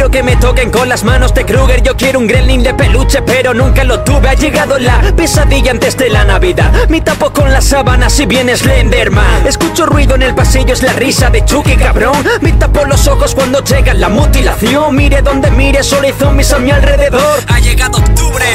quiero 0.00 0.10
que 0.10 0.22
me 0.22 0.36
toquen 0.36 0.70
con 0.70 0.88
las 0.88 1.04
manos 1.04 1.34
de 1.34 1.44
Kruger. 1.44 1.82
Yo 1.82 1.94
quiero 1.94 2.20
un 2.20 2.26
gremlin 2.26 2.62
de 2.62 2.72
peluche, 2.72 3.20
pero 3.20 3.52
nunca 3.52 3.84
lo 3.84 4.00
tuve. 4.00 4.30
Ha 4.30 4.34
llegado 4.34 4.78
la 4.78 4.98
pesadilla 5.14 5.72
antes 5.72 5.94
de 5.98 6.08
la 6.08 6.24
Navidad. 6.24 6.72
Me 6.88 7.02
tapo 7.02 7.30
con 7.34 7.52
las 7.52 7.66
sábanas 7.66 8.14
si 8.14 8.24
viene 8.24 8.56
Slenderman. 8.56 9.46
Escucho 9.46 9.84
ruido 9.84 10.14
en 10.14 10.22
el 10.22 10.34
pasillo, 10.34 10.72
es 10.72 10.82
la 10.82 10.94
risa 10.94 11.28
de 11.28 11.44
Chucky, 11.44 11.76
cabrón. 11.76 12.16
Me 12.40 12.52
tapo 12.52 12.86
los 12.86 13.06
ojos 13.08 13.34
cuando 13.34 13.62
llega 13.62 13.92
la 13.92 14.08
mutilación. 14.08 14.96
Mire 14.96 15.20
donde 15.20 15.50
mire, 15.50 15.82
solo 15.82 16.06
hay 16.06 16.14
zombies 16.14 16.50
a 16.54 16.58
mi 16.60 16.70
alrededor. 16.70 17.38
Ha 17.48 17.60
llegado 17.60 17.98
octubre. 17.98 18.46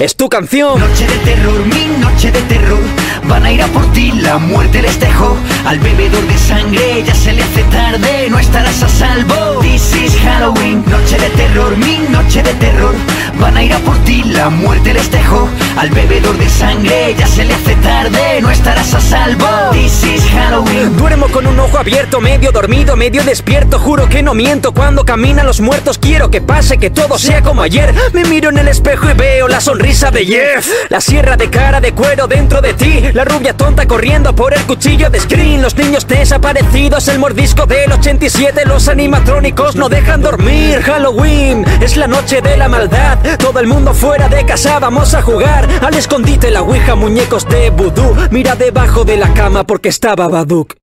Es 0.00 0.16
tu 0.16 0.28
canción. 0.28 0.80
Noche 0.80 1.06
de 1.06 1.18
terror, 1.18 1.66
mi 1.66 1.86
noche 2.00 2.32
de 2.32 2.42
terror. 2.42 3.03
Van 3.28 3.44
a 3.44 3.50
ir 3.50 3.62
a 3.62 3.66
por 3.68 3.90
ti, 3.92 4.12
la 4.12 4.38
muerte 4.38 4.82
les 4.82 4.98
dejó. 5.00 5.36
Al 5.66 5.78
bebedor 5.78 6.26
de 6.26 6.38
sangre 6.38 7.02
ya 7.04 7.14
se 7.14 7.32
le 7.32 7.42
hace 7.42 7.62
tarde, 7.64 8.28
no 8.30 8.38
estarás 8.38 8.82
a 8.82 8.88
salvo. 8.88 9.60
This 9.60 9.94
is 9.94 10.16
Halloween, 10.22 10.84
noche 10.86 11.18
de 11.18 11.30
terror, 11.30 11.76
mi 11.76 11.98
noche 12.10 12.42
de 12.42 12.52
terror. 12.54 12.94
Van 13.40 13.56
a 13.56 13.62
ir 13.62 13.72
a 13.72 13.78
por 13.78 13.96
ti, 14.04 14.22
la 14.24 14.50
muerte 14.50 14.92
les 14.94 15.10
dejó. 15.10 15.48
Al 15.76 15.90
bebedor 15.90 16.36
de 16.38 16.48
sangre 16.48 17.14
ya 17.18 17.26
se 17.26 17.44
le 17.44 17.54
hace 17.54 17.74
tarde, 17.76 18.40
no 18.40 18.50
estarás 18.50 18.94
a 18.94 19.00
salvo. 19.00 19.46
This 19.72 20.04
is 20.04 20.22
Halloween. 20.30 20.96
Duermo 20.96 21.28
con 21.28 21.46
un 21.46 21.58
ojo 21.58 21.78
abierto, 21.78 22.20
medio 22.20 22.52
dormido, 22.52 22.96
medio 22.96 23.24
despierto. 23.24 23.78
Juro 23.78 24.08
que 24.08 24.22
no 24.22 24.34
miento 24.34 24.72
cuando 24.72 25.04
caminan 25.04 25.46
los 25.46 25.60
muertos. 25.60 25.98
Quiero 25.98 26.30
que 26.30 26.40
pase, 26.40 26.78
que 26.78 26.90
todo 26.90 27.18
sea 27.18 27.42
como 27.42 27.62
ayer. 27.62 27.94
Me 28.12 28.24
miro 28.24 28.50
en 28.50 28.58
el 28.58 28.68
espejo 28.68 29.10
y 29.10 29.14
veo 29.14 29.48
la 29.48 29.60
sonrisa 29.60 30.10
de 30.10 30.26
Jeff. 30.26 30.68
La 30.90 31.00
sierra 31.00 31.36
de 31.36 31.50
cara 31.50 31.80
de 31.80 31.92
cuero 31.92 32.26
dentro 32.26 32.60
de 32.60 32.74
ti. 32.74 33.00
La 33.14 33.24
rubia 33.24 33.56
tonta 33.56 33.86
corriendo 33.86 34.34
por 34.34 34.52
el 34.52 34.60
cuchillo 34.64 35.08
de 35.08 35.20
screen. 35.20 35.62
Los 35.62 35.76
niños 35.76 36.04
desaparecidos, 36.08 37.06
el 37.06 37.20
mordisco 37.20 37.64
del 37.64 37.92
87. 37.92 38.62
Los 38.66 38.88
animatrónicos 38.88 39.76
no 39.76 39.88
dejan 39.88 40.20
dormir. 40.20 40.82
Halloween 40.82 41.64
es 41.80 41.96
la 41.96 42.08
noche 42.08 42.42
de 42.42 42.56
la 42.56 42.68
maldad. 42.68 43.18
Todo 43.38 43.60
el 43.60 43.68
mundo 43.68 43.94
fuera 43.94 44.28
de 44.28 44.44
casa, 44.44 44.80
vamos 44.80 45.14
a 45.14 45.22
jugar 45.22 45.68
al 45.80 45.94
escondite, 45.94 46.50
la 46.50 46.62
ouija, 46.62 46.96
muñecos 46.96 47.48
de 47.48 47.70
vudú. 47.70 48.16
Mira 48.32 48.56
debajo 48.56 49.04
de 49.04 49.16
la 49.16 49.32
cama 49.32 49.64
porque 49.64 49.90
estaba 49.90 50.26
Baduk. 50.26 50.74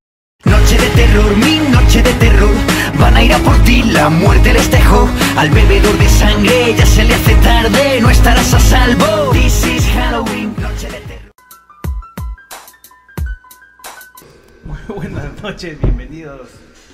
Noche 0.44 0.78
de 0.78 0.88
terror, 0.88 1.36
mi 1.36 1.58
noche 1.70 2.02
de 2.02 2.14
terror. 2.14 2.54
Van 2.98 3.14
a 3.14 3.22
ir 3.22 3.34
a 3.34 3.38
por 3.40 3.56
ti, 3.64 3.82
la 3.82 4.08
muerte 4.08 4.54
les 4.54 4.70
dejó. 4.70 5.06
Al 5.36 5.50
bebedor 5.50 5.96
de 5.98 6.08
sangre 6.08 6.74
ya 6.78 6.86
se 6.86 7.04
le 7.04 7.14
hace 7.14 7.34
tarde, 7.34 8.00
no 8.00 8.08
estarás 8.08 8.54
a 8.54 8.58
salvo. 8.58 9.30
This 9.32 9.66
is 9.66 9.84
Halloween, 9.94 10.51
buenas 14.88 15.42
noches, 15.42 15.80
bienvenidos 15.80 16.48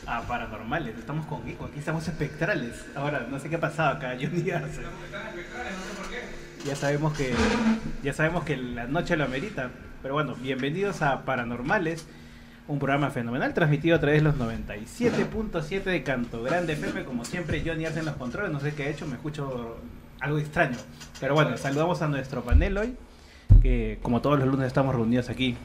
a 0.07 0.23
Paranormales. 0.23 0.99
Estamos 0.99 1.27
con 1.27 1.45
Geeko, 1.45 1.67
aquí 1.67 1.79
estamos 1.79 2.07
espectrales. 2.07 2.85
Ahora, 2.95 3.27
no 3.31 3.39
sé 3.39 3.49
qué 3.49 3.57
ha 3.57 3.61
pasado 3.61 3.97
acá, 3.97 4.17
Johnny 4.21 4.51
Arce. 4.51 4.83
Ya 6.67 6.77
sabemos 6.77 7.17
que 7.17 7.33
ya 8.03 8.13
sabemos 8.13 8.45
que 8.45 8.57
la 8.57 8.87
noche 8.87 9.17
lo 9.17 9.25
amerita. 9.25 9.71
Pero 10.03 10.15
bueno, 10.15 10.35
bienvenidos 10.35 11.03
a 11.03 11.25
Paranormales, 11.25 12.07
un 12.67 12.79
programa 12.79 13.11
fenomenal 13.11 13.55
transmitido 13.55 13.97
a 13.97 14.01
través 14.01 14.23
de 14.23 14.31
los 14.31 14.37
97.7 14.37 15.85
de 15.85 16.03
Canto 16.03 16.43
Grande 16.43 16.75
FM. 16.75 17.05
Como 17.05 17.25
siempre, 17.25 17.63
Johnny 17.65 17.87
Arce 17.87 18.01
en 18.01 18.07
los 18.07 18.17
controles. 18.17 18.53
No 18.53 18.61
sé 18.61 18.75
qué 18.75 18.85
ha 18.85 18.89
hecho, 18.89 19.07
me 19.07 19.15
escucho 19.15 19.79
algo 20.21 20.39
extraño. 20.39 20.77
Pero 21.21 21.35
bueno, 21.35 21.57
saludamos 21.57 22.03
a 22.03 22.09
nuestro 22.09 22.43
panel 22.43 22.77
hoy, 22.77 22.97
que 23.63 23.99
como 24.03 24.21
todos 24.21 24.39
los 24.39 24.49
lunes 24.49 24.67
estamos 24.67 24.95
reunidos 24.95 25.31
aquí. 25.31 25.57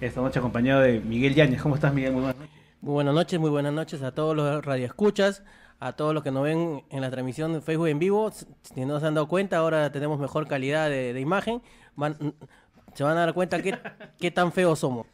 Esta 0.00 0.20
noche 0.20 0.38
acompañado 0.38 0.80
de 0.80 1.00
Miguel 1.00 1.34
Yáñez. 1.34 1.60
¿Cómo 1.62 1.74
estás, 1.74 1.92
Miguel? 1.92 2.12
Muy 2.12 2.22
buenas 2.22 2.36
noches. 2.40 2.60
Muy 2.80 2.92
buenas 2.94 3.14
noches, 3.14 3.40
muy 3.40 3.50
buenas 3.50 3.72
noches 3.74 4.02
a 4.02 4.12
todos 4.14 4.34
los 4.34 4.64
radioescuchas, 4.64 5.42
a 5.78 5.92
todos 5.92 6.14
los 6.14 6.22
que 6.22 6.30
nos 6.30 6.42
ven 6.42 6.82
en 6.88 7.00
la 7.02 7.10
transmisión 7.10 7.52
de 7.52 7.60
Facebook 7.60 7.88
en 7.88 7.98
vivo. 7.98 8.30
Si 8.62 8.84
no 8.86 8.98
se 9.00 9.06
han 9.06 9.14
dado 9.14 9.28
cuenta, 9.28 9.58
ahora 9.58 9.92
tenemos 9.92 10.18
mejor 10.18 10.48
calidad 10.48 10.88
de, 10.88 11.18
imagen. 11.20 11.60
Van- 11.96 12.16
se 12.94 13.04
van 13.04 13.18
a 13.18 13.20
dar 13.20 13.34
cuenta 13.34 13.60
qué, 13.62 13.78
qué 14.18 14.30
tan 14.30 14.50
feos 14.52 14.78
somos. 14.78 15.06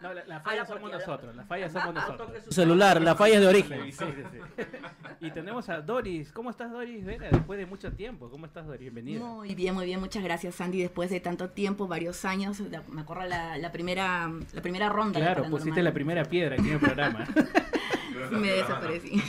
No, 0.00 0.14
la, 0.14 0.24
la 0.24 0.40
falla 0.40 0.64
somos 0.64 0.90
nosotros, 0.90 1.36
la 1.36 1.44
falla 1.44 1.68
somos 1.68 1.94
nosotros. 1.94 2.30
Su 2.46 2.52
celular, 2.52 3.00
la 3.02 3.14
falla 3.14 3.34
es 3.34 3.40
de 3.40 3.46
origen. 3.46 3.82
Sí, 3.84 3.92
sí, 3.92 4.04
sí. 4.32 4.62
Y 5.22 5.30
tenemos 5.32 5.68
a 5.68 5.82
Doris. 5.82 6.32
¿Cómo 6.32 6.48
estás, 6.48 6.70
Doris? 6.72 7.04
Vera, 7.04 7.28
después 7.30 7.58
de 7.58 7.66
mucho 7.66 7.92
tiempo. 7.92 8.30
¿Cómo 8.30 8.46
estás, 8.46 8.64
Doris? 8.66 8.80
Bienvenida. 8.80 9.20
Muy 9.20 9.54
bien, 9.54 9.74
muy 9.74 9.84
bien, 9.84 10.00
muchas 10.00 10.22
gracias 10.24 10.54
Sandy. 10.54 10.80
Después 10.80 11.10
de 11.10 11.20
tanto 11.20 11.50
tiempo, 11.50 11.86
varios 11.86 12.24
años, 12.24 12.58
la- 12.60 12.82
me 12.88 13.02
acuerdo 13.02 13.24
la, 13.26 13.58
la 13.58 13.70
primera 13.70 14.30
la 14.54 14.62
primera 14.62 14.88
ronda. 14.88 15.20
Claro, 15.20 15.44
pusiste 15.50 15.82
la 15.82 15.92
primera 15.92 16.24
piedra 16.24 16.54
aquí 16.56 16.68
en 16.68 16.74
el 16.74 16.80
programa. 16.80 17.26
Me 18.30 18.50
desaparecí. 18.52 19.22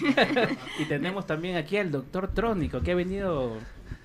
y 0.79 0.85
tenemos 0.85 1.25
también 1.25 1.55
aquí 1.57 1.77
al 1.77 1.91
doctor 1.91 2.27
Trónico, 2.33 2.81
que 2.81 2.91
ha 2.91 2.95
venido, 2.95 3.57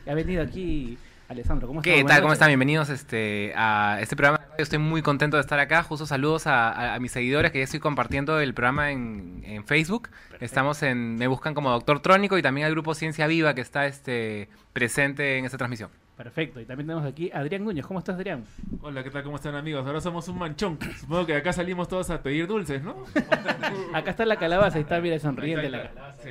ha 0.07 0.15
venido 0.15 0.43
aquí. 0.43 0.97
Alessandro, 1.29 1.67
¿cómo 1.67 1.81
estás? 1.81 1.93
¿Qué 1.93 2.05
tal? 2.05 2.21
¿Cómo 2.21 2.33
están? 2.33 2.49
Bienvenidos 2.49 2.89
este, 2.89 3.53
a 3.57 3.99
este 4.01 4.15
programa. 4.15 4.45
Estoy 4.59 4.79
muy 4.79 5.03
contento 5.03 5.37
de 5.37 5.41
estar 5.41 5.59
acá. 5.59 5.83
Justo 5.83 6.07
saludos 6.07 6.47
a, 6.47 6.71
a- 6.71 6.95
a 6.95 7.01
mis 7.01 7.11
seguidores 7.11 7.51
que 7.51 7.59
ya 7.59 7.65
estoy 7.65 7.81
compartiendo 7.81 8.39
el 8.39 8.55
programa 8.55 8.93
en, 8.93 9.43
en 9.45 9.65
Facebook. 9.65 10.09
Estamos 10.39 10.85
en, 10.85 11.17
me 11.17 11.27
buscan 11.27 11.53
como 11.55 11.71
Doctor 11.71 11.99
Trónico 12.01 12.39
y 12.39 12.43
también 12.43 12.67
al 12.67 12.73
grupo 12.73 12.95
Ciencia 12.95 13.27
Viva 13.27 13.55
que 13.55 13.61
está 13.61 13.87
este, 13.87 14.49
presente 14.73 15.37
en 15.39 15.45
esta 15.45 15.59
transmisión. 15.59 15.91
Perfecto. 16.17 16.61
Y 16.61 16.65
también 16.65 16.87
tenemos 16.87 17.05
aquí 17.11 17.31
a 17.35 17.39
Adrián 17.41 17.65
Núñez. 17.65 17.85
¿Cómo 17.85 17.99
estás, 17.99 18.15
Adrián? 18.15 18.45
Hola, 18.81 19.03
¿qué 19.03 19.11
tal? 19.11 19.25
¿Cómo 19.25 19.35
están 19.37 19.57
amigos? 19.57 19.85
Ahora 19.85 20.01
somos 20.01 20.29
un 20.29 20.39
manchón. 20.39 20.79
Supongo 21.01 21.27
que 21.27 21.33
de 21.33 21.39
acá 21.39 21.53
salimos 21.53 21.89
todos 21.89 22.09
a 22.11 22.23
pedir 22.23 22.47
dulces, 22.47 22.83
¿no? 22.85 23.05
Acá 23.93 24.13
está 24.13 24.25
la 24.25 24.37
calabaza, 24.37 24.77
ahí 24.79 24.83
está, 24.83 25.01
mira, 25.01 25.19
sonriente 25.19 25.69
la 25.69 25.89
calabaza. 25.89 26.23
sí. 26.23 26.31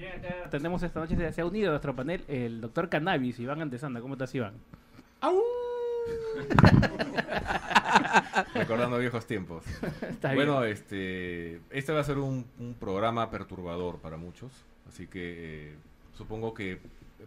También 0.00 0.24
acá 0.24 0.50
tenemos 0.50 0.82
esta 0.82 1.00
noche, 1.00 1.32
se 1.32 1.40
ha 1.40 1.46
unido 1.46 1.68
a 1.68 1.70
nuestro 1.72 1.94
panel 1.94 2.24
el 2.28 2.60
doctor 2.60 2.88
Cannabis, 2.88 3.38
Iván 3.38 3.60
Antesanda. 3.60 4.00
¿Cómo 4.00 4.14
estás, 4.14 4.34
Iván? 4.34 4.54
Recordando 8.54 8.98
viejos 8.98 9.26
tiempos. 9.26 9.64
Está 10.02 10.34
bueno, 10.34 10.60
bien. 10.60 10.72
este, 10.72 11.60
este 11.70 11.92
va 11.92 12.00
a 12.00 12.04
ser 12.04 12.18
un, 12.18 12.46
un 12.58 12.74
programa 12.74 13.30
perturbador 13.30 13.98
para 13.98 14.16
muchos, 14.16 14.50
así 14.88 15.06
que 15.06 15.72
eh, 15.72 15.76
supongo 16.14 16.54
que 16.54 16.80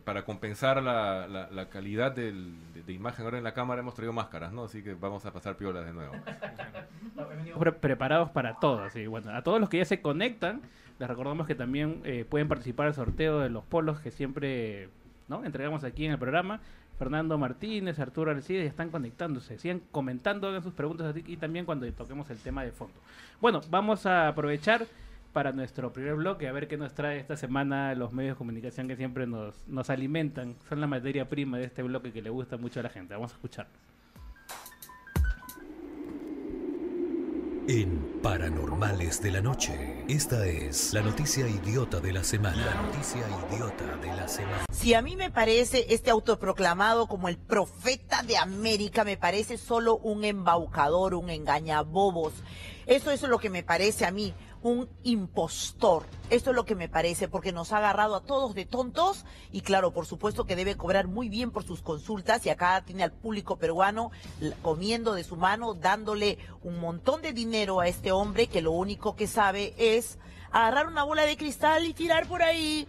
para 0.04 0.26
compensar 0.26 0.82
la, 0.82 1.28
la- 1.28 1.50
la 1.52 1.70
calidad 1.70 2.12
del- 2.14 2.56
de, 2.74 2.82
de 2.84 2.94
imagen 2.94 3.26
ahora 3.26 3.38
en 3.38 3.44
la 3.44 3.54
cámara 3.54 3.82
hemos 3.82 3.94
traído 3.94 4.12
máscaras, 4.12 4.52
¿no? 4.52 4.64
Así 4.64 4.82
que 4.82 4.96
vamos 4.96 5.26
a 5.26 5.32
pasar 5.32 5.56
piolas 5.56 5.86
de 5.86 5.94
nuevo. 5.94 6.14
Pre- 7.60 7.72
preparados 7.74 8.32
para 8.32 8.56
todo. 8.60 8.82
Así, 8.84 9.06
bueno, 9.06 9.32
a 9.36 9.44
todos 9.44 9.60
los 9.62 9.70
que 9.70 9.78
ya 9.78 9.86
se 9.86 10.02
conectan, 10.02 10.62
les 11.00 11.10
recordamos 11.10 11.48
que 11.48 11.56
también 11.56 12.02
eh, 12.04 12.26
pueden 12.28 12.48
participar 12.48 12.88
al 12.88 12.94
sorteo 12.94 13.40
de 13.40 13.50
los 13.50 13.64
polos 13.64 14.00
que 14.00 14.12
siempre 14.12 14.90
¿no? 15.28 15.44
entregamos 15.46 15.84
aquí 15.84 16.06
en 16.06 16.12
el 16.12 16.20
programa. 16.20 16.60
Fernando 16.98 17.38
Martínez, 17.38 18.00
Arturo 18.00 18.32
Alcides 18.32 18.68
están 18.68 18.90
conectándose. 18.90 19.58
Sigan 19.58 19.82
comentando, 19.92 20.48
hagan 20.48 20.64
sus 20.64 20.74
preguntas 20.74 21.16
aquí 21.16 21.34
y 21.34 21.38
también 21.38 21.66
cuando 21.66 21.92
toquemos 21.92 22.30
el 22.30 22.38
tema 22.38 22.64
de 22.64 22.72
fondo. 22.72 22.94
Bueno, 23.42 23.62
vamos 23.70 24.06
a 24.06 24.28
aprovechar 24.28 24.86
para 25.34 25.52
nuestro 25.52 25.92
primer 25.92 26.16
bloque 26.16 26.48
a 26.48 26.52
ver 26.52 26.68
qué 26.68 26.78
nos 26.78 26.94
trae 26.94 27.20
esta 27.20 27.36
semana 27.36 27.96
los 27.96 28.14
medios 28.14 28.36
de 28.36 28.38
comunicación 28.38 28.88
que 28.88 28.96
siempre 28.96 29.26
nos, 29.26 29.68
nos 29.68 29.90
alimentan. 29.90 30.56
Son 30.70 30.80
la 30.80 30.88
materia 30.88 31.28
prima 31.28 31.58
de 31.58 31.66
este 31.66 31.82
bloque 31.82 32.14
que 32.14 32.22
le 32.22 32.30
gusta 32.30 32.58
mucho 32.58 32.80
a 32.80 32.84
la 32.84 32.90
gente. 32.90 33.16
Vamos 33.16 33.32
a 33.32 33.36
escuchar. 33.36 33.68
En 37.66 38.20
Paranormales 38.22 39.22
de 39.22 39.32
la 39.32 39.40
Noche, 39.40 40.04
esta 40.10 40.46
es 40.46 40.94
la 40.94 41.02
noticia 41.02 41.48
idiota 41.48 42.02
de 42.02 42.12
la 42.12 42.22
semana. 42.22 42.58
La 42.58 42.82
noticia 42.82 43.22
idiota 43.50 43.96
de 44.02 44.08
la 44.08 44.28
semana. 44.28 44.66
Si 44.70 44.94
a 44.94 45.02
mí 45.02 45.16
me 45.16 45.32
parece 45.32 45.86
este 45.88 46.10
autoproclamado 46.10 47.08
como 47.08 47.30
el 47.30 47.38
profeta 47.38 48.22
de 48.24 48.36
América, 48.36 49.06
me 49.06 49.16
parece 49.16 49.58
solo 49.58 49.96
un 49.96 50.26
embaucador, 50.26 51.14
un 51.14 51.30
engañabobos. 51.30 52.34
Eso 52.86 53.12
es 53.12 53.22
lo 53.22 53.40
que 53.40 53.50
me 53.50 53.64
parece 53.64 54.06
a 54.06 54.12
mí, 54.12 54.34
un 54.64 54.90
impostor. 55.04 56.06
Esto 56.30 56.50
es 56.50 56.56
lo 56.56 56.66
que 56.66 56.76
me 56.76 56.90
parece, 56.90 57.28
porque 57.28 57.52
nos 57.52 57.74
ha 57.74 57.78
agarrado 57.78 58.16
a 58.16 58.24
todos 58.24 58.56
de 58.56 58.66
tontos 58.66 59.26
y 59.52 59.62
claro, 59.62 59.92
por 59.92 60.06
supuesto 60.06 60.46
que 60.46 60.56
debe 60.56 60.78
cobrar 60.78 61.08
muy 61.08 61.30
bien 61.30 61.52
por 61.52 61.64
sus 61.64 61.82
consultas 61.82 62.46
y 62.46 62.50
acá 62.50 62.82
tiene 62.86 63.04
al 63.04 63.12
público 63.12 63.58
peruano 63.58 64.12
comiendo 64.62 65.14
de 65.14 65.26
su 65.26 65.36
mano, 65.36 65.74
dándole 65.74 66.40
un 66.64 66.80
montón 66.80 67.22
de 67.22 67.34
dinero 67.34 67.82
a 67.82 67.88
este 67.88 68.14
hombre 68.14 68.48
que 68.48 68.62
lo 68.62 68.72
único 68.72 69.16
que 69.16 69.28
sabe 69.28 69.74
es 69.78 70.18
agarrar 70.52 70.88
una 70.88 71.04
bola 71.04 71.24
de 71.24 71.36
cristal 71.36 71.86
y 71.86 71.94
tirar 71.94 72.28
por 72.28 72.42
ahí 72.42 72.88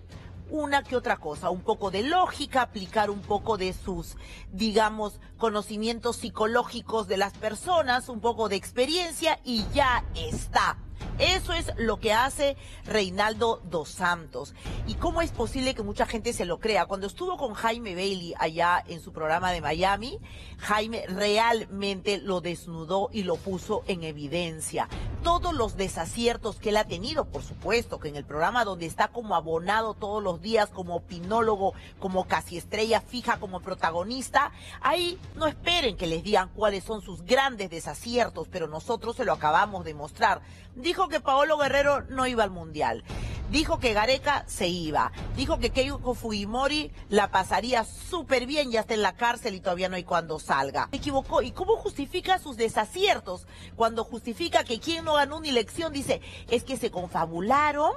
una 0.51 0.85
que 0.85 0.95
otra 0.95 1.17
cosa, 1.17 1.51
un 1.51 1.63
poco 1.63 1.91
de 1.91 2.05
lógica, 2.05 2.63
aplicar 2.63 3.11
un 3.11 3.21
poco 3.21 3.57
de 3.57 3.73
sus, 3.73 4.17
digamos, 4.53 5.19
conocimientos 5.39 6.17
psicológicos 6.17 7.09
de 7.09 7.17
las 7.17 7.33
personas, 7.33 8.09
un 8.09 8.21
poco 8.21 8.49
de 8.49 8.57
experiencia 8.57 9.41
y 9.43 9.65
ya 9.75 10.05
está. 10.15 10.79
Eso 11.19 11.53
es 11.53 11.73
lo 11.77 12.01
que 12.01 12.13
hace 12.13 12.57
Reinaldo 12.85 13.61
dos 13.65 13.89
Santos. 13.89 14.55
¿Y 14.87 14.95
cómo 14.95 15.23
es 15.23 15.31
posible 15.31 15.75
que 15.75 15.83
mucha 15.83 16.07
gente 16.07 16.33
se 16.33 16.45
lo 16.45 16.59
crea? 16.59 16.87
Cuando 16.87 17.07
estuvo 17.07 17.37
con 17.37 17.55
Jaime 17.55 17.95
Bailey 17.95 18.35
allá 18.39 18.83
en 18.87 19.01
su 19.01 19.13
programa 19.13 19.53
de 19.53 19.61
Miami, 19.61 20.19
Jaime 20.59 21.05
realmente 21.07 22.19
lo 22.19 22.41
desnudó 22.41 23.11
y 23.13 23.23
lo 23.23 23.37
puso 23.37 23.85
en 23.87 24.03
evidencia. 24.03 24.89
Todos 25.23 25.55
los 25.55 25.77
desaciertos 25.77 26.57
que 26.57 26.71
él 26.71 26.77
ha 26.77 26.85
tenido, 26.85 27.25
por 27.27 27.43
supuesto, 27.43 27.99
que 27.99 28.09
en 28.09 28.17
el 28.17 28.25
programa 28.25 28.65
donde 28.65 28.87
está 28.87 29.09
como 29.09 29.35
abonado 29.37 29.95
todos 29.95 30.23
los 30.23 30.41
días, 30.41 30.69
como 30.71 30.97
opinólogo, 30.97 31.75
como 31.99 32.27
casi 32.27 32.59
estrella 32.59 33.01
fija, 33.01 33.39
como 33.39 33.61
protagonista, 33.61 34.53
ahí 34.81 35.19
no 35.37 35.47
esperen 35.47 35.97
que 35.97 36.07
les 36.07 36.23
digan 36.23 36.51
cuáles 36.55 36.85
son 36.85 37.03
sus 37.03 37.23
grandes 37.23 37.71
desaciertos, 37.71 38.49
pero 38.49 38.67
nosotros 38.67 39.17
se 39.17 39.25
lo 39.25 39.33
acabamos 39.33 39.85
de 39.85 39.95
mostrar. 39.95 40.43
Dijo 40.85 41.09
que 41.09 41.19
Paolo 41.19 41.57
Guerrero 41.57 42.03
no 42.11 42.27
iba 42.27 42.45
al 42.45 42.51
Mundial. 42.51 43.05
Dijo 43.51 43.79
que 43.79 43.95
Gareca 43.95 44.45
se 44.47 44.69
iba. 44.69 45.13
Dijo 45.35 45.59
que 45.59 45.71
Keiko 45.71 46.13
Fujimori 46.13 46.93
la 47.09 47.31
pasaría 47.31 47.85
súper 47.85 48.45
bien, 48.45 48.71
ya 48.71 48.81
está 48.81 48.93
en 48.93 49.01
la 49.01 49.17
cárcel 49.17 49.55
y 49.55 49.61
todavía 49.61 49.89
no 49.89 49.97
hay 49.97 50.05
cuando 50.05 50.39
salga. 50.39 50.89
Se 50.91 50.99
equivocó. 50.99 51.41
¿Y 51.41 51.53
cómo 51.53 51.77
justifica 51.77 52.39
sus 52.39 52.59
desaciertos? 52.59 53.47
Cuando 53.77 54.05
justifica 54.05 54.63
que 54.63 54.79
quien 54.79 55.07
no 55.07 55.15
ganó 55.15 55.39
una 55.39 55.49
elección 55.49 55.91
dice, 55.91 56.21
es 56.51 56.65
que 56.65 56.77
se 56.77 56.91
confabularon 56.91 57.93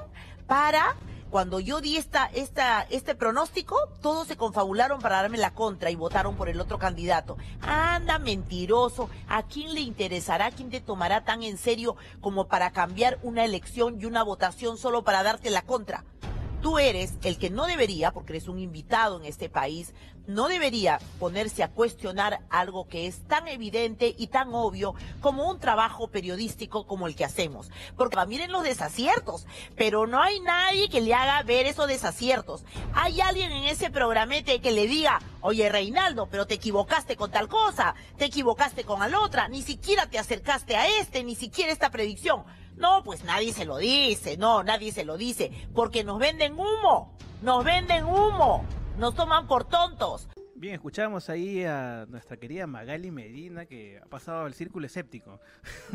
para 0.47 0.95
cuando 1.29 1.59
yo 1.59 1.81
di 1.81 1.97
esta, 1.97 2.25
esta, 2.25 2.83
este 2.89 3.15
pronóstico, 3.15 3.77
todos 4.01 4.27
se 4.27 4.37
confabularon 4.37 4.99
para 4.99 5.21
darme 5.21 5.37
la 5.37 5.53
contra 5.53 5.91
y 5.91 5.95
votaron 5.95 6.35
por 6.35 6.49
el 6.49 6.59
otro 6.59 6.79
candidato. 6.79 7.37
Anda, 7.61 8.19
mentiroso. 8.19 9.09
¿A 9.27 9.43
quién 9.43 9.73
le 9.73 9.81
interesará? 9.81 10.51
¿Quién 10.51 10.69
te 10.69 10.81
tomará 10.81 11.23
tan 11.23 11.43
en 11.43 11.57
serio 11.57 11.95
como 12.21 12.47
para 12.47 12.71
cambiar 12.71 13.19
una 13.23 13.45
elección 13.45 13.99
y 13.99 14.05
una 14.05 14.23
votación 14.23 14.77
solo 14.77 15.03
para 15.03 15.23
darte 15.23 15.49
la 15.49 15.61
contra? 15.61 16.03
Tú 16.67 16.79
eres 16.79 17.13
el 17.23 17.37
que 17.37 17.49
no 17.49 17.65
debería, 17.65 18.11
porque 18.11 18.33
eres 18.33 18.49
un 18.49 18.59
invitado 18.59 19.17
en 19.17 19.25
este 19.25 19.47
país, 19.47 19.93
no 20.27 20.49
debería 20.49 20.99
ponerse 21.17 21.63
a 21.63 21.69
cuestionar 21.69 22.41
algo 22.49 22.89
que 22.89 23.07
es 23.07 23.25
tan 23.25 23.47
evidente 23.47 24.13
y 24.17 24.27
tan 24.27 24.53
obvio 24.53 24.93
como 25.21 25.49
un 25.49 25.61
trabajo 25.61 26.09
periodístico 26.09 26.85
como 26.85 27.07
el 27.07 27.15
que 27.15 27.23
hacemos. 27.23 27.71
Porque 27.95 28.17
miren 28.27 28.51
los 28.51 28.63
desaciertos, 28.63 29.45
pero 29.77 30.07
no 30.07 30.21
hay 30.21 30.41
nadie 30.41 30.89
que 30.89 30.99
le 30.99 31.13
haga 31.13 31.41
ver 31.43 31.67
esos 31.67 31.87
desaciertos. 31.87 32.65
Hay 32.93 33.21
alguien 33.21 33.53
en 33.53 33.63
ese 33.63 33.89
programete 33.89 34.59
que 34.59 34.73
le 34.73 34.87
diga, 34.87 35.21
oye 35.39 35.69
Reinaldo, 35.69 36.27
pero 36.29 36.47
te 36.47 36.55
equivocaste 36.55 37.15
con 37.15 37.31
tal 37.31 37.47
cosa, 37.47 37.95
te 38.17 38.25
equivocaste 38.25 38.83
con 38.83 39.09
la 39.09 39.21
otra, 39.21 39.47
ni 39.47 39.61
siquiera 39.61 40.09
te 40.09 40.19
acercaste 40.19 40.75
a 40.75 40.85
este, 40.99 41.23
ni 41.23 41.35
siquiera 41.35 41.71
esta 41.71 41.91
predicción. 41.91 42.43
No, 42.77 43.03
pues 43.03 43.23
nadie 43.23 43.51
se 43.53 43.65
lo 43.65 43.77
dice, 43.77 44.37
no, 44.37 44.63
nadie 44.63 44.91
se 44.91 45.03
lo 45.03 45.17
dice, 45.17 45.51
porque 45.73 46.03
nos 46.03 46.19
venden 46.19 46.53
humo, 46.53 47.17
nos 47.41 47.63
venden 47.65 48.05
humo, 48.05 48.63
nos 48.97 49.15
toman 49.15 49.47
por 49.47 49.65
tontos. 49.65 50.27
Bien, 50.55 50.73
escuchamos 50.75 51.29
ahí 51.29 51.63
a 51.65 52.05
nuestra 52.09 52.37
querida 52.37 52.65
Magali 52.65 53.11
Medina 53.11 53.65
que 53.67 53.99
ha 54.03 54.05
pasado 54.07 54.45
al 54.45 54.53
círculo 54.55 54.87
escéptico. 54.87 55.39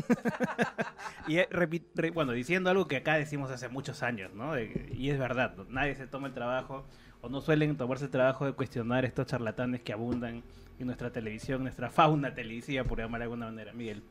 y 1.27 1.37
eh, 1.37 1.47
re- 1.51 2.11
bueno, 2.11 2.31
diciendo 2.31 2.69
algo 2.69 2.87
que 2.87 2.97
acá 2.97 3.15
decimos 3.15 3.51
hace 3.51 3.67
muchos 3.69 4.03
años, 4.03 4.33
¿no? 4.33 4.53
De- 4.53 4.89
y 4.95 5.09
es 5.09 5.19
verdad, 5.19 5.55
nadie 5.69 5.95
se 5.95 6.07
toma 6.07 6.27
el 6.27 6.33
trabajo 6.33 6.85
o 7.21 7.29
no 7.29 7.41
suelen 7.41 7.75
tomarse 7.77 8.05
el 8.05 8.11
trabajo 8.11 8.45
de 8.45 8.53
cuestionar 8.53 9.03
estos 9.05 9.27
charlatanes 9.27 9.81
que 9.81 9.93
abundan 9.93 10.43
en 10.79 10.85
nuestra 10.85 11.11
televisión, 11.11 11.63
nuestra 11.63 11.89
fauna 11.89 12.33
televisiva, 12.33 12.83
por 12.85 12.99
llamar 12.99 13.19
de 13.19 13.23
alguna 13.25 13.45
manera. 13.47 13.73
Miguel. 13.73 14.01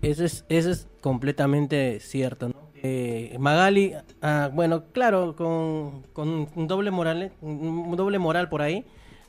Eso 0.00 0.24
es, 0.24 0.44
eso 0.48 0.70
es 0.70 0.88
completamente 1.00 2.00
cierto. 2.00 2.48
¿no? 2.48 2.54
Eh, 2.82 3.36
Magali, 3.38 3.94
ah, 4.22 4.50
bueno, 4.52 4.84
claro, 4.92 5.36
con, 5.36 6.02
con 6.12 6.48
un 6.54 6.66
doble 6.66 6.90
moral, 6.90 7.32
un 7.40 7.94
doble 7.96 8.18
moral 8.18 8.48
por 8.48 8.62
ahí, 8.62 8.84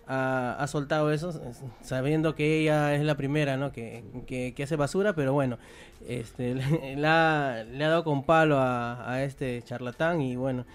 ah, 0.07 0.55
ha 0.57 0.67
soltado 0.67 1.11
eso, 1.11 1.39
sabiendo 1.81 2.33
que 2.33 2.61
ella 2.61 2.95
es 2.95 3.03
la 3.03 3.15
primera, 3.15 3.57
¿no? 3.57 3.71
Que, 3.71 4.03
que, 4.25 4.53
que 4.55 4.63
hace 4.63 4.75
basura, 4.75 5.13
pero 5.13 5.33
bueno, 5.33 5.59
este, 6.07 6.55
le, 6.95 7.07
ha, 7.07 7.63
le 7.69 7.83
ha 7.83 7.89
dado 7.89 8.03
con 8.03 8.23
palo 8.23 8.57
a, 8.57 9.11
a 9.11 9.23
este 9.23 9.61
charlatán 9.63 10.21
y 10.21 10.35
bueno. 10.35 10.65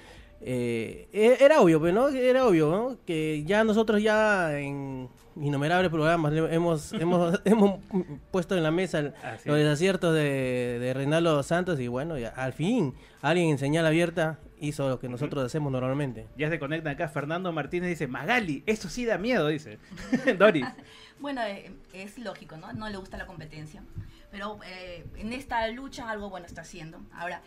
Eh, 0.40 1.08
e- 1.12 1.37
era 1.44 1.61
obvio, 1.61 1.81
pues, 1.81 1.93
¿no? 1.93 2.08
Era 2.08 2.46
obvio, 2.46 2.70
¿no? 2.70 2.96
Que 3.06 3.44
ya 3.44 3.64
nosotros 3.64 4.02
ya 4.02 4.58
en 4.58 5.08
innumerables 5.37 5.90
programas 5.90 6.32
hemos, 6.35 6.93
hemos, 7.00 7.40
hemos 7.44 7.81
puesto 8.31 8.56
en 8.56 8.62
la 8.62 8.70
mesa 8.73 9.14
Así 9.23 9.49
los 9.49 9.56
es. 9.58 9.64
desaciertos 9.64 10.14
de, 10.14 10.79
de 10.81 10.94
Reinaldo 10.94 11.40
Santos 11.44 11.79
y 11.79 11.87
bueno, 11.88 12.19
ya, 12.19 12.31
al 12.31 12.52
fin 12.52 12.93
alguien 13.23 13.50
en 13.50 13.58
señal 13.58 13.87
abierta 13.87 14.38
hizo 14.61 14.88
lo 14.88 14.99
que 14.99 15.08
nosotros 15.08 15.44
hacemos 15.44 15.70
normalmente. 15.70 16.26
Ya 16.37 16.49
se 16.50 16.58
conecta 16.58 16.90
acá 16.90 17.08
Fernando 17.08 17.52
Martínez 17.52 17.88
dice, 17.90 18.08
Magali, 18.08 18.64
eso 18.67 18.88
sí 18.88 19.05
da 19.06 19.17
miedo, 19.19 19.46
dice. 19.49 19.79
Doris. 20.38 20.67
Bueno, 21.20 21.43
eh, 21.43 21.73
es 21.94 22.17
lógico, 22.17 22.56
¿no? 22.58 22.73
No 22.75 22.88
le 22.88 22.96
gusta 22.96 23.17
la 23.17 23.26
competencia. 23.26 23.82
Pero 24.31 24.61
eh, 24.64 25.05
en 25.17 25.32
esta 25.32 25.67
lucha 25.67 26.08
algo 26.08 26.31
bueno 26.31 26.46
está 26.46 26.61
haciendo. 26.61 27.00
Ahora, 27.12 27.43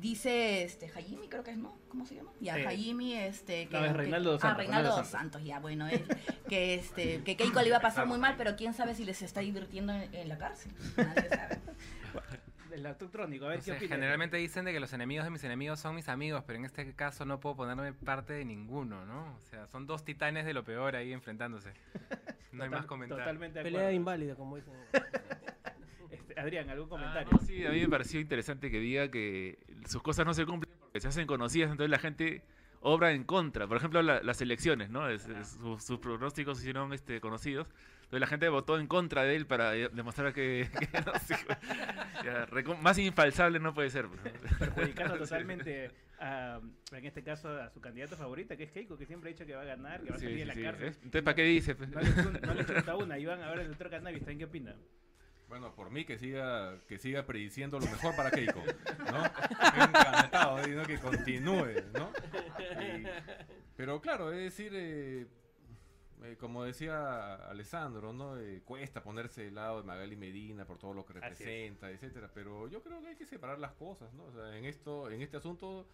dice 0.00 0.62
este 0.64 0.88
Jaime, 0.88 1.28
creo 1.28 1.42
que 1.42 1.50
es, 1.52 1.56
¿no? 1.58 1.76
¿Cómo 1.88 2.04
se 2.06 2.14
llama? 2.16 2.30
Ya, 2.40 2.58
Eh, 2.58 2.64
Jaime, 2.64 3.26
este... 3.26 3.68
no, 3.70 3.84
es 3.84 3.92
Reinaldo 3.92 4.32
dos 4.32 4.40
Ah, 4.44 4.48
Santos, 4.48 4.58
Reinaldo 4.58 4.82
Reinaldo 4.88 4.96
dos 5.02 5.06
Santos, 5.10 5.44
ya, 5.44 5.58
bueno. 5.60 5.86
él, 5.88 6.04
que, 6.48 6.74
este, 6.74 7.22
que 7.22 7.36
Keiko 7.36 7.60
le 7.62 7.68
iba 7.68 7.76
a 7.78 7.80
pasar 7.80 8.06
muy 8.06 8.18
mal, 8.18 8.34
pero 8.36 8.56
quién 8.56 8.74
sabe 8.74 8.94
si 8.94 9.04
les 9.04 9.22
está 9.22 9.40
divirtiendo 9.40 9.92
en, 9.92 10.14
en 10.14 10.28
la 10.28 10.38
cárcel. 10.38 10.72
Nadie 10.96 11.28
sabe. 11.28 11.58
El 12.72 12.84
electrónico, 12.84 13.46
a 13.46 13.48
ver 13.48 13.58
No 13.60 13.64
qué 13.64 13.78
sé, 13.78 13.88
generalmente 13.88 14.36
dicen 14.36 14.66
de 14.66 14.72
que 14.72 14.80
los 14.80 14.92
enemigos 14.92 15.24
de 15.24 15.30
mis 15.30 15.42
enemigos 15.44 15.80
son 15.80 15.94
mis 15.94 16.10
amigos, 16.10 16.44
pero 16.46 16.58
en 16.58 16.66
este 16.66 16.92
caso 16.94 17.24
no 17.24 17.40
puedo 17.40 17.56
ponerme 17.56 17.94
parte 17.94 18.34
de 18.34 18.44
ninguno, 18.44 19.06
¿no? 19.06 19.34
O 19.34 19.40
sea, 19.48 19.66
son 19.66 19.86
dos 19.86 20.04
titanes 20.04 20.44
de 20.44 20.52
lo 20.52 20.62
peor 20.62 20.94
ahí 20.94 21.12
enfrentándose. 21.14 21.70
No 22.52 22.64
hay 22.64 22.68
Total- 22.68 22.70
más 22.70 22.84
comentarios. 22.86 23.24
Totalmente 23.24 23.60
de 23.60 23.64
Pelea 23.64 23.92
inválida, 23.92 24.34
como 24.34 24.56
dicen. 24.56 24.74
Adrián, 26.36 26.68
¿algún 26.70 26.86
Ah, 26.86 26.90
comentario? 26.90 27.32
no, 27.32 27.38
sí, 27.40 27.64
a 27.66 27.70
mí 27.70 27.80
me 27.80 27.88
pareció 27.88 28.20
interesante 28.20 28.70
que 28.70 28.78
diga 28.78 29.10
que 29.10 29.58
sus 29.86 30.02
cosas 30.02 30.26
no 30.26 30.34
se 30.34 30.44
cumplen 30.46 30.72
porque 30.80 31.00
se 31.00 31.08
hacen 31.08 31.26
conocidas, 31.26 31.70
entonces 31.70 31.90
la 31.90 31.98
gente 31.98 32.42
obra 32.80 33.12
en 33.12 33.24
contra. 33.24 33.66
Por 33.66 33.78
ejemplo, 33.78 34.02
la- 34.02 34.22
las 34.22 34.40
elecciones, 34.40 34.90
¿no? 34.90 35.08
Es- 35.08 35.26
es- 35.26 35.48
sus, 35.48 35.82
sus 35.82 35.98
pronósticos 35.98 36.58
se 36.58 36.64
hicieron 36.64 36.92
este, 36.92 37.20
conocidos. 37.20 37.66
Entonces 38.04 38.20
la 38.20 38.26
gente 38.28 38.48
votó 38.48 38.78
en 38.78 38.86
contra 38.86 39.24
de 39.24 39.34
él 39.34 39.46
para 39.46 39.74
eh, 39.74 39.88
demostrar 39.92 40.32
que, 40.32 40.68
que 40.92 41.00
no 41.00 41.12
ya, 42.22 42.46
más 42.80 42.98
infalsable 42.98 43.58
no 43.58 43.74
puede 43.74 43.90
ser. 43.90 44.06
pues. 44.06 44.20
Perjudicando 44.58 45.18
totalmente, 45.18 45.90
a, 46.20 46.60
en 46.92 47.04
este 47.04 47.22
caso, 47.24 47.48
a 47.48 47.68
su 47.70 47.80
candidata 47.80 48.14
favorita, 48.16 48.56
que 48.56 48.64
es 48.64 48.70
Keiko, 48.70 48.96
que 48.96 49.06
siempre 49.06 49.30
ha 49.30 49.32
dicho 49.32 49.44
que 49.44 49.54
va 49.56 49.62
a 49.62 49.66
ganar, 49.66 50.02
que 50.02 50.10
va 50.10 50.16
a 50.16 50.18
Sí, 50.20 50.26
salir 50.26 50.38
de 50.38 50.42
sí, 50.44 50.48
la 50.48 50.54
sí. 50.54 50.62
cárcel. 50.62 50.88
¿eh? 50.88 50.92
Entonces, 50.96 51.22
¿para 51.22 51.34
qué 51.34 51.42
dice? 51.42 51.74
pues? 51.74 51.88
No 51.90 52.00
le, 52.00 52.40
no 52.40 52.54
le 52.54 52.94
una. 52.96 53.18
Iván, 53.18 53.42
ahora 53.42 53.62
el 53.62 53.68
doctor 53.68 53.90
Cannabis, 53.90 54.20
¿también 54.20 54.38
qué 54.38 54.44
opina? 54.44 54.76
Bueno, 55.48 55.74
por 55.74 55.90
mí 55.90 56.04
que 56.04 56.18
siga, 56.18 56.78
que 56.88 56.98
siga 56.98 57.24
prediciendo 57.24 57.78
lo 57.78 57.86
mejor 57.86 58.16
para 58.16 58.30
Keiko, 58.32 58.62
¿no? 59.12 59.24
Encantado, 59.84 60.58
¿eh? 60.64 60.82
que 60.86 60.98
continúe, 60.98 61.66
¿no? 61.94 62.10
Y- 62.82 63.06
pero 63.76 64.00
claro, 64.00 64.32
es 64.32 64.38
decir, 64.38 64.72
eh, 64.74 65.26
eh, 66.24 66.36
como 66.40 66.64
decía 66.64 67.34
Alessandro, 67.48 68.12
¿no? 68.12 68.38
Eh, 68.40 68.62
cuesta 68.64 69.02
ponerse 69.02 69.44
del 69.44 69.54
lado 69.54 69.80
de 69.80 69.86
Magali 69.86 70.16
Medina 70.16 70.64
por 70.66 70.78
todo 70.78 70.94
lo 70.94 71.04
que 71.06 71.12
representa, 71.12 71.90
etcétera, 71.90 72.28
pero 72.34 72.66
yo 72.68 72.82
creo 72.82 73.00
que 73.00 73.08
hay 73.08 73.16
que 73.16 73.26
separar 73.26 73.58
las 73.60 73.72
cosas, 73.72 74.12
¿no? 74.14 74.24
O 74.24 74.32
sea, 74.32 74.56
en 74.56 74.64
esto, 74.64 75.10
en 75.10 75.22
este 75.22 75.36
asunto 75.36 75.86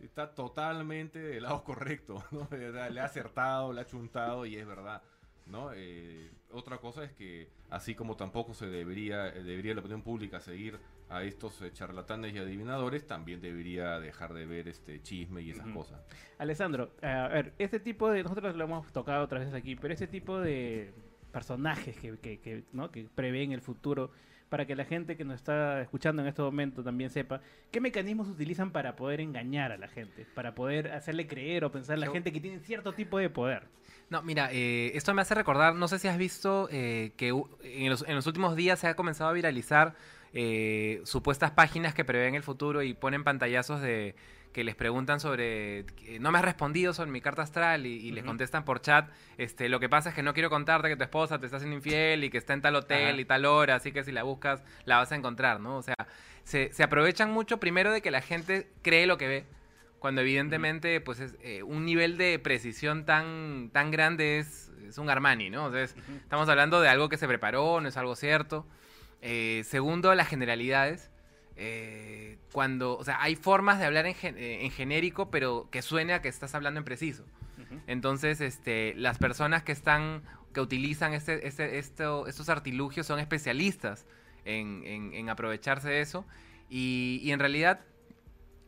está 0.00 0.34
totalmente 0.34 1.18
del 1.18 1.42
lado 1.42 1.62
correcto, 1.62 2.24
¿no? 2.30 2.48
Le 2.90 3.00
ha 3.00 3.04
acertado, 3.04 3.72
le 3.72 3.82
ha 3.82 3.86
chuntado 3.86 4.46
y 4.46 4.56
es 4.56 4.66
verdad. 4.66 5.02
¿No? 5.46 5.72
Eh, 5.74 6.30
otra 6.50 6.78
cosa 6.78 7.04
es 7.04 7.12
que, 7.12 7.48
así 7.70 7.94
como 7.94 8.16
tampoco 8.16 8.54
se 8.54 8.66
debería, 8.66 9.28
eh, 9.28 9.42
debería 9.42 9.74
la 9.74 9.80
opinión 9.80 10.02
pública 10.02 10.40
seguir 10.40 10.78
a 11.08 11.22
estos 11.22 11.60
eh, 11.62 11.72
charlatanes 11.72 12.34
y 12.34 12.38
adivinadores, 12.38 13.06
también 13.06 13.40
debería 13.40 14.00
dejar 14.00 14.32
de 14.34 14.46
ver 14.46 14.68
este 14.68 15.02
chisme 15.02 15.42
y 15.42 15.50
esas 15.50 15.68
cosas. 15.68 16.00
Alessandro, 16.38 16.92
a 17.02 17.28
ver, 17.28 17.54
este 17.58 17.80
tipo 17.80 18.10
de. 18.10 18.22
Nosotros 18.22 18.56
lo 18.56 18.64
hemos 18.64 18.92
tocado 18.92 19.24
otras 19.24 19.40
veces 19.40 19.54
aquí, 19.54 19.76
pero 19.76 19.92
este 19.92 20.06
tipo 20.06 20.40
de 20.40 20.94
personajes 21.32 21.96
que, 21.96 22.16
que, 22.18 22.40
que, 22.40 22.64
¿no? 22.72 22.90
que 22.90 23.08
prevén 23.12 23.52
el 23.52 23.60
futuro, 23.60 24.12
para 24.54 24.66
que 24.66 24.76
la 24.76 24.84
gente 24.84 25.16
que 25.16 25.24
nos 25.24 25.34
está 25.34 25.80
escuchando 25.82 26.22
en 26.22 26.28
este 26.28 26.40
momento 26.40 26.84
también 26.84 27.10
sepa 27.10 27.40
qué 27.72 27.80
mecanismos 27.80 28.28
utilizan 28.28 28.70
para 28.70 28.94
poder 28.94 29.20
engañar 29.20 29.72
a 29.72 29.76
la 29.76 29.88
gente, 29.88 30.24
para 30.32 30.54
poder 30.54 30.92
hacerle 30.92 31.26
creer 31.26 31.64
o 31.64 31.72
pensar 31.72 31.94
a 31.94 31.96
la 31.98 32.06
Yo- 32.06 32.12
gente 32.12 32.32
que 32.32 32.38
tiene 32.40 32.60
cierto 32.60 32.92
tipo 32.92 33.18
de 33.18 33.28
poder. 33.30 33.64
No, 34.10 34.22
mira, 34.22 34.50
eh, 34.52 34.92
esto 34.94 35.12
me 35.12 35.22
hace 35.22 35.34
recordar, 35.34 35.74
no 35.74 35.88
sé 35.88 35.98
si 35.98 36.06
has 36.06 36.16
visto 36.18 36.68
eh, 36.70 37.10
que 37.16 37.32
u- 37.32 37.48
en 37.64 37.90
los, 37.90 38.06
en 38.06 38.14
los 38.14 38.28
últimos 38.28 38.54
días 38.54 38.78
se 38.78 38.86
ha 38.86 38.94
comenzado 38.94 39.28
a 39.28 39.32
viralizar 39.32 39.96
eh, 40.34 41.00
supuestas 41.04 41.50
páginas 41.50 41.92
que 41.92 42.04
prevén 42.04 42.36
el 42.36 42.44
futuro 42.44 42.84
y 42.84 42.94
ponen 42.94 43.24
pantallazos 43.24 43.80
de 43.80 44.14
que 44.54 44.64
les 44.64 44.74
preguntan 44.76 45.20
sobre, 45.20 45.84
no 46.20 46.30
me 46.30 46.38
has 46.38 46.44
respondido 46.44 46.94
sobre 46.94 47.10
mi 47.10 47.20
carta 47.20 47.42
astral 47.42 47.84
y, 47.84 47.90
y 47.96 48.12
les 48.12 48.24
contestan 48.24 48.64
por 48.64 48.80
chat, 48.80 49.10
este, 49.36 49.68
lo 49.68 49.80
que 49.80 49.88
pasa 49.90 50.08
es 50.10 50.14
que 50.14 50.22
no 50.22 50.32
quiero 50.32 50.48
contarte 50.48 50.88
que 50.88 50.96
tu 50.96 51.02
esposa 51.02 51.38
te 51.38 51.44
está 51.46 51.58
haciendo 51.58 51.76
infiel 51.76 52.24
y 52.24 52.30
que 52.30 52.38
está 52.38 52.54
en 52.54 52.62
tal 52.62 52.76
hotel 52.76 53.18
y 53.20 53.24
tal 53.26 53.44
hora, 53.44 53.74
así 53.74 53.90
que 53.92 54.04
si 54.04 54.12
la 54.12 54.22
buscas 54.22 54.62
la 54.86 54.96
vas 54.98 55.10
a 55.12 55.16
encontrar, 55.16 55.60
¿no? 55.60 55.76
O 55.76 55.82
sea, 55.82 55.96
se, 56.44 56.72
se 56.72 56.82
aprovechan 56.84 57.30
mucho 57.32 57.58
primero 57.58 57.92
de 57.92 58.00
que 58.00 58.10
la 58.12 58.20
gente 58.22 58.70
cree 58.82 59.06
lo 59.06 59.18
que 59.18 59.26
ve, 59.28 59.44
cuando 59.98 60.20
evidentemente 60.20 61.00
pues 61.00 61.18
es, 61.18 61.34
eh, 61.42 61.62
un 61.64 61.84
nivel 61.84 62.16
de 62.16 62.38
precisión 62.38 63.04
tan, 63.04 63.70
tan 63.72 63.90
grande 63.90 64.38
es, 64.38 64.70
es 64.86 64.98
un 64.98 65.10
Armani, 65.10 65.50
¿no? 65.50 65.64
O 65.64 65.72
sea, 65.72 65.82
es- 65.82 65.96
estamos 66.22 66.48
hablando 66.48 66.80
de 66.80 66.88
algo 66.88 67.08
que 67.08 67.16
se 67.16 67.26
preparó, 67.26 67.80
no 67.80 67.88
es 67.88 67.96
algo 67.96 68.14
cierto. 68.14 68.66
Eh, 69.22 69.62
segundo, 69.64 70.14
las 70.14 70.28
generalidades. 70.28 71.10
Eh, 71.56 72.38
cuando, 72.52 72.96
o 72.98 73.04
sea, 73.04 73.22
hay 73.22 73.36
formas 73.36 73.78
de 73.78 73.84
hablar 73.86 74.06
en, 74.06 74.14
gen- 74.14 74.36
eh, 74.38 74.64
en 74.64 74.70
genérico, 74.70 75.30
pero 75.30 75.68
que 75.70 75.82
suene 75.82 76.12
a 76.14 76.20
que 76.22 76.28
estás 76.28 76.54
hablando 76.54 76.78
en 76.78 76.84
preciso. 76.84 77.24
Entonces, 77.86 78.40
este, 78.40 78.94
las 78.96 79.18
personas 79.18 79.62
que 79.62 79.72
están, 79.72 80.22
que 80.52 80.60
utilizan 80.60 81.12
este, 81.14 81.46
este, 81.46 81.78
esto- 81.78 82.26
estos 82.26 82.48
artilugios 82.48 83.06
son 83.06 83.18
especialistas 83.20 84.06
en, 84.44 84.82
en- 84.84 85.14
en 85.14 85.28
aprovecharse 85.28 85.88
de 85.88 86.00
eso. 86.00 86.24
Y, 86.68 87.20
y 87.22 87.30
en 87.32 87.38
realidad, 87.40 87.80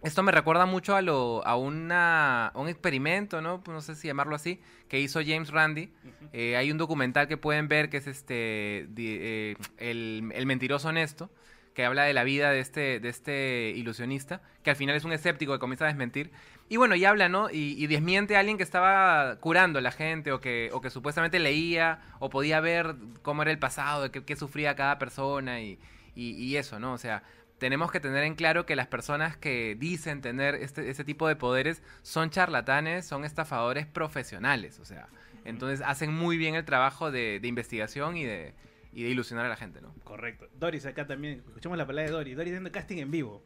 esto 0.02 0.23
me 0.23 0.31
recuerda 0.33 0.66
mucho 0.66 0.95
a, 0.95 1.02
lo, 1.02 1.45
a, 1.47 1.57
una, 1.57 2.49
a 2.49 2.59
un 2.59 2.69
experimento, 2.69 3.40
¿no? 3.40 3.62
Pues 3.62 3.75
no 3.75 3.81
sé 3.81 3.95
si 3.97 4.07
llamarlo 4.07 4.37
así, 4.37 4.61
que 4.88 5.00
hizo 5.00 5.21
James 5.25 5.50
Randi. 5.50 5.90
Eh, 6.33 6.57
hay 6.57 6.71
un 6.71 6.78
documental 6.78 7.26
que 7.28 7.37
pueden 7.37 7.66
ver 7.69 7.88
que 7.90 7.97
es 7.97 8.07
este 8.07 8.87
di- 8.90 9.16
eh, 9.21 9.57
el, 9.78 10.31
el 10.35 10.47
mentiroso 10.47 10.88
honesto, 10.88 11.31
que 11.76 11.85
habla 11.85 12.04
de 12.04 12.14
la 12.14 12.25
vida 12.25 12.50
de 12.52 12.61
este, 12.61 13.00
de 13.00 13.09
este 13.11 13.75
ilusionista, 13.76 14.40
que 14.62 14.71
al 14.71 14.76
final 14.76 14.97
es 14.97 15.04
un 15.04 15.12
escéptico 15.12 15.52
que 15.52 15.59
comienza 15.59 15.85
a 15.85 15.88
desmentir. 15.88 16.33
Y 16.71 16.78
bueno, 16.78 16.95
y 16.95 17.04
habla, 17.04 17.28
¿no? 17.28 17.50
Y, 17.50 17.75
y 17.76 17.87
desmiente 17.87 18.35
a 18.35 18.40
alguien 18.40 18.56
que 18.56 18.62
estaba 18.62 19.37
curando 19.40 19.78
a 19.78 19.83
la 19.83 19.92
gente 19.92 20.33
o 20.33 20.40
que, 20.40 20.71
o 20.73 20.80
que 20.80 20.88
supuestamente 20.88 21.38
leía 21.38 22.00
o 22.18 22.30
podía 22.30 22.61
ver 22.61 22.97
cómo 23.21 23.42
era 23.42 23.50
el 23.50 23.59
pasado, 23.59 24.11
qué, 24.11 24.25
qué 24.25 24.37
sufría 24.37 24.75
cada 24.75 24.99
persona 24.99 25.61
y, 25.61 25.78
y, 26.14 26.56
eso, 26.56 26.80
¿no? 26.80 26.95
O 26.95 26.99
sea, 26.99 27.23
tenemos 27.59 27.92
que 27.92 28.00
tener 28.00 28.25
en 28.25 28.37
claro 28.37 28.64
que 28.64 28.75
las 28.75 28.87
personas 28.87 29.37
que 29.37 29.76
dicen 29.78 30.23
tener 30.23 30.54
este, 30.54 30.88
este 30.88 31.04
tipo 31.04 31.28
de 31.28 31.37
poderes 31.37 31.83
son 32.00 32.30
charlatanes, 32.30 33.06
son 33.06 33.26
estafadores 33.26 33.87
profesionales, 33.87 34.78
o 34.78 34.87
sea, 34.87 35.09
entonces 35.45 35.87
hacen 35.87 36.11
muy 36.11 36.38
bien 36.38 36.54
el 36.54 36.64
trabajo 36.64 37.11
de 37.11 37.38
investigación 37.42 38.16
y 38.16 38.25
de, 38.25 38.54
y 38.97 39.03
de 39.03 39.11
ilusionar 39.11 39.45
a 39.45 39.50
la 39.50 39.57
gente, 39.57 39.83
¿no? 39.83 39.93
Correcto. 40.05 40.49
Doris 40.55 40.87
acá 40.87 41.07
también. 41.07 41.43
Escuchamos 41.47 41.76
la 41.76 41.87
palabra 41.87 42.11
de 42.11 42.17
Doris. 42.17 42.35
Doris 42.35 42.53
haciendo 42.53 42.73
casting 42.73 42.97
en 42.97 43.11
vivo. 43.11 43.45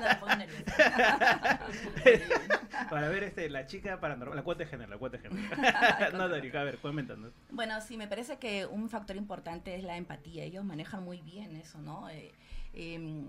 No 0.00 0.08
me 0.08 0.14
pongo 0.14 0.34
nerviosa. 0.36 1.60
Para 2.88 3.10
ver 3.10 3.24
este, 3.24 3.50
la 3.50 3.66
chica 3.66 4.00
paranormal. 4.00 4.36
La 4.36 4.42
cuota 4.42 4.64
de 4.64 4.70
género, 4.70 4.88
la 4.88 4.96
cuota 4.96 5.18
de 5.18 5.28
género. 5.28 5.56
no, 6.16 6.26
Doris, 6.30 6.54
a 6.54 6.62
ver, 6.62 6.78
coméntanos. 6.78 7.32
Bueno, 7.50 7.82
sí, 7.82 7.98
me 7.98 8.08
parece 8.08 8.38
que 8.38 8.64
un 8.64 8.88
factor 8.88 9.16
importante 9.16 9.74
es 9.74 9.84
la 9.84 9.98
empatía. 9.98 10.42
Ellos 10.44 10.64
manejan 10.64 11.04
muy 11.04 11.20
bien 11.20 11.54
eso, 11.56 11.82
¿no? 11.82 12.08
Eh, 12.08 12.32
eh, 12.72 13.24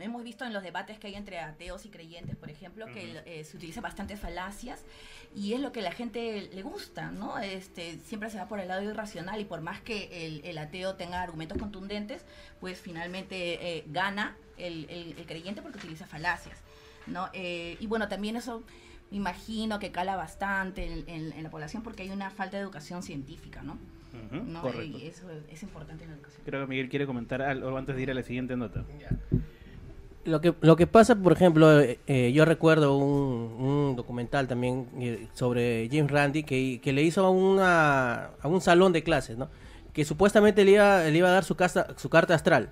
hemos 0.00 0.22
visto 0.24 0.44
en 0.44 0.52
los 0.52 0.62
debates 0.62 0.98
que 0.98 1.06
hay 1.08 1.14
entre 1.14 1.38
ateos 1.40 1.84
y 1.86 1.88
creyentes, 1.90 2.36
por 2.36 2.50
ejemplo, 2.50 2.86
que 2.86 3.10
Ujú. 3.10 3.18
eh, 3.26 3.44
se 3.44 3.56
utilizan 3.56 3.82
bastantes 3.82 4.18
falacias 4.20 4.84
y 5.34 5.52
es 5.54 5.60
lo 5.60 5.72
que 5.72 5.80
a 5.80 5.82
la 5.82 5.92
gente 5.92 6.48
le 6.52 6.62
gusta, 6.62 7.10
¿no? 7.10 7.38
Este, 7.38 7.98
siempre 8.06 8.30
se 8.30 8.38
va 8.38 8.48
por 8.48 8.60
el 8.60 8.68
lado 8.68 8.82
irracional 8.82 9.40
y 9.40 9.44
por 9.44 9.60
más 9.60 9.80
que 9.80 10.26
el, 10.26 10.40
el 10.44 10.58
ateo 10.58 10.94
tenga 10.94 11.22
argumentos 11.22 11.58
contundentes, 11.58 12.24
pues 12.60 12.80
finalmente 12.80 13.76
eh, 13.78 13.84
gana 13.88 14.36
el, 14.56 14.86
el- 14.90 15.14
el 15.18 15.26
creyente 15.26 15.62
porque 15.62 15.78
utiliza 15.78 16.06
falacias, 16.06 16.58
¿no? 17.06 17.28
Eh, 17.32 17.76
y 17.80 17.86
bueno, 17.86 18.08
también 18.08 18.36
eso 18.36 18.62
me 19.10 19.18
imagino 19.18 19.78
que 19.78 19.92
cala 19.92 20.16
bastante 20.16 20.84
en, 20.84 21.08
en- 21.08 21.32
en 21.32 21.42
la 21.42 21.50
población 21.50 21.82
porque 21.82 22.02
hay 22.02 22.10
una 22.10 22.30
falta 22.30 22.56
de 22.56 22.62
educación 22.62 23.02
científica, 23.02 23.62
¿no? 23.62 23.78
Ujú, 24.32 24.42
¿No? 24.44 24.62
correcto. 24.62 24.96
Y 24.98 25.06
eso 25.06 25.28
es 25.50 25.62
importante 25.62 26.04
en 26.04 26.10
la 26.10 26.16
educación. 26.16 26.42
Creo 26.46 26.62
que 26.62 26.66
Miguel 26.68 26.88
quiere 26.88 27.04
comentar 27.04 27.42
algo 27.42 27.76
antes 27.76 27.94
de 27.96 28.02
ir 28.02 28.10
a 28.10 28.14
la 28.14 28.22
siguiente 28.22 28.56
nota. 28.56 28.82
Lo 30.26 30.40
que, 30.40 30.54
lo 30.60 30.74
que 30.74 30.88
pasa, 30.88 31.14
por 31.14 31.32
ejemplo, 31.32 31.80
eh, 31.80 32.00
eh, 32.08 32.32
yo 32.32 32.44
recuerdo 32.44 32.96
un, 32.96 33.64
un 33.64 33.96
documental 33.96 34.48
también 34.48 34.88
eh, 34.98 35.28
sobre 35.34 35.88
James 35.88 36.10
Randi 36.10 36.42
que, 36.42 36.80
que 36.82 36.92
le 36.92 37.02
hizo 37.02 37.24
a, 37.24 37.30
una, 37.30 38.30
a 38.40 38.48
un 38.48 38.60
salón 38.60 38.92
de 38.92 39.04
clases, 39.04 39.38
¿no? 39.38 39.48
Que 39.92 40.04
supuestamente 40.04 40.64
le 40.64 40.72
iba, 40.72 41.04
le 41.04 41.16
iba 41.16 41.28
a 41.28 41.32
dar 41.32 41.44
su, 41.44 41.54
casa, 41.54 41.86
su 41.96 42.10
carta 42.10 42.34
astral. 42.34 42.70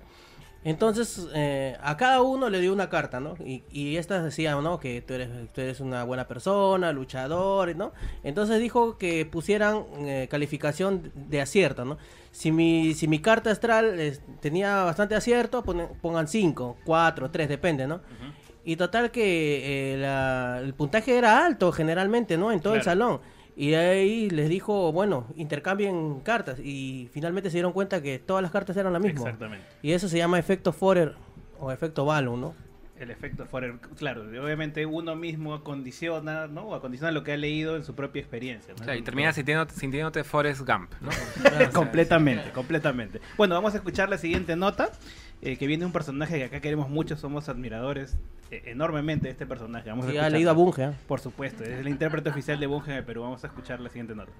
Entonces, 0.65 1.27
eh, 1.35 1.77
a 1.79 1.95
cada 1.95 2.21
uno 2.23 2.49
le 2.49 2.59
dio 2.59 2.73
una 2.73 2.89
carta, 2.89 3.19
¿no? 3.19 3.35
Y, 3.45 3.63
y 3.71 3.97
estas 3.97 4.23
decían, 4.23 4.63
¿no? 4.63 4.79
Que 4.79 4.99
tú 5.01 5.13
eres, 5.13 5.29
tú 5.53 5.61
eres 5.61 5.79
una 5.79 6.03
buena 6.03 6.27
persona, 6.27 6.91
luchador, 6.91 7.75
¿no? 7.75 7.93
Entonces 8.23 8.59
dijo 8.59 8.97
que 8.97 9.25
pusieran 9.27 9.83
eh, 9.99 10.27
calificación 10.29 11.11
de 11.15 11.39
acierto, 11.41 11.85
¿no? 11.85 11.97
Si 12.31 12.51
mi, 12.51 12.95
si 12.95 13.07
mi 13.07 13.19
carta 13.19 13.51
astral 13.51 14.19
tenía 14.41 14.83
bastante 14.83 15.13
acierto, 15.15 15.63
ponen- 15.63 15.87
pongan 16.01 16.27
5, 16.27 16.77
4, 16.83 17.29
3, 17.29 17.47
depende, 17.47 17.85
¿no? 17.85 18.01
Y 18.65 18.75
total 18.77 19.11
que 19.11 19.93
eh, 19.93 19.97
la- 19.97 20.59
el 20.63 20.73
puntaje 20.73 21.15
era 21.15 21.45
alto 21.45 21.71
generalmente, 21.71 22.37
¿no? 22.39 22.51
En 22.51 22.59
todo 22.59 22.73
el 22.73 22.79
salón. 22.85 23.21
Y 23.57 23.73
ahí 23.73 24.29
les 24.29 24.49
dijo, 24.49 24.91
bueno, 24.91 25.27
intercambien 25.35 26.19
cartas. 26.19 26.59
Y 26.59 27.09
finalmente 27.13 27.49
se 27.49 27.57
dieron 27.57 27.71
cuenta 27.71 28.01
que 28.01 28.19
todas 28.19 28.41
las 28.41 28.51
cartas 28.51 28.75
eran 28.75 28.91
la 28.91 28.99
misma. 28.99 29.21
Exactamente. 29.21 29.65
Y 29.81 29.93
eso 29.93 30.09
se 30.09 30.17
llama 30.17 30.37
efecto 30.39 30.73
Forer 30.73 31.15
o 31.59 31.71
efecto 31.71 32.05
Balloon, 32.05 32.41
¿no? 32.41 32.53
El 32.99 33.11
efecto 33.11 33.45
Forer, 33.45 33.75
claro, 33.97 34.21
obviamente 34.21 34.85
uno 34.85 35.15
mismo 35.15 35.53
acondiciona, 35.53 36.47
¿no? 36.47 36.67
O 36.67 36.75
acondiciona 36.75 37.11
lo 37.11 37.23
que 37.23 37.33
ha 37.33 37.37
leído 37.37 37.75
en 37.75 37.83
su 37.83 37.93
propia 37.93 38.21
experiencia. 38.21 38.73
¿no? 38.73 38.81
O 38.81 38.85
sea, 38.85 38.95
y 38.95 39.01
terminas 39.01 39.35
sintiéndote, 39.35 39.75
sintiéndote 39.75 40.23
Forrest 40.23 40.61
Gump, 40.61 40.93
¿no? 41.01 41.09
Completamente, 41.73 42.51
completamente. 42.51 43.19
Bueno, 43.35 43.55
vamos 43.55 43.73
a 43.73 43.77
escuchar 43.77 44.09
la 44.09 44.17
siguiente 44.17 44.55
nota, 44.55 44.91
eh, 45.41 45.57
que 45.57 45.67
viene 45.67 45.81
de 45.81 45.87
un 45.87 45.91
personaje 45.91 46.37
que 46.37 46.45
acá 46.45 46.61
queremos 46.61 46.89
mucho, 46.89 47.17
somos 47.17 47.49
admiradores 47.49 48.17
eh, 48.49 48.63
enormemente 48.67 49.25
de 49.25 49.31
este 49.31 49.45
personaje. 49.45 49.89
Vamos 49.89 50.05
a 50.07 50.25
ha 50.25 50.29
leído 50.29 50.51
a 50.51 50.53
Bunge, 50.53 50.83
¿eh? 50.85 50.91
Por 51.07 51.19
supuesto, 51.19 51.65
es 51.65 51.79
el 51.79 51.89
intérprete 51.89 52.29
oficial 52.29 52.59
de 52.59 52.67
Bunge 52.67 52.91
en 52.91 52.97
el 52.97 53.03
Perú. 53.03 53.23
Vamos 53.23 53.43
a 53.43 53.47
escuchar 53.47 53.81
la 53.81 53.89
siguiente 53.89 54.15
nota. 54.15 54.31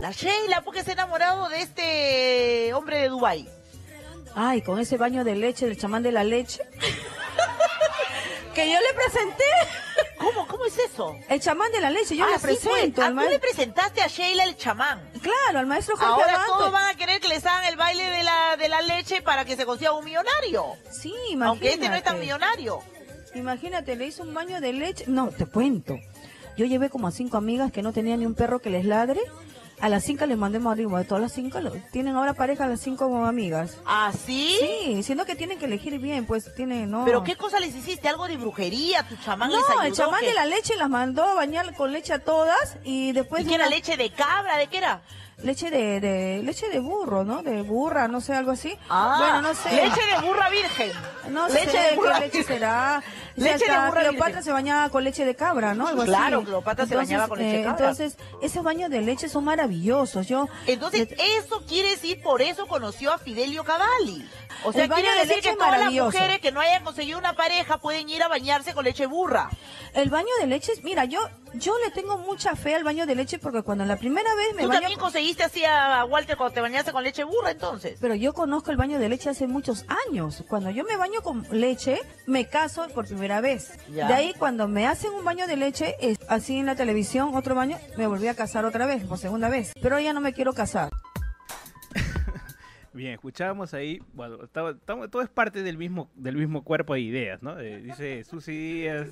La 0.00 0.10
Sheila, 0.10 0.62
porque 0.64 0.82
se 0.82 0.90
ha 0.90 0.94
enamorado 0.94 1.48
de 1.48 1.60
este 1.60 2.74
hombre 2.74 2.98
de 2.98 3.08
Dubai. 3.08 3.48
Ay, 4.34 4.62
con 4.62 4.78
ese 4.78 4.96
baño 4.96 5.24
de 5.24 5.36
leche, 5.36 5.66
del 5.66 5.76
chamán 5.76 6.02
de 6.02 6.12
la 6.12 6.24
leche. 6.24 6.62
Que 8.58 8.72
yo 8.72 8.78
le 8.80 8.92
presenté. 8.94 9.44
¿Cómo? 10.18 10.46
¿Cómo 10.48 10.64
es 10.64 10.76
eso? 10.78 11.16
El 11.28 11.40
chamán 11.40 11.70
de 11.70 11.80
la 11.80 11.90
leche, 11.90 12.16
yo 12.16 12.24
Ah, 12.24 12.30
le 12.32 12.38
pues. 12.40 12.58
presento. 12.58 13.02
Ah, 13.02 13.06
al 13.06 13.12
tú 13.12 13.16
ma- 13.16 13.24
le 13.26 13.38
presentaste 13.38 14.02
a 14.02 14.06
Sheila 14.08 14.42
el 14.44 14.56
chamán. 14.56 15.08
Claro, 15.22 15.60
al 15.60 15.66
maestro 15.66 15.96
Jorge 15.96 16.12
Ahora 16.12 16.44
todos 16.46 16.72
van 16.72 16.86
a 16.86 16.94
querer 16.96 17.20
que 17.20 17.28
les 17.28 17.44
hagan 17.46 17.64
el 17.66 17.76
baile 17.76 18.02
de 18.10 18.22
la, 18.24 18.56
de 18.56 18.68
la 18.68 18.82
leche 18.82 19.22
para 19.22 19.44
que 19.44 19.54
se 19.56 19.64
consiga 19.64 19.92
un 19.92 20.04
millonario. 20.04 20.64
Sí, 20.90 21.14
Aunque 21.40 21.74
este 21.74 21.88
no 21.88 21.94
es 21.94 22.02
tan 22.02 22.16
imagínate. 22.16 22.20
millonario. 22.20 22.80
Imagínate, 23.34 23.94
le 23.96 24.06
hizo 24.06 24.22
un 24.24 24.34
baño 24.34 24.60
de 24.60 24.72
leche. 24.72 25.04
No, 25.06 25.28
te 25.28 25.46
cuento. 25.46 25.96
Yo 26.56 26.66
llevé 26.66 26.90
como 26.90 27.06
a 27.06 27.12
cinco 27.12 27.36
amigas 27.36 27.70
que 27.70 27.82
no 27.82 27.92
tenían 27.92 28.18
ni 28.20 28.26
un 28.26 28.34
perro 28.34 28.58
que 28.58 28.70
les 28.70 28.84
ladre. 28.84 29.20
A 29.80 29.88
las 29.88 30.04
cinco 30.04 30.26
les 30.26 30.36
mandé. 30.36 30.58
A 30.58 31.04
todas 31.04 31.22
las 31.22 31.32
cinco 31.32 31.60
lo- 31.60 31.72
tienen 31.92 32.16
ahora 32.16 32.34
pareja 32.34 32.66
las 32.66 32.80
cinco 32.80 33.04
amigas. 33.24 33.78
¿Ah, 33.86 34.10
sí? 34.26 34.56
Sí, 34.60 35.02
siendo 35.02 35.24
que 35.24 35.36
tienen 35.36 35.58
que 35.58 35.66
elegir 35.66 35.98
bien, 35.98 36.26
pues 36.26 36.52
tienen, 36.54 36.90
no. 36.90 37.04
¿Pero 37.04 37.22
qué 37.22 37.36
cosa 37.36 37.60
les 37.60 37.74
hiciste? 37.74 38.08
¿Algo 38.08 38.26
de 38.26 38.36
brujería? 38.36 39.04
¿Tu 39.08 39.16
chamán 39.16 39.50
les 39.50 39.60
No, 39.60 39.66
ayudó? 39.68 39.82
el 39.84 39.92
chamán 39.92 40.20
de 40.22 40.34
la 40.34 40.46
leche 40.46 40.74
las 40.76 40.88
mandó 40.90 41.22
a 41.24 41.34
bañar 41.34 41.74
con 41.76 41.92
leche 41.92 42.12
a 42.12 42.18
todas 42.18 42.76
y 42.84 43.12
después... 43.12 43.44
¿Y 43.44 43.48
qué 43.48 43.54
era 43.54 43.68
leche 43.68 43.96
de 43.96 44.10
cabra? 44.10 44.56
¿De 44.58 44.66
qué 44.66 44.78
era? 44.78 45.02
Leche 45.44 45.70
de, 45.70 46.00
de 46.00 46.42
leche 46.42 46.68
de 46.68 46.80
burro, 46.80 47.22
¿no? 47.22 47.44
De 47.44 47.62
burra, 47.62 48.08
no 48.08 48.20
sé, 48.20 48.34
algo 48.34 48.50
así. 48.50 48.76
Ah, 48.88 49.16
bueno, 49.20 49.42
no 49.42 49.54
sé. 49.54 49.70
Leche 49.70 50.00
de 50.20 50.26
burra 50.26 50.48
virgen. 50.50 50.90
No 51.30 51.48
leche 51.48 51.70
sé 51.70 51.76
de 51.78 51.88
qué 51.90 51.96
burra 51.96 52.20
leche. 52.20 52.40
O 52.40 52.44
sea, 52.44 53.02
de 53.56 53.88
burra 53.88 54.00
Cleopatra 54.00 54.42
se 54.42 54.52
bañaba 54.52 54.88
con 54.88 55.04
leche 55.04 55.24
de 55.24 55.34
cabra, 55.34 55.74
¿no? 55.74 55.86
Algo 55.86 56.04
Claro, 56.04 56.38
así. 56.38 56.46
Cleopatra 56.46 56.86
se 56.86 56.96
bañaba 56.96 57.28
con 57.28 57.38
leche 57.38 57.50
de 57.52 57.60
eh, 57.60 57.64
cabra. 57.64 57.90
Entonces, 57.90 58.16
esos 58.42 58.62
baños 58.64 58.90
de 58.90 59.00
leche 59.00 59.28
son 59.28 59.44
maravillosos. 59.44 60.26
Yo 60.26 60.48
Entonces, 60.66 61.08
eso 61.18 61.62
quiere 61.66 61.90
decir, 61.90 62.20
por 62.22 62.42
eso 62.42 62.66
conoció 62.66 63.12
a 63.12 63.18
Fidelio 63.18 63.64
Cavalli. 63.64 64.28
O 64.64 64.72
sea, 64.72 64.84
El 64.84 64.90
baño 64.90 65.02
quiere 65.02 65.20
de 65.20 65.26
decir 65.26 65.42
que 65.42 65.56
todas 65.56 65.78
las 65.78 65.92
mujeres 65.92 66.40
que 66.40 66.50
no 66.50 66.60
hayan 66.60 66.82
conseguido 66.82 67.18
una 67.18 67.34
pareja 67.34 67.78
pueden 67.78 68.08
ir 68.08 68.22
a 68.22 68.28
bañarse 68.28 68.74
con 68.74 68.84
leche 68.84 69.06
burra. 69.06 69.50
El 69.94 70.10
baño 70.10 70.28
de 70.40 70.46
leche, 70.48 70.72
es- 70.72 70.82
mira, 70.82 71.04
yo 71.04 71.20
yo 71.54 71.72
le 71.82 71.90
tengo 71.90 72.18
mucha 72.18 72.54
fe 72.56 72.74
al 72.74 72.84
baño 72.84 73.06
de 73.06 73.14
leche 73.14 73.38
porque 73.38 73.62
cuando 73.62 73.84
la 73.84 73.96
primera 73.96 74.34
vez 74.34 74.54
me 74.54 74.62
¿Tú 74.62 74.68
baño 74.68 74.80
también 74.80 75.00
conseguiste 75.00 75.44
así 75.44 75.64
a 75.64 76.04
Walter 76.04 76.36
cuando 76.36 76.54
te 76.54 76.60
bañaste 76.60 76.92
con 76.92 77.02
leche 77.02 77.24
burra 77.24 77.50
entonces? 77.52 77.96
Pero 78.00 78.14
yo 78.14 78.34
conozco 78.34 78.70
el 78.70 78.76
baño 78.76 78.98
de 78.98 79.08
leche 79.08 79.30
hace 79.30 79.46
muchos 79.46 79.84
años. 80.08 80.44
Cuando 80.48 80.70
yo 80.70 80.84
me 80.84 80.96
baño 80.96 81.17
con 81.22 81.44
leche, 81.50 81.98
me 82.26 82.46
caso 82.48 82.86
por 82.94 83.06
primera 83.06 83.40
vez. 83.40 83.78
Ya. 83.92 84.08
De 84.08 84.14
ahí, 84.14 84.32
cuando 84.38 84.68
me 84.68 84.86
hacen 84.86 85.12
un 85.12 85.24
baño 85.24 85.46
de 85.46 85.56
leche, 85.56 85.94
es 86.00 86.18
así 86.28 86.58
en 86.58 86.66
la 86.66 86.74
televisión, 86.76 87.34
otro 87.34 87.54
baño, 87.54 87.76
me 87.96 88.06
volví 88.06 88.26
a 88.28 88.34
casar 88.34 88.64
otra 88.64 88.86
vez, 88.86 89.04
por 89.04 89.18
segunda 89.18 89.48
vez. 89.48 89.72
Pero 89.82 89.98
ya 90.00 90.12
no 90.12 90.20
me 90.20 90.32
quiero 90.32 90.52
casar. 90.52 90.90
Bien, 92.94 93.12
escuchábamos 93.12 93.74
ahí, 93.74 94.00
bueno, 94.12 94.42
estaba- 94.42 94.74
todo 94.74 95.22
es 95.22 95.28
parte 95.28 95.62
del 95.62 95.76
mismo 95.78 96.10
del 96.16 96.36
mismo 96.36 96.64
cuerpo 96.64 96.94
de 96.94 97.00
ideas, 97.00 97.40
¿no? 97.42 97.58
Eh, 97.60 97.80
dice 97.80 98.24
Susi 98.24 98.50
Díaz 98.56 99.06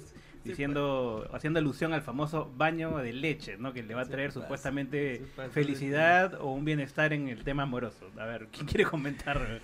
diciendo, 0.46 1.28
haciendo 1.32 1.58
alusión 1.58 1.92
al 1.92 2.02
famoso 2.02 2.50
baño 2.56 2.96
de 2.98 3.12
leche, 3.12 3.56
¿no? 3.58 3.72
Que 3.72 3.82
le 3.82 3.94
va 3.94 4.02
a 4.02 4.06
traer 4.06 4.32
supuestamente 4.32 5.22
felicidad 5.52 6.34
o 6.40 6.52
un 6.52 6.64
bienestar 6.64 7.12
en 7.12 7.28
el 7.28 7.44
tema 7.44 7.64
amoroso. 7.64 8.10
A 8.18 8.24
ver, 8.24 8.48
¿quién 8.52 8.66
quiere 8.66 8.84
comentar? 8.84 9.60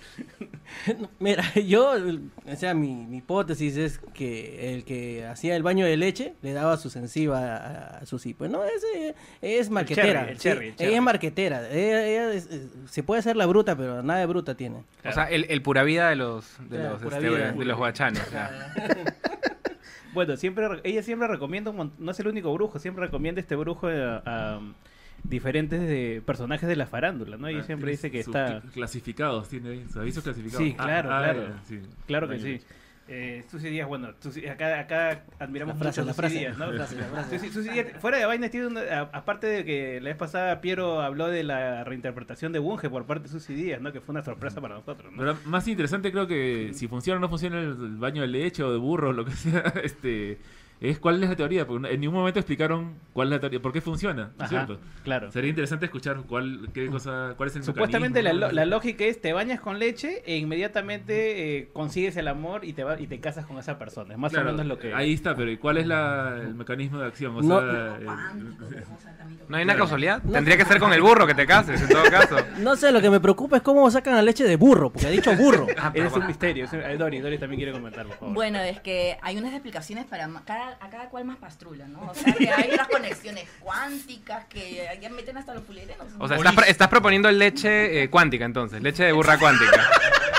Mira, 1.19 1.43
yo, 1.55 1.93
o 2.45 2.55
sea, 2.55 2.73
mi, 2.73 2.93
mi 3.05 3.17
hipótesis 3.17 3.77
es 3.77 3.99
que 4.13 4.73
el 4.75 4.83
que 4.85 5.25
hacía 5.25 5.55
el 5.55 5.63
baño 5.63 5.85
de 5.85 5.97
leche 5.97 6.33
le 6.41 6.53
daba 6.53 6.77
su 6.77 6.89
sensiva 6.89 7.55
a, 7.55 7.97
a 7.99 8.05
Susi. 8.05 8.33
Pues 8.33 8.49
no, 8.51 8.63
ese 8.63 9.15
es 9.41 9.69
marquetera. 9.69 10.21
cherry, 10.21 10.31
el 10.31 10.37
sí, 10.37 10.43
cherry, 10.43 10.67
el 10.67 10.75
cherry. 10.75 10.87
Ella 10.89 10.97
es 10.97 11.03
marquetera. 11.03 11.69
Ella, 11.69 12.05
ella 12.07 12.33
es- 12.33 12.47
es- 12.51 12.69
se 12.89 13.03
puede 13.03 13.19
hacer 13.19 13.35
la 13.35 13.45
bruta, 13.45 13.75
pero 13.75 14.03
nada 14.03 14.19
de 14.19 14.25
bruta 14.25 14.55
tiene. 14.55 14.83
O 15.05 15.11
sea, 15.11 15.25
el, 15.29 15.45
el 15.49 15.61
pura 15.61 15.83
vida 15.83 16.09
de 16.09 16.15
los, 16.15 16.57
de 16.69 16.77
Claro, 16.77 16.99
los, 17.01 17.13
este, 17.13 17.29
vida. 17.29 17.51
de 17.51 17.65
los 17.65 17.77
guachanes. 17.77 18.31
ya. 18.31 18.73
Bueno, 20.13 20.37
siempre 20.37 20.65
ella 20.83 21.03
siempre 21.03 21.27
recomienda, 21.27 21.71
un 21.71 21.91
no 21.97 22.11
es 22.11 22.19
el 22.19 22.27
único 22.27 22.53
brujo, 22.53 22.79
siempre 22.79 23.05
recomienda 23.05 23.41
este 23.41 23.55
brujo 23.55 23.87
a, 23.87 24.21
a 24.25 24.59
diferentes 25.23 25.79
de, 25.81 26.21
personajes 26.25 26.67
de 26.67 26.75
la 26.75 26.85
farándula, 26.85 27.37
¿no? 27.37 27.49
Y 27.49 27.55
Ah, 27.55 27.63
siempre 27.63 27.91
dice 27.91 28.11
que 28.11 28.19
está... 28.19 28.61
cl- 28.61 28.71
Clasificados, 28.71 29.49
tiene 29.49 29.83
avisos 29.95 30.23
clasificados. 30.23 30.63
Sí, 30.65 30.75
Ah, 30.77 30.83
claro, 30.85 31.09
ah, 31.11 31.19
claro. 31.23 31.47
ya, 31.47 31.63
sí. 31.63 31.79
Claro 32.05 32.27
que 32.29 32.39
sí. 32.39 32.59
Eh, 33.07 33.43
Susi 33.51 33.67
Díaz, 33.69 33.87
bueno, 33.87 34.13
Susi- 34.21 34.47
acá, 34.47 34.79
acá 34.79 35.23
admiramos 35.37 35.75
La 35.75 35.79
frase, 35.81 36.01
mucho 36.01 36.11
a 36.11 36.13
Susi 36.23 36.39
Díaz, 36.39 36.57
¿no? 36.57 36.71
la 36.71 36.85
frase, 36.85 36.95
la 36.95 37.07
frase. 37.07 37.37
Susi- 37.39 37.51
Susi 37.51 37.69
Díaz, 37.69 37.87
fuera 37.99 38.17
de 38.17 38.25
vainas, 38.25 38.49
tiene 38.49 38.67
una- 38.67 38.81
a- 38.81 39.09
aparte 39.11 39.45
de 39.47 39.65
que 39.65 39.99
la 40.01 40.09
vez 40.09 40.17
pasada 40.17 40.61
Piero 40.61 41.01
habló 41.01 41.27
de 41.27 41.43
la 41.43 41.83
reinterpretación 41.83 42.53
de 42.53 42.59
Bunge 42.59 42.89
por 42.89 43.05
parte 43.05 43.23
de 43.23 43.29
Susi 43.29 43.53
Díaz, 43.53 43.81
¿no? 43.81 43.91
Que 43.91 43.99
fue 43.99 44.13
una 44.13 44.23
sorpresa 44.23 44.61
para 44.61 44.75
nosotros, 44.75 45.11
¿no? 45.11 45.17
Pero 45.17 45.37
más 45.45 45.67
interesante 45.67 46.11
creo 46.13 46.27
que 46.27 46.71
si 46.73 46.87
funciona 46.87 47.17
o 47.17 47.21
no 47.21 47.27
funciona 47.27 47.59
el, 47.59 47.67
el 47.71 47.97
baño 47.97 48.21
de 48.21 48.27
leche 48.29 48.63
o 48.63 48.71
de 48.71 48.77
burro 48.77 49.09
o 49.09 49.13
lo 49.13 49.25
que 49.25 49.31
sea, 49.31 49.61
este 49.83 50.37
es 50.81 50.99
cuál 50.99 51.23
es 51.23 51.29
la 51.29 51.35
teoría, 51.35 51.65
porque 51.65 51.93
en 51.93 51.99
ningún 52.01 52.17
momento 52.19 52.39
explicaron 52.39 52.95
cuál 53.13 53.29
es 53.29 53.31
la 53.33 53.39
teoría, 53.39 53.61
por 53.61 53.71
qué 53.71 53.79
funciona, 53.81 54.31
¿no 54.37 54.45
es 54.45 54.51
Ajá, 54.51 54.65
cierto? 54.65 54.79
claro. 55.03 55.31
Sería 55.31 55.49
interesante 55.49 55.85
escuchar 55.85 56.17
cuál, 56.27 56.69
qué 56.73 56.87
cosa, 56.87 57.33
cuál 57.37 57.49
es 57.49 57.55
el 57.55 57.63
Supuestamente 57.63 58.21
la, 58.21 58.33
la 58.33 58.65
lógica 58.65 59.05
es 59.05 59.21
te 59.21 59.31
bañas 59.33 59.59
con 59.61 59.79
leche 59.79 60.21
e 60.25 60.37
inmediatamente 60.37 61.57
eh, 61.57 61.69
consigues 61.73 62.17
el 62.17 62.27
amor 62.27 62.65
y 62.65 62.73
te 62.73 62.83
va, 62.83 62.99
y 62.99 63.07
te 63.07 63.19
casas 63.19 63.45
con 63.45 63.57
esa 63.57 63.77
persona. 63.79 64.13
Es 64.13 64.19
más 64.19 64.31
Claro, 64.33 64.49
o 64.49 64.51
menos 64.51 64.65
lo 64.67 64.77
que... 64.79 64.93
Ahí 64.93 65.13
está, 65.13 65.35
pero 65.35 65.49
¿y 65.51 65.57
cuál 65.57 65.77
es 65.77 65.87
la, 65.87 66.37
el 66.41 66.53
mecanismo 66.55 66.99
de 66.99 67.07
acción? 67.07 67.35
O 67.37 67.41
No- 67.41 67.59
sea, 67.61 67.95
el- 67.97 68.05
¿No 69.47 69.57
hay 69.57 69.63
una 69.63 69.75
causalidad? 69.75 70.21
Tendría 70.21 70.57
que 70.57 70.65
ser 70.65 70.79
con 70.79 70.91
el 70.93 71.01
burro 71.01 71.27
que 71.27 71.33
te 71.35 71.45
cases, 71.45 71.81
en 71.81 71.89
todo 71.89 72.03
caso. 72.09 72.35
No 72.59 72.75
sé, 72.75 72.91
lo 72.91 73.01
que 73.01 73.09
me 73.09 73.19
preocupa 73.19 73.57
es 73.57 73.63
cómo 73.63 73.89
sacan 73.91 74.15
la 74.15 74.21
leche 74.21 74.43
de 74.43 74.55
burro, 74.55 74.89
porque 74.91 75.07
ha 75.07 75.09
dicho 75.09 75.35
burro. 75.35 75.67
Ese 75.93 76.05
es 76.07 76.13
un 76.13 76.27
misterio. 76.27 76.65
eh, 76.71 76.95
Dori, 76.97 77.19
Dori 77.19 77.37
también 77.37 77.57
quiere 77.59 77.71
comentar, 77.71 78.05
por 78.05 78.17
favor. 78.17 78.33
Bueno, 78.33 78.59
es 78.59 78.79
que 78.79 79.17
hay 79.21 79.37
unas 79.37 79.53
explicaciones 79.53 80.05
para 80.05 80.27
cada, 80.63 80.77
a 80.85 80.89
cada 80.89 81.09
cual 81.09 81.25
más 81.25 81.37
pastrula, 81.37 81.87
¿no? 81.87 82.01
O 82.09 82.13
sea, 82.13 82.33
que 82.33 82.49
hay 82.49 82.71
unas 82.73 82.87
conexiones 82.87 83.47
cuánticas 83.59 84.45
que 84.45 84.87
ya 85.01 85.09
meten 85.09 85.37
hasta 85.37 85.53
los 85.53 85.63
pulirenos. 85.63 86.07
O 86.19 86.27
sea, 86.27 86.37
estás, 86.37 86.53
pro- 86.55 86.65
estás 86.65 86.87
proponiendo 86.87 87.31
leche 87.31 88.03
eh, 88.03 88.09
cuántica 88.09 88.45
entonces, 88.45 88.81
leche 88.81 89.03
de 89.03 89.11
burra 89.11 89.37
cuántica. 89.37 89.81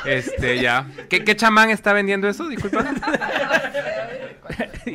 Este, 0.05 0.61
ya. 0.61 0.87
¿Qué, 1.09 1.25
qué 1.25 1.35
chamán 1.37 1.71
está 1.71 1.93
vendiendo 1.93 2.29
eso? 2.29 2.47
Disculpa. 2.49 2.85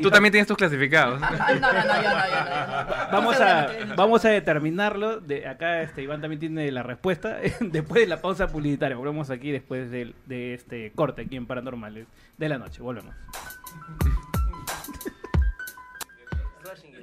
Tú 0.04 0.12
también 0.12 0.32
tienes 0.32 0.48
tus 0.48 0.56
clasificados. 0.56 1.20
Ah, 1.24 1.52
no, 1.60 1.74
no, 1.74 1.84
no, 1.84 2.04
yo 2.04 2.10
no, 2.10 2.28
yo 2.28 2.46
no. 2.46 3.12
Vamos 3.12 3.42
a, 3.42 3.68
vamos 3.96 4.24
a 4.26 4.30
determinarlo. 4.30 5.20
De, 5.20 5.48
acá 5.48 5.82
este 5.82 6.04
Iván 6.04 6.22
también 6.22 6.40
tiene 6.40 6.72
la 6.72 6.84
respuesta. 6.84 7.38
después 7.60 8.02
de 8.02 8.08
la 8.08 8.22
pausa 8.22 8.48
publicitaria. 8.48 8.96
Volvemos 8.96 9.30
aquí 9.32 9.52
después 9.52 9.90
del- 9.90 10.14
de, 10.28 10.54
este 10.54 10.92
corte 10.94 11.24
aquí 11.24 11.36
en 11.36 11.48
Paranormales 11.48 12.06
de 12.38 12.50
la 12.50 12.58
noche. 12.60 12.82
Volvemos. 12.82 13.16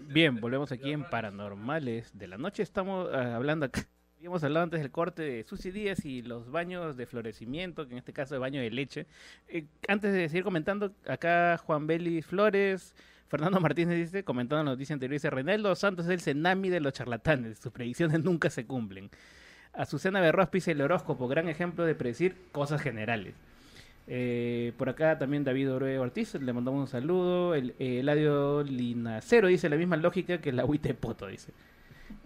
Bien, 0.09 0.41
volvemos 0.41 0.71
aquí 0.71 0.93
en 0.93 1.05
Paranormales 1.05 2.17
de 2.17 2.29
la 2.29 2.39
noche. 2.39 2.63
Estamos 2.63 3.09
ah, 3.13 3.35
hablando 3.35 3.67
acá. 3.67 3.83
Habíamos 4.19 4.43
hablado 4.45 4.65
antes 4.65 4.81
del 4.81 4.91
corte 4.91 5.23
de 5.23 5.45
Susi 5.45 5.71
Díaz 5.71 6.05
y 6.05 6.23
los 6.23 6.51
baños 6.51 6.97
de 6.97 7.07
florecimiento, 7.07 7.87
que 7.87 7.93
en 7.93 7.99
este 7.99 8.13
caso 8.13 8.35
es 8.35 8.41
baño 8.41 8.61
de 8.61 8.71
leche. 8.71 9.07
Eh, 9.49 9.67
antes 9.89 10.13
de 10.13 10.29
seguir 10.29 10.45
comentando, 10.45 10.93
acá 11.07 11.59
Juan 11.59 11.87
Beli 11.87 12.23
Flores, 12.23 12.95
Fernando 13.29 13.61
Martínez 13.61 13.97
dice, 13.97 14.25
comentando 14.25 14.65
la 14.65 14.71
noticia 14.71 14.95
anterior, 14.95 15.15
dice, 15.15 15.29
Reinaldo 15.29 15.75
Santos 15.75 16.07
es 16.07 16.13
el 16.13 16.21
cenami 16.21 16.71
de 16.71 16.81
los 16.81 16.93
charlatanes, 16.93 17.59
sus 17.59 17.73
predicciones 17.73 18.23
nunca 18.25 18.49
se 18.49 18.65
cumplen. 18.65 19.11
Azucena 19.73 20.21
Berroz 20.21 20.49
pisa 20.49 20.71
el 20.71 20.81
horóscopo, 20.81 21.29
gran 21.29 21.49
ejemplo 21.49 21.85
de 21.85 21.95
predecir 21.95 22.37
cosas 22.53 22.81
generales. 22.81 23.35
Eh, 24.09 24.73
por 24.77 24.89
acá 24.89 25.19
también 25.19 25.43
David 25.43 25.73
Ore 25.73 25.99
Ortiz, 25.99 26.35
le 26.35 26.53
mandamos 26.53 26.81
un 26.81 26.87
saludo. 26.87 27.55
El, 27.55 27.75
eh, 27.79 28.01
Eladio 28.01 28.63
Linacero 28.63 29.49
dice 29.49 29.69
la 29.69 29.77
misma 29.77 29.97
lógica 29.97 30.41
que 30.41 30.53
la 30.53 30.65
de 30.65 30.95
poto, 30.95 31.27
dice. 31.27 31.53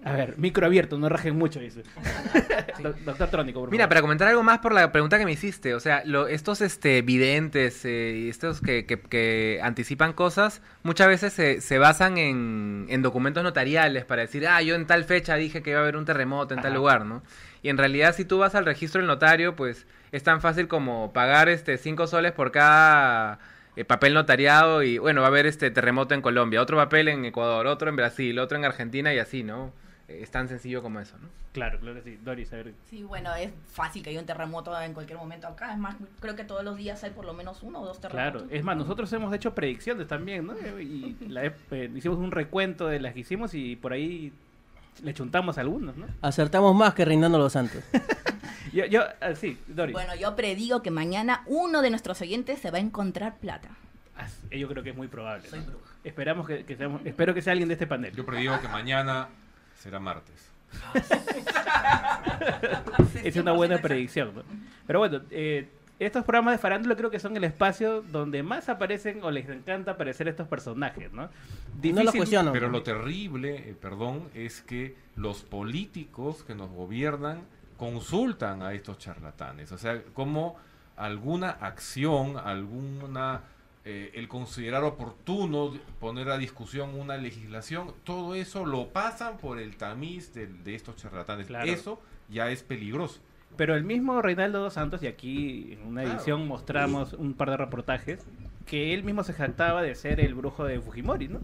A 0.03 0.13
ver, 0.13 0.39
micro 0.39 0.65
abierto, 0.65 0.97
no 0.99 1.11
rajen 1.11 1.37
mucho, 1.37 1.61
dice. 1.61 1.83
Do- 2.83 2.95
Doctor 3.05 3.29
Trónico, 3.29 3.61
por 3.61 3.71
Mira, 3.71 3.83
favor. 3.85 3.89
para 3.91 4.01
comentar 4.01 4.29
algo 4.29 4.43
más 4.43 4.61
por 4.61 4.73
la 4.73 4.91
pregunta 4.93 5.19
que 5.19 5.27
me 5.27 5.33
hiciste, 5.33 5.75
o 5.75 5.81
sea, 5.81 6.03
lo- 6.07 6.27
estos 6.27 6.63
este, 6.63 7.03
videntes 7.03 7.85
eh, 7.85 8.29
estos 8.31 8.63
que, 8.63 8.87
que- 8.87 8.99
que 8.99 9.61
anticipan 9.63 10.15
cosas, 10.15 10.63
muchas 10.85 11.09
veces 11.09 11.35
se, 11.35 11.61
se 11.61 11.79
basan 11.79 12.17
en, 12.17 12.87
en 12.89 13.03
documentos 13.03 13.43
notariales 13.43 14.07
para 14.07 14.23
decir, 14.23 14.47
ah, 14.49 14.63
yo 14.63 14.75
en 14.75 14.87
tal 14.87 15.05
fecha 15.05 15.35
dije 15.35 15.63
que 15.63 15.71
iba 15.71 15.81
a 15.81 15.83
haber 15.83 15.97
un 15.97 16.07
terremoto 16.07 16.55
en 16.55 16.63
tal 16.63 16.73
lugar, 16.73 17.05
¿no? 17.05 17.23
Y 17.63 17.69
en 17.69 17.77
realidad 17.77 18.15
si 18.15 18.25
tú 18.25 18.39
vas 18.39 18.55
al 18.55 18.65
registro 18.65 19.01
del 19.03 19.07
notario, 19.09 19.55
pues 19.55 19.87
es 20.13 20.23
tan 20.23 20.41
fácil 20.41 20.67
como 20.67 21.13
pagar 21.13 21.51
este 21.51 21.77
cinco 21.77 22.07
soles 22.07 22.33
por 22.33 22.53
cada 22.53 23.39
eh, 23.77 23.85
papel 23.85 24.15
notariado 24.15 24.83
y 24.83 24.97
bueno, 24.97 25.21
va 25.21 25.27
a 25.27 25.31
haber 25.31 25.45
este 25.45 25.71
terremoto 25.71 26.15
en 26.15 26.23
Colombia, 26.23 26.63
otro 26.63 26.79
papel 26.79 27.09
en 27.09 27.27
Ecuador, 27.27 27.67
otro 27.67 27.91
en 27.91 27.97
Brasil, 27.97 28.39
otro 28.39 28.57
en 28.57 28.65
Argentina 28.65 29.13
y 29.13 29.19
así, 29.19 29.43
¿no? 29.43 29.75
Es 30.19 30.31
tan 30.31 30.49
sencillo 30.49 30.83
como 30.83 31.01
eso, 31.01 31.17
¿no? 31.19 31.29
Claro, 31.53 31.79
claro 31.79 31.95
que 31.97 32.03
sí. 32.03 32.19
Doris, 32.23 32.53
a 32.53 32.57
ver. 32.57 32.75
Sí, 32.89 33.03
bueno, 33.05 33.35
es 33.35 33.51
fácil 33.73 34.03
que 34.03 34.11
haya 34.11 34.21
un 34.21 34.27
terremoto 34.27 34.79
en 34.81 34.93
cualquier 34.93 35.19
momento 35.19 35.47
acá. 35.47 35.73
Es 35.73 35.79
más, 35.79 35.97
creo 36.21 36.35
que 36.37 36.45
todos 36.45 36.65
los 36.65 36.77
días 36.77 37.03
hay 37.05 37.11
por 37.11 37.25
lo 37.25 37.33
menos 37.33 37.63
uno 37.63 37.81
o 37.81 37.87
dos 37.87 38.01
terremotos. 38.01 38.43
Claro, 38.43 38.55
es 38.55 38.65
más, 38.65 38.77
nosotros 38.77 39.13
hemos 39.13 39.33
hecho 39.35 39.55
predicciones 39.55 40.07
también, 40.09 40.47
¿no? 40.47 40.55
Y 40.81 41.17
la- 41.29 41.45
eh, 41.47 41.91
hicimos 41.95 42.19
un 42.19 42.31
recuento 42.31 42.87
de 42.89 43.01
las 43.01 43.15
que 43.15 43.21
hicimos 43.21 43.55
y 43.55 43.77
por 43.77 43.93
ahí 43.93 44.33
le 45.03 45.15
chuntamos 45.15 45.59
algunos, 45.59 45.97
¿no? 45.97 46.07
Acertamos 46.23 46.75
más 46.75 46.95
que 46.95 47.05
Reinando 47.05 47.39
los 47.39 47.53
Santos. 47.53 47.83
Yo, 48.73 48.85
yo 48.87 49.03
ah, 49.21 49.35
sí, 49.35 49.59
Doris. 49.67 49.93
Bueno, 49.93 50.15
yo 50.15 50.37
predigo 50.37 50.81
que 50.81 50.93
mañana 50.93 51.43
uno 51.47 51.83
de 51.83 51.91
nuestros 51.91 52.21
oyentes 52.21 52.61
se 52.61 52.71
va 52.71 52.79
a 52.79 52.81
encontrar 52.81 53.39
plata. 53.39 53.69
Yo 54.51 54.69
creo 54.69 54.85
que 54.85 54.91
es 54.91 54.97
muy 54.97 55.09
probable. 55.09 55.45
¿no? 55.45 55.51
Soy 55.51 55.61
bruja. 55.61 55.93
Esperamos 56.05 56.47
que, 56.47 56.65
que 56.65 56.77
seamos, 56.77 57.01
espero 57.05 57.35
que 57.35 57.43
sea 57.43 57.53
alguien 57.53 57.69
de 57.69 57.75
este 57.75 57.87
panel. 57.89 58.15
Yo 58.15 58.25
predigo 58.25 58.61
que 58.61 58.69
mañana 58.69 59.29
será 59.81 59.99
martes. 59.99 60.47
es 63.25 63.37
una 63.37 63.53
buena 63.53 63.79
predicción. 63.79 64.35
¿no? 64.35 64.43
Pero 64.87 64.99
bueno, 65.01 65.21
eh, 65.31 65.69
estos 65.99 66.25
programas 66.25 66.55
de 66.55 66.59
farándula 66.59 66.97
creo 66.97 67.11
que 67.11 67.19
son 67.19 67.37
el 67.37 67.45
espacio 67.45 68.03
donde 68.03 68.43
más 68.43 68.69
aparecen 68.69 69.23
o 69.23 69.31
les 69.31 69.49
encanta 69.49 69.93
aparecer 69.93 70.29
estos 70.29 70.49
personajes, 70.49 71.13
¿no? 71.13 71.23
No 71.23 71.29
los 71.73 71.83
Difícil- 71.83 72.17
cuestiono. 72.17 72.53
Pero 72.53 72.69
lo 72.69 72.83
terrible, 72.83 73.57
eh, 73.71 73.75
perdón, 73.81 74.29
es 74.35 74.61
que 74.63 74.97
los 75.17 75.43
políticos 75.43 76.45
que 76.45 76.55
nos 76.55 76.71
gobiernan 76.71 77.43
consultan 77.77 78.63
a 78.63 78.73
estos 78.75 78.99
charlatanes. 78.99 79.73
O 79.73 79.79
sea, 79.79 80.03
como 80.15 80.57
alguna 80.97 81.51
acción, 81.51 82.37
alguna 82.37 83.43
eh, 83.85 84.11
el 84.15 84.29
considerar 84.29 84.85
oportuno 84.85 85.73
poner 86.01 86.29
a 86.29 86.37
discusión 86.39 86.95
una 86.95 87.17
legislación, 87.17 87.93
todo 88.05 88.35
eso 88.35 88.67
lo 88.67 88.89
pasan 88.89 89.39
por 89.39 89.59
el 89.59 89.77
tamiz 89.77 90.35
de, 90.35 90.47
de 90.47 90.75
estos 90.75 90.97
charlatanes. 90.97 91.47
Claro. 91.47 91.71
Eso 91.71 92.01
ya 92.29 92.51
es 92.51 92.63
peligroso. 92.63 93.21
Pero 93.57 93.75
el 93.75 93.83
mismo 93.85 94.23
Reinaldo 94.23 94.61
dos 94.61 94.75
Santos, 94.75 95.03
y 95.03 95.07
aquí 95.09 95.73
en 95.73 95.87
una 95.87 96.03
Claro. 96.03 96.17
edición 96.17 96.47
mostramos 96.47 97.15
un 97.15 97.35
par 97.35 97.51
de 97.51 97.57
reportajes, 97.57 98.25
que 98.71 98.95
él 98.95 99.03
mismo 99.03 99.25
se 99.25 99.33
jactaba 99.33 99.83
de 99.83 99.97
ser 99.97 100.21
el 100.21 100.35
brujo 100.37 100.65
de 100.65 100.81
Fujimori, 100.81 101.27
¿no? 101.27 101.41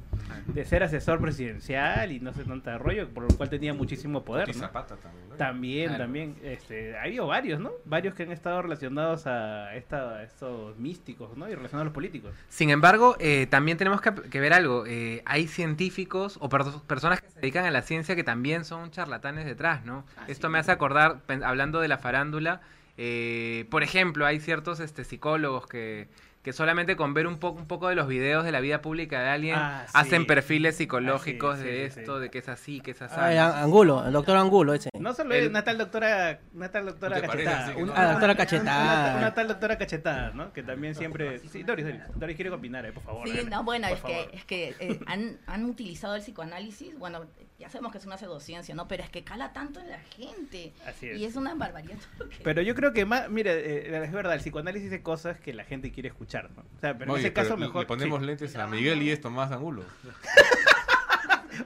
De 0.46 0.64
ser 0.64 0.84
asesor 0.84 1.20
presidencial 1.20 2.12
y 2.12 2.20
no 2.20 2.32
sé 2.32 2.44
tanta 2.44 2.78
rollo, 2.78 3.08
por 3.08 3.24
lo 3.28 3.36
cual 3.36 3.50
tenía 3.50 3.74
muchísimo 3.74 4.22
poder. 4.24 4.46
¿no? 4.46 4.54
Zapata 4.54 4.94
también. 4.96 5.28
¿no? 5.30 5.34
También, 5.34 5.88
Claro. 5.88 6.04
también. 6.04 6.36
Este, 6.44 6.96
ha 6.96 7.02
habido 7.02 7.26
varios, 7.26 7.58
¿no? 7.58 7.72
Varios 7.84 8.14
que 8.14 8.22
han 8.22 8.30
estado 8.30 8.62
relacionados 8.62 9.26
a, 9.26 9.74
esta, 9.74 10.18
a 10.18 10.22
estos 10.22 10.78
místicos, 10.78 11.36
¿no? 11.36 11.48
Y 11.48 11.54
relacionados 11.56 11.82
a 11.82 11.84
los 11.86 11.94
políticos. 11.94 12.32
Sin 12.48 12.70
embargo, 12.70 13.16
eh, 13.18 13.48
también 13.50 13.76
tenemos 13.76 14.00
que, 14.00 14.12
que 14.14 14.38
ver 14.40 14.52
algo. 14.52 14.84
eh, 14.86 15.22
hay 15.26 15.48
científicos 15.48 16.38
o 16.40 16.48
per- 16.48 16.62
personas 16.86 17.20
que 17.20 17.28
se 17.28 17.40
dedican 17.40 17.64
a 17.64 17.72
la 17.72 17.82
ciencia 17.82 18.14
que 18.14 18.22
también 18.24 18.64
son 18.64 18.92
charlatanes 18.92 19.46
detrás, 19.46 19.84
¿no? 19.84 20.04
Esto 20.28 20.48
me 20.48 20.58
hace 20.60 20.70
acordar, 20.70 21.22
hablando 21.44 21.80
de 21.80 21.88
la 21.88 21.98
farándula, 21.98 22.60
eh, 22.98 23.66
por 23.70 23.82
ejemplo, 23.82 24.24
hay 24.26 24.38
ciertos 24.40 24.80
este, 24.80 25.04
psicólogos 25.04 25.66
que 25.66 26.08
que 26.46 26.52
solamente 26.52 26.94
con 26.94 27.12
ver 27.12 27.26
un 27.26 27.38
poco 27.38 27.58
un 27.58 27.66
poco 27.66 27.88
de 27.88 27.96
los 27.96 28.06
videos 28.06 28.44
de 28.44 28.52
la 28.52 28.60
vida 28.60 28.80
pública 28.80 29.20
de 29.20 29.28
alguien 29.30 29.56
Ah, 29.58 29.82
sí. 29.88 29.92
hacen 29.94 30.28
perfiles 30.28 30.76
psicológicos 30.76 31.56
Ah, 31.58 31.60
sí, 31.60 31.66
de 31.66 31.90
sí, 31.90 31.98
esto, 31.98 32.20
de 32.20 32.30
que 32.30 32.38
es 32.38 32.48
así, 32.48 32.80
que 32.80 32.92
es 32.92 33.02
así. 33.02 33.16
Ah, 33.18 33.32
el 33.32 33.38
Angulo, 33.40 34.06
el 34.06 34.12
doctor 34.12 34.36
Angulo 34.36 34.72
ese. 34.72 34.90
No 34.96 35.12
solo 35.12 35.34
El- 35.34 35.42
es 35.42 35.48
una 35.50 35.64
tal 35.64 35.76
doctora, 35.76 36.38
una 36.54 36.70
tal 36.70 36.86
doctora 36.86 37.16
¿No 37.16 37.20
te 37.22 37.26
parece 37.26 37.44
cachetada. 37.46 37.74
que 37.74 37.82
una, 37.82 37.92
no? 37.94 37.98
Ah, 38.00 38.10
doctora 38.12 38.34
cachetada. 38.36 39.08
Una, 39.10 39.18
una 39.18 39.34
tal 39.34 39.48
doctora 39.48 39.76
cachetada, 39.78 40.30
¿no? 40.34 40.52
Que 40.52 40.62
también 40.62 40.94
siempre. 40.94 41.40
Sí, 41.40 41.64
Doris, 41.64 41.84
Doris, 41.84 42.00
Doris 42.14 42.36
quiere 42.36 42.50
opinar, 42.52 42.86
eh, 42.86 42.92
por 42.92 43.02
favor. 43.02 43.28
Sí, 43.28 43.40
no, 43.50 43.64
bueno, 43.64 43.88
es 43.88 44.00
que, 44.02 44.30
es 44.32 44.44
que 44.44 44.74
eh, 44.78 45.00
han, 45.06 45.38
han 45.48 45.64
utilizado 45.64 46.14
el 46.14 46.22
psicoanálisis, 46.22 46.96
bueno, 46.96 47.24
ya 47.58 47.70
sabemos 47.70 47.92
que 47.92 47.98
es 47.98 48.06
una 48.06 48.18
pseudociencia, 48.18 48.74
¿no? 48.74 48.86
Pero 48.88 49.02
es 49.02 49.10
que 49.10 49.24
cala 49.24 49.52
tanto 49.52 49.80
en 49.80 49.88
la 49.90 49.98
gente. 49.98 50.72
Así 50.86 51.08
es. 51.08 51.18
Y 51.18 51.24
es 51.24 51.36
una 51.36 51.54
barbaridad. 51.54 51.96
todo 52.18 52.24
lo 52.26 52.30
que- 52.30 52.42
Pero 52.44 52.62
yo 52.62 52.74
creo 52.74 52.92
que 52.92 53.04
más, 53.06 53.30
mira, 53.30 53.52
eh, 53.52 54.04
es 54.04 54.12
verdad, 54.12 54.34
el 54.34 54.40
psicoanálisis 54.40 54.90
de 54.90 55.02
cosas 55.02 55.40
que 55.40 55.52
la 55.54 55.64
gente 55.64 55.90
quiere 55.92 56.08
escuchar, 56.10 56.50
¿no? 56.50 56.62
O 56.76 56.80
sea, 56.80 56.96
pero 56.98 57.12
Oye, 57.12 57.20
en 57.22 57.26
ese 57.26 57.32
caso 57.32 57.54
pero 57.54 57.60
mejor. 57.66 57.82
Le 57.82 57.86
ponemos 57.86 58.20
sí. 58.20 58.26
lentes 58.26 58.56
a 58.56 58.66
Miguel 58.66 59.02
y 59.02 59.10
es 59.10 59.20
Tomás 59.20 59.50
Angulo. 59.52 59.84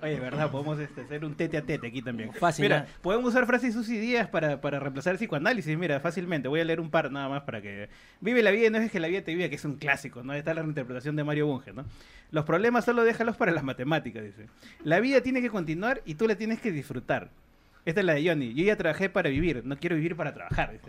Oye, 0.02 0.20
verdad, 0.20 0.50
podemos 0.50 0.78
este, 0.78 1.02
hacer 1.02 1.24
un 1.24 1.34
tete 1.34 1.56
a 1.56 1.62
tete 1.62 1.86
aquí 1.86 2.02
también. 2.02 2.32
Fácil, 2.32 2.64
Mira, 2.64 2.86
podemos 3.02 3.30
usar 3.30 3.46
frases 3.46 3.74
Susy 3.74 3.98
Díaz 3.98 4.28
para, 4.28 4.60
para 4.60 4.78
reemplazar 4.78 5.12
el 5.12 5.18
psicoanálisis, 5.18 5.76
mira, 5.76 6.00
fácilmente. 6.00 6.48
Voy 6.48 6.60
a 6.60 6.64
leer 6.64 6.80
un 6.80 6.90
par 6.90 7.10
nada 7.10 7.28
más 7.28 7.42
para 7.42 7.60
que... 7.60 7.88
Vive 8.20 8.42
la 8.42 8.50
vida 8.50 8.66
y 8.66 8.70
no 8.70 8.78
es 8.78 8.90
que 8.90 9.00
la 9.00 9.08
vida 9.08 9.22
te 9.22 9.34
viva, 9.34 9.48
que 9.48 9.56
es 9.56 9.64
un 9.64 9.76
clásico, 9.76 10.22
¿no? 10.22 10.34
Está 10.34 10.54
la 10.54 10.62
reinterpretación 10.62 11.16
de 11.16 11.24
Mario 11.24 11.46
Bunge, 11.46 11.72
¿no? 11.72 11.84
Los 12.30 12.44
problemas 12.44 12.84
solo 12.84 13.04
déjalos 13.04 13.36
para 13.36 13.52
las 13.52 13.64
matemáticas, 13.64 14.22
dice. 14.22 14.46
La 14.84 15.00
vida 15.00 15.20
tiene 15.20 15.40
que 15.42 15.50
continuar 15.50 16.02
y 16.04 16.14
tú 16.14 16.26
la 16.26 16.36
tienes 16.36 16.60
que 16.60 16.70
disfrutar. 16.70 17.30
Esta 17.84 18.00
es 18.00 18.06
la 18.06 18.14
de 18.14 18.28
Johnny. 18.28 18.54
Yo 18.54 18.64
ya 18.64 18.76
trabajé 18.76 19.08
para 19.08 19.30
vivir, 19.30 19.62
no 19.64 19.76
quiero 19.78 19.96
vivir 19.96 20.16
para 20.16 20.34
trabajar. 20.34 20.72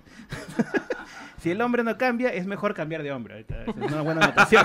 si 1.42 1.50
el 1.50 1.60
hombre 1.62 1.84
no 1.84 1.98
cambia, 1.98 2.30
es 2.30 2.46
mejor 2.46 2.76
cambiar 2.76 3.02
de 3.02 3.12
hombre. 3.12 3.46
Es 3.48 3.92
una 3.92 4.02
buena 4.02 4.26
anotación. 4.26 4.64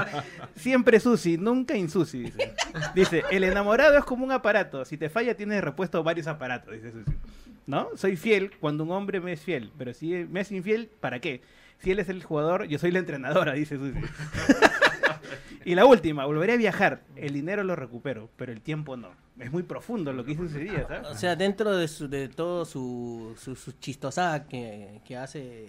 Siempre 0.56 0.98
Susi, 0.98 1.36
nunca 1.36 1.76
insusi. 1.76 2.22
Dice. 2.22 2.54
dice, 2.94 3.24
el 3.30 3.44
enamorado 3.44 3.98
es 3.98 4.04
como 4.06 4.24
un 4.24 4.32
aparato. 4.32 4.86
Si 4.86 4.96
te 4.96 5.10
falla, 5.10 5.36
tienes 5.36 5.62
repuesto 5.62 6.02
varios 6.02 6.26
aparatos. 6.26 6.72
Dice 6.72 6.92
Susi. 6.92 7.12
¿No? 7.66 7.88
Soy 7.96 8.16
fiel 8.16 8.52
cuando 8.58 8.84
un 8.84 8.92
hombre 8.92 9.20
me 9.20 9.32
es 9.32 9.40
fiel. 9.42 9.70
Pero 9.76 9.92
si 9.92 10.26
me 10.30 10.40
es 10.40 10.50
infiel, 10.50 10.90
¿para 10.98 11.20
qué? 11.20 11.42
Si 11.80 11.90
él 11.90 11.98
es 11.98 12.08
el 12.08 12.22
jugador, 12.22 12.64
yo 12.68 12.78
soy 12.78 12.90
la 12.90 13.00
entrenadora, 13.00 13.52
dice 13.52 13.76
Susi. 13.76 14.00
Y 15.64 15.74
la 15.74 15.86
última, 15.86 16.24
volveré 16.26 16.54
a 16.54 16.56
viajar. 16.56 17.02
El 17.16 17.32
dinero 17.32 17.64
lo 17.64 17.76
recupero, 17.76 18.28
pero 18.36 18.52
el 18.52 18.60
tiempo 18.60 18.96
no. 18.96 19.08
Es 19.38 19.50
muy 19.50 19.62
profundo 19.64 20.12
lo 20.12 20.24
que 20.24 20.32
dice 20.36 20.44
ese 20.46 20.58
día, 20.60 20.86
¿sabes? 20.86 21.08
O 21.08 21.14
sea, 21.16 21.34
dentro 21.36 21.76
de, 21.76 21.88
su, 21.88 22.08
de 22.08 22.28
todo 22.28 22.64
su, 22.64 23.34
su, 23.36 23.72
chistosada 23.80 24.46
que, 24.46 25.00
que 25.04 25.16
hace 25.16 25.66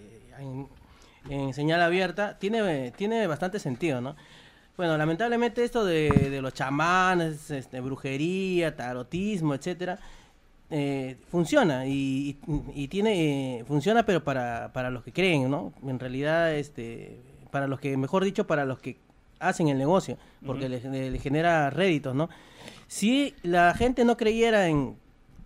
en, 1.28 1.52
señal 1.52 1.82
abierta, 1.82 2.38
tiene, 2.38 2.92
tiene 2.92 3.26
bastante 3.26 3.58
sentido, 3.58 4.00
¿no? 4.00 4.14
Bueno, 4.76 4.96
lamentablemente 4.96 5.64
esto 5.64 5.84
de, 5.84 6.10
de 6.10 6.42
los 6.42 6.52
chamanes, 6.54 7.50
este, 7.50 7.80
brujería, 7.80 8.76
tarotismo, 8.76 9.54
etcétera, 9.54 9.98
eh, 10.70 11.16
funciona 11.30 11.86
y, 11.86 12.38
y- 12.74 12.88
tiene 12.88 13.64
funciona 13.66 14.04
pero 14.04 14.22
para, 14.22 14.72
para 14.72 14.90
los 14.90 15.02
que 15.02 15.12
creen, 15.12 15.50
¿no? 15.50 15.72
En 15.84 15.98
realidad, 15.98 16.54
este, 16.54 17.18
para 17.50 17.66
los 17.66 17.80
que, 17.80 17.96
mejor 17.96 18.22
dicho, 18.22 18.46
para 18.46 18.64
los 18.64 18.78
que 18.78 18.98
hacen 19.40 19.68
el 19.68 19.78
negocio, 19.78 20.18
porque 20.44 20.68
le, 20.68 20.80
le- 20.80 21.10
le 21.10 21.18
genera 21.18 21.70
réditos, 21.70 22.14
¿no? 22.14 22.28
Si 22.86 23.34
la 23.42 23.74
gente 23.74 24.04
no 24.04 24.16
creyera 24.16 24.68
en, 24.68 24.96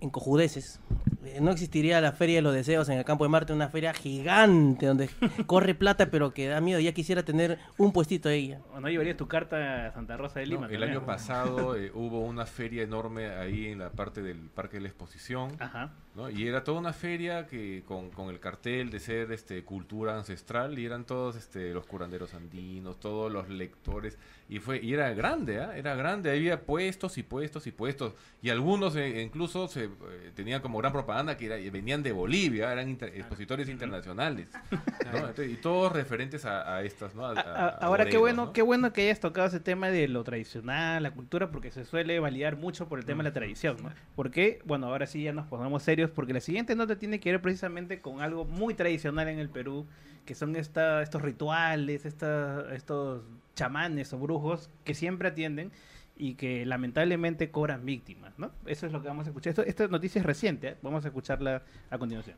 en 0.01 0.11
cojudeces, 0.11 0.81
eh, 1.25 1.39
no 1.41 1.51
existiría 1.51 2.01
la 2.01 2.13
Feria 2.13 2.37
de 2.37 2.43
los 2.43 2.55
Deseos 2.55 2.89
en 2.89 2.99
el 2.99 3.05
Campo 3.05 3.25
de 3.25 3.31
Marte, 3.31 3.53
una 3.53 3.69
feria 3.69 3.93
gigante 3.93 4.87
donde 4.87 5.11
corre 5.47 5.75
plata, 5.75 6.11
pero 6.11 6.33
que 6.33 6.49
da 6.49 6.61
miedo. 6.61 6.81
Ya 6.81 6.93
quisiera 6.93 7.23
tener 7.23 7.59
un 7.79 7.93
puestito 7.93 8.29
ahí. 8.29 8.57
¿O 8.75 8.81
no 8.81 8.89
llevarías 8.89 9.17
tu 9.17 9.27
carta 9.29 9.87
a 9.87 9.93
Santa 9.93 10.17
Rosa 10.17 10.41
de 10.41 10.47
No, 10.47 10.53
Lima? 10.53 10.67
el 10.67 10.73
también? 10.73 10.91
año 10.93 11.05
pasado 11.07 11.77
eh, 11.79 11.91
hubo 11.95 12.21
una 12.21 12.47
feria 12.47 12.83
enorme 12.83 13.29
ahí 13.31 13.67
en 13.69 13.79
la 13.81 13.91
parte 13.91 14.23
del 14.23 14.49
Parque 14.49 14.77
de 14.79 14.83
la 14.83 14.89
Exposición. 14.89 15.51
Ajá. 15.59 15.93
¿No? 16.15 16.29
Y 16.29 16.47
era 16.49 16.65
toda 16.65 16.81
una 16.81 16.93
feria 16.93 17.47
que 17.47 17.83
con, 17.87 18.11
con 18.11 18.29
el 18.31 18.41
cartel 18.41 18.91
de 18.91 18.99
ser 19.01 19.31
este 19.33 19.63
cultura 19.65 20.17
ancestral 20.17 20.79
y 20.79 20.85
eran 20.85 21.05
todos 21.05 21.37
este 21.37 21.73
los 21.73 21.87
curanderos 21.87 22.35
andinos, 22.35 22.99
todos 22.99 23.31
los 23.31 23.49
lectores 23.49 24.19
y 24.49 24.59
fue 24.59 24.81
y 24.83 24.93
era 24.95 25.13
grande, 25.15 25.61
¿ah? 25.61 25.77
era 25.77 25.95
grande, 25.95 26.31
había 26.33 26.63
puestos 26.63 27.17
y 27.19 27.23
puestos 27.23 27.67
y 27.69 27.71
puestos 27.73 28.15
y 28.43 28.51
algunos 28.51 28.97
eh, 28.97 29.23
incluso 29.23 29.69
se 29.69 29.85
eh, 29.85 29.91
tenían 30.35 30.61
como 30.61 30.79
gran 30.79 30.93
propaganda 30.93 31.37
que 31.37 31.47
era- 31.47 31.71
venían 31.71 32.03
de 32.03 32.11
Bolivia, 32.13 32.73
eran 32.73 32.89
inter- 32.89 33.13
expositores 33.15 33.69
internacionales, 33.69 34.49
¿no? 34.73 34.81
Entonces, 35.19 35.51
y 35.51 35.57
todos 35.57 35.93
referentes 35.93 36.45
a, 36.45 36.75
a 36.77 36.83
estas, 36.83 37.15
¿no? 37.15 37.25
A- 37.27 37.31
A- 37.33 37.41
a- 37.41 37.41
a- 37.41 37.69
a 37.69 37.69
ahora 37.87 38.07
qué 38.07 38.17
bueno, 38.17 38.47
¿no? 38.47 38.53
qué 38.53 38.63
bueno 38.63 38.93
que 38.93 39.03
hayas 39.03 39.21
tocado 39.21 39.47
ese 39.47 39.61
tema 39.61 39.89
de 39.91 40.09
lo 40.09 40.25
tradicional, 40.25 41.03
la 41.03 41.13
cultura, 41.13 41.51
porque 41.51 41.71
se 41.71 41.85
suele 41.85 42.19
validar 42.19 42.57
mucho 42.57 42.89
por 42.89 42.99
el 42.99 43.05
tema 43.05 43.23
de 43.23 43.29
la 43.31 43.35
tradición, 43.35 43.77
¿no? 43.83 43.91
Porque, 44.17 44.61
bueno, 44.65 44.87
ahora 44.87 45.07
sí 45.07 45.23
ya 45.23 45.33
nos 45.33 45.47
ponemos 45.47 45.83
serios, 45.83 46.00
porque 46.09 46.33
la 46.33 46.41
siguiente 46.41 46.75
nota 46.75 46.99
tiene 46.99 47.21
que 47.21 47.33
ver 47.33 47.43
precisamente 47.43 48.01
con 48.01 48.23
algo 48.23 48.47
muy 48.47 48.73
tradicional 48.73 49.29
en 49.29 49.39
el 49.39 49.51
Perú, 49.51 49.85
que 50.25 50.35
son 50.35 50.57
esta, 50.57 51.03
estos 51.03 51.21
rituales, 51.21 52.07
esta, 52.07 52.75
estos 52.75 53.23
chamanes 53.55 54.13
o 54.15 54.19
brujos 54.19 54.71
que 54.85 54.95
siempre 54.95 55.29
atienden 55.29 55.71
y 56.17 56.35
que 56.35 56.65
lamentablemente 56.67 57.51
cobran 57.51 57.85
víctimas, 57.85 58.39
¿no? 58.39 58.53
Eso 58.67 58.87
es 58.87 58.93
lo 58.93 59.03
que 59.03 59.09
vamos 59.09 59.27
a 59.27 59.31
escuchar. 59.31 59.51
Esto, 59.51 59.63
esta 59.63 59.89
noticia 59.89 60.21
es 60.21 60.27
reciente, 60.27 60.69
¿eh? 60.69 60.77
vamos 60.83 61.05
a 61.05 61.09
escucharla 61.09 61.63
a 61.91 61.99
continuación. 61.99 62.37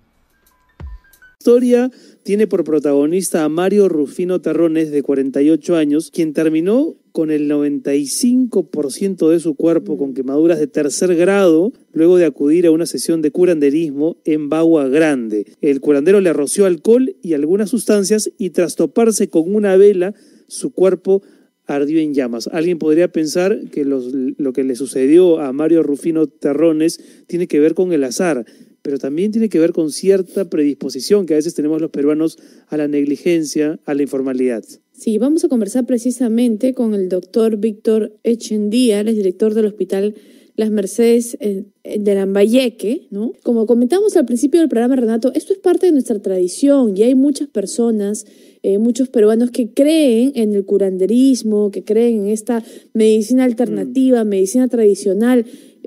historia 1.38 1.90
tiene 2.22 2.46
por 2.46 2.64
protagonista 2.64 3.44
a 3.44 3.48
Mario 3.48 3.88
Rufino 3.88 4.40
Terrones, 4.40 4.90
de 4.90 5.02
48 5.02 5.76
años, 5.76 6.10
quien 6.12 6.32
terminó 6.32 6.94
con 7.12 7.30
el 7.30 7.48
95% 7.48 9.28
de 9.28 9.40
su 9.40 9.54
cuerpo 9.54 9.96
con 9.96 10.14
quemaduras 10.14 10.58
de 10.58 10.66
tercer 10.66 11.14
grado 11.14 11.72
luego 11.92 12.16
de 12.16 12.24
acudir 12.24 12.66
a 12.66 12.70
una 12.70 12.86
sesión 12.86 13.22
de 13.22 13.30
curanderismo 13.30 14.16
en 14.24 14.48
Bagua 14.48 14.88
Grande. 14.88 15.46
El 15.60 15.80
curandero 15.80 16.20
le 16.20 16.32
roció 16.32 16.66
alcohol 16.66 17.14
y 17.22 17.34
algunas 17.34 17.70
sustancias 17.70 18.30
y 18.38 18.50
tras 18.50 18.76
toparse 18.76 19.28
con 19.28 19.54
una 19.54 19.76
vela, 19.76 20.14
su 20.48 20.70
cuerpo 20.70 21.22
ardió 21.66 22.00
en 22.00 22.14
llamas. 22.14 22.48
Alguien 22.48 22.78
podría 22.78 23.08
pensar 23.12 23.58
que 23.70 23.84
los- 23.84 24.12
lo 24.12 24.52
que 24.52 24.64
le 24.64 24.74
sucedió 24.74 25.38
a 25.40 25.52
Mario 25.52 25.82
Rufino 25.82 26.26
Terrones 26.26 27.00
tiene 27.26 27.46
que 27.46 27.60
ver 27.60 27.74
con 27.74 27.92
el 27.92 28.04
azar, 28.04 28.44
pero 28.82 28.98
también 28.98 29.30
tiene 29.30 29.48
que 29.48 29.60
ver 29.60 29.72
con 29.72 29.90
cierta 29.92 30.50
predisposición 30.50 31.24
que 31.24 31.34
a 31.34 31.36
veces 31.36 31.54
tenemos 31.54 31.80
los 31.80 31.90
peruanos 31.90 32.36
a 32.68 32.76
la 32.76 32.88
negligencia, 32.88 33.78
a 33.84 33.94
la 33.94 34.02
informalidad. 34.02 34.64
Sí, 35.02 35.18
vamos 35.18 35.42
a 35.42 35.48
conversar 35.48 35.84
precisamente 35.84 36.74
con 36.74 36.94
el 36.94 37.08
doctor 37.08 37.56
Víctor 37.56 38.12
Echendía, 38.22 39.00
es 39.00 39.16
director 39.16 39.52
del 39.52 39.66
Hospital 39.66 40.14
Las 40.54 40.70
Mercedes 40.70 41.36
de 41.40 42.14
Lambayeque, 42.14 43.08
¿no? 43.10 43.32
Como 43.42 43.66
comentamos 43.66 44.16
al 44.16 44.26
principio 44.26 44.60
del 44.60 44.68
programa, 44.68 44.94
Renato, 44.94 45.32
esto 45.34 45.54
es 45.54 45.58
parte 45.58 45.86
de 45.86 45.92
nuestra 45.92 46.22
tradición 46.22 46.96
y 46.96 47.02
hay 47.02 47.16
muchas 47.16 47.48
personas, 47.48 48.26
eh, 48.62 48.78
muchos 48.78 49.08
peruanos 49.08 49.50
que 49.50 49.70
creen 49.70 50.30
en 50.36 50.54
el 50.54 50.64
curanderismo, 50.64 51.72
que 51.72 51.82
creen 51.82 52.20
en 52.20 52.26
esta 52.28 52.62
medicina 52.94 53.42
alternativa, 53.42 54.22
medicina 54.22 54.68
tradicional. 54.68 55.46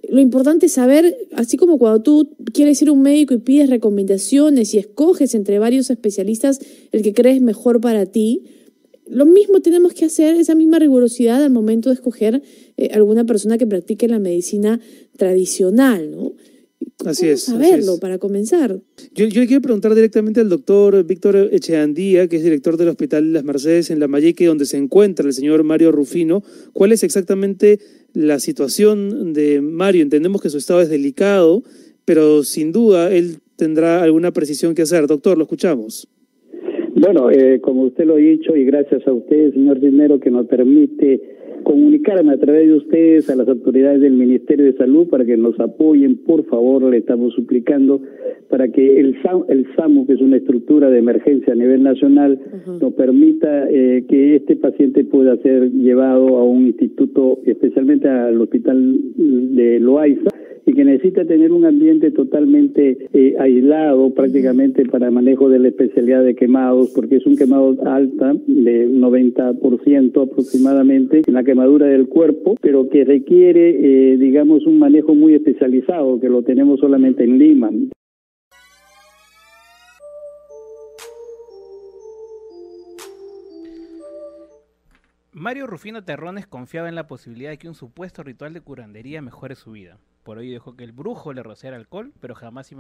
Lo 0.10 0.20
importante 0.20 0.66
es 0.66 0.74
saber, 0.74 1.16
así 1.32 1.56
como 1.56 1.78
cuando 1.78 2.02
tú 2.02 2.36
quieres 2.52 2.82
ir 2.82 2.90
a 2.90 2.92
un 2.92 3.02
médico 3.02 3.34
y 3.34 3.38
pides 3.38 3.70
recomendaciones 3.70 4.74
y 4.74 4.78
escoges 4.78 5.36
entre 5.36 5.58
varios 5.58 5.90
especialistas 5.90 6.60
el 6.92 7.02
que 7.02 7.14
crees 7.14 7.40
mejor 7.40 7.80
para 7.80 8.08
ti, 8.08 8.44
lo 9.08 9.26
mismo 9.26 9.62
tenemos 9.62 9.94
que 9.94 10.06
hacer, 10.06 10.36
esa 10.36 10.56
misma 10.56 10.80
rigurosidad 10.80 11.44
al 11.44 11.52
momento 11.52 11.90
de 11.90 11.96
escoger 11.96 12.42
eh, 12.78 12.90
alguna 12.94 13.26
persona 13.26 13.58
que 13.58 13.68
practique 13.68 14.08
la 14.08 14.20
medicina 14.20 14.80
tradicional, 15.18 16.12
¿no? 16.12 16.34
Así 17.06 17.28
es. 17.28 17.44
así 17.44 17.52
Saberlo 17.52 17.96
es. 17.96 18.00
para 18.00 18.18
comenzar. 18.18 18.80
Yo, 19.14 19.26
yo 19.28 19.42
le 19.42 19.48
quiero 19.48 19.62
preguntar 19.62 19.94
directamente 19.96 20.40
al 20.40 20.50
doctor 20.50 21.04
Víctor 21.04 21.50
Echeandía, 21.52 22.28
que 22.28 22.38
es 22.38 22.44
director 22.44 22.78
del 22.78 22.90
Hospital 22.90 23.34
Las 23.34 23.44
Mercedes 23.44 23.90
en 23.90 24.00
Lambayeque, 24.00 24.46
donde 24.46 24.66
se 24.66 24.78
encuentra 24.78 25.26
el 25.28 25.34
señor 25.34 25.64
Mario 25.64 25.92
Rufino. 25.92 26.44
¿Cuál 26.74 26.92
es 26.92 27.04
exactamente 27.04 27.80
la 28.14 28.40
situación 28.40 29.34
de 29.34 29.62
Mario? 29.62 30.04
Entendemos 30.04 30.42
que 30.42 30.50
su 30.50 30.58
estado 30.58 30.82
es 30.82 30.90
delicado, 30.90 31.64
pero 32.06 32.44
sin 32.44 32.72
duda 32.72 33.12
él 33.12 33.40
tendrá 33.56 34.02
alguna 34.02 34.32
precisión 34.32 34.74
que 34.74 34.84
hacer. 34.84 35.08
Doctor, 35.08 35.38
lo 35.38 35.44
escuchamos. 35.44 36.08
Bueno, 36.96 37.30
eh, 37.30 37.60
como 37.60 37.84
usted 37.84 38.06
lo 38.06 38.14
ha 38.14 38.18
dicho, 38.18 38.56
y 38.56 38.64
gracias 38.64 39.06
a 39.06 39.12
usted, 39.12 39.52
señor 39.52 39.82
Dinero, 39.82 40.18
que 40.18 40.32
nos 40.32 40.46
permite 40.48 41.20
comunicarme 41.64 42.32
a 42.32 42.38
través 42.38 42.68
de 42.68 42.74
ustedes 42.74 43.30
a 43.30 43.36
las 43.36 43.50
autoridades 43.50 44.00
del 44.00 44.14
Ministerio 44.14 44.66
de 44.66 44.78
Salud 44.78 45.10
para 45.10 45.26
que 45.26 45.36
nos 45.36 45.60
apoyen, 45.60 46.16
por 46.16 46.46
favor, 46.46 46.84
le 46.84 46.98
estamos 46.98 47.34
suplicando 47.34 48.02
para 48.50 48.70
que 48.70 48.98
el, 48.98 49.22
SAM, 49.24 49.44
el 49.50 49.68
SAMU, 49.76 50.08
que 50.08 50.14
es 50.14 50.22
una 50.22 50.38
estructura 50.38 50.90
de 50.90 51.00
emergencia 51.00 51.52
a 51.52 51.58
nivel 51.58 51.84
nacional, 51.84 52.40
nos 52.80 52.94
permita 52.94 53.70
eh, 53.70 54.06
que 54.08 54.38
este 54.38 54.56
paciente 54.56 55.04
pueda 55.04 55.36
ser 55.38 55.72
llevado 55.72 56.38
a 56.38 56.46
un 56.46 56.68
instituto, 56.68 57.40
especialmente 57.46 58.08
al 58.08 58.40
hospital 58.40 58.96
de 59.18 59.80
Loaiza, 59.82 60.30
y 60.66 60.74
que 60.74 60.84
necesita 60.84 61.26
tener 61.26 61.52
un 61.52 61.66
ambiente 61.66 62.12
totalmente 62.12 63.08
eh, 63.14 63.36
aislado 63.40 64.14
prácticamente 64.14 64.86
para 64.86 65.12
manejo 65.12 65.50
de 65.50 65.60
la 65.60 65.68
especialidad 65.68 66.24
de 66.24 66.36
quemados, 66.36 66.92
porque 66.96 67.18
es 67.18 67.26
un 67.26 67.38
quemado 67.38 67.78
alta 67.86 68.34
de 68.48 68.90
90% 68.90 70.24
aproximadamente 70.24 71.22
en 71.26 71.34
la 71.34 71.44
quemadura 71.44 71.86
del 71.86 72.08
cuerpo, 72.08 72.56
pero 72.62 72.90
que 72.90 73.04
requiere, 73.06 74.14
eh, 74.14 74.18
digamos, 74.18 74.66
un 74.66 74.80
manejo 74.80 75.14
muy 75.14 75.34
especializado, 75.36 76.20
que 76.20 76.30
lo 76.30 76.42
tenemos 76.42 76.80
solamente 76.80 77.24
en 77.24 77.38
Lima. 77.38 77.70
Mario 85.32 85.68
Rufino 85.68 86.04
Terrones 86.04 86.48
confiaba 86.48 86.90
en 86.90 86.96
la 86.96 87.08
posibilidad 87.08 87.52
de 87.52 87.58
que 87.58 87.68
un 87.68 87.76
supuesto 87.76 88.24
ritual 88.24 88.54
de 88.54 88.62
curandería 88.62 89.22
mejore 89.22 89.56
su 89.56 89.74
vida. 89.74 90.00
Por 90.26 90.40
ello 90.40 90.54
dejó 90.54 90.76
que 90.76 90.84
el 90.84 90.92
brujo 90.92 91.34
le 91.34 91.44
rociara 91.44 91.78
alcohol, 91.78 92.12
pero 92.20 92.34
jamás 92.34 92.74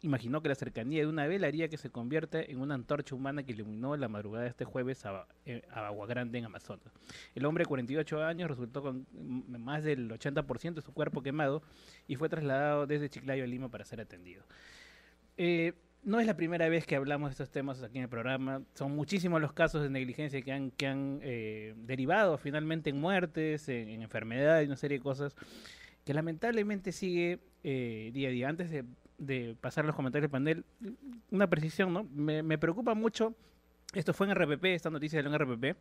imaginó 0.00 0.40
que 0.40 0.48
la 0.48 0.54
cercanía 0.54 1.00
de 1.00 1.06
una 1.06 1.26
vela 1.26 1.46
haría 1.46 1.68
que 1.68 1.76
se 1.76 1.90
convierta 1.90 2.40
en 2.40 2.58
una 2.58 2.74
antorcha 2.74 3.14
humana 3.14 3.42
que 3.42 3.52
iluminó 3.52 3.98
la 3.98 4.08
madrugada 4.08 4.44
de 4.44 4.48
este 4.48 4.64
jueves 4.64 5.04
a, 5.04 5.26
eh, 5.44 5.60
a 5.70 5.92
en 5.92 6.44
Amazonas. 6.46 6.90
El 7.34 7.44
hombre 7.44 7.64
de 7.64 7.68
48 7.68 8.24
años 8.24 8.48
resultó 8.48 8.80
con 8.80 9.06
más 9.46 9.84
del 9.84 10.10
80% 10.10 10.76
de 10.76 10.80
su 10.80 10.94
cuerpo 10.94 11.22
quemado 11.22 11.62
y 12.08 12.16
fue 12.16 12.30
trasladado 12.30 12.86
desde 12.86 13.10
Chiclayo 13.10 13.44
a 13.44 13.46
Lima 13.46 13.68
para 13.68 13.84
ser 13.84 14.00
atendido. 14.00 14.42
Eh, 15.36 15.74
no 16.02 16.18
es 16.18 16.26
la 16.26 16.34
primera 16.34 16.66
vez 16.70 16.86
que 16.86 16.96
hablamos 16.96 17.28
de 17.28 17.32
estos 17.32 17.50
temas 17.50 17.82
aquí 17.82 17.98
en 17.98 18.04
el 18.04 18.08
programa. 18.08 18.62
Son 18.72 18.96
muchísimos 18.96 19.38
los 19.42 19.52
casos 19.52 19.82
de 19.82 19.90
negligencia 19.90 20.40
que 20.40 20.50
han, 20.50 20.70
que 20.70 20.86
han 20.86 21.20
eh, 21.22 21.74
derivado 21.76 22.38
finalmente 22.38 22.88
en 22.88 22.98
muertes, 22.98 23.68
en, 23.68 23.90
en 23.90 24.00
enfermedades 24.00 24.64
y 24.64 24.66
una 24.68 24.76
serie 24.76 24.96
de 24.96 25.02
cosas 25.02 25.36
que 26.06 26.14
lamentablemente 26.14 26.92
sigue 26.92 27.40
eh, 27.64 28.10
día 28.14 28.28
a 28.28 28.30
día. 28.30 28.48
Antes 28.48 28.70
de, 28.70 29.56
pasar 29.60 29.84
los 29.84 29.96
comentarios 29.96 30.30
del 30.30 30.30
panel, 30.30 30.64
una 31.32 31.48
precisión, 31.48 31.92
¿no? 31.92 32.04
Me, 32.04 32.44
me 32.44 32.58
preocupa 32.58 32.94
mucho. 32.94 33.34
Esto 33.92 34.14
fue 34.14 34.28
en 34.28 34.34
RPP, 34.36 34.66
esta 34.66 34.88
noticia 34.88 35.20
de 35.20 35.28
en 35.28 35.36
RPP. 35.36 35.76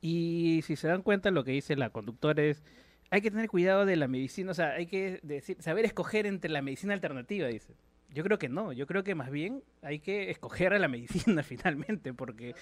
Y 0.00 0.60
si 0.62 0.76
se 0.76 0.86
dan 0.86 1.02
cuenta, 1.02 1.32
lo 1.32 1.42
que 1.42 1.50
dice 1.50 1.74
la 1.74 1.90
conductora 1.90 2.44
es. 2.44 2.62
Hay 3.10 3.20
que 3.20 3.30
tener 3.30 3.48
cuidado 3.48 3.86
de 3.86 3.96
la 3.96 4.08
medicina, 4.08 4.50
o 4.52 4.54
sea, 4.54 4.70
hay 4.70 4.86
que 4.86 5.20
decir, 5.22 5.56
saber 5.60 5.84
escoger 5.84 6.26
entre 6.26 6.50
la 6.50 6.62
medicina 6.62 6.94
alternativa, 6.94 7.48
dice. 7.48 7.74
Yo 8.10 8.22
creo 8.24 8.38
que 8.38 8.48
no, 8.48 8.72
yo 8.72 8.86
creo 8.86 9.04
que 9.04 9.14
más 9.14 9.30
bien 9.30 9.62
hay 9.82 9.98
que 9.98 10.30
escoger 10.30 10.72
a 10.72 10.78
la 10.78 10.88
medicina 10.96 11.42
finalmente, 11.42 12.14
porque, 12.14 12.54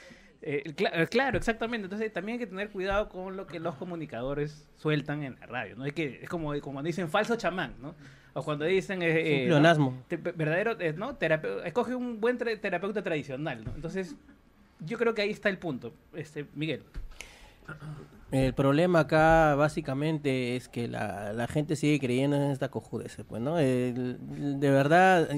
eh, 0.43 0.63
eh, 0.67 1.07
claro, 1.09 1.39
exactamente, 1.39 1.85
entonces 1.85 2.13
también 2.13 2.35
hay 2.35 2.39
que 2.41 2.47
tener 2.49 2.71
cuidado 2.71 3.09
con 3.09 3.37
lo 3.37 3.47
que 3.47 3.61
los 3.61 3.77
comunicadores 3.77 4.69
sueltan 4.77 5.23
en 5.23 5.39
la 5.39 5.47
radio, 5.47 5.77
¿no? 5.77 5.85
Hay 5.85 5.93
que, 5.93 6.21
es 6.23 6.29
como, 6.29 6.49
como 6.61 6.75
cuando 6.75 6.83
dicen 6.89 7.09
falso 7.09 7.37
chamán, 7.37 7.75
¿no? 7.81 7.95
O 8.33 8.43
cuando 8.43 8.65
dicen... 8.65 9.01
eh, 9.03 9.11
Es 9.11 9.15
un 9.15 9.29
eh, 9.29 9.41
¿no? 9.43 9.47
pleonasmo. 9.47 10.05
Verdadero, 10.35 10.81
eh, 10.81 10.93
¿no? 10.93 11.17
Escoge 11.65 11.95
un 11.95 12.21
buen 12.21 12.37
tra- 12.37 12.59
terapeuta 12.61 13.01
tradicional, 13.03 13.63
¿no? 13.65 13.73
Entonces, 13.77 14.17
yo 14.81 14.99
creo 14.99 15.15
que 15.15 15.23
ahí 15.23 15.31
está 15.31 15.51
el 15.51 15.59
punto, 15.59 15.95
este 16.15 16.47
Miguel. 16.55 16.83
El 18.35 18.53
problema 18.53 19.01
acá 19.01 19.55
básicamente 19.55 20.57
es 20.57 20.69
que 20.69 20.89
la, 20.89 21.47
gente 21.49 21.77
sigue 21.77 22.01
creyendo 22.01 22.35
en 22.35 22.51
esta 22.51 22.69
cojudez, 22.69 23.17
pues, 23.29 23.41
¿no? 23.41 23.55
De 23.55 24.71
verdad 24.71 25.29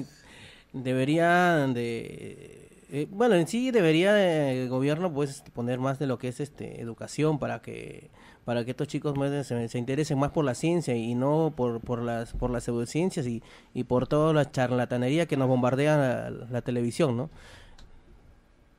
deberían 0.73 1.75
de 1.75 2.67
eh, 2.89 3.07
bueno, 3.11 3.35
en 3.35 3.47
sí 3.47 3.69
debería 3.69 4.51
el 4.51 4.67
gobierno 4.69 5.13
pues 5.13 5.43
poner 5.53 5.77
más 5.79 5.99
de 5.99 6.07
lo 6.07 6.17
que 6.17 6.29
es 6.29 6.39
este 6.39 6.81
educación 6.81 7.37
para 7.37 7.61
que 7.61 8.09
para 8.45 8.65
que 8.65 8.71
estos 8.71 8.87
chicos 8.87 9.13
se, 9.45 9.67
se 9.67 9.77
interesen 9.77 10.17
más 10.17 10.31
por 10.31 10.45
la 10.45 10.55
ciencia 10.55 10.95
y 10.95 11.13
no 11.13 11.53
por, 11.55 11.81
por 11.81 12.01
las 12.01 12.33
por 12.33 12.49
las 12.49 12.63
pseudociencias 12.63 13.27
y, 13.27 13.43
y 13.75 13.83
por 13.83 14.07
toda 14.07 14.33
la 14.33 14.49
charlatanería 14.49 15.27
que 15.27 15.37
nos 15.37 15.47
bombardea 15.47 15.97
la, 15.97 16.29
la 16.31 16.61
televisión, 16.61 17.15
¿no? 17.15 17.29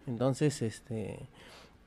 Entonces, 0.08 0.62
este 0.62 1.28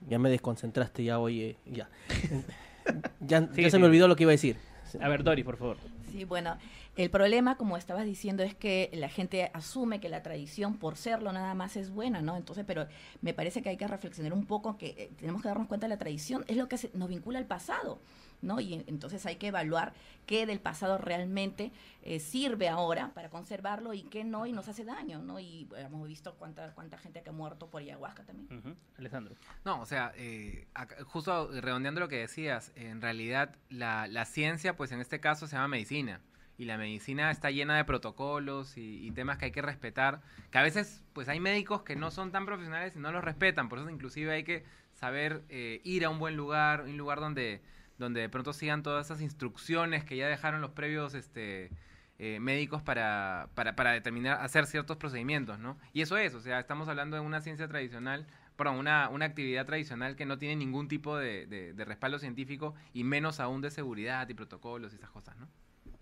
ya 0.08 0.20
me 0.20 0.30
desconcentraste, 0.30 1.04
ya 1.04 1.20
oye, 1.20 1.58
ya. 1.66 1.90
ya, 3.22 3.42
ya 3.42 3.54
Sigue, 3.54 3.72
se 3.72 3.80
me 3.80 3.86
olvidó 3.86 4.08
lo 4.08 4.16
que 4.16 4.24
iba 4.24 4.32
a 4.32 4.34
decir. 4.34 4.58
A 5.00 5.08
ver, 5.08 5.24
Dori, 5.24 5.44
por 5.44 5.56
favor. 5.58 5.78
Sí, 6.12 6.26
bueno, 6.26 6.58
el 6.98 7.10
problema, 7.10 7.56
como 7.56 7.78
estabas 7.78 8.04
diciendo, 8.06 8.44
es 8.44 8.54
que 8.54 8.90
la 8.94 9.08
gente 9.08 9.50
asume 9.54 10.02
que 10.02 10.10
la 10.10 10.22
tradición, 10.22 10.78
por 10.78 10.98
serlo 10.98 11.32
nada 11.32 11.54
más, 11.54 11.78
es 11.78 11.90
buena, 11.92 12.22
¿no? 12.22 12.36
Entonces, 12.36 12.66
pero 12.68 12.88
me 13.22 13.34
parece 13.34 13.62
que 13.62 13.70
hay 13.70 13.78
que 13.78 13.88
reflexionar 13.88 14.34
un 14.34 14.46
poco, 14.46 14.78
que 14.78 14.88
eh, 14.98 15.12
tenemos 15.18 15.42
que 15.42 15.48
darnos 15.48 15.68
cuenta 15.68 15.86
de 15.86 15.90
la 15.90 15.98
tradición, 15.98 16.44
es 16.50 16.58
lo 16.58 16.68
que 16.68 16.78
se- 16.78 16.92
nos 16.94 17.08
vincula 17.08 17.40
al 17.40 17.46
pasado, 17.46 18.02
¿no? 18.42 18.60
Y 18.60 18.74
en- 18.74 18.84
entonces 18.88 19.26
hay 19.26 19.36
que 19.38 19.48
evaluar 19.48 19.94
qué 20.26 20.46
del 20.46 20.60
pasado 20.60 20.98
realmente 20.98 21.72
eh, 22.04 22.20
sirve 22.20 22.70
ahora 22.70 23.12
para 23.14 23.30
conservarlo 23.30 23.94
y 23.94 24.04
qué 24.04 24.24
no 24.24 24.46
y 24.46 24.52
nos 24.52 24.68
hace 24.68 24.84
daño, 24.86 25.22
¿no? 25.22 25.40
Y 25.40 25.66
bueno, 25.66 25.88
hemos 25.88 26.08
visto 26.08 26.36
cuánta, 26.36 26.74
cuánta 26.74 26.98
gente 26.98 27.22
que 27.22 27.30
ha 27.30 27.34
muerto 27.34 27.70
por 27.70 27.82
ayahuasca 27.82 28.24
también. 28.24 28.76
Alessandro. 28.98 29.36
No, 29.66 29.82
o 29.82 29.86
sea, 29.86 30.12
eh, 30.16 30.68
acá- 30.74 31.04
justo 31.06 31.50
redondeando 31.62 32.00
lo 32.02 32.08
que 32.08 32.18
decías, 32.18 32.72
en 32.76 33.02
realidad 33.02 33.56
la, 33.70 34.08
la 34.08 34.26
ciencia, 34.26 34.76
pues 34.76 34.92
en 34.92 35.02
este 35.02 35.20
caso 35.20 35.48
se 35.48 35.56
llama 35.56 35.68
medicina. 35.70 36.22
Y 36.58 36.66
la 36.66 36.78
medicina 36.78 37.32
está 37.32 37.50
llena 37.50 37.76
de 37.76 37.86
protocolos 37.86 38.78
y, 38.78 39.08
y 39.08 39.12
temas 39.12 39.40
que 39.40 39.46
hay 39.46 39.52
que 39.52 39.64
respetar. 39.64 40.22
Que 40.52 40.60
a 40.60 40.62
veces, 40.62 41.02
pues 41.14 41.28
hay 41.28 41.40
médicos 41.40 41.82
que 41.82 41.96
no 41.96 42.12
son 42.12 42.32
tan 42.32 42.46
profesionales 42.46 42.96
y 42.96 43.00
no 43.00 43.12
los 43.12 43.24
respetan. 43.24 43.68
Por 43.68 43.80
eso 43.80 43.90
inclusive 43.90 44.32
hay 44.32 44.44
que 44.44 44.64
saber 44.94 45.44
eh, 45.50 45.82
ir 45.84 46.06
a 46.06 46.10
un 46.12 46.20
buen 46.20 46.38
lugar, 46.38 46.82
un 46.82 46.98
lugar 46.98 47.20
donde, 47.20 47.62
donde 48.02 48.20
de 48.20 48.28
pronto 48.30 48.52
sigan 48.52 48.84
todas 48.84 49.06
esas 49.08 49.22
instrucciones 49.22 50.04
que 50.04 50.18
ya 50.18 50.28
dejaron 50.28 50.60
los 50.60 50.72
previos 50.72 51.14
este, 51.14 51.72
eh, 52.20 52.40
médicos 52.42 52.82
para, 52.82 53.48
para, 53.56 53.76
para 53.78 53.94
determinar, 53.94 54.42
hacer 54.42 54.66
ciertos 54.66 54.98
procedimientos, 54.98 55.58
¿no? 55.60 55.78
Y 55.94 56.02
eso 56.02 56.18
es, 56.18 56.34
o 56.36 56.42
sea, 56.42 56.60
estamos 56.60 56.88
hablando 56.90 57.16
de 57.16 57.22
una 57.22 57.40
ciencia 57.40 57.68
tradicional, 57.68 58.28
perdón, 58.58 58.78
una, 58.78 59.08
una 59.10 59.26
actividad 59.26 59.66
tradicional 59.66 60.16
que 60.16 60.26
no 60.26 60.38
tiene 60.38 60.58
ningún 60.58 60.88
tipo 60.88 61.18
de, 61.18 61.46
de- 61.48 61.74
de 61.74 61.86
respaldo 61.86 62.20
científico 62.20 62.76
y 62.94 63.04
menos 63.06 63.40
aún 63.40 63.62
de 63.62 63.72
seguridad 63.72 64.28
y 64.30 64.34
protocolos 64.34 64.92
y 64.94 64.98
esas 64.98 65.10
cosas, 65.10 65.38
¿no? 65.38 65.48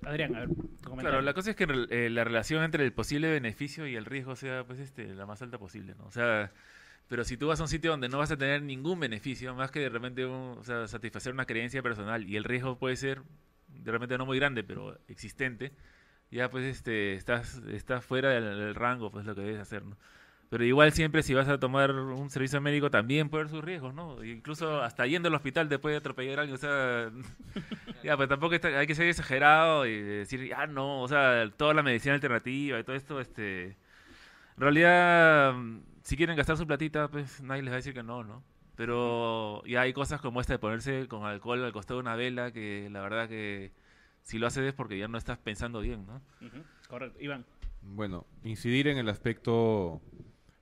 Adrián, 0.03 0.33
a 0.35 0.39
ver. 0.39 0.49
Claro, 0.99 1.21
la 1.21 1.33
cosa 1.33 1.49
es 1.51 1.55
que 1.57 1.67
eh, 1.89 2.09
la 2.09 2.23
relación 2.23 2.63
entre 2.63 2.85
el 2.85 2.93
posible 2.93 3.29
beneficio 3.29 3.85
y 3.85 3.95
el 3.95 4.05
riesgo 4.05 4.35
sea 4.37 4.63
pues 4.63 4.79
este 4.79 5.13
la 5.13 5.25
más 5.25 5.41
alta 5.41 5.57
posible, 5.57 5.93
¿no? 5.97 6.05
O 6.05 6.11
sea, 6.11 6.51
pero 7.09 7.25
si 7.25 7.37
tú 7.37 7.47
vas 7.49 7.59
a 7.61 7.63
un 7.65 7.69
sitio 7.69 7.91
donde 7.91 8.09
no 8.09 8.19
vas 8.19 8.31
a 8.31 8.37
tener 8.37 8.63
ningún 8.63 8.99
beneficio, 9.01 9.55
más 9.55 9.71
que 9.71 9.81
de 9.81 9.89
repente 9.89 10.25
un- 10.27 10.57
o 10.59 10.65
sea, 10.65 10.87
satisfacer 10.87 11.33
una 11.33 11.45
creencia 11.47 11.83
personal 11.83 12.29
y 12.29 12.37
el 12.37 12.45
riesgo 12.45 12.77
puede 12.79 12.97
ser 12.97 13.23
de 13.69 13.91
repente 13.91 14.17
no 14.17 14.25
muy 14.27 14.39
grande, 14.39 14.63
pero 14.63 14.97
existente, 15.09 15.73
ya 16.31 16.49
pues 16.49 16.65
este 16.65 17.13
estás 17.15 17.61
estás 17.71 18.05
fuera 18.05 18.29
del, 18.31 18.43
del 18.59 18.75
rango, 18.75 19.11
pues 19.11 19.25
lo 19.25 19.35
que 19.35 19.41
debes 19.41 19.59
hacer, 19.61 19.83
¿no? 19.85 19.97
Pero 20.49 20.63
igual 20.65 20.91
siempre 20.93 21.23
si 21.23 21.33
vas 21.35 21.47
a 21.47 21.59
tomar 21.59 21.91
un 21.93 22.29
servicio 22.31 22.59
médico 22.61 22.89
también 22.91 23.29
puede 23.29 23.43
haber 23.43 23.51
sus 23.55 23.63
riesgos, 23.63 23.93
¿no? 23.93 24.23
Incluso 24.23 24.81
hasta 24.83 25.05
yendo 25.07 25.29
al 25.29 25.35
hospital 25.35 25.69
te 25.69 25.79
puede 25.79 25.97
atropellar 25.97 26.39
alguien, 26.41 26.55
o 26.55 26.59
sea, 26.59 27.11
ya, 28.03 28.17
pues 28.17 28.29
tampoco 28.29 28.55
está- 28.55 28.69
hay 28.79 28.87
que 28.87 28.95
ser 28.95 29.07
exagerado 29.07 29.85
y 29.85 30.01
decir, 30.01 30.53
ah, 30.55 30.67
no, 30.67 31.01
o 31.03 31.07
sea, 31.07 31.49
toda 31.57 31.73
la 31.73 31.83
medicina 31.83 32.15
alternativa 32.15 32.79
y 32.79 32.83
todo 32.83 32.95
esto, 32.95 33.19
este, 33.21 33.65
en 33.67 33.75
realidad, 34.57 35.53
si 36.09 36.17
quieren 36.17 36.35
gastar 36.35 36.57
su 36.57 36.65
platita, 36.65 37.07
pues 37.07 37.39
nadie 37.43 37.61
les 37.61 37.71
va 37.71 37.75
a 37.75 37.83
decir 37.83 37.93
que 37.93 38.01
no, 38.01 38.23
¿no? 38.23 38.43
Pero 38.75 39.63
ya 39.65 39.81
hay 39.81 39.93
cosas 39.93 40.19
como 40.19 40.41
esta 40.41 40.53
de 40.53 40.59
ponerse 40.59 41.07
con 41.07 41.23
alcohol 41.23 41.63
al 41.63 41.71
costado 41.71 41.99
de 41.99 42.01
una 42.01 42.15
vela, 42.15 42.51
que 42.51 42.89
la 42.91 43.01
verdad 43.01 43.29
que 43.29 43.71
si 44.23 44.39
lo 44.39 44.47
haces 44.47 44.63
es 44.63 44.73
porque 44.73 44.97
ya 44.97 45.07
no 45.07 45.19
estás 45.19 45.37
pensando 45.37 45.81
bien, 45.81 46.07
¿no? 46.07 46.15
Ujú, 46.41 46.63
Correcto. 46.87 47.19
Iván. 47.21 47.45
Bueno, 47.83 48.25
incidir 48.43 48.87
en 48.87 48.97
el 48.97 49.07
aspecto 49.07 50.01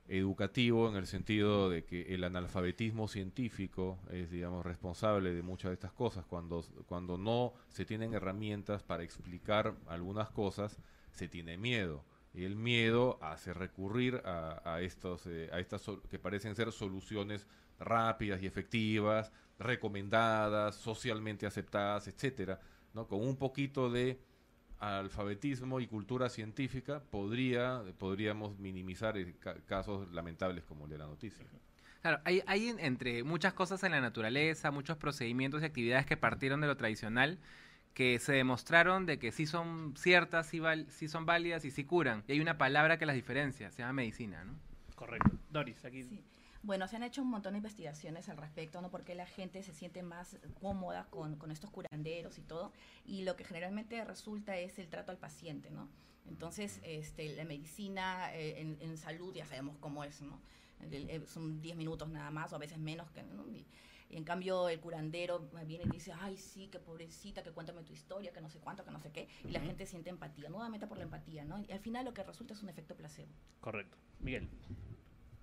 educativo 0.06 0.86
en 0.90 0.96
el 0.96 1.06
sentido 1.06 1.70
de 1.70 1.84
que 1.84 2.14
el 2.14 2.24
analfabetismo 2.24 3.08
científico 3.08 3.98
es, 4.10 4.30
digamos, 4.30 4.66
responsable 4.66 5.32
de 5.32 5.42
muchas 5.42 5.70
de 5.70 5.74
estas 5.76 5.92
cosas. 5.92 6.26
Cuando, 6.26 6.62
cuando 6.84 7.16
no 7.16 7.54
se 7.70 7.86
tienen 7.86 8.12
herramientas 8.12 8.82
para 8.82 9.02
explicar 9.02 9.76
algunas 9.86 10.28
cosas, 10.28 10.78
se 11.10 11.26
tiene 11.26 11.56
miedo. 11.56 12.04
El 12.34 12.56
miedo 12.56 13.18
hace 13.22 13.52
recurrir 13.52 14.22
a, 14.24 14.62
a 14.64 14.80
estos, 14.82 15.26
eh, 15.26 15.50
a 15.52 15.58
estas 15.60 15.82
que 16.10 16.18
parecen 16.18 16.54
ser 16.54 16.70
soluciones 16.72 17.46
rápidas 17.80 18.42
y 18.42 18.46
efectivas, 18.46 19.32
recomendadas, 19.58 20.76
socialmente 20.76 21.46
aceptadas, 21.46 22.06
etcétera, 22.08 22.60
¿no? 22.94 23.06
Con 23.08 23.20
un 23.26 23.36
poquito 23.36 23.90
de 23.90 24.20
alfabetismo 24.78 25.80
y 25.80 25.86
cultura 25.88 26.28
científica 26.28 27.02
podría 27.10 27.82
podríamos 27.98 28.58
minimizar 28.58 29.16
eh, 29.18 29.34
ca- 29.40 29.56
casos 29.66 30.08
lamentables 30.12 30.64
como 30.64 30.84
el 30.84 30.90
de 30.90 30.98
la 30.98 31.06
noticia. 31.06 31.44
Claro, 32.00 32.20
hay, 32.24 32.42
hay 32.46 32.68
en- 32.68 32.78
entre 32.78 33.24
muchas 33.24 33.54
cosas 33.54 33.82
en 33.82 33.90
la 33.92 34.00
naturaleza, 34.00 34.70
muchos 34.70 34.96
procedimientos 34.96 35.62
y 35.62 35.64
actividades 35.64 36.06
que 36.06 36.16
partieron 36.16 36.60
de 36.60 36.68
lo 36.68 36.76
tradicional, 36.76 37.38
que 37.94 38.18
se 38.18 38.32
demostraron 38.32 39.06
de 39.06 39.18
que 39.18 39.32
sí 39.32 39.46
son 39.46 39.94
ciertas, 39.96 40.46
sí, 40.46 40.60
val- 40.60 40.86
sí 40.90 41.08
son 41.08 41.26
válidas 41.26 41.64
y 41.64 41.70
sí 41.70 41.84
curan. 41.84 42.22
Y 42.28 42.32
hay 42.32 42.40
una 42.40 42.56
palabra 42.58 42.98
que 42.98 43.06
las 43.06 43.16
diferencia, 43.16 43.70
se 43.70 43.78
llama 43.82 43.94
medicina, 43.94 44.44
¿no? 44.44 44.54
Correcto. 44.94 45.30
Doris, 45.50 45.84
aquí. 45.84 46.22
Bueno, 46.62 46.88
se 46.88 46.96
han 46.96 47.02
hecho 47.04 47.22
un 47.22 47.30
montón 47.30 47.52
de 47.54 47.58
investigaciones 47.58 48.28
al 48.28 48.36
respecto, 48.36 48.80
¿no? 48.82 48.90
Porque 48.90 49.14
la 49.14 49.26
gente 49.26 49.62
se 49.62 49.72
siente 49.72 50.02
más 50.02 50.36
cómoda 50.60 51.06
con, 51.10 51.36
con 51.36 51.50
estos 51.50 51.70
curanderos 51.70 52.36
y 52.38 52.42
todo. 52.42 52.72
Y 53.06 53.22
lo 53.24 53.36
que 53.36 53.44
generalmente 53.44 54.04
resulta 54.04 54.56
es 54.56 54.78
el 54.78 54.88
trato 54.88 55.12
al 55.12 55.18
paciente, 55.18 55.70
¿no? 55.70 55.88
Entonces, 56.28 56.80
este, 56.82 57.34
la 57.36 57.44
medicina 57.44 58.34
eh, 58.34 58.60
en, 58.60 58.76
en 58.80 58.98
salud 58.98 59.32
ya 59.34 59.46
sabemos 59.46 59.76
cómo 59.78 60.04
es, 60.04 60.20
¿no? 60.20 60.40
El- 60.90 61.08
el- 61.10 61.26
son 61.28 61.60
10 61.62 61.76
minutos 61.76 62.08
nada 62.08 62.30
más 62.30 62.52
o 62.52 62.56
a 62.56 62.58
veces 62.58 62.78
menos. 62.78 63.10
Que, 63.12 63.22
¿no? 63.22 63.48
y, 63.48 63.64
y 64.10 64.16
en 64.16 64.24
cambio 64.24 64.68
el 64.68 64.80
curandero 64.80 65.48
viene 65.66 65.84
y 65.84 65.90
dice, 65.90 66.12
ay, 66.20 66.36
sí, 66.36 66.68
que 66.68 66.78
pobrecita, 66.78 67.42
que 67.42 67.50
cuéntame 67.50 67.82
tu 67.82 67.92
historia, 67.92 68.32
que 68.32 68.40
no 68.40 68.48
sé 68.48 68.58
cuánto, 68.58 68.84
que 68.84 68.90
no 68.90 69.00
sé 69.00 69.10
qué. 69.10 69.28
Y 69.44 69.50
la 69.50 69.60
gente 69.60 69.86
siente 69.86 70.10
empatía, 70.10 70.48
nuevamente 70.48 70.86
por 70.86 70.96
la 70.98 71.04
empatía, 71.04 71.44
¿no? 71.44 71.58
Y 71.60 71.72
al 71.72 71.80
final 71.80 72.04
lo 72.04 72.14
que 72.14 72.22
resulta 72.22 72.54
es 72.54 72.62
un 72.62 72.68
efecto 72.68 72.94
placebo. 72.94 73.28
Correcto. 73.60 73.96
Miguel. 74.20 74.48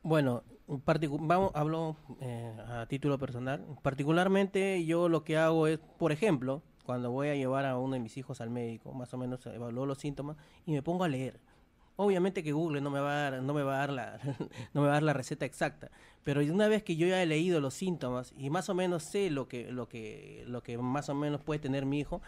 Bueno, 0.02 0.44
vamos, 0.68 1.52
hablo 1.56 1.98
eh, 2.22 2.58
a 2.68 2.86
título 2.88 3.18
personal. 3.18 3.66
Particularmente 3.82 4.86
yo 4.86 5.10
lo 5.10 5.24
que 5.24 5.38
hago 5.38 5.68
es, 5.68 5.80
por 5.80 6.12
ejemplo, 6.12 6.62
cuando 6.86 7.12
voy 7.12 7.30
a 7.30 7.36
llevar 7.36 7.66
a 7.66 7.78
uno 7.78 7.94
de 7.94 8.00
mis 8.00 8.16
hijos 8.18 8.42
al 8.42 8.50
médico, 8.50 8.94
más 8.94 9.14
o 9.14 9.18
menos 9.18 9.46
evalúo 9.48 9.86
los 9.86 9.98
síntomas 9.98 10.38
y 10.66 10.74
me 10.74 10.84
pongo 10.84 11.04
a 11.04 11.08
leer. 11.08 11.40
Obviamente 11.98 12.44
que 12.44 12.52
Google 12.52 12.82
no 12.82 12.90
me 12.90 13.00
va 13.00 13.12
a 13.12 13.32
dar, 13.32 13.42
no 13.42 13.54
me 13.54 13.64
va 13.64 13.76
a 13.76 13.78
dar 13.80 13.90
la, 13.92 14.20
no 14.74 14.82
me 14.82 14.88
va 14.88 14.94
a 14.94 14.96
dar 14.96 15.04
la 15.04 15.14
receta 15.14 15.46
exacta, 15.46 15.92
pero 16.24 16.42
una 16.42 16.68
vez 16.68 16.84
que 16.84 16.98
yo 16.98 17.08
ya 17.08 17.22
he 17.22 17.26
leído 17.26 17.62
los 17.62 17.74
síntomas 17.74 18.34
y 18.38 18.50
más 18.50 18.68
o 18.70 18.74
menos 18.74 19.04
sé 19.04 19.30
lo 19.30 19.48
que, 19.48 19.72
lo 19.72 19.88
que, 19.88 20.44
lo 20.48 20.62
que 20.62 20.78
más 20.78 21.08
o 21.08 21.16
menos 21.16 21.42
puede 21.42 21.60
tener 21.60 21.86
mi 21.86 22.00
hijo, 22.00 22.22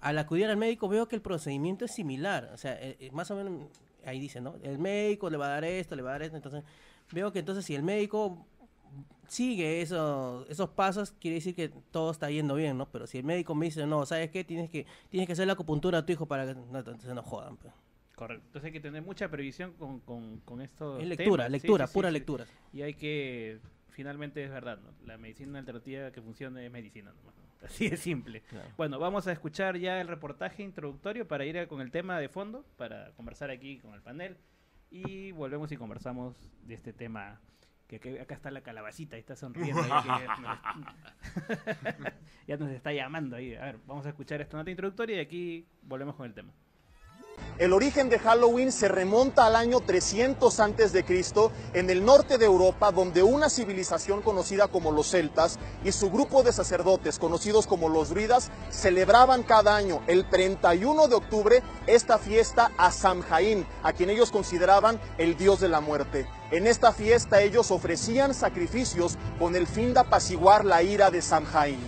al 0.00 0.18
acudir 0.18 0.46
al 0.46 0.56
médico 0.56 0.88
veo 0.88 1.08
que 1.08 1.16
el 1.16 1.22
procedimiento 1.22 1.84
es 1.84 1.92
similar, 1.92 2.50
o 2.54 2.56
sea, 2.56 2.72
eh, 2.80 2.96
eh, 3.00 3.10
más 3.12 3.30
o 3.30 3.36
menos 3.36 3.68
ahí 4.04 4.18
dice, 4.18 4.40
¿no? 4.40 4.56
El 4.62 4.78
médico 4.78 5.28
le 5.28 5.36
va 5.36 5.46
a 5.46 5.50
dar 5.50 5.64
esto, 5.64 5.94
le 5.94 6.02
va 6.02 6.10
a 6.10 6.12
dar 6.12 6.22
esto, 6.22 6.36
entonces 6.36 6.64
veo 7.12 7.32
que 7.32 7.40
entonces 7.40 7.64
si 7.64 7.74
el 7.74 7.82
médico 7.82 8.46
sigue 9.28 9.80
esos, 9.80 10.48
esos 10.48 10.70
pasos, 10.70 11.12
quiere 11.12 11.36
decir 11.36 11.54
que 11.54 11.68
todo 11.90 12.10
está 12.10 12.30
yendo 12.30 12.54
bien, 12.54 12.76
¿no? 12.78 12.90
Pero 12.90 13.06
si 13.06 13.18
el 13.18 13.24
médico 13.24 13.54
me 13.54 13.66
dice, 13.66 13.86
no, 13.86 14.04
¿sabes 14.06 14.30
qué? 14.30 14.44
Tienes 14.44 14.70
que, 14.70 14.86
tienes 15.08 15.26
que 15.26 15.32
hacer 15.32 15.46
la 15.46 15.54
acupuntura 15.54 15.98
a 15.98 16.06
tu 16.06 16.12
hijo 16.12 16.26
para 16.26 16.46
que 16.46 16.54
no, 16.54 16.78
entonces 16.78 17.14
no 17.14 17.22
jodan. 17.22 17.56
pues. 17.56 17.72
Correcto. 18.22 18.46
Entonces 18.46 18.66
hay 18.66 18.72
que 18.72 18.80
tener 18.80 19.02
mucha 19.02 19.28
previsión 19.28 19.72
con, 19.74 20.00
con, 20.00 20.40
con 20.40 20.60
esto. 20.62 20.98
Es 20.98 21.06
lectura, 21.06 21.48
lectura, 21.48 21.86
pura 21.86 22.10
lectura. 22.10 22.46
Y 22.72 22.82
hay 22.82 22.94
que, 22.94 23.58
finalmente 23.90 24.42
es 24.44 24.50
verdad, 24.50 24.78
¿no? 24.78 24.92
La 25.06 25.18
medicina 25.18 25.58
alternativa 25.58 26.10
que 26.12 26.22
funcione 26.22 26.64
es 26.66 26.72
medicina 26.72 27.12
nomás. 27.12 27.34
¿no? 27.36 27.42
Así 27.66 27.88
de 27.88 27.96
simple. 27.96 28.42
Claro. 28.42 28.68
Bueno, 28.76 28.98
vamos 28.98 29.26
a 29.26 29.32
escuchar 29.32 29.76
ya 29.78 30.00
el 30.00 30.08
reportaje 30.08 30.62
introductorio 30.62 31.26
para 31.28 31.44
ir 31.44 31.58
a- 31.58 31.66
con 31.66 31.80
el 31.80 31.90
tema 31.90 32.18
de 32.18 32.28
fondo, 32.28 32.64
para 32.76 33.12
conversar 33.12 33.50
aquí 33.50 33.78
con 33.78 33.94
el 33.94 34.02
panel. 34.02 34.36
Y 34.90 35.32
volvemos 35.32 35.72
y 35.72 35.76
conversamos 35.76 36.36
de 36.66 36.74
este 36.74 36.92
tema. 36.92 37.40
Que, 37.88 38.00
que 38.00 38.20
acá 38.20 38.34
está 38.34 38.50
la 38.50 38.62
calabacita, 38.62 39.16
ahí 39.16 39.20
está 39.20 39.36
sonriendo. 39.36 39.82
ahí, 39.82 39.90
que 40.02 40.08
ya 42.46 42.56
nos 42.56 42.70
está 42.70 42.92
llamando 42.92 43.36
ahí. 43.36 43.54
A 43.54 43.64
ver, 43.66 43.78
vamos 43.86 44.06
a 44.06 44.10
escuchar 44.10 44.40
esta 44.40 44.56
nota 44.56 44.70
introductoria 44.70 45.16
y 45.16 45.20
aquí 45.20 45.66
volvemos 45.82 46.14
con 46.14 46.26
el 46.26 46.34
tema. 46.34 46.52
El 47.58 47.72
origen 47.72 48.08
de 48.08 48.18
Halloween 48.18 48.72
se 48.72 48.88
remonta 48.88 49.46
al 49.46 49.54
año 49.54 49.78
300 49.78 50.58
antes 50.58 50.92
de 50.92 51.04
Cristo 51.04 51.52
en 51.74 51.90
el 51.90 52.04
norte 52.04 52.36
de 52.36 52.46
Europa, 52.46 52.90
donde 52.90 53.22
una 53.22 53.48
civilización 53.48 54.20
conocida 54.20 54.66
como 54.66 54.90
los 54.90 55.10
celtas 55.10 55.60
y 55.84 55.92
su 55.92 56.10
grupo 56.10 56.42
de 56.42 56.52
sacerdotes 56.52 57.20
conocidos 57.20 57.68
como 57.68 57.88
los 57.88 58.08
druidas 58.08 58.50
celebraban 58.70 59.44
cada 59.44 59.76
año 59.76 60.02
el 60.08 60.28
31 60.28 61.06
de 61.06 61.14
octubre 61.14 61.62
esta 61.86 62.18
fiesta 62.18 62.72
a 62.78 62.90
Samhain, 62.90 63.64
a 63.84 63.92
quien 63.92 64.10
ellos 64.10 64.32
consideraban 64.32 64.98
el 65.18 65.36
dios 65.36 65.60
de 65.60 65.68
la 65.68 65.80
muerte. 65.80 66.26
En 66.50 66.66
esta 66.66 66.92
fiesta 66.92 67.42
ellos 67.42 67.70
ofrecían 67.70 68.34
sacrificios 68.34 69.18
con 69.38 69.54
el 69.54 69.68
fin 69.68 69.94
de 69.94 70.00
apaciguar 70.00 70.64
la 70.64 70.82
ira 70.82 71.12
de 71.12 71.22
Samhain. 71.22 71.78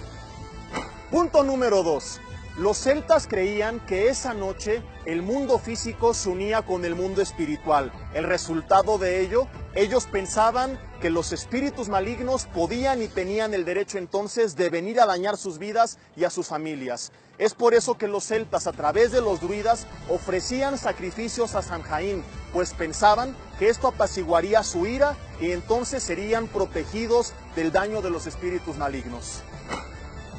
Punto 1.11 1.43
número 1.43 1.83
2. 1.83 2.21
Los 2.57 2.79
celtas 2.79 3.27
creían 3.27 3.81
que 3.81 4.09
esa 4.09 4.33
noche 4.33 4.81
el 5.07 5.23
mundo 5.23 5.59
físico 5.59 6.15
se 6.15 6.29
unía 6.29 6.63
con 6.63 6.85
el 6.85 6.95
mundo 6.95 7.21
espiritual. 7.21 7.91
El 8.15 8.23
resultado 8.23 8.97
de 8.97 9.23
ello, 9.23 9.49
ellos 9.75 10.07
pensaban 10.07 10.79
que 11.01 11.11
los 11.11 11.33
espíritus 11.33 11.89
malignos 11.89 12.47
podían 12.47 13.03
y 13.03 13.09
tenían 13.09 13.55
el 13.55 13.65
derecho 13.65 13.99
entonces 13.99 14.55
de 14.55 14.71
venir 14.71 15.01
a 15.01 15.07
dañar 15.07 15.37
sus 15.37 15.59
vidas 15.59 15.99
y 16.15 16.23
a 16.23 16.31
sus 16.31 16.47
familias. 16.47 17.11
Es 17.39 17.55
por 17.55 17.75
eso 17.75 17.99
que 17.99 18.07
los 18.07 18.23
celtas 18.23 18.69
a 18.69 18.73
través 18.73 19.11
de 19.11 19.21
los 19.21 19.41
druidas 19.41 19.89
ofrecían 20.09 20.79
sacrificios 20.79 21.57
a 21.57 21.63
Samhain, 21.63 22.23
pues 22.53 22.73
pensaban 22.73 23.35
que 23.59 23.69
esto 23.69 23.89
apaciguaría 23.89 24.63
su 24.63 24.87
ira 24.87 25.17
y 25.41 25.51
entonces 25.51 26.05
serían 26.05 26.47
protegidos 26.47 27.33
del 27.57 27.73
daño 27.73 28.01
de 28.01 28.11
los 28.11 28.29
espíritus 28.29 28.77
malignos. 28.77 29.43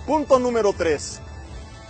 Punto 0.07 0.39
número 0.39 0.71
3. 0.71 1.19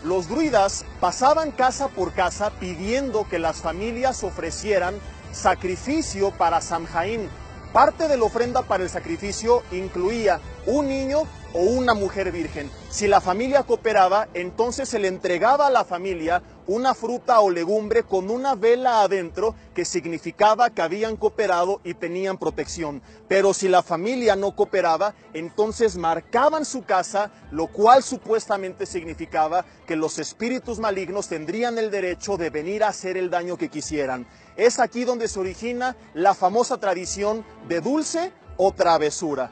Los 0.06 0.30
druidas 0.30 0.86
pasaban 1.00 1.50
casa 1.50 1.88
por 1.88 2.14
casa 2.14 2.52
pidiendo 2.60 3.28
que 3.28 3.40
las 3.40 3.58
familias 3.58 4.24
ofrecieran 4.24 4.94
sacrificio 5.32 6.30
para 6.30 6.62
Samhain. 6.62 7.28
Parte 7.74 8.08
de 8.08 8.16
la 8.16 8.26
ofrenda 8.26 8.62
para 8.62 8.84
el 8.84 8.90
sacrificio 8.92 9.64
incluía 9.72 10.40
un 10.68 10.90
niño 10.90 11.24
o 11.56 11.60
una 11.60 11.94
mujer 11.94 12.34
virgen. 12.34 12.70
Si 12.90 13.08
la 13.08 13.22
familia 13.22 13.64
cooperaba, 13.64 14.28
entonces 14.34 14.90
se 14.90 15.00
le 15.00 15.08
entregaba 15.08 15.68
a 15.68 15.70
la 15.72 15.86
familia 15.86 16.44
una 16.68 16.94
fruta 16.94 17.40
o 17.40 17.50
legumbre 17.50 18.04
con 18.04 18.30
una 18.30 18.56
vela 18.56 19.02
adentro 19.02 19.56
que 19.74 19.86
significaba 19.86 20.70
que 20.70 20.82
habían 20.82 21.16
cooperado 21.16 21.80
y 21.86 21.94
tenían 21.94 22.38
protección. 22.38 23.02
Pero 23.30 23.54
si 23.54 23.70
la 23.70 23.84
familia 23.84 24.36
no 24.36 24.54
cooperaba, 24.54 25.14
entonces 25.34 25.96
marcaban 25.96 26.66
su 26.66 26.84
casa, 26.84 27.32
lo 27.52 27.68
cual 27.68 28.04
supuestamente 28.04 28.86
significaba 28.86 29.66
que 29.88 29.96
los 29.96 30.20
espíritus 30.20 30.80
malignos 30.80 31.30
tendrían 31.30 31.78
el 31.78 31.90
derecho 31.90 32.36
de 32.36 32.50
venir 32.50 32.84
a 32.84 32.90
hacer 32.90 33.16
el 33.16 33.30
daño 33.30 33.58
que 33.58 33.70
quisieran. 33.70 34.28
Es 34.58 34.80
aquí 34.80 35.06
donde 35.06 35.30
se 35.30 35.40
origina 35.40 35.96
la 36.14 36.34
famosa 36.34 36.78
tradición 36.80 37.46
de 37.70 37.80
dulce 37.80 38.34
o 38.58 38.74
travesura. 38.74 39.52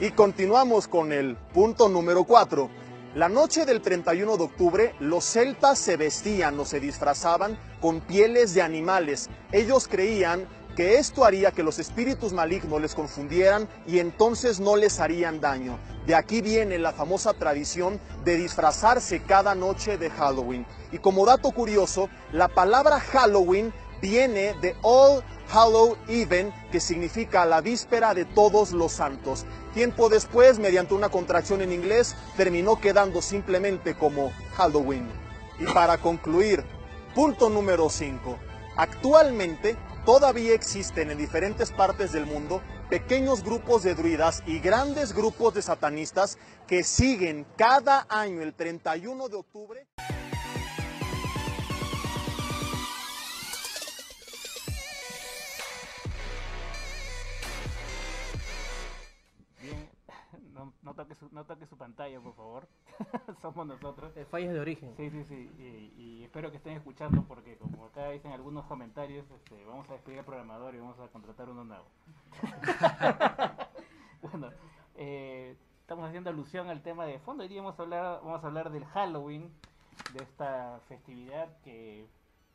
Y 0.00 0.10
continuamos 0.10 0.88
con 0.88 1.12
el 1.12 1.36
punto 1.54 1.88
número 1.88 2.24
4. 2.24 2.68
La 3.14 3.28
noche 3.30 3.64
del 3.64 3.80
31 3.80 4.36
de 4.36 4.44
octubre, 4.44 4.94
los 5.00 5.24
celtas 5.24 5.78
se 5.78 5.96
vestían 5.96 6.60
o 6.60 6.66
se 6.66 6.80
disfrazaban 6.80 7.58
con 7.80 8.00
pieles 8.00 8.52
de 8.52 8.60
animales. 8.60 9.30
Ellos 9.52 9.88
creían 9.88 10.46
que 10.76 10.98
esto 10.98 11.24
haría 11.24 11.52
que 11.52 11.62
los 11.62 11.78
espíritus 11.78 12.34
malignos 12.34 12.80
les 12.82 12.94
confundieran 12.94 13.66
y 13.86 13.98
entonces 13.98 14.60
no 14.60 14.76
les 14.76 15.00
harían 15.00 15.40
daño. 15.40 15.78
De 16.06 16.14
aquí 16.14 16.42
viene 16.42 16.78
la 16.78 16.92
famosa 16.92 17.32
tradición 17.32 17.98
de 18.24 18.36
disfrazarse 18.36 19.22
cada 19.22 19.54
noche 19.54 19.96
de 19.96 20.10
Halloween. 20.10 20.66
Y 20.92 20.98
como 20.98 21.24
dato 21.24 21.50
curioso, 21.52 22.10
la 22.32 22.48
palabra 22.48 23.00
Halloween 23.00 23.72
viene 24.00 24.54
de 24.60 24.76
All 24.82 25.22
Hallow 25.52 25.96
Even, 26.08 26.52
que 26.72 26.80
significa 26.80 27.46
la 27.46 27.60
víspera 27.60 28.14
de 28.14 28.24
todos 28.24 28.72
los 28.72 28.92
santos. 28.92 29.46
Tiempo 29.74 30.08
después, 30.08 30.58
mediante 30.58 30.94
una 30.94 31.08
contracción 31.08 31.62
en 31.62 31.72
inglés, 31.72 32.16
terminó 32.36 32.80
quedando 32.80 33.22
simplemente 33.22 33.94
como 33.94 34.32
Halloween. 34.54 35.08
Y 35.58 35.64
para 35.66 35.98
concluir, 35.98 36.64
punto 37.14 37.48
número 37.48 37.88
5. 37.88 38.38
Actualmente 38.76 39.76
todavía 40.04 40.54
existen 40.54 41.10
en 41.10 41.18
diferentes 41.18 41.70
partes 41.72 42.12
del 42.12 42.26
mundo 42.26 42.60
pequeños 42.90 43.42
grupos 43.42 43.82
de 43.82 43.94
druidas 43.94 44.42
y 44.46 44.60
grandes 44.60 45.12
grupos 45.12 45.54
de 45.54 45.62
satanistas 45.62 46.38
que 46.66 46.84
siguen 46.84 47.46
cada 47.56 48.06
año 48.08 48.42
el 48.42 48.54
31 48.54 49.28
de 49.28 49.36
octubre. 49.36 49.86
No, 60.66 60.72
no, 60.82 60.94
toque 60.94 61.14
su, 61.14 61.28
no 61.32 61.44
toque 61.44 61.66
su 61.66 61.76
pantalla, 61.76 62.20
por 62.20 62.34
favor. 62.34 62.68
Somos 63.42 63.66
nosotros. 63.66 64.12
fallas 64.30 64.52
de 64.52 64.60
origen. 64.60 64.94
Sí, 64.96 65.10
sí, 65.10 65.24
sí. 65.24 65.50
Y, 65.58 66.02
y 66.02 66.24
espero 66.24 66.50
que 66.50 66.56
estén 66.56 66.76
escuchando 66.76 67.22
porque 67.24 67.56
como 67.56 67.86
acá 67.86 68.10
dicen 68.10 68.32
algunos 68.32 68.64
comentarios, 68.66 69.30
este, 69.30 69.64
vamos 69.64 69.88
a 69.88 69.94
despedir 69.94 70.18
al 70.18 70.24
programador 70.24 70.74
y 70.74 70.78
vamos 70.78 70.98
a 70.98 71.08
contratar 71.08 71.48
uno 71.48 71.64
nuevo. 71.64 71.84
bueno, 74.22 74.50
eh, 74.96 75.56
estamos 75.80 76.08
haciendo 76.08 76.30
alusión 76.30 76.68
al 76.68 76.82
tema 76.82 77.06
de 77.06 77.18
fondo. 77.20 77.42
Hoy 77.42 77.48
día 77.48 77.62
vamos 77.62 77.78
a 77.78 77.82
hablar, 77.82 78.20
vamos 78.22 78.42
a 78.42 78.46
hablar 78.46 78.70
del 78.70 78.84
Halloween, 78.86 79.52
de 80.12 80.24
esta 80.24 80.80
festividad 80.88 81.48
que 81.62 82.06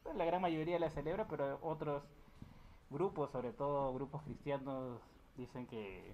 pues, 0.04 0.16
la 0.16 0.26
gran 0.26 0.42
mayoría 0.42 0.80
la 0.80 0.90
celebra, 0.90 1.28
pero 1.28 1.60
otros 1.62 2.04
grupos, 2.90 3.32
sobre 3.32 3.54
todo 3.54 3.94
grupos 3.94 4.22
cristianos, 4.24 5.00
dicen 5.38 5.66
que 5.68 6.14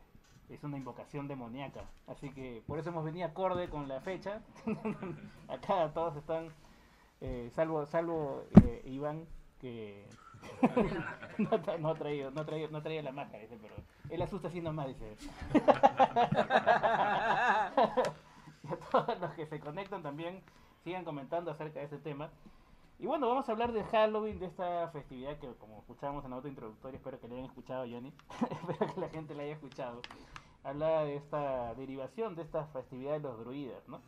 es 0.50 0.64
una 0.64 0.78
invocación 0.78 1.28
demoníaca. 1.28 1.82
Así 2.08 2.32
que 2.32 2.64
por 2.68 2.80
eso 2.80 2.90
hemos 2.90 3.04
venido 3.06 3.28
acorde 3.28 3.70
con 3.70 3.88
la 3.88 4.02
fecha. 4.02 4.42
Acá 5.48 5.92
todos 5.94 6.16
están, 6.16 6.50
eh, 7.22 7.50
salvo, 7.54 7.86
salvo 7.86 8.44
eh, 8.64 8.82
Iván, 8.86 9.26
que 9.60 10.06
no, 11.38 11.52
tra- 11.64 11.80
no 11.80 11.90
ha 11.90 11.96
traído, 11.96 12.32
no 12.32 12.42
ha 12.42 12.46
traído, 12.46 12.70
no 12.70 12.78
ha 12.78 12.82
la 12.82 13.12
máscara, 13.12 13.44
dice, 13.44 13.58
pero 13.62 13.76
él 14.10 14.22
asusta 14.22 14.48
así 14.48 14.62
nomás, 14.62 14.88
dice. 14.88 15.16
y 15.56 15.58
a 18.74 18.78
todos 18.92 19.20
los 19.20 19.32
que 19.34 19.46
se 19.46 19.60
conectan 19.60 20.04
también 20.04 20.42
sigan 20.84 21.04
comentando 21.04 21.52
acerca 21.52 21.80
de 21.80 21.86
ese 21.86 21.98
tema. 21.98 22.30
Y 23.00 23.06
bueno, 23.06 23.28
vamos 23.28 23.48
a 23.48 23.52
hablar 23.52 23.74
de 23.74 23.84
Halloween, 23.84 24.40
de 24.40 24.48
esta 24.48 24.88
festividad 24.90 25.38
que 25.38 25.48
como 25.60 25.78
escuchamos 25.80 26.24
en 26.26 26.32
la 26.32 26.38
nota 26.38 26.48
introductoria, 26.48 26.98
espero 26.98 27.20
que 27.20 27.28
le 27.28 27.36
hayan 27.36 27.46
escuchado, 27.46 27.86
Johnny. 27.88 28.12
espero 28.70 28.94
que 28.94 29.00
la 29.02 29.10
gente 29.10 29.36
la 29.36 29.44
haya 29.44 29.54
escuchado. 29.54 30.02
Habla 30.63 31.04
de 31.06 31.15
esta 31.15 31.74
derivación 31.76 32.36
de 32.36 32.41
esta 32.43 32.66
festividad 32.68 33.14
de 33.14 33.20
los 33.20 33.39
druidas, 33.39 33.88
¿no? 33.88 34.01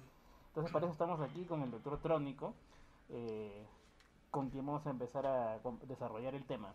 Entonces 0.50 0.72
para 0.74 0.86
eso 0.86 0.93
estamos 0.93 1.22
aquí 1.22 1.45
con 1.45 1.62
el 1.62 1.72
doctor 1.72 2.02
Trónico, 2.02 2.54
eh, 3.10 3.66
con 4.32 4.50
quien 4.50 4.66
vamos 4.66 4.86
a 4.86 4.89
empezar 4.89 5.26
a 5.26 5.60
desarrollar 5.88 6.36
el 6.36 6.43
tema. 6.45 6.74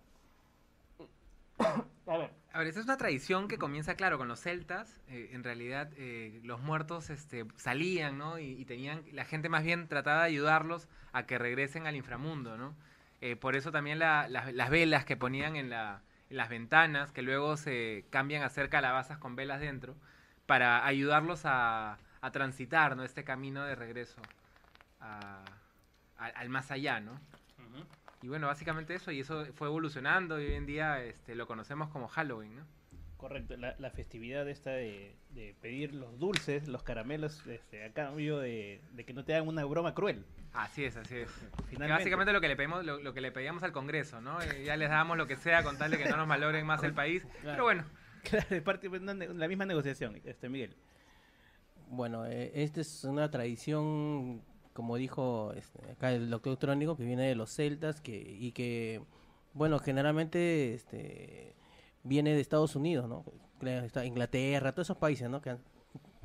A 2.06 2.16
ver, 2.18 2.30
A 2.52 2.58
ver, 2.58 2.66
esta 2.68 2.80
es 2.80 2.86
una 2.86 2.96
tradición 2.98 3.48
que 3.48 3.56
comienza, 3.58 3.94
claro, 3.94 4.18
con 4.18 4.28
los 4.28 4.40
celtas. 4.40 5.00
Eh, 5.08 5.30
en 5.32 5.42
realidad, 5.42 5.90
eh, 5.96 6.40
los 6.44 6.60
muertos 6.60 7.08
este, 7.10 7.46
salían, 7.56 8.18
¿no? 8.18 8.38
Y, 8.38 8.60
y 8.60 8.64
tenían, 8.66 9.02
la 9.12 9.24
gente 9.24 9.48
más 9.48 9.64
bien 9.64 9.88
trataba 9.88 10.20
de 10.20 10.26
ayudarlos 10.26 10.88
a 11.12 11.24
que 11.26 11.38
regresen 11.38 11.86
al 11.86 11.96
inframundo, 11.96 12.58
¿no? 12.58 12.74
Eh, 13.22 13.36
por 13.36 13.56
eso 13.56 13.72
también 13.72 13.98
la- 13.98 14.28
las- 14.28 14.52
las 14.52 14.68
velas 14.70 15.04
que 15.06 15.16
ponían 15.16 15.56
en, 15.56 15.70
la- 15.70 16.02
en 16.30 16.36
las 16.36 16.48
ventanas, 16.48 17.12
que 17.12 17.22
luego 17.22 17.56
se 17.56 18.04
cambian 18.10 18.42
a 18.42 18.46
hacer 18.46 18.68
calabazas 18.68 19.18
con 19.18 19.36
velas 19.36 19.60
dentro, 19.60 19.94
para 20.46 20.84
ayudarlos 20.86 21.42
a, 21.44 21.98
a 22.20 22.30
transitar, 22.32 22.96
¿no? 22.96 23.04
Este 23.04 23.24
camino 23.24 23.64
de 23.64 23.74
regreso 23.74 24.20
a- 25.00 25.44
a- 26.18 26.26
al 26.26 26.48
más 26.48 26.70
allá, 26.70 27.00
¿no? 27.00 27.12
Y 28.22 28.28
bueno, 28.28 28.46
básicamente 28.46 28.94
eso, 28.94 29.10
y 29.10 29.20
eso 29.20 29.44
fue 29.54 29.68
evolucionando 29.68 30.40
y 30.40 30.46
hoy 30.46 30.54
en 30.54 30.66
día 30.66 31.02
este, 31.02 31.34
lo 31.34 31.46
conocemos 31.46 31.88
como 31.90 32.08
Halloween, 32.08 32.56
¿no? 32.56 32.64
Correcto, 33.28 33.56
la, 33.56 33.74
la 33.78 33.90
festividad 33.90 34.46
esta 34.50 34.70
de, 34.72 35.16
de 35.30 35.54
pedir 35.62 35.94
los 35.94 36.18
dulces, 36.18 36.68
los 36.68 36.82
caramelos, 36.82 37.46
este, 37.46 37.82
a 37.82 37.90
cambio 37.94 38.38
de, 38.38 38.82
de 38.92 39.04
que 39.06 39.14
no 39.14 39.24
te 39.24 39.34
hagan 39.34 39.48
una 39.48 39.64
broma 39.64 39.94
cruel. 39.94 40.26
Así 40.52 40.84
es, 40.84 40.94
así 40.98 41.16
es. 41.16 41.30
Que 41.30 41.62
Finalmente. 41.70 42.00
básicamente 42.02 42.32
lo 42.34 42.42
que 42.42 42.48
le 42.48 42.56
pedimos, 42.56 42.84
lo, 42.84 43.00
lo 43.00 43.14
que 43.14 43.22
le 43.22 43.32
pedíamos 43.32 43.62
al 43.62 43.72
Congreso, 43.72 44.20
¿no? 44.20 44.42
Eh, 44.42 44.64
ya 44.66 44.76
les 44.76 44.90
dábamos 44.90 45.16
lo 45.16 45.26
que 45.26 45.36
sea 45.36 45.62
con 45.62 45.78
tal 45.78 45.90
de 45.90 45.96
que 45.96 46.04
no 46.04 46.18
nos 46.18 46.28
malogren 46.28 46.66
más 46.66 46.82
el 46.82 46.92
país. 46.92 47.26
Pero 47.42 47.64
bueno, 47.64 47.84
Claro, 48.24 48.46
es 48.50 48.62
parte 48.62 48.90
de 48.90 49.34
la 49.34 49.48
misma 49.48 49.64
negociación, 49.64 50.20
este 50.24 50.50
Miguel. 50.50 50.76
Bueno, 51.88 52.26
eh, 52.26 52.52
esta 52.54 52.82
es 52.82 53.04
una 53.04 53.30
tradición, 53.30 54.42
como 54.74 54.96
dijo 54.96 55.54
este, 55.56 55.90
acá 55.92 56.12
el 56.12 56.28
doctor 56.28 56.58
Trónico, 56.58 56.94
que 56.94 57.04
viene 57.04 57.26
de 57.26 57.34
los 57.34 57.50
celtas 57.50 58.02
que, 58.02 58.16
y 58.18 58.52
que, 58.52 59.00
bueno, 59.54 59.78
generalmente 59.78 60.74
este, 60.74 61.54
viene 62.04 62.32
de 62.34 62.40
Estados 62.40 62.76
Unidos, 62.76 63.08
¿no? 63.08 63.24
Inglaterra, 64.04 64.72
todos 64.72 64.86
esos 64.86 64.96
países, 64.98 65.28
¿no? 65.28 65.40
Que 65.40 65.56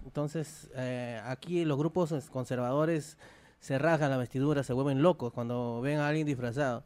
entonces, 0.05 0.69
eh, 0.75 1.19
aquí 1.25 1.65
los 1.65 1.77
grupos 1.77 2.11
es, 2.11 2.29
conservadores 2.29 3.17
se 3.59 3.77
rasgan 3.77 4.09
la 4.11 4.17
vestidura, 4.17 4.63
se 4.63 4.73
vuelven 4.73 5.01
locos 5.01 5.33
cuando 5.33 5.81
ven 5.81 5.99
a 5.99 6.07
alguien 6.07 6.25
disfrazado. 6.27 6.83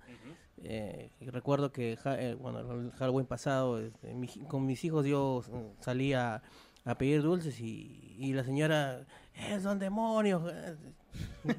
Eh, 0.66 1.10
y 1.20 1.30
recuerdo 1.30 1.72
que 1.72 1.98
ja- 1.98 2.20
eh, 2.22 2.36
bueno, 2.36 2.60
el 2.60 2.91
Halloween 2.91 3.26
pasado, 3.28 3.80
este, 3.80 4.14
mi 4.14 4.28
con 4.28 4.66
mis 4.66 4.84
hijos 4.86 5.06
yo 5.06 5.44
salía 5.82 6.41
a 6.86 6.96
pedir 6.98 7.22
dulces 7.22 7.60
y, 7.60 8.16
y 8.18 8.34
la 8.34 8.44
señora, 8.44 9.06
es 9.36 9.63
son 9.63 9.79
demonios. 9.79 10.43
eh". 10.51 10.75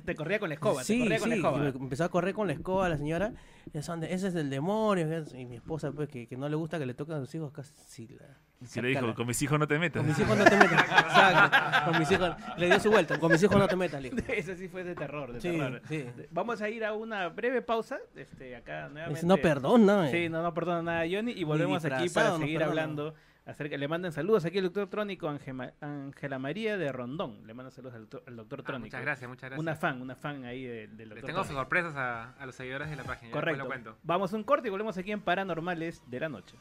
Te 0.05 0.17
corría 0.17 0.41
con 0.41 0.49
la 0.49 0.55
escoba, 0.57 0.81
te 0.81 0.87
Sí, 0.87 0.99
corría 1.01 1.19
con 1.21 1.29
la 1.29 1.35
sí, 1.37 1.41
escoba. 1.41 1.59
y 1.59 1.61
me 1.61 1.69
empezó 1.69 2.05
a 2.05 2.09
correr 2.09 2.35
con 2.35 2.47
la 2.49 2.55
escoba 2.55 2.89
la 2.89 2.97
señora. 2.97 3.33
"Es 3.73 3.85
son 3.87 4.01
de- 4.01 4.13
ese 4.13 4.29
es 4.29 4.35
el 4.35 4.51
demonio. 4.51 5.11
es-". 5.13 5.33
Y 5.35 5.45
mi 5.45 5.57
esposa, 5.57 5.93
pues, 5.93 6.09
que, 6.09 6.27
que 6.27 6.37
no 6.37 6.49
le 6.49 6.57
gusta 6.57 6.79
que 6.79 6.87
le 6.87 6.95
toquen 6.95 7.17
a 7.17 7.21
sus 7.21 7.35
hijos, 7.35 7.53
casi 7.53 8.09
la... 8.09 8.25
Si 8.67 8.81
le 8.81 8.89
dijo, 8.89 9.15
con 9.15 9.27
mis 9.27 9.41
hijos 9.43 9.59
no 9.59 9.69
te 9.69 9.79
metas. 9.79 10.01
Con 10.01 10.09
mis 10.09 10.19
hijos 10.19 10.39
no 10.39 10.45
te 10.45 10.57
metas. 10.57 10.81
Exacto. 10.89 11.91
Con 11.91 11.99
mis 11.99 12.11
hijos, 12.11 12.31
le 12.57 12.67
dio 12.67 12.81
su 12.81 12.91
vuelta. 12.91 13.19
Con 13.19 13.31
mis 13.31 13.43
hijos 13.43 13.57
no 13.59 13.69
te 13.69 13.77
metas, 13.77 14.01
le 14.03 14.11
dijo. 14.11 14.27
Ese 14.33 14.57
sí 14.57 14.69
fue 14.69 14.85
de 14.85 14.95
terror, 14.95 15.33
de 15.35 15.41
Sí, 15.43 15.51
terror. 15.51 15.83
sí. 15.87 16.07
Vamos 16.31 16.63
a 16.63 16.69
ir 16.71 16.83
a 16.85 16.95
una 16.95 17.29
breve 17.29 17.61
pausa. 17.61 17.99
Este, 18.17 18.57
acá 18.57 18.89
nuevamente. 18.89 19.27
no 19.27 19.37
perdona, 19.37 20.09
eh. 20.09 20.13
Sí, 20.13 20.29
no, 20.31 20.43
no 20.43 20.55
perdona 20.55 20.83
nada, 20.83 21.05
Johnny. 21.11 21.33
Y 21.33 21.45
volvemos 21.45 21.85
aquí 21.85 22.09
para 22.09 22.31
no 22.31 22.39
seguir 22.39 22.59
perdona. 22.59 22.71
hablando 22.83 23.15
acerca. 23.47 23.77
Le 23.77 23.89
mandan 23.89 24.13
saludos 24.13 24.45
aquí 24.45 24.59
el 24.59 24.65
doctor 24.65 24.89
Trónico, 24.89 25.29
Ángela 25.29 26.39
María 26.39 26.77
de 26.79 26.91
Rondón. 26.93 27.47
Le 27.47 27.55
manda 27.55 27.71
saludos 27.71 27.95
al 27.95 28.03
doctor, 28.03 28.23
al 28.27 28.37
doctor 28.37 28.61
Ah, 28.61 28.65
Trónico. 28.65 28.87
muchas 28.87 29.03
gracias, 29.03 29.29
muchas 29.29 29.51
gracias. 29.51 29.61
Una 29.61 29.75
fan, 29.77 30.01
una 30.03 30.15
fan 30.17 30.45
ahí 30.45 30.65
del, 30.65 30.91
les 30.97 31.09
doctor 31.09 31.17
tengo 31.27 31.41
Trónico. 31.43 31.55
sorpresas 31.61 31.97
a, 31.97 32.33
a 32.33 32.47
los 32.47 32.55
seguidores 32.55 32.91
de 32.91 32.97
la 32.97 33.05
página. 33.05 33.33
Correcto. 33.33 33.63
lo 33.63 33.67
cuento. 33.67 33.97
Vamos 34.03 34.33
a 34.33 34.37
un 34.37 34.45
corte 34.45 34.69
y 34.69 34.71
volvemos 34.71 34.97
aquí 34.99 35.13
en 35.13 35.21
Paranormales 35.21 36.03
de 36.11 36.21
la 36.21 36.29
Noche. 36.29 36.57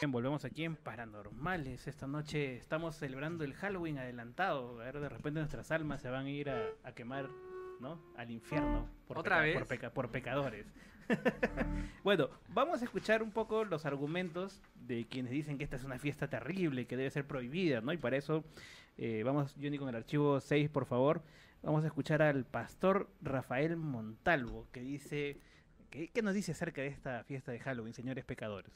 Bien, 0.00 0.12
volvemos 0.12 0.44
aquí 0.44 0.64
en 0.64 0.76
Paranormales. 0.76 1.88
Esta 1.88 2.06
noche 2.06 2.56
estamos 2.56 2.94
celebrando 2.94 3.42
el 3.42 3.52
Halloween 3.54 3.98
adelantado. 3.98 4.80
A 4.80 4.84
ver, 4.84 5.00
de 5.00 5.08
repente 5.08 5.40
nuestras 5.40 5.72
almas 5.72 6.00
se 6.00 6.08
van 6.08 6.26
a 6.26 6.30
ir 6.30 6.48
a, 6.50 6.66
a 6.84 6.92
quemar, 6.92 7.28
¿no? 7.80 8.00
Al 8.16 8.30
infierno. 8.30 8.88
Por 9.08 9.18
¿Otra 9.18 9.40
vez? 9.40 9.54
Por, 9.58 9.66
peca- 9.66 9.90
por 9.90 10.10
pecadores. 10.12 10.66
bueno, 12.04 12.28
vamos 12.48 12.80
a 12.82 12.84
escuchar 12.84 13.22
un 13.22 13.30
poco 13.30 13.64
los 13.64 13.86
argumentos 13.86 14.62
de 14.86 15.06
quienes 15.06 15.32
dicen 15.32 15.58
que 15.58 15.64
esta 15.64 15.76
es 15.76 15.84
una 15.84 15.98
fiesta 15.98 16.28
terrible, 16.28 16.86
que 16.86 16.96
debe 16.96 17.10
ser 17.10 17.26
prohibida, 17.26 17.80
¿no? 17.80 17.92
Y 17.92 17.96
para 17.96 18.16
eso, 18.16 18.44
eh, 18.96 19.22
vamos, 19.24 19.54
Johnny, 19.60 19.78
con 19.78 19.88
el 19.88 19.96
archivo 19.96 20.40
6, 20.40 20.68
por 20.70 20.86
favor. 20.86 21.22
Vamos 21.62 21.84
a 21.84 21.88
escuchar 21.88 22.22
al 22.22 22.44
pastor 22.44 23.08
Rafael 23.20 23.76
Montalvo, 23.76 24.66
que 24.72 24.80
dice... 24.80 25.38
¿Qué, 25.90 26.10
nos 26.22 26.34
dice 26.34 26.52
acerca 26.52 26.82
de 26.82 26.88
esta 26.88 27.24
fiesta 27.24 27.50
de 27.50 27.60
Halloween, 27.60 27.94
señores 27.94 28.22
pecadores? 28.22 28.70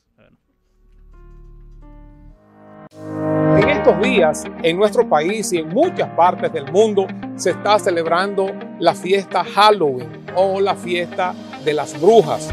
En 2.91 3.68
estos 3.68 4.01
días, 4.01 4.45
en 4.62 4.78
nuestro 4.78 5.07
país 5.07 5.53
y 5.53 5.59
en 5.59 5.68
muchas 5.68 6.09
partes 6.16 6.51
del 6.53 6.72
mundo, 6.72 7.07
se 7.37 7.51
está 7.51 7.78
celebrando 7.78 8.47
la 8.78 8.95
fiesta 8.95 9.45
Halloween 9.45 10.24
o 10.35 10.59
la 10.59 10.74
fiesta 10.74 11.35
de 11.64 11.74
las 11.74 12.00
brujas. 12.00 12.48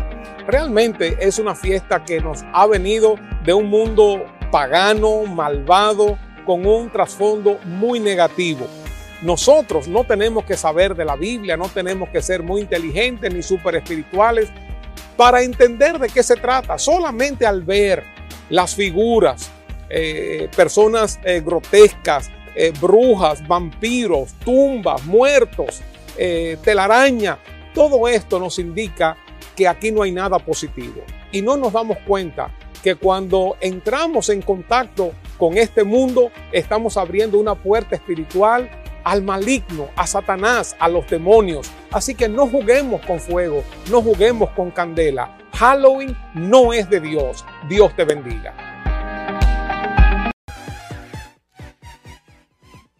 Realmente 0.47 1.17
es 1.19 1.39
una 1.39 1.55
fiesta 1.55 2.03
que 2.03 2.19
nos 2.19 2.43
ha 2.53 2.65
venido 2.67 3.15
de 3.43 3.53
un 3.53 3.69
mundo 3.69 4.25
pagano, 4.51 5.23
malvado, 5.25 6.17
con 6.45 6.65
un 6.65 6.91
trasfondo 6.91 7.59
muy 7.65 7.99
negativo. 7.99 8.67
Nosotros 9.21 9.87
no 9.87 10.03
tenemos 10.05 10.45
que 10.45 10.55
saber 10.55 10.95
de 10.95 11.05
la 11.05 11.15
Biblia, 11.15 11.57
no 11.57 11.67
tenemos 11.67 12.09
que 12.09 12.21
ser 12.21 12.41
muy 12.41 12.61
inteligentes 12.61 13.33
ni 13.33 13.43
súper 13.43 13.75
espirituales 13.75 14.49
para 15.17 15.43
entender 15.43 15.99
de 15.99 16.07
qué 16.07 16.23
se 16.23 16.35
trata. 16.35 16.77
Solamente 16.77 17.45
al 17.45 17.61
ver 17.63 18.03
las 18.49 18.73
figuras, 18.73 19.51
eh, 19.89 20.49
personas 20.55 21.19
eh, 21.23 21.41
grotescas, 21.45 22.29
eh, 22.55 22.71
brujas, 22.79 23.45
vampiros, 23.47 24.33
tumbas, 24.45 25.05
muertos, 25.05 25.81
telaraña, 26.63 27.37
todo 27.73 28.07
esto 28.07 28.39
nos 28.39 28.59
indica 28.59 29.17
que 29.55 29.67
aquí 29.67 29.91
no 29.91 30.03
hay 30.03 30.11
nada 30.11 30.39
positivo. 30.39 31.03
Y 31.31 31.41
no 31.41 31.57
nos 31.57 31.73
damos 31.73 31.97
cuenta 32.07 32.51
que 32.81 32.95
cuando 32.95 33.57
entramos 33.59 34.29
en 34.29 34.41
contacto 34.41 35.11
con 35.37 35.57
este 35.57 35.83
mundo, 35.83 36.31
estamos 36.51 36.97
abriendo 36.97 37.39
una 37.39 37.55
puerta 37.55 37.95
espiritual 37.95 38.69
al 39.03 39.21
maligno, 39.23 39.89
a 39.95 40.07
Satanás, 40.07 40.75
a 40.79 40.87
los 40.87 41.07
demonios. 41.09 41.69
Así 41.91 42.15
que 42.15 42.29
no 42.29 42.47
juguemos 42.47 43.01
con 43.05 43.19
fuego, 43.19 43.63
no 43.89 44.01
juguemos 44.01 44.49
con 44.51 44.71
candela. 44.71 45.37
Halloween 45.53 46.15
no 46.33 46.73
es 46.73 46.89
de 46.89 46.99
Dios. 46.99 47.45
Dios 47.67 47.95
te 47.95 48.05
bendiga. 48.05 48.68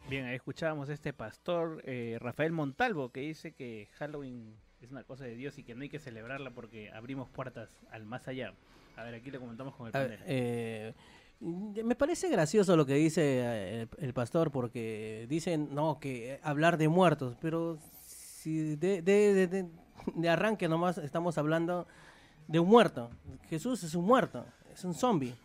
Bien, 0.09 0.25
ahí 0.25 0.35
escuchábamos 0.35 0.89
a 0.89 0.93
este 0.93 1.13
pastor 1.13 1.81
eh, 1.85 2.17
Rafael 2.19 2.51
Montalvo 2.51 3.09
que 3.11 3.21
dice 3.21 3.51
que 3.53 3.87
Halloween 3.97 4.55
es 4.81 4.91
una 4.91 5.03
cosa 5.03 5.23
de 5.25 5.35
Dios 5.35 5.57
y 5.59 5.63
que 5.63 5.75
no 5.75 5.81
hay 5.83 5.89
que 5.89 5.99
celebrarla 5.99 6.51
porque 6.51 6.89
abrimos 6.91 7.29
puertas 7.29 7.69
al 7.91 8.05
más 8.05 8.27
allá. 8.27 8.53
A 8.97 9.03
ver, 9.03 9.13
aquí 9.15 9.29
le 9.29 9.39
comentamos 9.39 9.75
con 9.75 9.85
el 9.87 9.91
panel. 9.93 10.19
eh, 10.25 10.93
me 11.41 11.95
parece 11.95 12.27
gracioso 12.29 12.75
lo 12.75 12.85
que 12.85 12.95
dice 12.95 13.21
eh, 13.39 13.81
el, 13.81 13.89
el 14.03 14.13
pastor 14.13 14.51
porque 14.51 15.25
dicen 15.29 15.73
no 15.73 15.99
que 15.99 16.39
hablar 16.43 16.77
de 16.77 16.89
muertos, 16.89 17.37
pero 17.39 17.77
si 18.07 18.75
de, 18.75 19.01
de, 19.01 19.33
de- 19.33 19.47
de- 19.47 19.69
de 20.15 20.29
arranque 20.29 20.67
nomás 20.67 20.97
estamos 20.97 21.37
hablando 21.37 21.85
de 22.47 22.59
un 22.59 22.67
muerto. 22.67 23.11
Jesús 23.49 23.83
es 23.83 23.93
un 23.95 24.05
muerto, 24.05 24.45
es 24.73 24.83
un 24.83 24.93
zombie. 24.95 25.35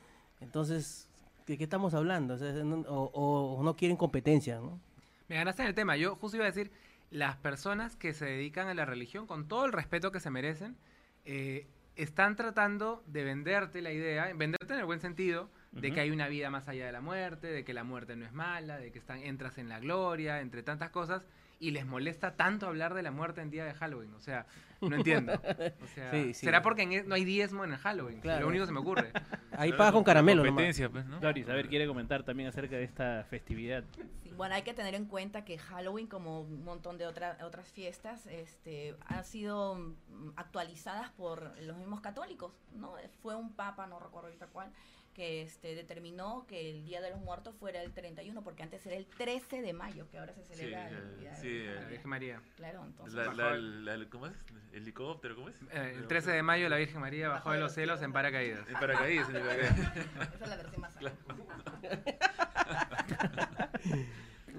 Entonces, 0.41 1.07
¿de 1.47 1.59
qué 1.59 1.65
estamos 1.65 1.95
hablando? 1.95 2.35
O, 2.35 2.39
sea, 2.39 2.53
no, 2.53 2.77
o- 2.89 3.57
o 3.59 3.63
no 3.63 3.77
quieren 3.77 3.97
competencia, 3.97 4.57
¿no? 4.57 4.81
Me 5.29 5.37
ganaste 5.37 5.63
en 5.63 5.69
el 5.69 5.75
tema. 5.75 5.97
Yo 5.97 6.17
justo 6.17 6.37
iba 6.37 6.47
a 6.47 6.51
decir, 6.51 6.71
las 7.11 7.37
personas 7.37 7.97
que 7.97 8.13
se 8.13 8.27
dedican 8.27 8.69
a 8.69 8.75
la 8.75 8.85
religión, 8.85 9.27
con 9.27 9.47
todo 9.49 9.65
el 9.67 9.73
respeto 9.73 10.11
que 10.13 10.21
se 10.21 10.31
merecen, 10.31 10.77
eh, 11.25 11.67
están 11.97 12.35
tratando 12.37 13.03
de 13.07 13.25
venderte 13.25 13.81
la 13.81 13.93
idea, 13.93 14.33
venderte 14.35 14.75
en 14.75 14.81
el 14.81 14.87
buen 14.87 15.01
sentido, 15.01 15.49
de 15.73 15.91
que 15.93 16.01
hay 16.01 16.11
una 16.13 16.29
vida 16.29 16.51
más 16.51 16.69
allá 16.69 16.87
de 16.87 16.93
la 16.93 17.01
muerte, 17.01 17.49
de 17.49 17.65
que 17.65 17.73
la 17.75 17.83
muerte 17.83 18.15
no 18.15 18.25
es 18.25 18.33
mala, 18.33 18.79
de 18.79 18.93
que 18.93 18.99
están, 19.01 19.19
entras 19.19 19.59
en 19.59 19.69
la 19.69 19.81
gloria, 19.81 20.41
entre 20.41 20.63
tantas 20.63 20.91
cosas. 20.91 21.27
Y 21.61 21.71
les 21.71 21.87
molesta 21.87 22.37
tanto 22.37 22.67
hablar 22.67 22.95
de 22.95 23.03
la 23.03 23.11
muerte 23.11 23.41
en 23.41 23.51
día 23.51 23.65
de 23.65 23.75
Halloween. 23.75 24.13
O 24.15 24.21
sea, 24.21 24.47
no 24.81 24.97
entiendo. 24.97 25.33
O 25.83 25.87
sea, 25.87 26.11
Sí, 26.11 26.35
sí. 26.35 26.45
¿Será 26.47 26.61
porque 26.63 26.83
en 26.83 26.93
e- 26.93 27.03
no 27.05 27.15
hay 27.15 27.25
diezmo 27.25 27.65
en 27.65 27.73
el 27.73 27.79
Halloween? 27.79 28.21
Claro. 28.21 28.43
Lo 28.43 28.49
único 28.49 28.63
que 28.65 28.67
se 28.67 28.73
me 28.73 28.81
ocurre. 28.81 29.13
Ahí 29.53 29.73
pagas 29.73 29.93
con 29.93 30.05
caramelo 30.05 30.43
nomás. 30.43 30.51
Competencia, 30.51 30.91
pues, 30.91 31.07
¿no? 31.07 31.21
Doris, 31.21 31.49
a 31.49 31.55
ver, 31.55 31.69
quiere 31.69 31.87
comentar 31.87 32.23
también 32.25 32.49
acerca 32.49 32.77
de 32.77 32.85
esta 32.85 33.25
festividad. 33.31 33.85
Sí, 34.23 34.31
bueno, 34.37 34.55
hay 34.57 34.63
que 34.63 34.75
tener 34.75 34.95
en 34.95 35.07
cuenta 35.07 35.45
que 35.45 35.59
Halloween, 35.59 36.07
como 36.09 36.41
un 36.41 36.65
montón 36.65 36.99
de 36.99 37.07
otra- 37.07 37.39
otras 37.43 37.71
fiestas, 37.73 38.27
este, 38.27 38.97
han 39.07 39.25
sido 39.25 39.77
mm, 39.77 40.31
actualizadas 40.37 41.11
por 41.11 41.57
los 41.63 41.77
mismos 41.77 42.01
católicos, 42.01 42.53
¿no? 42.75 42.95
Fue 43.23 43.35
un 43.37 43.53
papa, 43.55 43.87
no 43.87 44.01
recuerdo 44.01 44.27
ahorita 44.29 44.49
cuál, 44.49 44.71
que 45.15 45.43
este, 45.43 45.75
determinó 45.75 46.45
que 46.49 46.71
el 46.71 46.85
Día 46.85 47.01
de 47.01 47.11
los 47.11 47.21
Muertos 47.21 47.55
fuera 47.55 47.81
el 47.83 47.93
31, 47.93 48.43
porque 48.43 48.63
antes 48.65 48.85
era 48.85 48.97
el 48.97 49.07
13 49.07 49.63
de 49.63 49.73
mayo, 49.73 50.07
que 50.11 50.19
ahora 50.19 50.35
se 50.35 50.43
celebra 50.45 50.89
Sí, 50.89 50.95
el 50.95 51.01
eh, 51.01 51.17
Día 51.21 51.31
de 51.31 51.37
sí, 51.37 51.59
los 51.65 51.77
eh. 51.77 51.81
La 51.81 51.89
Virgen 51.89 52.11
María. 52.11 52.41
Claro, 52.57 52.85
entonces... 52.85 53.15
La- 53.15 53.33
la- 53.33 53.55
el- 53.55 53.85
la- 53.85 54.09
¿Cómo 54.11 54.27
es? 54.27 54.35
¿Helicóptero? 54.73 55.37
¿Cómo 55.37 55.49
es? 55.49 55.57
Eh, 55.73 55.95
el 55.97 56.07
13 56.09 56.33
de 56.33 56.43
mayo 56.43 56.69
la 56.69 56.77
Virgen 56.77 57.01
María 57.01 57.29
bajó 57.29 57.53
de 57.53 57.61
los 57.61 57.73
cielos 57.73 58.03
en 58.03 58.13
paracaídas. 58.13 58.69
En 58.69 58.75
paracaídas, 58.75 59.29
en 59.29 59.35
paracaídas. 59.35 59.79
Esa 60.35 60.45
es 60.45 60.49
la 60.51 60.57
versión 60.57 60.81
más 60.81 60.95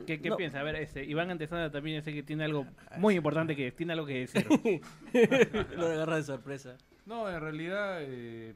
¿Qué, 0.06 0.22
qué 0.22 0.30
No. 0.30 0.38
piensa? 0.38 0.60
A 0.60 0.64
ver, 0.64 0.76
este, 0.76 1.04
Iván 1.04 1.32
Antesana 1.32 1.72
también 1.72 2.04
sé 2.04 2.14
que 2.14 2.22
tiene 2.22 2.44
algo 2.44 2.66
muy 2.98 3.16
importante 3.16 3.56
que 3.56 3.72
tiene 3.72 3.94
algo 3.94 4.06
que 4.06 4.28
decir. 4.28 4.48
Lo 5.76 5.88
agarra 5.88 6.18
de 6.18 6.24
sorpresa. 6.24 6.78
No, 7.06 7.30
en 7.30 7.40
realidad, 7.40 8.00
eh, 8.02 8.54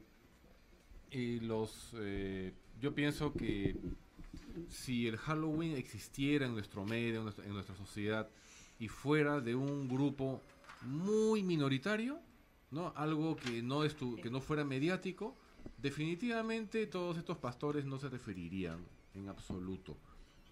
y 1.10 1.40
los, 1.40 1.92
eh, 1.98 2.52
yo 2.80 2.94
pienso 2.94 3.32
que 3.32 3.76
si 4.68 5.06
el 5.08 5.16
Halloween 5.16 5.76
existiera 5.76 6.46
en 6.46 6.52
nuestro 6.52 6.84
medio, 6.84 7.18
en 7.18 7.24
nuestra, 7.24 7.44
en 7.44 7.52
nuestra 7.52 7.74
sociedad, 7.76 8.28
y 8.78 8.88
fuera 8.88 9.40
de 9.40 9.54
un 9.54 9.88
grupo 9.88 10.40
muy 10.82 11.42
minoritario, 11.42 12.18
¿no? 12.70 12.92
Algo 12.96 13.36
que 13.36 13.62
no, 13.62 13.84
estu- 13.84 14.20
que 14.22 14.30
no 14.30 14.40
fuera 14.40 14.64
mediático, 14.64 15.36
definitivamente 15.78 16.86
todos 16.86 17.18
estos 17.18 17.36
pastores 17.38 17.84
no 17.84 17.98
se 17.98 18.08
referirían 18.08 18.84
en 19.14 19.28
absoluto, 19.28 19.96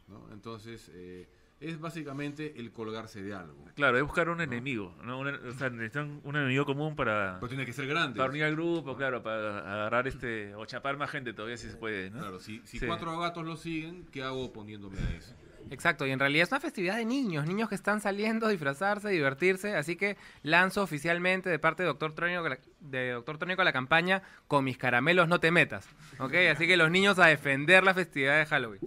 ¿no? 0.09 0.31
Entonces, 0.33 0.91
eh, 0.93 1.29
es 1.61 1.81
básicamente 1.81 2.55
el 2.61 2.71
colgarse 2.73 3.23
de 3.23 3.35
algo. 3.35 3.65
Claro, 3.75 3.97
es 3.99 4.03
buscar 4.05 4.29
un 4.29 4.41
enemigo, 4.41 4.95
¿no? 5.05 5.19
Una- 5.19 5.39
o 5.49 5.53
sea, 5.53 5.71
necesitan 5.71 6.21
un 6.25 6.37
enemigo 6.37 6.65
común 6.65 6.95
para... 6.97 7.37
Pero 7.41 7.49
tiene 7.49 7.67
que 7.67 7.73
ser 7.73 7.87
grande. 7.87 8.17
Para 8.19 8.31
unir 8.31 8.45
al 8.45 8.53
grupo, 8.53 8.97
claro, 8.97 9.23
para 9.23 9.59
agarrar 9.59 10.07
este... 10.07 10.55
O 10.55 10.65
chapar 10.67 10.97
más 10.97 11.11
gente 11.11 11.33
todavía 11.33 11.57
si 11.57 11.69
se 11.69 11.77
puede, 11.77 12.11
¿no? 12.11 12.19
Claro, 12.21 12.41
si, 12.41 12.61
si 12.65 12.79
Sí. 12.79 12.87
cuatro 12.87 13.19
gatos 13.19 13.45
lo 13.45 13.57
siguen, 13.57 14.07
¿qué 14.13 14.23
hago 14.23 14.45
oponiéndome 14.45 14.99
a 14.99 15.11
eso? 15.17 15.35
Exacto, 15.71 16.07
y 16.07 16.13
en 16.13 16.19
realidad 16.19 16.45
es 16.45 16.51
una 16.53 16.61
festividad 16.61 16.97
de 16.97 17.05
niños, 17.05 17.47
niños 17.47 17.69
que 17.69 17.75
están 17.75 18.01
saliendo 18.01 18.47
a 18.47 18.51
disfrazarse, 18.51 19.11
divertirse, 19.11 19.77
así 19.77 19.97
que 19.97 20.17
lanzo 20.43 20.83
oficialmente 20.83 21.51
de 21.51 21.59
parte 21.59 21.83
de 21.83 21.89
Doctor 21.89 22.15
Trónico, 22.15 22.43
de 22.81 23.11
Doctor 23.11 23.37
Trónico 23.37 23.63
la 23.65 23.73
campaña 23.73 24.23
Con 24.47 24.65
mis 24.65 24.79
caramelos 24.79 25.29
no 25.29 25.41
te 25.41 25.51
metas, 25.51 25.87
¿ok? 26.21 26.33
Así 26.53 26.67
que 26.67 26.79
los 26.79 26.91
niños 26.91 27.19
a 27.19 27.27
defender 27.27 27.85
la 27.85 27.93
festividad 27.93 28.39
de 28.39 28.47
Halloween. 28.47 28.81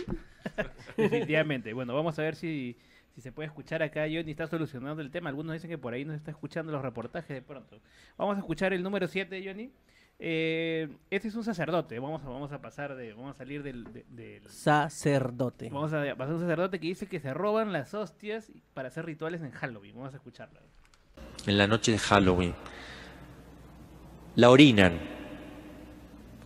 Definitivamente. 0.98 1.74
Bueno, 1.74 1.94
vamos 1.94 2.18
a 2.20 2.22
ver 2.22 2.36
si, 2.36 2.78
si 3.16 3.22
se 3.22 3.32
puede 3.32 3.48
escuchar 3.48 3.82
acá. 3.84 4.02
Johnny 4.04 4.32
está 4.32 4.48
solucionando 4.48 5.02
el 5.02 5.12
tema. 5.12 5.30
Algunos 5.30 5.54
dicen 5.54 5.70
que 5.70 5.78
por 5.78 5.94
ahí 5.94 6.06
nos 6.06 6.16
está 6.16 6.32
escuchando 6.32 6.72
los 6.72 6.82
reportajes 6.82 7.30
de 7.36 7.42
pronto. 7.42 7.80
Vamos 8.18 8.36
a 8.38 8.40
escuchar 8.40 8.74
el 8.74 8.84
número 8.84 9.08
7, 9.08 9.44
Johnny. 9.46 9.72
Eh, 10.24 10.88
este 11.10 11.30
es 11.30 11.36
un 11.36 11.44
sacerdote. 11.44 11.98
Vamos 11.98 12.22
a, 12.24 12.30
vamos 12.30 12.52
a 12.52 12.62
pasar 12.62 12.96
de. 12.96 13.14
Vamos 13.14 13.36
a 13.36 13.38
salir 13.40 13.64
del. 13.64 13.86
de- 13.92 14.06
del- 14.10 14.48
Sacerdote. 14.48 15.70
Vamos 15.72 15.92
a 15.94 16.16
pasar 16.16 16.32
a 16.34 16.36
un 16.36 16.42
sacerdote 16.42 16.80
que 16.80 16.88
dice 16.88 17.08
que 17.08 17.20
se 17.20 17.34
roban 17.34 17.74
las 17.74 17.94
hostias 17.96 18.52
para 18.76 18.90
hacer 18.90 19.06
rituales 19.06 19.42
en 19.42 19.50
Halloween. 19.52 19.96
Vamos 19.96 20.14
a 20.14 20.18
escucharla. 20.18 20.60
en 21.48 21.58
la 21.58 21.66
noche 21.66 21.94
de 21.94 21.98
Halloween. 21.98 22.54
La 24.36 24.50
orinan. 24.52 25.00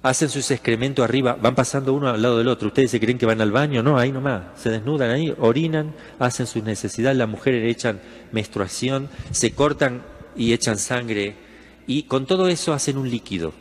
Hacen 0.05 0.29
sus 0.29 0.51
excrementos 0.51 1.03
arriba, 1.03 1.35
van 1.41 1.55
pasando 1.55 1.91
uno 1.91 2.09
al 2.09 2.21
lado 2.21 2.37
del 2.37 2.47
otro. 2.47 2.67
¿Ustedes 2.67 2.91
se 2.91 2.99
creen 2.99 3.17
que 3.17 3.25
van 3.25 3.41
al 3.41 3.51
baño? 3.51 3.81
No, 3.81 3.97
ahí 3.97 4.11
nomás. 4.11 4.43
Se 4.55 4.69
desnudan 4.69 5.09
ahí, 5.09 5.33
orinan, 5.39 5.95
hacen 6.19 6.45
sus 6.45 6.61
necesidades. 6.61 7.17
Las 7.17 7.27
mujeres 7.27 7.67
echan 7.75 7.99
menstruación, 8.31 9.09
se 9.31 9.53
cortan 9.53 10.03
y 10.35 10.53
echan 10.53 10.77
sangre. 10.77 11.35
Y 11.87 12.03
con 12.03 12.27
todo 12.27 12.49
eso 12.49 12.71
hacen 12.71 12.99
un 12.99 13.09
líquido. 13.09 13.51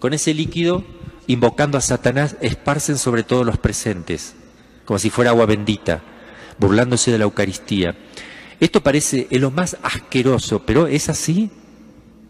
Con 0.00 0.12
ese 0.12 0.34
líquido, 0.34 0.82
invocando 1.28 1.78
a 1.78 1.80
Satanás, 1.80 2.34
esparcen 2.40 2.98
sobre 2.98 3.22
todos 3.22 3.46
los 3.46 3.58
presentes, 3.58 4.34
como 4.84 4.98
si 4.98 5.08
fuera 5.08 5.30
agua 5.30 5.46
bendita, 5.46 6.02
burlándose 6.58 7.12
de 7.12 7.18
la 7.18 7.24
Eucaristía. 7.26 7.94
Esto 8.58 8.82
parece 8.82 9.28
lo 9.30 9.52
más 9.52 9.76
asqueroso, 9.84 10.64
pero 10.66 10.88
es 10.88 11.08
así. 11.08 11.48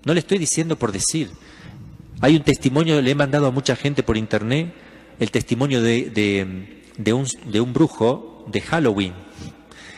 No 0.05 0.13
le 0.13 0.21
estoy 0.21 0.37
diciendo 0.37 0.77
por 0.77 0.93
decir. 0.93 1.31
Hay 2.23 2.37
un 2.37 2.45
testimonio, 2.45 3.03
le 3.03 3.11
he 3.11 3.15
mandado 3.17 3.49
a 3.49 3.51
mucha 3.51 3.75
gente 3.75 4.05
por 4.05 4.17
internet, 4.17 4.73
el 5.19 5.33
testimonio 5.33 5.83
de, 5.83 6.47
un, 7.13 7.27
un 7.61 7.73
brujo 7.73 8.45
de 8.47 8.61
Halloween, 8.61 9.13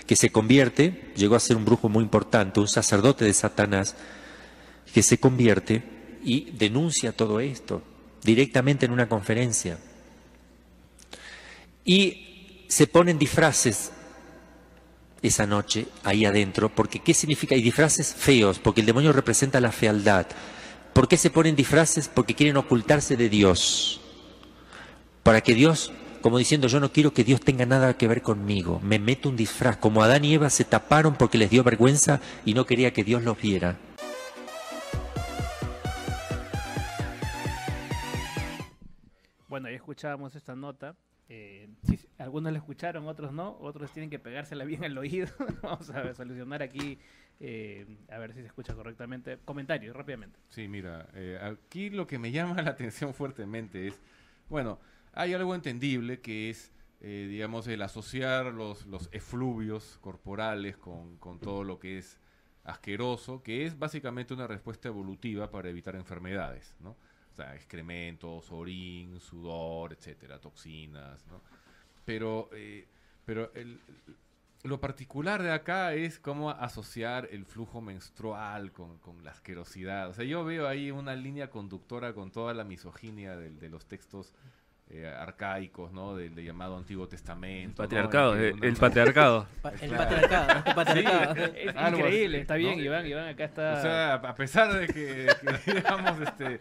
que 0.07 0.17
se 0.17 0.31
convierte, 0.31 1.13
llegó 1.17 1.37
a 1.37 1.41
ser 1.41 1.59
un 1.59 1.67
brujo 1.67 1.91
muy 1.91 2.03
importante, 2.03 2.61
un 2.61 2.69
sacerdote 2.69 3.27
de 3.27 3.35
Satanás, 3.35 3.95
que 4.95 5.03
se 5.03 5.19
convierte 5.19 5.83
y 6.25 6.51
denuncia 6.53 7.13
todo 7.13 7.41
esto 7.41 7.83
directamente 8.23 8.87
en 8.87 8.93
una 8.93 9.07
conferencia. 9.07 9.77
Y 11.85 12.65
se 12.69 12.87
ponen 12.87 13.19
disfraces 13.19 13.93
esa 15.21 15.47
noche 15.47 15.89
ahí 16.05 16.25
adentro, 16.25 16.75
porque 16.75 17.01
¿qué 17.01 17.13
significa? 17.13 17.55
Y 17.55 17.61
disfraces 17.61 18.15
feos, 18.15 18.61
porque 18.61 18.81
el 18.81 18.87
demonio 18.87 19.13
representa 19.13 19.61
la 19.61 19.73
fealdad. 19.73 20.27
¿Por 20.95 21.09
qué 21.09 21.17
se 21.17 21.29
ponen 21.29 21.57
disfraces? 21.57 22.09
Porque 22.09 22.37
quieren 22.37 22.57
ocultarse 22.57 23.17
de 23.17 23.29
Dios. 23.29 24.01
Para 25.25 25.41
que 25.41 25.53
Dios, 25.53 25.93
como 26.23 26.39
diciendo, 26.39 26.69
yo 26.69 26.79
no 26.79 26.93
quiero 26.93 27.13
que 27.13 27.25
Dios 27.25 27.41
tenga 27.41 27.67
nada 27.67 27.99
que 27.99 28.07
ver 28.07 28.23
conmigo, 28.23 28.79
me 28.81 29.01
meto 29.01 29.29
un 29.29 29.35
disfraz, 29.35 29.77
como 29.77 30.05
Adán 30.05 30.25
y 30.25 30.35
Eva 30.35 30.51
se 30.51 30.65
taparon 30.65 31.17
porque 31.17 31.37
les 31.37 31.51
dio 31.51 31.65
vergüenza 31.65 32.21
y 32.45 32.55
no 32.55 32.65
quería 32.65 32.93
que 32.93 33.03
Dios 33.03 33.25
los 33.25 33.41
viera. 33.41 33.77
Bueno, 39.49 39.69
ya 39.69 39.75
escuchábamos 39.75 40.37
esta 40.37 40.55
nota. 40.55 40.95
Eh, 41.29 41.69
algunos 42.19 42.53
la 42.53 42.59
escucharon, 42.59 43.09
otros 43.09 43.33
no. 43.33 43.57
Otros 43.61 43.91
tienen 43.91 44.11
que 44.11 44.21
pegársela 44.21 44.65
bien 44.65 44.85
al 44.85 44.97
oído. 44.97 45.27
Vamos 45.63 45.91
a 45.91 46.15
solucionar 46.15 46.63
aquí, 46.63 46.99
eh, 47.41 47.87
a 48.11 48.19
ver 48.19 48.33
si 48.33 48.41
se 48.41 48.47
escucha 48.47 48.75
correctamente. 48.75 49.39
Comentarios, 49.45 49.95
rápidamente. 49.95 50.39
Sí, 50.49 50.69
mira, 50.69 51.09
eh, 51.15 51.39
aquí 51.43 51.91
lo 51.91 52.07
que 52.07 52.19
me 52.19 52.31
llama 52.33 52.63
la 52.63 52.71
atención 52.71 53.15
fuertemente 53.15 53.89
es, 53.89 54.01
bueno, 54.49 54.79
hay 55.13 55.35
algo 55.35 55.55
entendible 55.55 56.21
que 56.21 56.51
es, 56.51 56.73
eh, 57.01 57.27
digamos, 57.29 57.67
el 57.69 57.83
asociar 57.83 58.47
los, 58.47 58.87
los 58.87 59.09
efluvios 59.13 59.99
corporales 60.01 60.77
con, 60.77 61.17
con 61.19 61.39
todo 61.39 61.65
lo 61.65 61.79
que 61.79 61.99
es 61.99 62.19
asqueroso, 62.65 63.43
que 63.43 63.67
es 63.67 63.79
básicamente 63.79 64.35
una 64.35 64.47
respuesta 64.47 64.89
evolutiva 64.89 65.51
para 65.51 65.69
evitar 65.69 65.95
enfermedades, 65.97 66.75
¿no? 66.81 66.97
O 67.31 67.37
sea, 67.37 67.55
excrementos, 67.55 68.51
orín, 68.53 69.21
sudor, 69.21 69.93
etcétera, 69.93 70.41
toxinas, 70.41 71.27
¿no? 71.27 71.43
Pero, 72.05 72.49
eh, 72.53 72.87
pero 73.25 73.53
el, 73.55 73.81
lo 74.65 74.81
particular 74.81 75.43
de 75.43 75.53
acá 75.53 75.93
es 75.95 76.19
cómo 76.19 76.51
asociar 76.51 77.29
el 77.31 77.45
flujo 77.45 77.81
menstrual 77.81 78.73
con, 78.73 78.99
con 78.99 79.23
la 79.23 79.31
asquerosidad. 79.31 80.09
O 80.09 80.15
sea, 80.15 80.25
yo 80.25 80.45
veo 80.45 80.67
ahí 80.67 80.91
una 80.91 81.15
línea 81.15 81.51
conductora 81.51 82.15
con 82.15 82.31
toda 82.33 82.55
la 82.55 82.65
misoginia 82.65 83.37
del- 83.37 83.59
de, 83.61 83.69
los 83.69 83.85
textos 83.87 84.33
eh, 84.91 85.07
arcaicos, 85.07 85.93
¿no? 85.93 86.15
Del, 86.17 86.35
llamado 86.43 86.77
Antiguo 86.79 87.07
Testamento. 87.09 87.83
Patriarcado, 87.83 88.39
eh, 88.39 88.55
el 88.63 88.75
patriarcado. 88.77 89.47
Pa- 89.63 89.71
el 89.71 89.89
Claro. 89.91 89.97
patriarcado, 89.99 90.63
el 90.67 90.75
patriarcado. 90.75 91.35
Sí, 91.35 91.41
Es 91.57 91.77
algo 91.77 91.99
increíble, 91.99 92.41
está 92.41 92.55
bien, 92.57 92.79
¿no? 92.79 92.85
Iván, 92.85 93.07
Iván 93.07 93.29
acá 93.29 93.45
está- 93.45 93.75
O 93.79 93.83
sea, 93.83 94.15
a 94.15 94.35
pesar 94.35 94.73
de 94.73 94.87
que, 94.87 95.27
que, 95.65 95.73
digamos, 95.75 96.21
este, 96.21 96.61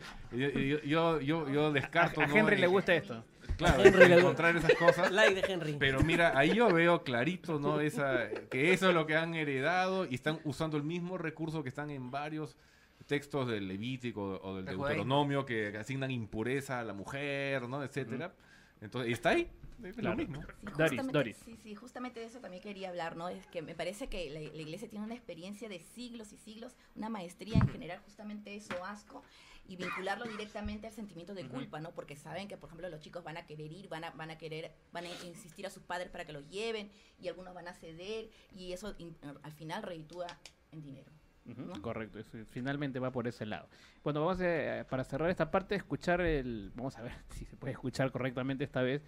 yo, 0.85 1.19
yo, 1.21 1.49
yo, 1.49 1.71
descarto... 1.71 2.19
A- 2.21 2.25
a 2.25 2.27
¿no? 2.27 2.35
Henry 2.35 2.57
le 2.57 2.65
en- 2.65 2.71
gusta 2.71 2.93
esto. 2.93 3.23
Claro, 3.57 3.83
Henry 3.83 4.13
encontrar 4.13 4.55
esas 4.55 4.73
cosas. 4.75 5.11
Like 5.11 5.41
de 5.41 5.53
Henry. 5.53 5.75
Pero 5.79 6.01
mira, 6.01 6.37
ahí 6.37 6.55
yo 6.55 6.71
veo 6.71 7.03
clarito, 7.03 7.59
¿no? 7.59 7.79
Esa, 7.79 8.29
que 8.49 8.73
eso 8.73 8.89
es 8.89 8.95
lo 8.95 9.05
que 9.05 9.15
han 9.15 9.35
heredado 9.35 10.05
y 10.05 10.15
están 10.15 10.39
usando 10.43 10.77
el 10.77 10.83
mismo 10.83 11.17
recurso 11.17 11.63
que 11.63 11.69
están 11.69 11.89
en 11.89 12.11
varios 12.11 12.57
textos 13.05 13.47
del 13.47 13.67
Levítico 13.67 14.39
o 14.41 14.55
del. 14.55 14.65
Deuteronomio 14.65 15.45
que 15.45 15.75
asignan 15.77 16.11
impureza 16.11 16.79
a 16.79 16.83
la 16.83 16.93
mujer, 16.93 17.67
¿no? 17.67 17.83
Etcétera. 17.83 18.33
Entonces, 18.81 19.11
está 19.13 19.29
ahí, 19.29 19.49
Es 19.81 19.95
lo 19.97 20.01
Claro. 20.01 20.15
mismo. 20.17 20.41
Sí, 20.61 20.67
Doris, 20.77 21.11
Doris. 21.11 21.37
Sí, 21.43 21.57
sí, 21.57 21.75
justamente 21.75 22.19
de 22.19 22.27
eso 22.27 22.39
también 22.39 22.61
quería 22.61 22.89
hablar, 22.89 23.15
¿no? 23.17 23.29
Es 23.29 23.45
que 23.47 23.61
me 23.61 23.75
parece 23.75 24.07
que 24.07 24.29
la, 24.29 24.39
la 24.39 24.61
iglesia 24.61 24.89
tiene 24.89 25.03
una 25.05 25.15
experiencia 25.15 25.67
de 25.69 25.79
siglos 25.79 26.31
y 26.33 26.37
siglos, 26.37 26.75
una 26.95 27.09
maestría 27.09 27.57
en 27.57 27.67
generar 27.67 27.99
justamente 28.03 28.55
eso, 28.55 28.83
asco, 28.85 29.23
y 29.67 29.75
vincularlo 29.75 30.25
directamente 30.27 30.87
al 30.87 30.93
sentimiento 30.93 31.33
de 31.33 31.47
culpa, 31.47 31.79
¿no? 31.79 31.91
Porque 31.91 32.15
saben 32.15 32.47
que, 32.47 32.57
por 32.57 32.69
ejemplo, 32.69 32.89
los 32.89 32.99
chicos 33.01 33.23
van 33.23 33.37
a 33.37 33.45
querer 33.45 33.71
ir, 33.71 33.87
van 33.89 34.03
a, 34.03 34.11
van 34.11 34.29
a 34.31 34.37
querer, 34.37 34.71
van 34.91 35.05
a 35.05 35.09
insistir 35.25 35.65
a 35.65 35.69
sus 35.69 35.83
padres 35.83 36.09
para 36.09 36.25
que 36.25 36.33
los 36.33 36.47
lleven, 36.49 36.91
y 37.19 37.27
algunos 37.27 37.53
van 37.53 37.67
a 37.67 37.73
ceder, 37.73 38.29
y 38.55 38.73
eso 38.73 38.93
in- 38.99 39.17
al 39.41 39.51
final 39.53 39.83
reditúa 39.83 40.27
en 40.71 40.81
dinero. 40.81 41.11
Ujú, 41.45 41.61
¿no? 41.61 41.81
Correcto, 41.81 42.19
eso 42.19 42.37
finalmente 42.51 42.99
va 42.99 43.11
por 43.11 43.27
ese 43.27 43.45
lado. 43.45 43.67
Bueno, 44.01 44.21
vamos 44.25 44.39
a, 44.39 44.85
para 44.89 45.03
cerrar 45.03 45.29
esta 45.29 45.51
parte, 45.51 45.75
escuchar 45.75 46.21
el, 46.21 46.71
vamos 46.73 46.97
a 46.97 47.01
ver 47.01 47.11
si 47.31 47.43
se 47.45 47.57
puede 47.57 47.73
escuchar 47.73 48.11
correctamente 48.13 48.63
esta 48.63 48.81
vez, 48.81 49.03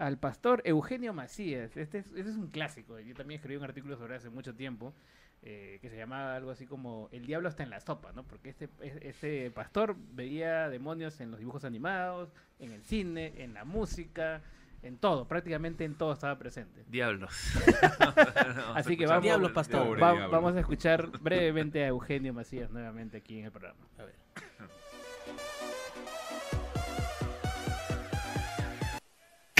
al 0.00 0.18
pastor 0.18 0.62
Eugenio 0.64 1.12
Macías. 1.12 1.76
Este 1.76 1.98
es, 1.98 2.06
este 2.06 2.20
es 2.30 2.36
un 2.36 2.48
clásico, 2.48 2.98
yo 2.98 3.14
también 3.14 3.38
escribí 3.38 3.56
un 3.58 3.64
artículo 3.64 3.96
sobre 3.96 4.16
hace 4.16 4.30
mucho 4.30 4.54
tiempo, 4.54 4.94
eh, 5.42 5.78
que 5.80 5.88
se 5.88 5.96
llamaba 5.96 6.36
algo 6.36 6.50
así 6.50 6.66
como 6.66 7.08
El 7.12 7.24
diablo 7.26 7.48
está 7.48 7.62
en 7.62 7.70
la 7.70 7.80
sopa, 7.80 8.12
¿no? 8.12 8.24
Porque 8.24 8.48
este, 8.50 8.68
es- 8.80 8.96
este 9.02 9.50
pastor 9.50 9.96
veía 10.12 10.68
demonios 10.68 11.20
en 11.20 11.30
los 11.30 11.38
dibujos 11.40 11.64
animados, 11.64 12.32
en 12.58 12.72
el 12.72 12.82
cine, 12.82 13.32
en 13.38 13.54
la 13.54 13.64
música, 13.64 14.42
en 14.82 14.96
todo, 14.98 15.26
prácticamente 15.28 15.84
en 15.84 15.94
todo 15.94 16.12
estaba 16.14 16.38
presente. 16.38 16.84
Diablos. 16.88 17.32
Así 18.74 18.96
que 18.96 19.06
vamos, 19.06 19.22
Diablos, 19.22 19.52
pastor. 19.52 19.80
va- 19.80 19.84
Pobre 19.86 20.00
diablo. 20.18 20.30
vamos 20.30 20.56
a 20.56 20.60
escuchar 20.60 21.06
brevemente 21.20 21.84
a 21.84 21.88
Eugenio 21.88 22.32
Macías 22.34 22.70
nuevamente 22.70 23.18
aquí 23.18 23.38
en 23.38 23.44
el 23.46 23.52
programa. 23.52 23.80
A 23.98 24.04
ver. 24.04 24.14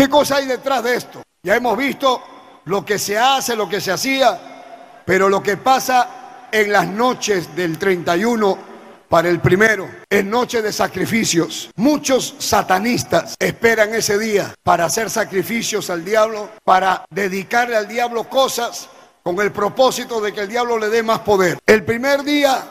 ¿Qué 0.01 0.09
cosa 0.09 0.37
hay 0.37 0.47
detrás 0.47 0.83
de 0.83 0.95
esto? 0.95 1.23
Ya 1.43 1.57
hemos 1.57 1.77
visto 1.77 2.23
lo 2.65 2.83
que 2.87 2.99
se 2.99 3.19
hace, 3.19 3.55
lo 3.55 3.69
que 3.69 3.83
se 3.83 3.93
hacía, 3.93 5.03
pero 5.05 5.29
lo 5.29 5.43
que 5.43 5.59
pasa 5.59 6.47
en 6.51 6.73
las 6.73 6.89
noches 6.89 7.55
del 7.55 7.79
31 7.79 8.57
para 9.11 9.29
el 9.29 9.41
primero, 9.41 9.91
en 10.09 10.31
noche 10.31 10.63
de 10.63 10.73
sacrificios. 10.73 11.69
Muchos 11.77 12.35
satanistas 12.39 13.35
esperan 13.39 13.93
ese 13.95 14.19
día 14.19 14.55
para 14.63 14.87
hacer 14.87 15.11
sacrificios 15.11 15.91
al 15.91 16.03
diablo, 16.03 16.49
para 16.65 17.05
dedicarle 17.11 17.77
al 17.77 17.87
diablo 17.87 18.27
cosas 18.27 18.89
con 19.23 19.39
el 19.43 19.53
propósito 19.53 20.19
de 20.23 20.33
que 20.33 20.41
el 20.41 20.49
diablo 20.49 20.79
le 20.79 20.89
dé 20.89 21.03
más 21.03 21.19
poder. 21.19 21.59
El 21.67 21.85
primer 21.85 22.23
día, 22.25 22.63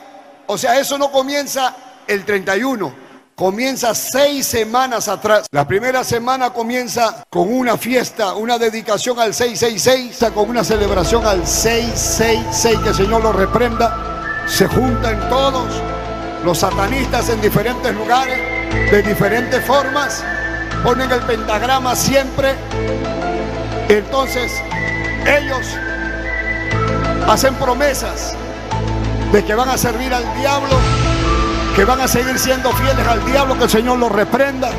o 0.48 0.58
sea, 0.58 0.80
eso 0.80 0.98
no 0.98 1.12
comienza 1.12 1.76
el 2.08 2.24
31, 2.24 2.92
comienza 3.40 3.94
seis 3.94 4.46
semanas 4.46 5.08
atrás. 5.08 5.46
La 5.50 5.66
primera 5.66 6.04
semana 6.04 6.50
comienza 6.50 7.24
con 7.30 7.50
una 7.50 7.78
fiesta, 7.78 8.34
una 8.34 8.58
dedicación 8.58 9.18
al 9.18 9.32
666, 9.32 10.30
con 10.34 10.50
una 10.50 10.62
celebración 10.62 11.26
al 11.26 11.46
666, 11.46 12.78
que 12.80 12.88
el 12.90 12.94
Señor 12.94 13.22
lo 13.22 13.32
reprenda. 13.32 14.44
Se 14.46 14.66
juntan 14.66 15.26
todos 15.30 15.72
los 16.44 16.58
satanistas 16.58 17.30
en 17.30 17.40
diferentes 17.40 17.94
lugares, 17.94 18.38
de 18.90 19.02
diferentes 19.02 19.64
formas, 19.64 20.22
ponen 20.84 21.10
el 21.10 21.20
pentagrama 21.20 21.96
siempre. 21.96 22.54
Entonces, 23.88 24.52
ellos 25.24 25.66
hacen 27.26 27.54
promesas 27.54 28.34
de 29.32 29.42
que 29.42 29.54
van 29.54 29.70
a 29.70 29.78
servir 29.78 30.12
al 30.12 30.24
diablo 30.38 30.76
que 31.80 31.86
van 31.86 32.00
a 32.02 32.06
seguir 32.06 32.38
siendo 32.38 32.70
fieles 32.72 33.06
al 33.06 33.24
diablo, 33.24 33.56
que 33.56 33.64
el 33.64 33.70
Señor 33.70 33.98
los 33.98 34.12
reprenda, 34.12 34.70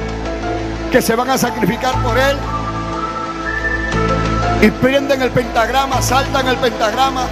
que 0.91 1.01
se 1.01 1.15
van 1.15 1.31
a 1.31 1.37
sacrificar 1.39 1.99
por 2.03 2.15
él. 2.15 2.37
Y 4.61 4.69
prenden 4.69 5.19
el 5.23 5.31
pentagrama, 5.31 5.99
saltan 5.99 6.47
el 6.47 6.57
pentagrama. 6.57 7.27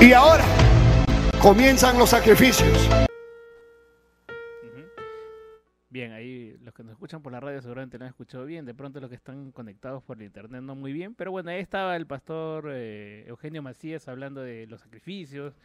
Y 0.00 0.14
ahora 0.14 0.44
comienzan 1.42 1.98
los 1.98 2.08
sacrificios. 2.08 2.88
Bien, 5.90 6.12
ahí 6.12 6.56
los 6.62 6.72
que 6.72 6.82
nos 6.82 6.92
escuchan 6.92 7.20
por 7.20 7.32
la 7.32 7.40
radio 7.40 7.60
seguramente 7.60 7.98
lo 7.98 8.06
han 8.06 8.08
escuchado 8.08 8.46
bien, 8.46 8.64
de 8.64 8.72
pronto 8.72 8.98
los 8.98 9.10
que 9.10 9.16
están 9.16 9.52
conectados 9.52 10.02
por 10.02 10.16
el 10.16 10.22
internet 10.22 10.62
no 10.62 10.74
muy 10.74 10.94
bien, 10.94 11.14
pero 11.14 11.32
bueno, 11.32 11.50
ahí 11.50 11.60
estaba 11.60 11.96
el 11.96 12.06
pastor 12.06 12.70
eh, 12.72 13.26
Eugenio 13.26 13.60
Macías 13.60 14.08
hablando 14.08 14.40
de 14.40 14.66
los 14.66 14.80
sacrificios, 14.80 15.58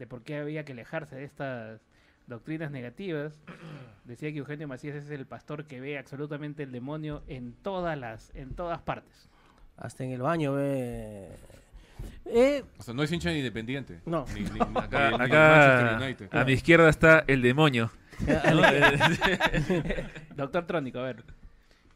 de 0.00 0.06
por 0.06 0.22
qué 0.22 0.38
había 0.38 0.64
que 0.64 0.72
alejarse 0.72 1.14
de 1.14 1.24
estas 1.24 1.80
doctrinas 2.26 2.70
negativas. 2.70 3.38
Decía 4.04 4.32
que 4.32 4.38
Eugenio 4.38 4.66
Macías 4.66 4.96
es 4.96 5.10
el 5.10 5.26
pastor 5.26 5.66
que 5.66 5.78
ve 5.80 5.98
absolutamente 5.98 6.62
el 6.62 6.72
demonio 6.72 7.22
en 7.28 7.52
todas 7.52 7.96
las, 7.98 8.32
en 8.34 8.54
todas 8.54 8.80
partes. 8.80 9.28
Hasta 9.76 10.02
en 10.04 10.12
el 10.12 10.22
baño 10.22 10.54
ve. 10.54 11.28
Eh, 12.24 12.64
O 12.78 12.82
sea, 12.82 12.94
no 12.94 13.02
es 13.02 13.12
hincha 13.12 13.28
de 13.28 13.36
independiente. 13.38 14.00
No. 14.06 14.24
Ni, 14.34 14.40
ni- 14.40 14.50
ni- 14.50 14.60
Acá, 14.80 15.10
ni- 15.10 15.18
ni 15.18 15.24
acá 15.24 15.50
Manchester 15.50 16.02
United. 16.08 16.28
a 16.38 16.44
mi 16.46 16.52
izquierda 16.52 16.88
está 16.88 17.24
el 17.26 17.42
demonio. 17.42 17.90
¿no? 18.26 18.62
Doctor 20.36 20.66
Trónico, 20.66 20.98
a 20.98 21.02
ver. 21.02 21.24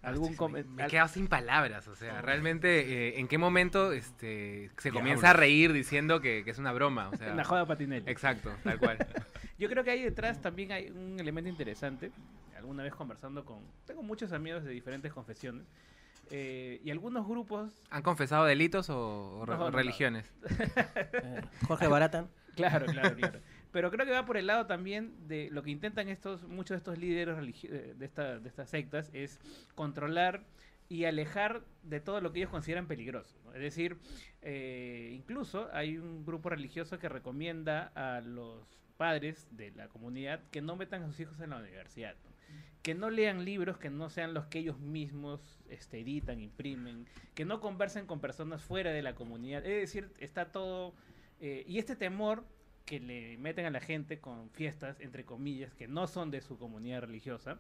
¿Algún 0.04 0.30
Me 0.32 0.36
comentario? 0.36 0.86
he 0.86 0.90
quedado 0.90 1.08
sin 1.08 1.26
palabras, 1.28 1.88
o 1.88 1.94
sea, 1.96 2.20
realmente, 2.22 3.08
eh, 3.08 3.18
¿en 3.20 3.28
qué 3.28 3.38
momento 3.38 3.92
este, 3.92 4.70
se 4.78 4.90
comienza 4.92 5.30
a 5.30 5.32
reír 5.32 5.72
diciendo 5.72 6.20
que, 6.20 6.42
que 6.44 6.50
es 6.50 6.58
una 6.58 6.72
broma? 6.72 7.08
O 7.10 7.16
sea, 7.16 7.32
Una 7.32 7.44
joda 7.44 7.66
patinete. 7.66 8.10
Exacto, 8.10 8.50
tal 8.62 8.78
cual. 8.78 8.98
Yo 9.58 9.68
creo 9.68 9.84
que 9.84 9.90
ahí 9.90 10.02
detrás 10.02 10.40
también 10.42 10.72
hay 10.72 10.90
un 10.90 11.18
elemento 11.20 11.48
interesante. 11.48 12.10
Alguna 12.56 12.82
vez 12.82 12.94
conversando 12.94 13.44
con... 13.44 13.58
Tengo 13.86 14.02
muchos 14.02 14.32
amigos 14.32 14.64
de 14.64 14.70
diferentes 14.72 15.12
confesiones. 15.12 15.66
eh, 16.30 16.80
y 16.82 16.90
algunos 16.90 17.26
grupos... 17.26 17.72
¿Han 17.90 18.02
confesado 18.02 18.44
delitos 18.46 18.88
o, 18.90 19.38
o 19.40 19.44
re- 19.46 19.52
No, 19.52 19.58
no, 19.58 19.70
no. 19.70 19.76
religiones? 19.76 20.26
Jorge 21.68 21.86
Baratan. 21.88 22.28
Claro, 22.56 22.86
claro, 22.86 23.16
claro. 23.16 23.40
Pero 23.74 23.90
creo 23.90 24.06
que 24.06 24.12
va 24.12 24.24
por 24.24 24.36
el 24.36 24.46
lado 24.46 24.66
también 24.66 25.26
de 25.26 25.50
lo 25.50 25.64
que 25.64 25.70
intentan 25.72 26.08
estos 26.08 26.44
muchos 26.44 26.76
de 26.76 26.78
estos 26.78 26.96
líderes 26.96 27.36
eh, 27.64 27.94
de, 27.98 28.04
esta- 28.06 28.38
de 28.38 28.48
estas 28.48 28.70
sectas 28.70 29.10
es 29.12 29.40
controlar 29.74 30.44
y 30.88 31.06
alejar 31.06 31.64
de 31.82 31.98
todo 31.98 32.20
lo 32.20 32.32
que 32.32 32.38
ellos 32.38 32.50
consideran 32.52 32.86
peligroso. 32.86 33.36
¿no? 33.44 33.52
Es 33.52 33.60
decir, 33.60 33.96
eh, 34.42 35.10
incluso 35.12 35.68
hay 35.72 35.98
un 35.98 36.24
grupo 36.24 36.50
religioso 36.50 37.00
que 37.00 37.08
recomienda 37.08 37.90
a 37.96 38.20
los 38.20 38.78
padres 38.96 39.48
de 39.50 39.72
la 39.72 39.88
comunidad 39.88 40.40
que 40.52 40.62
no 40.62 40.76
metan 40.76 41.02
a 41.02 41.06
sus 41.08 41.18
hijos 41.18 41.40
en 41.40 41.50
la 41.50 41.56
universidad. 41.56 42.14
¿no? 42.24 42.32
que 42.82 42.94
no 42.94 43.08
lean 43.10 43.44
libros 43.44 43.78
que 43.78 43.90
no 43.90 44.08
sean 44.08 44.34
los 44.34 44.44
que 44.46 44.58
ellos 44.60 44.78
mismos 44.78 45.58
este, 45.68 46.00
editan, 46.00 46.38
imprimen, 46.38 47.06
que 47.34 47.44
no 47.46 47.58
conversen 47.60 48.06
con 48.06 48.20
personas 48.20 48.62
fuera 48.62 48.92
de 48.92 49.02
la 49.02 49.14
comunidad. 49.16 49.64
Es 49.66 49.80
decir, 49.80 50.12
está 50.18 50.52
todo... 50.52 50.94
eh, 51.40 51.64
y 51.66 51.78
este 51.78 51.96
temor 51.96 52.44
que 52.84 53.00
le 53.00 53.38
meten 53.38 53.66
a 53.66 53.70
la 53.70 53.80
gente 53.80 54.18
con 54.18 54.50
fiestas, 54.50 55.00
entre 55.00 55.24
comillas, 55.24 55.74
que 55.74 55.88
no 55.88 56.06
son 56.06 56.30
de 56.30 56.40
su 56.40 56.58
comunidad 56.58 57.02
religiosa, 57.02 57.58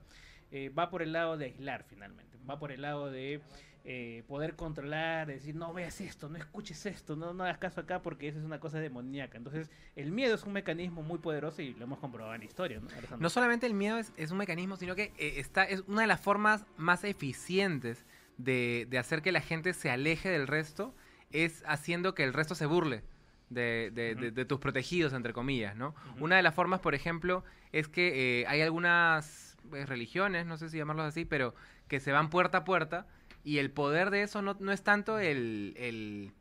eh, 0.50 0.68
va 0.68 0.90
por 0.90 1.02
el 1.02 1.12
lado 1.12 1.36
de 1.36 1.46
aislar 1.46 1.84
finalmente, 1.88 2.38
va 2.48 2.58
por 2.58 2.70
el 2.70 2.82
lado 2.82 3.10
de 3.10 3.40
eh, 3.84 4.22
poder 4.28 4.54
controlar, 4.54 5.26
decir, 5.26 5.54
no 5.54 5.72
veas 5.72 6.00
esto, 6.00 6.28
no 6.28 6.36
escuches 6.36 6.86
esto, 6.86 7.16
no, 7.16 7.32
no 7.32 7.44
hagas 7.44 7.58
caso 7.58 7.80
acá 7.80 8.02
porque 8.02 8.28
eso 8.28 8.38
es 8.38 8.44
una 8.44 8.60
cosa 8.60 8.78
demoníaca. 8.78 9.38
Entonces, 9.38 9.70
el 9.96 10.12
miedo 10.12 10.34
es 10.34 10.44
un 10.44 10.52
mecanismo 10.52 11.02
muy 11.02 11.18
poderoso 11.18 11.62
y 11.62 11.74
lo 11.74 11.84
hemos 11.84 11.98
comprobado 11.98 12.34
en 12.34 12.40
la 12.40 12.46
historia. 12.46 12.80
¿no? 12.80 13.16
No 13.18 13.30
solamente 13.30 13.66
el 13.66 13.74
miedo 13.74 13.98
es, 13.98 14.12
es 14.16 14.30
un 14.30 14.38
mecanismo, 14.38 14.76
sino 14.76 14.94
que 14.94 15.12
eh, 15.18 15.34
está, 15.36 15.64
es 15.64 15.80
una 15.86 16.02
de 16.02 16.06
las 16.06 16.20
formas 16.20 16.66
más 16.76 17.04
eficientes 17.04 18.04
de, 18.36 18.86
de 18.90 18.98
hacer 18.98 19.22
que 19.22 19.32
la 19.32 19.40
gente 19.40 19.72
se 19.72 19.90
aleje 19.90 20.28
del 20.28 20.46
resto, 20.46 20.94
es 21.30 21.62
haciendo 21.66 22.14
que 22.14 22.24
el 22.24 22.32
resto 22.32 22.54
se 22.54 22.66
burle 22.66 23.02
de, 23.50 23.90
de- 23.94 24.14
de- 24.14 24.30
de 24.30 24.44
tus 24.44 24.58
protegidos, 24.58 25.12
entre 25.12 25.32
comillas, 25.32 25.76
¿no? 25.76 25.94
Una 26.20 26.36
de 26.36 26.42
las 26.42 26.54
formas, 26.54 26.80
por 26.80 26.94
ejemplo, 26.94 27.44
es 27.72 27.88
que 27.88 28.40
eh, 28.42 28.46
hay 28.48 28.60
algunas 28.62 29.56
eh, 29.72 29.86
religiones, 29.86 30.46
no 30.46 30.56
sé 30.56 30.68
si 30.68 30.76
llamarlos 30.78 31.06
así, 31.06 31.24
pero 31.24 31.54
que 31.88 32.00
se 32.00 32.12
van 32.12 32.30
puerta 32.30 32.58
a 32.58 32.64
puerta 32.64 33.06
y 33.44 33.58
el 33.58 33.70
poder 33.70 34.10
de 34.10 34.22
eso 34.22 34.42
no, 34.42 34.56
no 34.60 34.72
es 34.72 34.82
tanto 34.82 35.18
el, 35.18 35.74
el- 35.76 36.32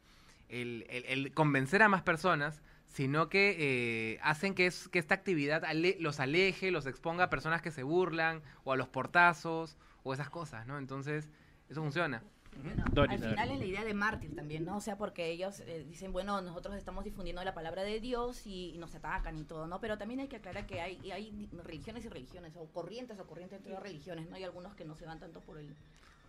el- 0.49 0.85
el- 0.89 1.05
el 1.05 1.33
convencer 1.33 1.81
a 1.81 1.89
más 1.89 2.01
personas, 2.01 2.61
sino 2.87 3.27
que 3.27 3.55
eh, 3.59 4.19
hacen 4.21 4.53
que, 4.53 4.67
es- 4.67 4.87
que 4.89 4.99
esta 4.99 5.15
actividad 5.15 5.65
ale- 5.65 5.97
los 5.99 6.19
aleje, 6.19 6.69
los 6.71 6.85
exponga 6.85 7.25
a 7.25 7.29
personas 7.29 7.61
que 7.61 7.71
se 7.71 7.83
burlan, 7.83 8.41
o 8.63 8.71
a 8.73 8.77
los 8.77 8.87
portazos, 8.87 9.77
o 10.03 10.13
esas 10.13 10.29
cosas, 10.29 10.67
¿no? 10.67 10.77
Entonces, 10.77 11.29
eso 11.69 11.81
funciona. 11.81 12.21
Doris, 12.91 13.21
Al 13.21 13.29
final 13.29 13.51
es 13.51 13.59
la 13.59 13.65
idea 13.65 13.83
de 13.83 13.93
mártir 13.93 14.35
también, 14.35 14.65
¿no? 14.65 14.77
O 14.77 14.81
sea, 14.81 14.97
porque 14.97 15.29
ellos 15.31 15.59
eh, 15.61 15.85
dicen, 15.87 16.11
bueno, 16.13 16.41
nosotros 16.41 16.75
estamos 16.75 17.03
difundiendo 17.03 17.43
la 17.43 17.53
palabra 17.53 17.83
de 17.83 17.99
Dios 17.99 18.45
y, 18.45 18.71
y 18.75 18.77
nos 18.77 18.93
atacan 18.95 19.37
y 19.37 19.43
todo, 19.43 19.67
¿no? 19.67 19.79
Pero 19.79 19.97
también 19.97 20.19
hay 20.21 20.27
que 20.27 20.37
aclarar 20.37 20.65
que 20.65 20.81
hay, 20.81 21.11
hay 21.11 21.49
religiones 21.63 22.05
y 22.05 22.09
religiones, 22.09 22.53
o 22.55 22.65
corrientes 22.67 23.19
o 23.19 23.25
corrientes 23.25 23.57
entre 23.59 23.73
las 23.73 23.81
religiones, 23.83 24.29
¿no? 24.29 24.35
Hay 24.35 24.43
algunos 24.43 24.75
que 24.75 24.85
no 24.85 24.95
se 24.95 25.05
van 25.05 25.19
tanto 25.19 25.39
por 25.41 25.57
el... 25.57 25.69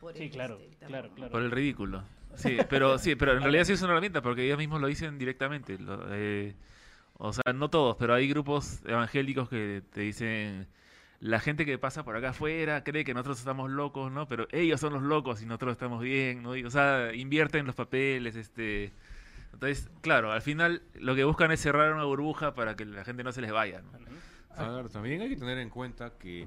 Por 0.00 0.16
Sí, 0.16 0.24
el, 0.24 0.30
claro, 0.30 0.58
este, 0.60 0.86
claro. 0.86 1.10
Por 1.30 1.42
el 1.42 1.50
ridículo. 1.50 2.02
Sí, 2.36 2.56
pero 2.68 2.98
sí, 2.98 3.14
pero 3.14 3.32
en 3.32 3.42
realidad 3.42 3.64
sí 3.64 3.72
es 3.74 3.82
una 3.82 3.92
herramienta 3.92 4.20
porque 4.22 4.44
ellos 4.44 4.58
mismos 4.58 4.80
lo 4.80 4.86
dicen 4.88 5.18
directamente. 5.18 5.78
lo- 5.78 6.06
eh, 6.12 6.54
o 7.16 7.32
sea, 7.32 7.52
no 7.54 7.70
todos, 7.70 7.96
pero 7.96 8.12
hay 8.14 8.28
grupos 8.28 8.80
evangélicos 8.86 9.48
que 9.48 9.82
te 9.92 10.00
dicen 10.00 10.66
la 11.20 11.40
gente 11.40 11.64
que 11.64 11.78
pasa 11.78 12.04
por 12.04 12.16
acá 12.16 12.30
afuera 12.30 12.84
cree 12.84 13.04
que 13.04 13.14
nosotros 13.14 13.38
estamos 13.38 13.70
locos, 13.70 14.12
¿no? 14.12 14.28
Pero 14.28 14.46
ellos 14.52 14.80
son 14.80 14.92
los 14.92 15.02
locos 15.02 15.42
y 15.42 15.46
nosotros 15.46 15.72
estamos 15.72 16.02
bien, 16.02 16.42
¿no? 16.42 16.56
Y, 16.56 16.64
o 16.64 16.70
sea, 16.70 17.14
invierten 17.14 17.66
los 17.66 17.74
papeles, 17.74 18.36
este... 18.36 18.92
Entonces, 19.52 19.88
claro, 20.00 20.32
al 20.32 20.42
final 20.42 20.82
lo 20.94 21.14
que 21.14 21.22
buscan 21.22 21.52
es 21.52 21.60
cerrar 21.60 21.94
una 21.94 22.04
burbuja 22.04 22.54
para 22.54 22.74
que 22.74 22.84
la 22.84 23.04
gente 23.04 23.22
no 23.22 23.30
se 23.30 23.40
les 23.40 23.52
vaya, 23.52 23.82
¿no? 23.82 23.90
A 24.56 24.68
ver, 24.68 24.88
también 24.88 25.20
hay 25.20 25.28
que 25.28 25.36
tener 25.36 25.58
en 25.58 25.70
cuenta 25.70 26.10
que 26.18 26.46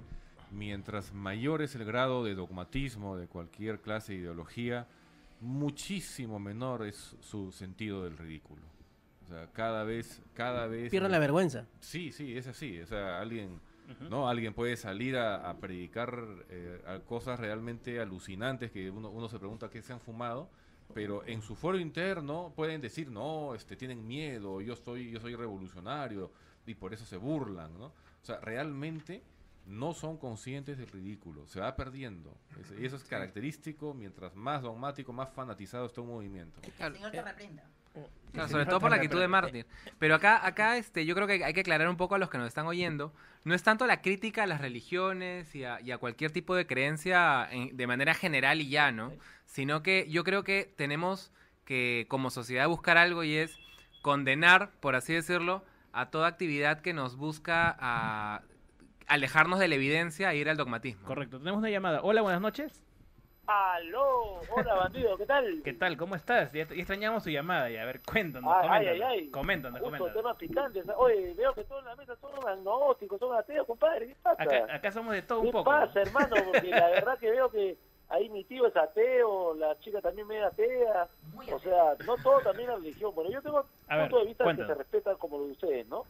mientras 0.52 1.14
mayor 1.14 1.62
es 1.62 1.76
el 1.76 1.86
grado 1.86 2.24
de 2.24 2.36
dogmatismo 2.36 3.18
de 3.18 3.28
cualquier 3.28 3.80
clase 3.80 4.14
de 4.14 4.20
ideología, 4.20 4.88
muchísimo 5.42 6.40
menor 6.40 6.86
es 6.86 7.16
su 7.22 7.52
sentido 7.52 8.04
del 8.04 8.18
ridículo. 8.18 8.62
O 9.24 9.28
sea, 9.28 9.48
cada 9.52 9.84
vez, 9.84 10.22
cada 10.34 10.68
vez... 10.68 10.90
Pierden 10.90 11.12
la 11.12 11.20
vergüenza. 11.20 11.66
Sí, 11.82 12.12
sí, 12.12 12.38
es 12.38 12.48
así. 12.48 12.80
O 12.80 12.88
sea, 12.88 13.20
alguien, 13.20 13.60
¿no? 14.10 14.28
Alguien 14.28 14.54
puede 14.54 14.78
salir 14.78 15.18
a, 15.18 15.50
a 15.50 15.58
predicar 15.58 16.24
eh, 16.50 16.82
a 16.86 17.00
cosas 17.00 17.40
realmente 17.40 18.00
alucinantes 18.00 18.72
que 18.72 18.90
uno, 18.90 19.10
uno 19.10 19.30
se 19.30 19.40
pregunta 19.40 19.70
qué 19.70 19.82
se 19.82 19.94
han 19.94 20.00
fumado, 20.00 20.50
pero 20.94 21.26
en 21.26 21.42
su 21.42 21.56
foro 21.56 21.80
interno 21.80 22.54
pueden 22.56 22.82
decir, 22.82 23.10
no, 23.10 23.56
este, 23.56 23.76
tienen 23.76 24.06
miedo, 24.08 24.62
yo 24.62 24.76
soy, 24.76 25.12
yo 25.12 25.20
soy 25.20 25.36
revolucionario, 25.36 26.32
y 26.66 26.76
por 26.76 26.94
eso 26.94 27.06
se 27.06 27.18
burlan, 27.18 27.78
¿no? 27.78 27.86
O 27.88 28.26
sea, 28.26 28.40
realmente 28.40 29.24
no 29.66 29.94
son 29.94 30.18
conscientes 30.18 30.78
del 30.78 30.88
ridículo, 30.88 31.48
se 31.48 31.60
va 31.60 31.76
perdiendo. 31.76 32.38
Y 32.80 32.86
eso 32.86 32.96
es 32.96 33.04
característico, 33.04 33.94
mientras 33.94 34.36
más 34.36 34.62
dogmático, 34.62 35.12
más 35.14 35.30
fanatizado 35.30 35.86
está 35.86 36.02
un 36.02 36.08
movimiento. 36.08 36.62
El 36.80 36.94
Señor 36.94 37.12
te 37.12 37.22
reprenda. 37.22 37.64
Claro, 38.34 38.50
sobre 38.50 38.66
todo 38.66 38.80
por 38.80 38.90
la 38.92 38.98
actitud 38.98 39.20
de 39.20 39.28
mártir. 39.28 39.66
Pero 39.98 40.14
acá, 40.16 40.46
acá 40.46 40.78
este, 40.78 41.06
yo 41.06 41.16
creo 41.16 41.26
que 41.28 41.44
hay 41.44 41.54
que 41.54 41.62
aclarar 41.62 41.90
un 41.90 41.98
poco 41.98 42.16
a 42.16 42.18
los 42.20 42.30
que 42.30 42.38
nos 42.38 42.48
están 42.48 42.68
oyendo. 42.68 43.14
No 43.46 43.56
es 43.56 43.64
tanto 43.64 43.88
la 43.88 44.02
crítica 44.02 44.44
a 44.44 44.48
las 44.48 44.62
religiones 44.62 45.56
y 45.56 45.64
a, 45.64 45.80
y 45.82 45.92
a 45.92 45.98
cualquier 45.98 46.32
tipo 46.32 46.54
de 46.56 46.68
creencia 46.68 47.48
en- 47.50 47.76
de 47.76 47.88
manera 47.88 48.14
general 48.14 48.62
y 48.62 48.70
ya, 48.70 48.92
¿no? 48.92 49.14
Sino 49.46 49.82
que 49.82 50.06
yo 50.10 50.24
creo 50.24 50.44
que 50.44 50.72
tenemos 50.76 51.32
que 51.66 52.06
como 52.10 52.30
sociedad 52.30 52.68
buscar 52.68 52.98
algo 52.98 53.24
y 53.24 53.36
es 53.38 53.58
condenar, 54.02 54.72
por 54.82 54.96
así 54.96 55.14
decirlo, 55.14 55.64
a 55.94 56.12
toda 56.12 56.28
actividad 56.28 56.82
que 56.82 56.94
nos 56.94 57.16
busca 57.16 57.76
a 57.80 58.44
alejarnos 59.08 59.58
de 59.60 59.68
la 59.68 59.76
evidencia 59.76 60.32
e 60.34 60.38
ir 60.38 60.50
al 60.50 60.58
dogmatismo. 60.58 61.08
Correcto, 61.08 61.40
tenemos 61.40 61.60
una 61.60 61.70
llamada. 61.70 62.02
Hola, 62.04 62.22
buenas 62.22 62.42
noches. 62.42 62.84
Aló, 63.48 64.42
hola 64.54 64.76
bandido, 64.76 65.18
¿qué 65.18 65.26
tal? 65.26 65.62
¿Qué 65.64 65.72
tal? 65.74 65.96
¿Cómo 65.96 66.16
estás? 66.16 66.52
Ya, 66.52 66.68
ya 66.68 66.76
extrañamos 66.76 67.24
tu 67.24 67.30
llamada. 67.30 67.70
Y 67.72 67.78
a 67.78 67.86
ver, 67.86 68.02
cuéntanos. 68.02 68.54
Ay, 68.54 68.62
coméntanos, 68.68 68.88
ay, 68.88 69.02
ay. 69.02 69.30
Coméntanos, 69.30 69.80
Justo 69.80 69.86
coméntanos. 69.98 70.14
temas 70.22 70.38
picantes. 70.38 70.86
Oye, 70.98 71.34
veo 71.34 71.54
que 71.54 71.64
todos 71.64 71.82
en 71.84 71.88
la 71.88 71.96
mesa 71.96 72.16
son 72.18 72.32
agnósticos, 72.48 73.18
son 73.20 73.36
ateos, 73.38 73.66
compadre. 73.66 74.08
¿Qué 74.08 74.16
pasa? 74.22 74.44
Acá, 74.44 74.68
acá 74.76 74.92
somos 74.92 75.14
de 75.14 75.22
todo 75.22 75.40
un 75.40 75.46
¿Qué 75.46 75.52
poco. 75.54 75.64
pasa, 75.72 76.02
hermano? 76.02 76.36
Porque 76.46 76.68
la 76.68 76.90
verdad 76.90 77.18
que 77.18 77.32
veo 77.32 77.50
que 77.50 77.78
ahí 78.10 78.30
mi 78.30 78.44
tío 78.44 78.66
es 78.68 78.76
ateo, 78.76 79.54
la 79.56 79.78
chica 79.80 80.02
también 80.02 80.28
medio 80.28 80.48
atea. 80.48 81.08
O 81.54 81.60
sea, 81.60 81.96
no 82.06 82.16
todo 82.18 82.40
también 82.42 82.70
la 82.70 82.76
religión. 82.76 83.14
Bueno, 83.14 83.30
yo 83.30 83.42
tengo 83.42 83.66
A 83.88 83.98
ver, 83.98 84.10
punto 84.10 84.20
de 84.20 84.28
vista 84.28 84.56
que 84.56 84.66
se 84.66 84.74
respeta 84.74 85.16
como 85.16 85.38
lo 85.38 85.46
de 85.46 85.52
ustedes, 85.52 85.88
¿no? 85.88 86.06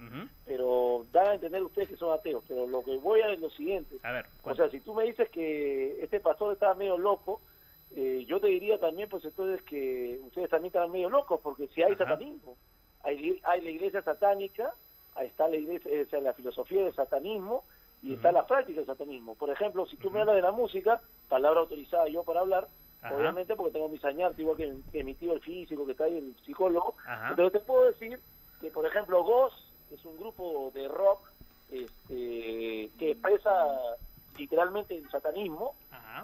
Pero 0.46 1.06
dan 1.12 1.28
a 1.28 1.34
entender 1.36 1.64
ustedes 1.64 1.90
que 1.90 1.98
son 1.98 2.14
ateos. 2.14 2.44
Pero 2.48 2.68
lo 2.68 2.84
que 2.84 2.98
voy 2.98 3.22
a 3.22 3.30
es 3.30 3.40
lo 3.40 3.50
siguiente. 3.50 3.98
A 4.04 4.12
ver, 4.12 4.26
O 4.44 4.56
sea, 4.56 4.70
si 4.70 4.80
tú 4.80 4.94
me 4.94 5.04
dices 5.04 5.30
que 5.30 6.02
este 6.04 6.20
pastor 6.20 6.54
estaba 6.54 6.76
medio 6.76 6.98
loco, 6.98 7.42
eh, 7.96 8.26
yo 8.28 8.40
te 8.40 8.48
diría 8.48 8.80
también, 8.80 9.10
pues 9.10 9.24
entonces 9.26 9.62
que 9.64 10.20
ustedes 10.26 10.50
también 10.50 10.74
están 10.74 10.92
medio 10.92 11.10
locos, 11.10 11.40
porque 11.42 11.68
si 11.68 11.84
hay 11.84 11.96
satanismo, 11.96 12.58
hay, 13.04 13.40
hay 13.44 13.62
la 13.62 13.70
iglesia 13.70 14.02
satánica, 14.02 14.74
ahí 15.16 15.28
está 15.28 15.48
la 15.48 15.56
iglesia, 15.56 15.90
o 16.06 16.10
sea, 16.10 16.20
la 16.20 16.34
filosofía 16.34 16.84
del 16.84 16.94
satanismo 16.94 17.64
y 18.04 18.14
está 18.14 18.32
la 18.32 18.46
práctica 18.46 18.78
del 18.80 18.86
satanismo. 18.86 19.36
Por 19.36 19.50
ejemplo, 19.50 19.86
si 19.86 19.98
tú 19.98 20.12
me 20.12 20.22
hablas 20.22 20.36
de 20.36 20.42
la 20.42 20.52
música, 20.52 21.02
palabra 21.30 21.62
autorizada 21.62 22.08
yo 22.08 22.24
para 22.24 22.42
hablar, 22.42 22.68
Ajá. 23.02 23.16
obviamente 23.16 23.56
porque 23.56 23.74
tengo 23.74 23.90
mis 23.90 24.04
añartes, 24.06 24.40
igual 24.40 24.58
que, 24.58 24.76
que 24.92 25.04
mi 25.04 25.14
tío 25.16 25.34
el 25.34 25.42
físico, 25.42 25.86
que 25.86 25.92
está 25.92 26.06
ahí 26.06 26.18
el 26.18 26.36
psicólogo, 26.46 26.96
Ajá. 27.06 27.30
entonces 27.30 27.60
te 27.60 27.66
puedo 27.66 27.86
decir 27.86 28.20
que, 28.62 28.70
por 28.70 28.86
ejemplo, 28.86 29.24
Ghost 29.24 29.58
es 29.92 30.04
un 30.06 30.18
grupo 30.18 30.72
de 30.74 30.88
rock 30.88 31.20
este, 31.72 32.90
que 32.98 33.12
expresa 33.12 33.52
literalmente 34.38 34.96
el 34.96 35.10
satanismo, 35.10 35.76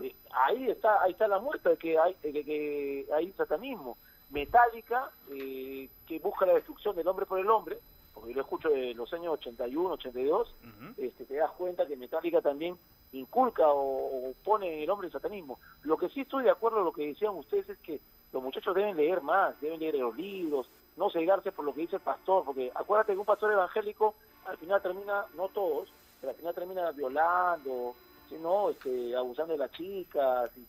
eh, 0.01 0.15
ahí 0.31 0.69
está 0.69 1.01
ahí 1.03 1.11
está 1.11 1.27
la 1.27 1.39
muestra 1.39 1.71
de 1.71 1.77
que 1.77 1.97
hay, 1.99 2.15
de 2.21 2.31
que, 2.31 2.43
que 2.43 3.07
hay 3.13 3.31
satanismo. 3.33 3.97
Metallica, 4.29 5.11
eh, 5.31 5.89
que 6.07 6.17
busca 6.19 6.45
la 6.45 6.53
destrucción 6.53 6.95
del 6.95 7.07
hombre 7.07 7.25
por 7.25 7.39
el 7.39 7.49
hombre, 7.49 7.77
porque 8.13 8.33
lo 8.33 8.41
escucho 8.41 8.69
de 8.69 8.93
los 8.93 9.11
años 9.13 9.33
81, 9.33 9.89
82, 9.93 10.53
este, 10.97 11.25
te 11.25 11.35
das 11.35 11.51
cuenta 11.51 11.85
que 11.87 11.95
Metallica 11.95 12.41
también 12.41 12.75
inculca 13.11 13.67
o, 13.69 14.29
o 14.29 14.33
pone 14.43 14.83
el 14.83 14.89
hombre 14.89 15.07
en 15.07 15.13
satanismo. 15.13 15.59
Lo 15.83 15.97
que 15.97 16.09
sí 16.09 16.21
estoy 16.21 16.43
de 16.43 16.49
acuerdo 16.51 16.77
con 16.77 16.85
lo 16.85 16.93
que 16.93 17.07
decían 17.07 17.35
ustedes 17.35 17.69
es 17.69 17.77
que 17.79 17.99
los 18.31 18.41
muchachos 18.41 18.73
deben 18.75 18.95
leer 18.97 19.21
más, 19.21 19.59
deben 19.61 19.79
leer 19.79 19.95
los 19.95 20.15
libros, 20.17 20.67
no 20.97 21.09
cegarse 21.09 21.51
por 21.51 21.65
lo 21.65 21.73
que 21.73 21.81
dice 21.81 21.95
el 21.97 22.01
pastor, 22.01 22.43
porque 22.45 22.71
acuérdate 22.73 23.13
que 23.13 23.19
un 23.19 23.25
pastor 23.25 23.51
evangélico 23.51 24.13
al 24.45 24.57
final 24.57 24.81
termina, 24.81 25.25
no 25.35 25.47
todos, 25.49 25.89
pero 26.21 26.31
al 26.31 26.37
final 26.37 26.53
termina 26.55 26.91
violando, 26.91 27.95
¿sí, 28.29 28.35
no 28.41 28.69
este, 28.69 29.15
abusando 29.15 29.53
de 29.53 29.59
las 29.59 29.71
chicas 29.71 30.51
y, 30.57 30.67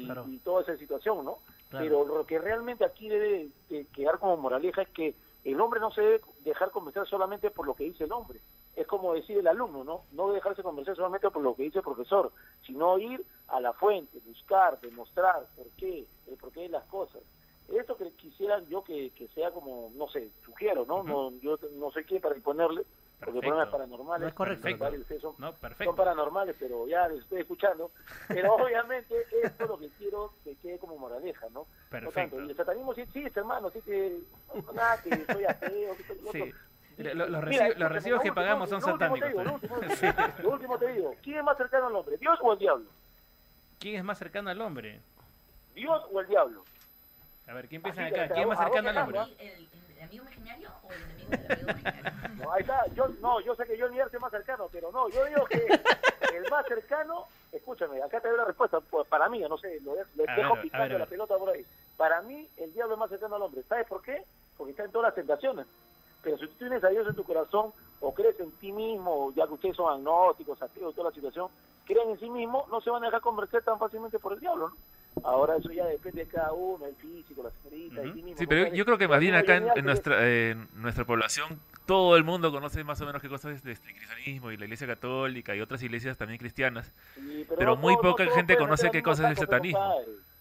y- 0.00 0.04
Claro. 0.06 0.24
y 0.28 0.38
toda 0.38 0.62
esa 0.62 0.76
situación, 0.76 1.24
¿no? 1.24 1.38
Claro. 1.70 1.84
Pero 1.84 2.04
lo 2.18 2.26
que 2.26 2.38
realmente 2.38 2.84
aquí 2.84 3.08
debe 3.08 3.48
de 3.70 3.86
quedar 3.94 4.18
como 4.18 4.36
moraleja 4.36 4.82
es 4.82 4.88
que 4.90 5.14
el 5.44 5.60
hombre 5.60 5.80
no 5.80 5.90
se 5.90 6.00
debe 6.00 6.20
dejar 6.44 6.70
convencer 6.70 7.06
solamente 7.06 7.50
por 7.50 7.66
lo 7.66 7.74
que 7.74 7.84
dice 7.84 8.04
el 8.04 8.12
hombre. 8.12 8.40
Es 8.76 8.86
como 8.86 9.12
decir 9.12 9.38
el 9.38 9.46
alumno, 9.46 9.84
¿no? 9.84 10.02
No 10.12 10.24
debe 10.24 10.36
dejarse 10.36 10.62
convencer 10.62 10.96
solamente 10.96 11.30
por 11.30 11.42
lo 11.42 11.54
que 11.54 11.64
dice 11.64 11.78
el 11.78 11.84
profesor, 11.84 12.32
sino 12.66 12.98
ir 12.98 13.24
a 13.48 13.60
la 13.60 13.72
fuente, 13.72 14.18
buscar, 14.24 14.80
demostrar 14.80 15.46
por 15.56 15.66
qué, 15.76 16.06
el 16.28 16.36
por 16.36 16.52
qué 16.52 16.60
de 16.62 16.68
las 16.68 16.84
cosas. 16.84 17.22
Esto 17.68 17.96
que 17.96 18.10
quisiera 18.12 18.60
yo 18.68 18.84
que, 18.84 19.10
que 19.10 19.28
sea 19.28 19.50
como, 19.50 19.90
no 19.94 20.08
sé, 20.08 20.30
sugiero, 20.44 20.84
¿no? 20.86 21.02
no 21.02 21.32
yo 21.40 21.58
no 21.72 21.90
sé 21.90 22.04
qué 22.04 22.20
para 22.20 22.36
imponerle, 22.36 22.84
porque 23.24 23.40
Perfecto. 23.40 23.40
problemas 23.40 23.68
paranormales. 23.68 24.20
No 24.22 24.28
es 24.28 24.34
correcto. 24.34 24.68
son, 25.20 25.34
No, 25.38 25.52
son 25.84 25.96
paranormales, 25.96 26.56
pero 26.58 26.86
ya 26.88 27.08
les 27.08 27.20
estoy 27.20 27.40
escuchando. 27.40 27.90
Pero 28.28 28.54
obviamente 28.56 29.14
esto 29.42 29.62
es 29.64 29.68
lo 29.70 29.78
que 29.78 29.88
quiero 29.98 30.32
que 30.44 30.54
quede 30.56 30.78
como 30.78 30.98
moraleja, 30.98 31.46
¿no? 31.52 31.66
Perfecto. 31.90 32.36
tanto. 32.36 32.40
Y 32.42 32.50
el 32.50 32.56
satanismo 32.56 32.94
sí 32.94 33.02
existe, 33.02 33.40
hermano, 33.40 33.70
sí 33.70 33.80
que, 33.82 34.18
no, 34.54 34.72
nada, 34.72 35.00
que 35.02 35.24
soy 35.32 35.44
ateo, 35.44 35.96
que 35.96 36.04
soy. 36.04 36.18
Sí. 36.32 36.52
Lo- 36.98 37.14
lo- 37.14 37.28
los, 37.28 37.44
recibos 37.44 37.74
que 37.74 38.10
lo 38.10 38.16
último- 38.18 38.34
pagamos 38.34 38.70
lo 38.70 38.80
son 38.80 38.92
último 38.92 39.14
te 39.14 39.20
satánicos. 39.20 39.28
digo, 39.28 39.44
lo 39.44 39.54
último, 39.54 39.96
Sí. 39.96 40.42
lo 40.42 40.50
último 40.50 40.78
te 40.78 40.88
digo, 40.88 41.14
¿quién 41.22 41.38
es 41.38 41.44
más 41.44 41.56
cercano 41.56 41.86
al 41.86 41.96
hombre, 41.96 42.16
Dios 42.18 42.38
o 42.42 42.52
el 42.52 42.58
diablo? 42.58 42.86
¿Quién 43.78 43.96
es 43.96 44.04
más 44.04 44.18
cercano 44.18 44.50
al 44.50 44.60
hombre? 44.60 45.00
¿Dios 45.74 46.02
o 46.12 46.20
el 46.20 46.26
diablo? 46.26 46.64
A 47.48 47.54
ver, 47.54 47.66
¿quién 47.68 47.82
que 47.82 47.88
acá? 47.88 48.28
¿Quién 48.28 48.40
es 48.42 48.46
más 48.46 48.58
cercano 48.58 48.88
al 48.90 48.96
hombre? 48.98 49.18
quejando, 49.20 49.42
¿El, 49.42 49.68
amigo 50.02 50.24
imaginario 50.24 50.70
o 50.82 50.92
el 50.92 51.02
enemigo 51.02 51.30
del 51.30 51.52
amigo 51.52 51.68
imaginario? 51.70 52.12
No, 52.42 52.50
ahí 52.52 52.62
está, 52.62 52.86
yo, 52.94 53.08
no, 53.20 53.40
yo 53.40 53.54
sé 53.54 53.66
que 53.66 53.76
yo 53.76 53.86
el 53.86 53.98
es 53.98 54.20
más 54.20 54.30
cercano, 54.30 54.68
pero 54.72 54.90
no, 54.90 55.08
yo 55.10 55.24
digo 55.26 55.44
que 55.46 55.66
el 56.34 56.50
más 56.50 56.66
cercano, 56.66 57.26
escúchame, 57.52 58.02
acá 58.02 58.20
te 58.20 58.28
doy 58.28 58.36
la 58.38 58.44
respuesta, 58.46 58.80
pues, 58.80 59.06
para 59.06 59.28
mí, 59.28 59.40
no 59.40 59.58
sé, 59.58 59.80
lo, 59.82 59.94
de- 59.94 60.06
lo 60.16 60.24
A 60.24 60.34
dejo 60.34 60.50
ver, 60.54 60.58
a 60.58 60.62
picando 60.62 60.84
ver, 60.88 60.96
a 60.96 60.98
la 61.00 61.06
pelota 61.06 61.36
por 61.36 61.50
ahí. 61.50 61.64
Para 61.96 62.22
mí, 62.22 62.48
el 62.56 62.72
diablo 62.72 62.94
es 62.94 62.98
más 62.98 63.10
cercano 63.10 63.36
al 63.36 63.42
hombre. 63.42 63.62
¿Sabes 63.68 63.86
por 63.86 64.02
qué? 64.02 64.24
Porque 64.56 64.70
está 64.72 64.84
en 64.84 64.90
todas 64.92 65.08
las 65.08 65.14
tentaciones. 65.14 65.66
Pero 66.22 66.38
si 66.38 66.46
tú 66.48 66.54
tienes 66.54 66.82
a 66.82 66.88
Dios 66.88 67.06
en 67.06 67.14
tu 67.14 67.22
corazón, 67.24 67.72
o 68.00 68.12
crees 68.14 68.38
en 68.40 68.50
ti 68.52 68.72
mismo, 68.72 69.32
ya 69.36 69.46
que 69.46 69.52
ustedes 69.54 69.76
son 69.76 69.92
agnósticos, 69.92 70.60
ateos, 70.62 70.94
toda 70.94 71.10
la 71.10 71.14
situación, 71.14 71.48
creen 71.84 72.10
en 72.10 72.18
sí 72.18 72.30
mismo, 72.30 72.66
no 72.70 72.80
se 72.80 72.90
van 72.90 73.02
a 73.04 73.06
dejar 73.06 73.20
convencer 73.20 73.62
tan 73.62 73.78
fácilmente 73.78 74.18
por 74.18 74.32
el 74.32 74.40
diablo, 74.40 74.70
¿no? 74.70 74.76
Ahora 75.24 75.56
eso 75.56 75.70
ya 75.70 75.86
depende 75.86 76.24
de 76.24 76.30
cada 76.30 76.52
uno, 76.52 76.86
el 76.86 76.94
físico, 76.96 77.42
la 77.42 77.50
señorita, 77.50 78.00
de 78.00 78.10
ti 78.12 78.22
mismo. 78.22 78.38
Sí, 78.38 78.46
pero 78.46 78.72
yo 78.74 78.84
creo 78.84 78.98
que 78.98 79.08
más 79.08 79.20
bien 79.20 79.34
acá 79.34 79.56
en, 79.56 79.84
nuestra, 79.84 80.28
en 80.28 80.68
nuestra 80.74 81.04
población 81.04 81.60
todo 81.86 82.16
el 82.16 82.24
mundo 82.24 82.50
conoce 82.50 82.82
más 82.84 83.00
o 83.00 83.06
menos 83.06 83.20
qué 83.20 83.28
cosas 83.28 83.52
es 83.52 83.66
este, 83.66 83.90
el 83.90 83.96
cristianismo 83.96 84.50
y 84.50 84.56
la 84.56 84.64
iglesia 84.64 84.86
católica 84.86 85.54
y 85.54 85.60
otras 85.60 85.82
iglesias 85.82 86.16
también 86.16 86.38
cristianas, 86.38 86.92
Sí, 87.14 87.46
pero, 87.48 87.74
no 87.74 87.76
muy 87.76 87.94
no 87.94 88.00
poca 88.00 88.24
gente 88.34 88.56
conoce 88.56 88.90
qué 88.90 89.02
cosa 89.02 89.24
es 89.24 89.30
el 89.32 89.36
satanismo. 89.36 89.96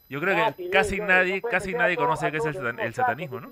Yo 0.10 0.20
creo 0.20 0.46
Ah, 0.46 0.52
que 0.52 0.64
sí, 0.64 0.70
casi 0.70 1.00
nadie, 1.00 1.42
casi 1.42 1.74
nadie 1.74 1.96
conoce 1.96 2.32
qué 2.32 2.38
es 2.38 2.46
el, 2.46 2.94
satanismo, 2.94 3.40
¿no? 3.40 3.50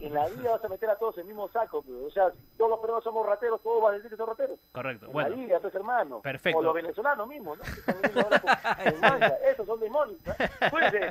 En 0.00 0.14
la 0.14 0.28
vida 0.28 0.50
vas 0.52 0.64
a 0.64 0.68
meter 0.68 0.90
a 0.90 0.96
todos 0.96 1.16
en 1.16 1.22
el 1.22 1.26
mismo 1.28 1.48
saco, 1.48 1.82
pero, 1.82 2.04
o 2.06 2.10
sea, 2.10 2.30
si 2.30 2.38
todos 2.56 2.70
los 2.70 2.80
peruanos 2.80 3.04
somos 3.04 3.26
rateros, 3.26 3.62
todos 3.62 3.82
van 3.82 3.92
a 3.92 3.96
decir 3.96 4.10
que 4.10 4.16
son 4.16 4.26
rateros. 4.28 4.58
Correcto. 4.72 5.06
En 5.06 5.12
Bueno, 5.12 5.30
la 5.30 5.36
vida, 5.36 5.60
pues 5.60 5.74
hermano. 5.74 6.20
Perfecto. 6.22 6.58
O 6.58 6.62
los 6.62 6.74
venezolanos 6.74 7.28
mismos, 7.28 7.58
¿no? 7.58 7.64
Que 7.64 7.70
están 7.70 7.96
viniendo 8.02 8.20
ahora 8.22 8.40
con- 8.40 8.84
con 8.92 9.00
manga. 9.00 9.26
Esos 9.50 9.66
son 9.66 9.80
demonios. 9.80 10.18
¿no? 10.26 10.34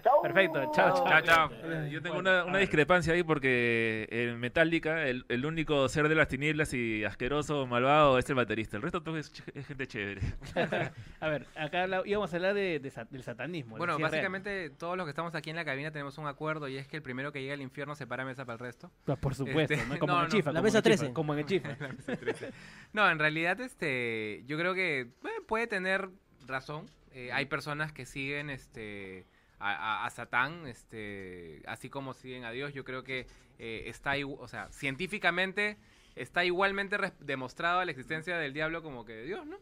Chao. 0.01 0.21
Perfecto, 0.21 0.71
chao, 0.73 1.05
Chao, 1.07 1.21
chao. 1.21 1.49
Yo 1.89 2.01
tengo 2.01 2.19
una, 2.19 2.45
discrepancia 2.57 3.13
ahí 3.13 3.23
porque 3.23 4.07
en 4.09 4.39
Metallica 4.39 5.03
el, 5.07 5.25
el 5.29 5.45
único 5.45 5.87
ser 5.89 6.07
de 6.09 6.15
las 6.15 6.27
tinieblas 6.27 6.73
y 6.73 7.03
asqueroso, 7.03 7.65
malvado 7.67 8.17
es 8.17 8.29
el 8.29 8.35
baterista. 8.35 8.77
El 8.77 8.83
resto 8.83 9.01
todo 9.01 9.17
es, 9.17 9.31
gente 9.67 9.87
chévere. 9.87 10.21
a 11.19 11.27
ver, 11.27 11.45
acá 11.55 11.87
íbamos 12.05 12.33
a 12.33 12.35
hablar 12.37 12.53
de, 12.53 12.79
del 12.79 13.23
satanismo. 13.23 13.77
Bueno, 13.77 13.97
real. 13.97 14.09
básicamente 14.09 14.69
todos 14.71 14.97
los 14.97 15.05
que 15.05 15.11
estamos 15.11 15.35
aquí 15.35 15.49
en 15.49 15.55
la 15.55 15.65
cabina 15.65 15.91
tenemos 15.91 16.17
un 16.17 16.27
acuerdo 16.27 16.67
y 16.67 16.77
es 16.77 16.87
que 16.87 16.97
el 16.97 17.03
primero 17.03 17.31
que 17.31 17.41
llega 17.41 17.53
al 17.53 17.61
infierno 17.61 17.95
se 17.95 18.07
para 18.07 18.25
mesa 18.25 18.45
para 18.45 18.53
el 18.53 18.59
resto. 18.59 18.74
Supuesto. 18.79 18.91
Ah, 19.11 19.15
por 19.15 19.35
supuesto, 19.35 19.73
Este, 19.73 19.85
¿no? 19.87 19.99
Como 19.99 20.17
en 20.17 20.25
el 20.25 20.31
Chifa, 20.31 20.51
La 20.51 20.59
como 20.59 20.63
mesa 20.63 20.77
en 20.79 20.85
el 20.85 20.91
Chifa, 20.91 20.97
13. 21.03 21.13
Como 21.13 21.33
en 21.33 21.39
el 21.39 21.45
Chifa. 21.45 21.77
La 21.79 21.87
mesa 21.93 22.15
13. 22.15 22.51
No, 22.93 23.09
en 23.09 23.19
realidad, 23.19 23.59
este, 23.61 24.43
yo 24.47 24.57
creo 24.57 24.73
que 24.73 25.07
puede 25.47 25.67
tener 25.67 26.09
razón. 26.47 26.85
Eh, 27.11 27.31
hay 27.31 27.45
personas 27.45 27.91
que 27.93 28.05
siguen, 28.05 28.49
este, 28.49 29.25
a, 29.59 29.71
a- 29.71 30.05
a 30.05 30.09
Satán, 30.09 30.67
este, 30.67 31.61
así 31.65 31.89
como 31.89 32.13
siguen 32.13 32.43
a 32.43 32.51
Dios. 32.51 32.73
Yo 32.73 32.83
creo 32.83 33.03
que 33.03 33.25
eh, 33.57 33.83
está, 33.87 34.13
o 34.27 34.47
sea, 34.47 34.69
científicamente 34.71 35.77
está 36.15 36.45
igualmente 36.45 36.97
demostrado 37.19 37.83
la 37.83 37.91
existencia 37.91 38.37
del 38.37 38.53
diablo 38.53 38.81
como 38.81 39.03
que 39.05 39.13
de 39.13 39.23
Dios, 39.25 39.45
¿no? 39.45 39.57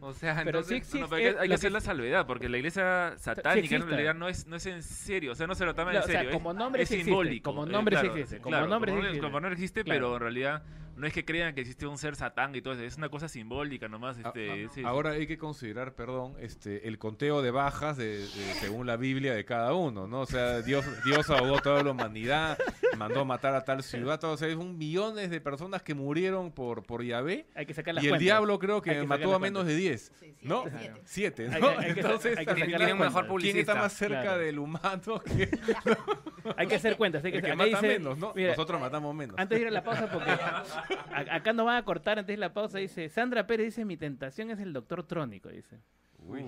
O 0.00 0.12
sea, 0.12 0.34
Pero 0.44 0.58
entonces, 0.60 0.86
sí, 0.86 1.00
no, 1.00 1.08
pero 1.08 1.16
hay 1.28 1.32
que, 1.34 1.40
hay 1.40 1.48
que 1.48 1.54
hacer 1.54 1.72
la 1.72 1.80
salvedad, 1.80 2.26
porque 2.26 2.48
la 2.48 2.58
iglesia 2.58 3.14
satánica 3.16 3.74
en 3.76 3.88
realidad 3.88 4.14
no 4.14 4.28
es, 4.28 4.46
no 4.46 4.56
es 4.56 4.66
en 4.66 4.82
serio, 4.82 5.32
o 5.32 5.34
sea, 5.34 5.46
no 5.46 5.54
se 5.54 5.64
lo 5.64 5.74
Claro, 5.74 5.98
en 5.98 6.04
o 6.04 6.06
sea, 6.06 6.20
serio. 6.20 6.30
es- 6.30 6.36
como 6.36 6.52
nombre 6.52 6.82
es 6.82 6.88
sí 6.88 7.02
simbólico. 7.02 7.50
como 7.50 7.66
eh, 7.66 7.70
nombre 7.70 7.96
sí 7.96 8.02
claro, 8.02 8.16
existe, 8.16 8.40
como 8.40 8.50
claro, 8.50 8.66
nombre 8.68 8.90
sí 8.92 8.96
como, 8.96 9.06
existe. 9.06 9.26
como 9.26 9.40
nombre 9.40 9.52
existe, 9.54 9.84
pero 9.84 10.14
en 10.14 10.20
realidad 10.20 10.62
no 10.96 11.06
es 11.06 11.12
que 11.12 11.24
crean 11.24 11.54
que 11.54 11.60
existe 11.62 11.86
un 11.86 11.98
ser 11.98 12.16
satán 12.16 12.54
y 12.54 12.62
todo 12.62 12.74
eso, 12.74 12.82
es 12.84 12.96
una 12.96 13.08
cosa 13.08 13.28
simbólica 13.28 13.88
nomás. 13.88 14.18
Este, 14.18 14.50
a- 14.50 14.54
sí, 14.54 14.68
sí. 14.76 14.82
Ahora 14.84 15.10
hay 15.10 15.26
que 15.26 15.38
considerar, 15.38 15.94
perdón, 15.94 16.34
este 16.40 16.86
el 16.88 16.98
conteo 16.98 17.42
de 17.42 17.50
bajas 17.50 17.96
de, 17.96 18.18
de- 18.18 18.54
según 18.60 18.86
la 18.86 18.96
Biblia 18.96 19.34
de 19.34 19.44
cada 19.44 19.74
uno, 19.74 20.06
¿no? 20.06 20.20
O 20.20 20.26
sea, 20.26 20.62
Dios 20.62 20.84
Dios 21.04 21.28
ahogó 21.30 21.60
toda 21.60 21.82
la 21.82 21.90
humanidad, 21.92 22.58
mandó 22.96 23.20
a 23.20 23.24
matar 23.24 23.54
a 23.54 23.64
tal 23.64 23.82
ciudad, 23.82 24.18
todo, 24.20 24.32
o 24.32 24.36
sea, 24.36 24.48
es 24.48 24.56
un 24.56 24.78
millones 24.78 25.30
de 25.30 25.40
personas 25.40 25.82
que 25.82 25.94
murieron 25.94 26.52
por 26.52 26.82
por 26.84 27.02
Yahvé. 27.02 27.46
Hay 27.54 27.66
que 27.66 27.74
sacar 27.74 27.94
las 27.94 28.04
y 28.04 28.06
el 28.06 28.10
cuentas. 28.12 28.24
diablo 28.24 28.58
creo 28.58 28.80
que, 28.82 29.02
mató 29.04 29.34
a 29.34 29.38
menos 29.38 29.64
cuentas. 29.64 29.66
de 29.66 29.76
10, 29.76 30.12
¿no? 30.42 30.64
siete. 31.04 31.46
Entonces, 31.46 32.38
hay 32.38 32.46
que 32.46 32.54
¿quién 32.54 32.70
las 32.72 32.80
está 32.82 32.96
cuentas. 32.96 33.24
publicista. 33.26 33.74
más 33.74 33.92
cerca 33.92 34.22
Claro. 34.22 34.38
del 34.38 34.58
humano 34.58 35.20
que 35.24 35.48
Hay 36.56 36.66
que 36.66 36.74
hacer 36.76 36.96
cuentas. 36.96 37.24
Hay 37.24 37.32
que, 37.32 37.38
el 37.38 37.44
que 37.44 37.56
mata 37.56 37.70
dice- 37.80 37.88
menos, 37.98 38.18
¿no? 38.18 38.32
mira, 38.34 38.50
Nosotros 38.50 38.80
matamos 38.80 39.14
menos. 39.14 39.36
Antes 39.38 39.56
de 39.56 39.62
ir 39.62 39.68
a 39.68 39.70
la 39.70 39.82
pausa, 39.82 40.10
porque 40.10 40.30
acá 41.30 41.52
nos 41.52 41.66
van 41.66 41.76
a 41.76 41.84
cortar 41.84 42.18
antes 42.18 42.34
de 42.34 42.38
la 42.38 42.52
pausa, 42.52 42.78
dice 42.78 43.08
Sandra 43.08 43.46
Pérez 43.46 43.66
dice, 43.66 43.84
mi 43.84 43.96
tentación 43.96 44.50
es 44.50 44.58
el 44.60 44.72
doctor 44.72 45.06
Trónico, 45.06 45.48
dice. 45.48 45.78
Uy. 46.18 46.44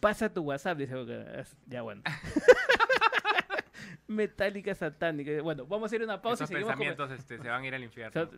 Pasa 0.00 0.32
tu 0.32 0.42
WhatsApp, 0.42 0.78
dice. 0.78 0.94
Ya 1.66 1.82
bueno. 1.82 2.02
Metálica 4.08 4.74
satánica. 4.74 5.40
Bueno, 5.42 5.64
vamos 5.66 5.90
a 5.90 5.94
ir 5.94 6.02
a 6.02 6.04
una 6.04 6.20
pausa 6.20 6.44
Esos 6.44 6.50
y 6.50 6.54
seguimos 6.54 6.74
con- 6.74 6.86
pensamientos 6.86 7.18
este, 7.18 7.38
se 7.42 7.48
van 7.48 7.62
a 7.62 7.66
ir 7.66 7.74
al 7.74 7.82
infierno. 7.82 8.28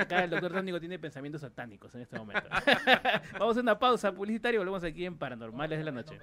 Acá 0.00 0.24
el 0.24 0.30
doctor 0.30 0.50
Trónico 0.50 0.80
tiene 0.80 0.98
pensamientos 0.98 1.42
satánicos 1.42 1.94
en 1.94 2.00
este 2.02 2.18
momento. 2.18 2.48
vamos 3.38 3.56
a 3.56 3.60
una 3.60 3.78
pausa 3.78 4.12
publicitaria 4.12 4.56
y 4.56 4.58
volvemos 4.58 4.82
aquí 4.82 5.04
en 5.04 5.16
Paranormales 5.18 5.78
de 5.78 5.84
la 5.84 5.92
Noche. 5.92 6.18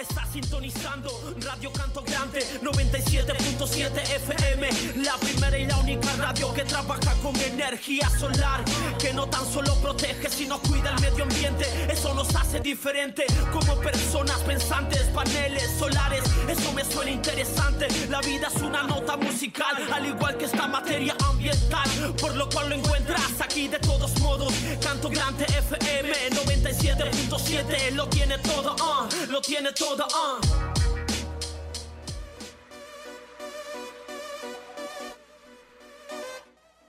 Está 0.00 0.24
sintonizando 0.26 1.10
Radio 1.44 1.72
Canto 1.72 2.02
Grande 2.02 2.40
97.7 2.62 4.00
FM 4.00 4.68
La 5.02 5.16
primera 5.16 5.58
y 5.58 5.66
la 5.66 5.76
única 5.78 6.14
radio 6.16 6.54
que 6.54 6.62
trabaja 6.62 7.14
con 7.20 7.34
energía 7.40 8.08
solar 8.10 8.64
Que 9.00 9.12
no 9.12 9.28
tan 9.28 9.44
solo 9.52 9.74
protege 9.82 10.28
sino 10.30 10.60
cuida 10.60 10.94
el 10.94 11.00
medio 11.00 11.24
ambiente. 11.24 11.66
Eso 11.90 12.14
nos 12.14 12.32
hace 12.36 12.60
diferente 12.60 13.26
como 13.52 13.74
personas 13.80 14.38
pensantes 14.40 15.02
Paneles 15.14 15.68
solares, 15.78 16.22
eso 16.48 16.72
me 16.72 16.84
suena 16.84 17.10
interesante. 17.10 17.88
La 18.08 18.20
vida 18.20 18.48
es 18.54 18.62
una 18.62 18.84
nota 18.84 19.16
musical 19.16 19.76
Al 19.92 20.06
igual 20.06 20.36
que 20.36 20.44
esta 20.44 20.68
materia 20.68 21.16
ambiental 21.28 21.88
Por 22.20 22.36
lo 22.36 22.48
cual 22.48 22.68
lo 22.68 22.76
encuentras 22.76 23.40
aquí 23.40 23.66
de 23.66 23.80
todos 23.80 24.16
modos. 24.20 24.52
Canto 24.80 25.08
Grande 25.08 25.44
FM 25.44 26.30
97.7 26.30 27.92
Lo 27.92 28.06
tiene 28.08 28.38
todo, 28.38 28.76
ah, 28.80 29.08
lo 29.28 29.40
tiene 29.40 29.72
todo, 29.72 29.87
ah. 29.96 30.40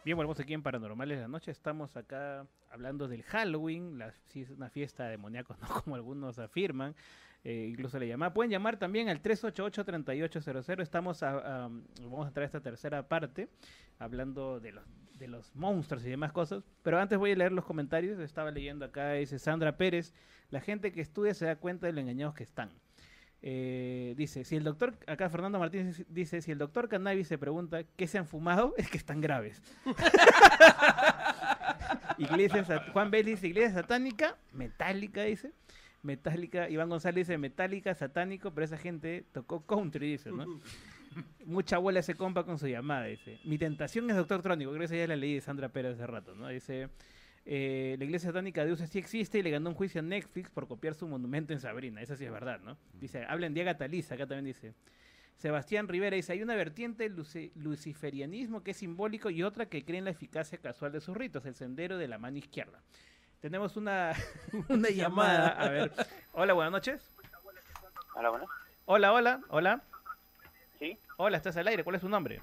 Bien, 0.05 0.15
volvemos 0.17 0.39
aquí 0.39 0.53
en 0.53 0.63
Paranormales 0.63 1.17
de 1.17 1.21
la 1.23 1.27
Noche. 1.27 1.51
Estamos 1.51 1.95
acá 1.97 2.47
hablando 2.71 3.07
del 3.07 3.21
Halloween, 3.23 3.99
la, 3.99 4.11
sí, 4.27 4.41
es 4.41 4.49
una 4.49 4.69
fiesta 4.69 5.03
de 5.05 5.11
demoníacos, 5.11 5.57
¿no? 5.61 5.67
como 5.83 5.95
algunos 5.95 6.39
afirman. 6.39 6.95
Eh, 7.43 7.67
incluso 7.69 7.99
le 7.99 8.07
llaman. 8.07 8.33
Pueden 8.33 8.51
llamar 8.51 8.77
también 8.77 9.07
al 9.09 9.21
388-3800. 9.21 10.81
Estamos 10.81 11.23
a- 11.23 11.69
vamos 12.01 12.25
a 12.25 12.27
entrar 12.29 12.43
a 12.43 12.45
esta 12.45 12.61
tercera 12.61 13.07
parte 13.07 13.49
hablando 13.97 14.59
de 14.59 14.73
los, 14.73 14.83
de 15.17 15.27
los 15.27 15.55
monstruos 15.55 16.05
y 16.05 16.09
demás 16.09 16.31
cosas. 16.33 16.63
Pero 16.81 16.99
antes 16.99 17.17
voy 17.17 17.31
a 17.31 17.35
leer 17.35 17.51
los 17.53 17.63
comentarios. 17.65 18.19
Estaba 18.19 18.51
leyendo 18.51 18.85
acá, 18.85 19.13
dice 19.13 19.39
Sandra 19.39 19.77
Pérez. 19.77 20.13
La 20.49 20.59
gente 20.59 20.91
que 20.91 21.01
estudia 21.01 21.33
se 21.33 21.45
da 21.45 21.55
cuenta 21.55 21.87
de 21.87 21.93
lo 21.93 22.01
engañados 22.01 22.33
que 22.35 22.43
están. 22.43 22.71
Eh, 23.41 24.13
dice, 24.17 24.43
si 24.43 24.57
el 24.57 24.63
doctor, 24.63 24.97
acá 25.07 25.29
Fernando 25.29 25.59
Martínez 25.59 26.05
dice, 26.09 26.41
si 26.41 26.51
el 26.51 26.57
doctor 26.57 26.89
Cannabis 26.89 27.27
se 27.27 27.37
pregunta 27.37 27.83
qué 27.95 28.07
se 28.07 28.17
han 28.17 28.27
fumado, 28.27 28.73
es 28.77 28.89
que 28.89 28.97
están 28.97 29.21
graves. 29.21 29.61
iglesia, 32.17 32.65
Juan 32.91 33.11
Vélez 33.11 33.35
dice, 33.35 33.47
iglesia 33.47 33.73
satánica, 33.73 34.37
metálica, 34.51 35.23
dice. 35.23 35.53
Metálica, 36.01 36.69
Iván 36.69 36.89
González 36.89 37.27
dice, 37.27 37.37
metálica, 37.37 37.93
satánico, 37.93 38.53
pero 38.53 38.65
esa 38.65 38.77
gente 38.77 39.25
tocó 39.33 39.65
country, 39.65 40.11
dice, 40.11 40.31
¿no? 40.31 40.45
Mucha 41.45 41.77
abuela 41.77 41.99
ese 41.99 42.15
compa 42.15 42.45
con 42.45 42.57
su 42.57 42.67
llamada, 42.67 43.05
dice. 43.05 43.39
Mi 43.43 43.57
tentación 43.57 44.09
es 44.09 44.15
Doctor 44.15 44.41
Trónico, 44.41 44.71
creo 44.71 44.79
que 44.79 44.85
esa 44.85 44.95
ya 44.95 45.07
la 45.07 45.15
leí 45.15 45.35
de 45.35 45.41
Sandra 45.41 45.69
Pérez 45.69 45.95
hace 45.95 46.07
rato, 46.07 46.35
¿no? 46.35 46.47
Dice, 46.49 46.89
eh, 47.51 47.95
la 47.97 48.05
iglesia 48.05 48.29
satánica 48.29 48.63
de 48.63 48.71
USA 48.71 48.85
sí 48.85 48.99
existe 48.99 49.39
y 49.39 49.41
le 49.41 49.49
ganó 49.49 49.69
un 49.71 49.75
juicio 49.75 49.99
a 49.99 50.03
Netflix 50.03 50.51
por 50.51 50.67
copiar 50.67 50.93
su 50.93 51.07
monumento 51.07 51.51
en 51.51 51.59
Sabrina, 51.59 51.99
esa 51.99 52.15
sí 52.15 52.23
es 52.25 52.31
verdad, 52.31 52.59
¿no? 52.59 52.77
Dice, 52.93 53.25
hablen 53.27 53.55
de 53.55 53.61
Agatha 53.61 53.87
Lisa, 53.87 54.13
acá 54.13 54.27
también 54.27 54.45
dice. 54.45 54.75
Sebastián 55.37 55.87
Rivera 55.87 56.15
dice, 56.15 56.33
hay 56.33 56.43
una 56.43 56.53
vertiente 56.55 57.03
del 57.03 57.15
luci- 57.17 57.51
luciferianismo 57.55 58.61
que 58.61 58.71
es 58.71 58.77
simbólico 58.77 59.31
y 59.31 59.41
otra 59.41 59.65
que 59.67 59.83
cree 59.83 59.97
en 59.97 60.05
la 60.05 60.11
eficacia 60.11 60.59
casual 60.59 60.91
de 60.91 61.01
sus 61.01 61.17
ritos, 61.17 61.43
el 61.47 61.55
sendero 61.55 61.97
de 61.97 62.07
la 62.07 62.19
mano 62.19 62.37
izquierda. 62.37 62.83
Tenemos 63.39 63.75
una, 63.77 64.13
una 64.69 64.89
llamada, 64.89 65.49
a 65.49 65.69
ver. 65.69 65.91
Hola, 66.33 66.53
buenas 66.53 66.71
noches. 66.73 67.09
Hola, 68.13 68.29
bueno. 68.29 68.45
Hola, 68.85 69.13
hola, 69.13 69.41
hola. 69.49 69.81
¿Sí? 70.77 70.99
Hola, 71.17 71.37
estás 71.37 71.57
al 71.57 71.67
aire, 71.67 71.83
¿cuál 71.83 71.95
es 71.95 72.01
tu 72.01 72.09
nombre? 72.09 72.41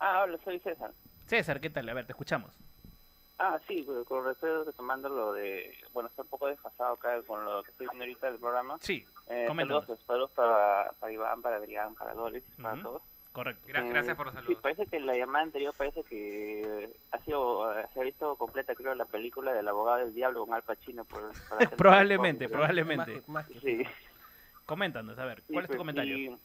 Ah, 0.00 0.22
hola, 0.24 0.38
soy 0.42 0.58
César. 0.60 0.90
César, 1.26 1.60
¿qué 1.60 1.70
tal? 1.70 1.88
A 1.88 1.94
ver, 1.94 2.06
te 2.06 2.12
escuchamos. 2.12 2.52
Ah, 3.38 3.58
sí, 3.68 3.84
pero 3.86 4.04
con 4.04 4.24
respecto 4.24 4.64
retomando 4.64 5.08
lo 5.08 5.32
de... 5.32 5.72
Bueno, 5.92 6.08
está 6.08 6.22
un 6.22 6.28
poco 6.28 6.48
desfasado 6.48 6.94
acá 6.94 7.22
con 7.22 7.44
lo 7.44 7.62
que 7.62 7.70
estoy 7.70 7.86
viendo 7.86 8.02
ahorita 8.04 8.30
del 8.30 8.40
programa. 8.40 8.78
Sí, 8.80 9.06
eh, 9.28 9.46
saludos, 9.46 9.86
saludos 10.06 10.30
para, 10.32 10.90
para 10.98 11.12
Iván, 11.12 11.40
para 11.40 11.56
Adrián, 11.56 11.94
para 11.94 12.14
Doris, 12.14 12.42
para 12.60 12.74
Ujú, 12.74 12.82
todos. 12.82 13.02
Correcto. 13.30 13.68
Gra- 13.68 13.88
gracias 13.88 14.16
por 14.16 14.26
los 14.26 14.34
Sí, 14.34 14.40
saludos. 14.40 14.62
parece 14.62 14.86
que 14.86 14.98
la 14.98 15.14
llamada 15.14 15.44
anterior 15.44 15.72
parece 15.76 16.02
que 16.02 16.90
ha 17.12 17.18
sido, 17.20 17.78
eh, 17.78 17.86
se 17.94 18.00
ha 18.00 18.02
visto 18.02 18.34
completa, 18.34 18.74
creo, 18.74 18.94
la 18.96 19.04
película 19.04 19.52
del 19.52 19.68
abogado 19.68 19.98
del 19.98 20.12
diablo 20.14 20.44
con 20.44 20.54
Al 20.54 20.62
Pacino. 20.64 21.04
Por, 21.04 21.30
para 21.48 21.64
hacer- 21.64 21.76
Probablemente, 21.78 22.48
por- 22.48 22.56
probablemente. 22.58 23.22
Sí. 23.62 23.84
Coméntanos, 24.66 25.16
a 25.18 25.24
ver, 25.24 25.42
Sí, 25.46 25.52
¿cuál 25.52 25.64
es 25.64 25.68
tu 25.70 25.72
pues, 25.74 25.78
comentario? 25.78 26.16
y, 26.18 26.36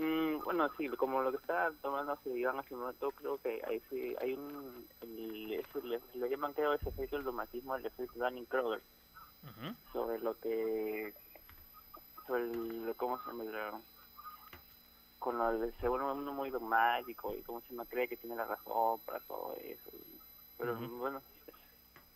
mm, 0.00 0.44
bueno, 0.44 0.70
sí, 0.76 0.88
como 0.88 1.22
lo 1.22 1.30
que 1.30 1.36
está 1.36 1.70
tomando 1.82 2.18
Iván 2.24 2.58
hace 2.58 2.74
un 2.74 2.80
momento, 2.80 3.10
creo 3.12 3.38
que 3.38 3.62
hay, 3.66 3.80
sí, 3.90 4.14
hay 4.20 4.34
un... 4.34 4.88
El, 5.02 5.48
le, 5.84 6.00
le 6.14 6.28
llaman, 6.30 6.52
creo, 6.54 6.72
ese 6.72 6.88
efecto 6.88 7.16
del 7.16 7.24
domatismo, 7.24 7.76
el 7.76 7.86
efecto 7.86 8.18
Dunning-Kroger, 8.18 8.82
sobre 9.92 10.18
lo 10.20 10.38
que... 10.38 11.14
sobre 12.26 12.42
el, 12.44 12.94
¿cómo 12.96 13.18
se? 13.18 13.30
El, 13.30 13.54
con 15.20 15.36
lo 15.36 15.58
de 15.58 15.70
se 15.72 15.88
vuelve 15.88 16.10
uno 16.12 16.32
muy 16.32 16.50
dogmático 16.50 17.34
y 17.34 17.42
cómo 17.42 17.60
se 17.60 17.68
llama, 17.68 17.84
cree 17.84 18.08
que 18.08 18.16
tiene 18.16 18.34
la 18.34 18.46
razón 18.46 18.98
para 19.00 19.20
todo 19.20 19.54
eso. 19.62 19.90
Pero 20.56 20.74
bueno, 20.76 21.22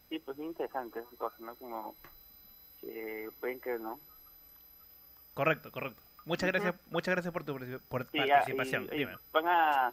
sí, 0.08 0.18
pues 0.18 0.38
es 0.38 0.44
interesante 0.44 1.00
esa 1.00 1.16
cosa, 1.16 1.36
¿no? 1.40 1.54
Como 1.56 1.94
que 2.80 3.30
pueden 3.40 3.60
que 3.60 3.78
no. 3.78 4.00
Correcto, 5.34 5.70
correcto. 5.70 6.00
Muchas 6.24 6.50
gracias, 6.50 6.74
muchas 6.90 7.14
gracias 7.14 7.32
por 7.32 7.44
tu 7.44 7.56
por 7.88 8.06
Sí, 8.10 8.18
participación. 8.18 8.88
y- 8.90 8.94
y 8.94 8.98
Dime. 9.00 9.16
van 9.32 9.46
a, 9.48 9.86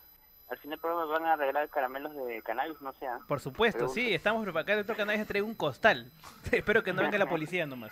al 0.50 0.58
final 0.58 0.70
del 0.72 0.80
programa 0.80 1.06
van 1.06 1.26
a 1.26 1.36
regalar 1.36 1.70
caramelos 1.70 2.14
de 2.26 2.42
cannabis, 2.42 2.82
no 2.82 2.94
sé. 2.94 3.08
¿ah? 3.08 3.20
Por 3.28 3.40
supuesto, 3.40 3.80
Pregunta. 3.80 4.02
sí, 4.02 4.14
estamos. 4.14 4.48
Acá 4.56 4.74
el 4.74 4.80
doctor 4.80 4.96
Canales 4.98 5.26
trae 5.28 5.42
un 5.42 5.56
costal. 5.56 6.12
Espero 6.52 6.84
que 6.84 6.94
no 6.94 7.02
venga 7.02 7.18
la 7.18 7.28
policía 7.30 7.66
nomás. 7.66 7.92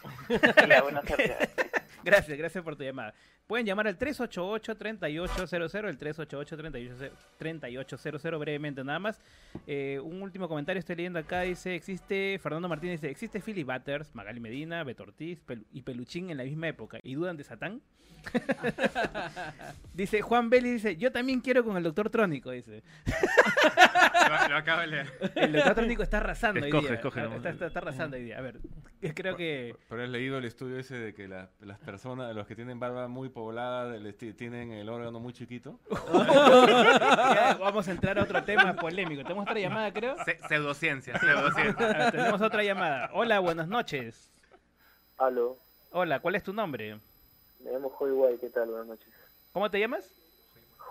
Ya, 0.68 0.82
buena 0.82 1.02
suerte. 1.04 1.50
Gracias, 2.04 2.38
gracias 2.38 2.64
por 2.64 2.76
tu 2.76 2.84
llamada. 2.84 3.14
Pueden 3.48 3.66
llamar 3.66 3.88
al 3.88 3.98
388-3800, 3.98 5.88
el 5.90 5.98
388-3800 7.40 8.40
brevemente 8.40 8.84
nada 8.84 9.00
más. 9.00 9.20
Eh, 9.66 10.00
un 10.04 10.22
último 10.22 10.48
comentario 10.48 10.80
estoy 10.80 10.96
leyendo 10.98 11.18
acá, 11.20 11.42
dice, 11.42 11.74
existe, 11.76 12.40
Fernando 12.42 12.70
Martínez 12.70 13.02
dice, 13.02 13.10
existe 13.12 13.40
Philly 13.42 13.64
Butters, 13.64 14.14
Magali 14.14 14.40
Medina, 14.40 14.84
Beto 14.84 15.04
Ortiz 15.04 15.42
Pel- 15.48 15.66
y 15.74 15.82
Peluchín 15.82 16.30
en 16.30 16.38
la 16.38 16.44
misma 16.44 16.68
época. 16.68 17.00
¿Y 17.02 17.16
dudan 17.16 17.38
de 17.38 17.44
Satán? 17.44 17.82
dice 19.94 20.22
Juan 20.22 20.50
Belli, 20.50 20.72
dice, 20.74 20.98
yo 20.98 21.12
también 21.12 21.40
quiero 21.42 21.64
con 21.64 21.78
el 21.78 21.84
doctor 21.84 22.10
Trónico, 22.10 22.52
dice. 22.52 22.84
Lo, 24.30 24.50
lo 24.50 24.58
acabo 24.58 24.82
de 24.82 24.88
leer. 24.88 25.08
El 25.36 25.54
doctor 25.54 25.74
Trónico 25.76 26.04
está 26.04 26.18
arrasando 26.18 26.60
Escoge, 26.64 26.78
hoy 26.78 26.84
día. 26.88 26.96
escoge, 26.96 27.22
está, 27.36 27.50
está- 27.50 27.66
está 27.68 27.80
arrasando 27.80 28.16
hoy 28.18 28.24
día. 28.24 28.38
A 28.38 28.42
ver, 28.42 28.60
creo 29.16 29.36
que... 29.36 29.76
Pero 29.88 30.04
has 30.04 30.10
leído 30.10 30.38
el 30.38 30.46
estudio 30.46 30.78
ese 30.80 30.96
de 30.98 31.14
que 31.14 31.28
la- 31.28 31.50
las 31.62 31.80
personas, 31.80 32.36
los 32.36 32.46
que 32.48 32.56
tienen 32.56 32.80
barba 32.80 33.08
muy 33.08 33.30
poblada, 33.30 33.96
les 33.98 34.18
ti- 34.18 34.34
tienen 34.34 34.72
el 34.72 34.90
órgano 34.90 35.20
muy 35.20 35.34
chiquito. 35.34 35.80
Ya, 35.90 37.58
vamos 37.60 37.88
a 37.88 37.92
entrar 37.92 38.18
a 38.20 38.24
otro 38.24 38.44
tema 38.44 38.74
polémico. 38.74 39.24
Tenemos 39.24 39.44
otra 39.44 39.60
llamada, 39.60 39.92
creo. 39.94 40.16
Se- 40.26 40.38
pseudociencia, 40.48 41.18
pseudociencia. 41.20 42.08
Ah, 42.08 42.12
Tenemos 42.12 42.42
otra 42.42 42.64
llamada. 42.64 43.10
Hola, 43.14 43.40
buenas 43.40 43.68
noches. 43.68 44.32
Aló, 45.18 45.58
Hola, 45.92 46.20
¿cuál 46.20 46.36
es 46.36 46.44
tu 46.44 46.54
nombre? 46.54 46.98
me 47.64 47.72
llamo 47.72 47.90
Joy 47.90 48.12
Guay, 48.12 48.38
¿qué 48.38 48.50
tal? 48.50 48.70
Buenas 48.70 48.88
noches. 48.88 49.08
¿Cómo 49.52 49.70
te 49.70 49.80
llamas? 49.80 50.10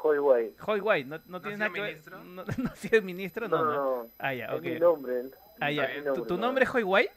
Joy 0.02 0.18
Guay. 0.18 0.54
Joy 0.64 0.80
White, 0.80 1.09
¿no, 1.09 1.18
no 1.26 1.40
tienes 1.40 1.59
nada 1.59 1.72
que 1.72 1.80
ver? 1.80 1.98
¿No, 2.24 2.44
no 2.44 2.74
sido 2.76 3.00
ministro? 3.02 3.48
No, 3.48 3.64
No, 3.64 3.72
no. 4.02 4.06
Ah, 4.18 4.34
ya, 4.34 4.46
Es 4.46 4.52
ok. 4.59 4.62
mi 4.64 4.78
nombre. 4.78 5.22
Ah, 5.61 5.70
ya. 5.70 5.84
Es 5.86 6.02
¿Tu, 6.02 6.09
nombre, 6.11 6.24
tu 6.28 6.36
nombre 6.38 6.64
es 6.64 6.70
Joy 6.70 6.82
White? 6.82 7.12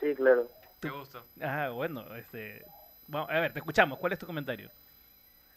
Sí, 0.00 0.14
claro. 0.14 0.48
Qué 0.80 0.90
gusto. 0.90 1.22
Ah, 1.40 1.70
bueno, 1.70 2.14
este... 2.16 2.64
Vamos, 3.08 3.30
a 3.30 3.40
ver, 3.40 3.52
te 3.52 3.58
escuchamos. 3.58 3.98
¿Cuál 3.98 4.12
es 4.12 4.18
tu 4.18 4.26
comentario? 4.26 4.70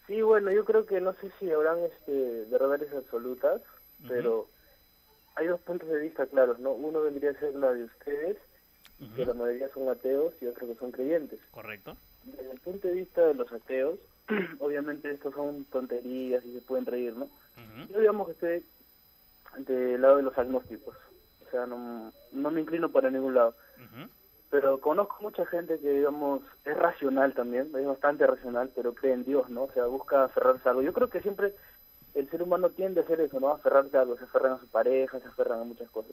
Sí, 0.07 0.21
bueno, 0.21 0.51
yo 0.51 0.65
creo 0.65 0.85
que 0.85 0.99
no 0.99 1.13
sé 1.13 1.31
si 1.39 1.49
habrán 1.51 1.79
este, 1.79 2.45
verdades 2.49 2.91
absolutas, 2.93 3.61
pero 4.07 4.49
hay 5.35 5.47
dos 5.47 5.61
puntos 5.61 5.87
de 5.87 5.99
vista 5.99 6.25
claros, 6.25 6.59
¿no? 6.59 6.71
Uno 6.71 7.01
vendría 7.01 7.31
a 7.31 7.39
ser 7.39 7.55
la 7.55 7.71
de 7.73 7.85
ustedes, 7.85 8.37
que 9.15 9.25
la 9.25 9.33
mayoría 9.33 9.69
son 9.73 9.89
ateos 9.89 10.33
y 10.41 10.47
otros 10.47 10.69
que 10.69 10.75
son 10.75 10.91
creyentes. 10.91 11.39
Correcto. 11.51 11.95
Desde 12.23 12.51
el 12.51 12.59
punto 12.59 12.87
de 12.87 12.93
vista 12.95 13.21
de 13.21 13.33
los 13.33 13.51
ateos, 13.51 13.99
obviamente 14.59 15.11
estos 15.11 15.33
son 15.33 15.65
tonterías 15.65 16.43
y 16.45 16.53
se 16.53 16.61
pueden 16.61 16.85
reír, 16.85 17.15
¿no? 17.15 17.29
Yo 17.89 17.99
digamos 17.99 18.27
que 18.27 18.33
estoy 18.33 18.65
del 19.65 20.01
lado 20.01 20.17
de 20.17 20.23
los 20.23 20.37
agnósticos, 20.37 20.95
o 21.47 21.51
sea, 21.51 21.65
no, 21.65 22.11
no 22.31 22.51
me 22.51 22.61
inclino 22.61 22.89
para 22.89 23.09
ningún 23.09 23.35
lado. 23.35 23.55
Pero 24.53 24.79
conozco 24.79 25.15
mucha 25.21 25.47
gente 25.47 25.79
que, 25.79 25.89
digamos, 25.89 26.43
es 26.63 26.77
racional 26.77 27.33
también, 27.33 27.71
es 27.75 27.85
bastante 27.87 28.27
racional, 28.27 28.69
pero 28.75 28.93
cree 28.93 29.13
en 29.13 29.25
Dios, 29.25 29.49
¿no? 29.49 29.63
O 29.63 29.71
sea, 29.71 29.87
busca 29.87 30.25
aferrarse 30.25 30.69
a 30.69 30.71
algo. 30.73 30.83
Yo 30.83 30.93
creo 30.93 31.09
que 31.09 31.21
siempre 31.21 31.55
el 32.13 32.29
ser 32.29 32.43
humano 32.43 32.69
tiende 32.69 33.01
a 33.01 33.03
hacer 33.03 33.19
eso, 33.21 33.39
¿no? 33.39 33.49
A 33.49 33.55
aferrarse 33.55 33.97
a 33.97 34.01
algo, 34.01 34.15
se 34.15 34.25
aferran 34.25 34.51
a 34.51 34.59
su 34.59 34.67
pareja, 34.67 35.19
se 35.19 35.27
aferran 35.27 35.61
a 35.61 35.63
muchas 35.63 35.89
cosas. 35.89 36.11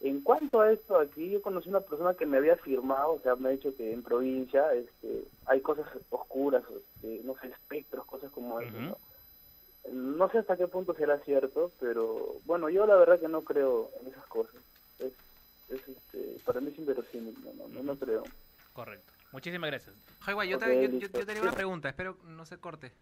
En 0.00 0.22
cuanto 0.22 0.62
a 0.62 0.72
esto 0.72 0.98
aquí, 0.98 1.28
yo 1.28 1.42
conocí 1.42 1.68
una 1.68 1.80
persona 1.80 2.14
que 2.14 2.24
me 2.24 2.38
había 2.38 2.54
afirmado, 2.54 3.12
o 3.12 3.20
sea, 3.20 3.36
me 3.36 3.50
ha 3.50 3.52
dicho 3.52 3.76
que 3.76 3.92
en 3.92 4.02
provincia 4.02 4.72
este, 4.72 5.24
hay 5.44 5.60
cosas 5.60 5.84
oscuras, 6.08 6.62
este, 6.74 7.20
no 7.24 7.36
sé, 7.36 7.48
espectros, 7.48 8.06
cosas 8.06 8.32
como 8.32 8.60
eso, 8.60 8.80
¿no? 8.80 8.96
No 9.92 10.30
sé 10.30 10.38
hasta 10.38 10.56
qué 10.56 10.68
punto 10.68 10.94
será 10.94 11.18
cierto, 11.18 11.70
pero 11.78 12.36
bueno, 12.46 12.70
yo 12.70 12.86
la 12.86 12.96
verdad 12.96 13.20
que 13.20 13.28
no 13.28 13.42
creo 13.42 13.90
en 14.00 14.06
esas 14.06 14.24
cosas. 14.24 14.54
Es, 15.00 15.12
es 15.74 15.88
este, 15.88 16.36
para 16.44 16.60
mí 16.60 16.68
es 16.70 16.78
inverosímil, 16.78 17.34
no, 17.44 17.52
no, 17.54 17.68
no, 17.68 17.82
no 17.82 17.96
creo. 17.98 18.22
Correcto. 18.72 19.12
Muchísimas 19.32 19.68
gracias. 19.70 19.94
Yo, 20.26 20.58
te- 20.58 20.74
yo- 20.76 20.82
yo- 20.82 20.98
listo. 21.00 21.18
yo 21.20 21.26
tenía 21.26 21.42
una 21.42 21.52
pregunta, 21.52 21.88
espero 21.88 22.18
no 22.24 22.44
se 22.46 22.58
corte. 22.58 22.92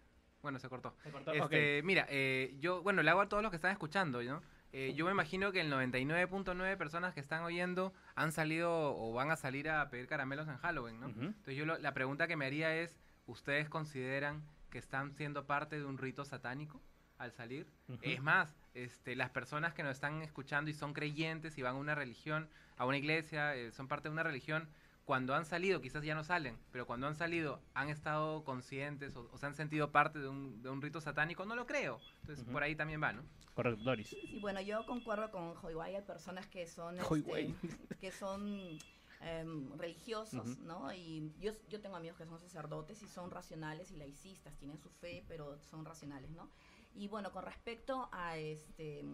Bueno, 0.43 0.59
se 0.59 0.69
cortó. 0.69 0.95
cortó, 1.13 1.33
Este, 1.33 1.83
Mira, 1.85 2.07
eh, 2.11 2.57
yo, 2.59 2.83
bueno, 2.83 3.03
le 3.03 3.11
hago 3.11 3.21
a 3.21 3.29
todos 3.29 3.43
los 3.43 3.51
que 3.51 3.57
están 3.57 3.71
escuchando, 3.71 4.23
¿no? 4.23 4.43
Eh, 4.73 4.95
yo 4.97 5.05
me 5.05 5.11
imagino 5.13 5.53
que 5.53 5.61
el 5.61 5.71
99.9 5.71 6.77
personas 6.79 7.13
que 7.15 7.21
están 7.21 7.43
oyendo 7.45 7.93
han 8.15 8.33
salido 8.33 8.71
o 8.97 9.13
van 9.13 9.31
a 9.31 9.37
salir 9.37 9.69
a 9.69 9.89
pedir 9.91 10.07
caramelos 10.09 10.49
en 10.49 10.57
Halloween, 10.57 10.99
¿no? 10.99 11.07
Entonces 11.09 11.55
yo 11.57 11.65
lo- 11.67 11.79
la 11.79 11.93
pregunta 11.95 12.27
que 12.27 12.37
me 12.37 12.47
haría 12.47 12.75
es, 12.75 12.99
¿ustedes 13.27 13.69
consideran 13.69 14.43
que 14.71 14.79
están 14.79 15.13
siendo 15.15 15.45
parte 15.47 15.77
de 15.79 15.85
un 15.85 15.99
rito 15.99 16.25
satánico 16.25 16.81
al 17.23 17.33
salir? 17.33 17.67
Es 18.03 18.21
más, 18.21 18.55
este, 18.75 19.15
las 19.15 19.31
personas 19.31 19.75
que 19.75 19.83
nos 19.83 19.93
están 19.93 20.23
escuchando 20.23 20.71
y 20.71 20.75
son 20.75 20.93
creyentes 20.93 21.57
y 21.59 21.63
van 21.63 21.77
a 21.77 21.79
una 21.79 21.95
religión, 21.95 22.49
a 22.77 22.87
una 22.87 22.99
iglesia, 22.99 23.55
eh, 23.55 23.71
son 23.73 23.89
parte 23.89 24.09
de 24.09 24.13
una 24.13 24.23
religión, 24.23 24.69
cuando 25.05 25.35
han 25.35 25.45
salido, 25.45 25.81
quizás 25.81 26.05
ya 26.05 26.15
no 26.15 26.25
salen, 26.25 26.57
pero 26.71 26.87
cuando 26.87 27.07
han 27.07 27.17
salido, 27.17 27.61
han 27.75 27.89
estado 27.89 28.45
conscientes 28.45 29.17
o, 29.17 29.29
o 29.33 29.39
se 29.39 29.47
han 29.47 29.55
sentido 29.55 29.91
parte 29.91 30.19
de 30.19 30.29
un, 30.29 30.63
de 30.63 30.71
un 30.71 30.81
rito 30.81 31.01
satánico, 31.01 31.45
no 31.45 31.57
lo 31.57 31.67
creo. 31.67 32.01
Entonces, 32.21 32.45
por 32.45 32.63
ahí 32.63 32.77
también 32.77 33.03
va, 33.03 33.13
¿no? 33.13 33.23
Correcto, 33.55 33.83
Doris. 33.83 34.13
Y 34.13 34.39
bueno, 34.41 34.61
yo 34.61 34.87
concuerdo 34.87 35.31
con 35.31 35.55
Joyway, 35.57 35.97
hay 35.97 36.03
personas 36.03 36.47
que 36.47 36.67
son, 36.67 36.99
este, 36.99 37.55
que 38.01 38.11
son 38.11 38.79
em, 39.21 39.77
religiosos. 39.77 40.59
¿no? 40.61 40.93
Y 40.95 41.33
yo, 41.41 41.53
yo 41.69 41.81
tengo 41.81 41.97
amigos 41.97 42.17
que 42.17 42.25
son 42.25 42.39
sacerdotes 42.39 43.03
y 43.03 43.09
son 43.09 43.31
racionales 43.31 43.91
y 43.91 43.97
laicistas, 43.97 44.57
tienen 44.57 44.79
su 44.79 44.89
fe, 44.89 45.25
pero 45.29 45.59
son 45.59 45.85
racionales, 45.85 46.31
¿no? 46.31 46.49
Y 46.95 47.09
bueno, 47.09 47.33
con 47.33 47.45
respecto 47.45 48.09
a 48.13 48.37
este 48.37 49.05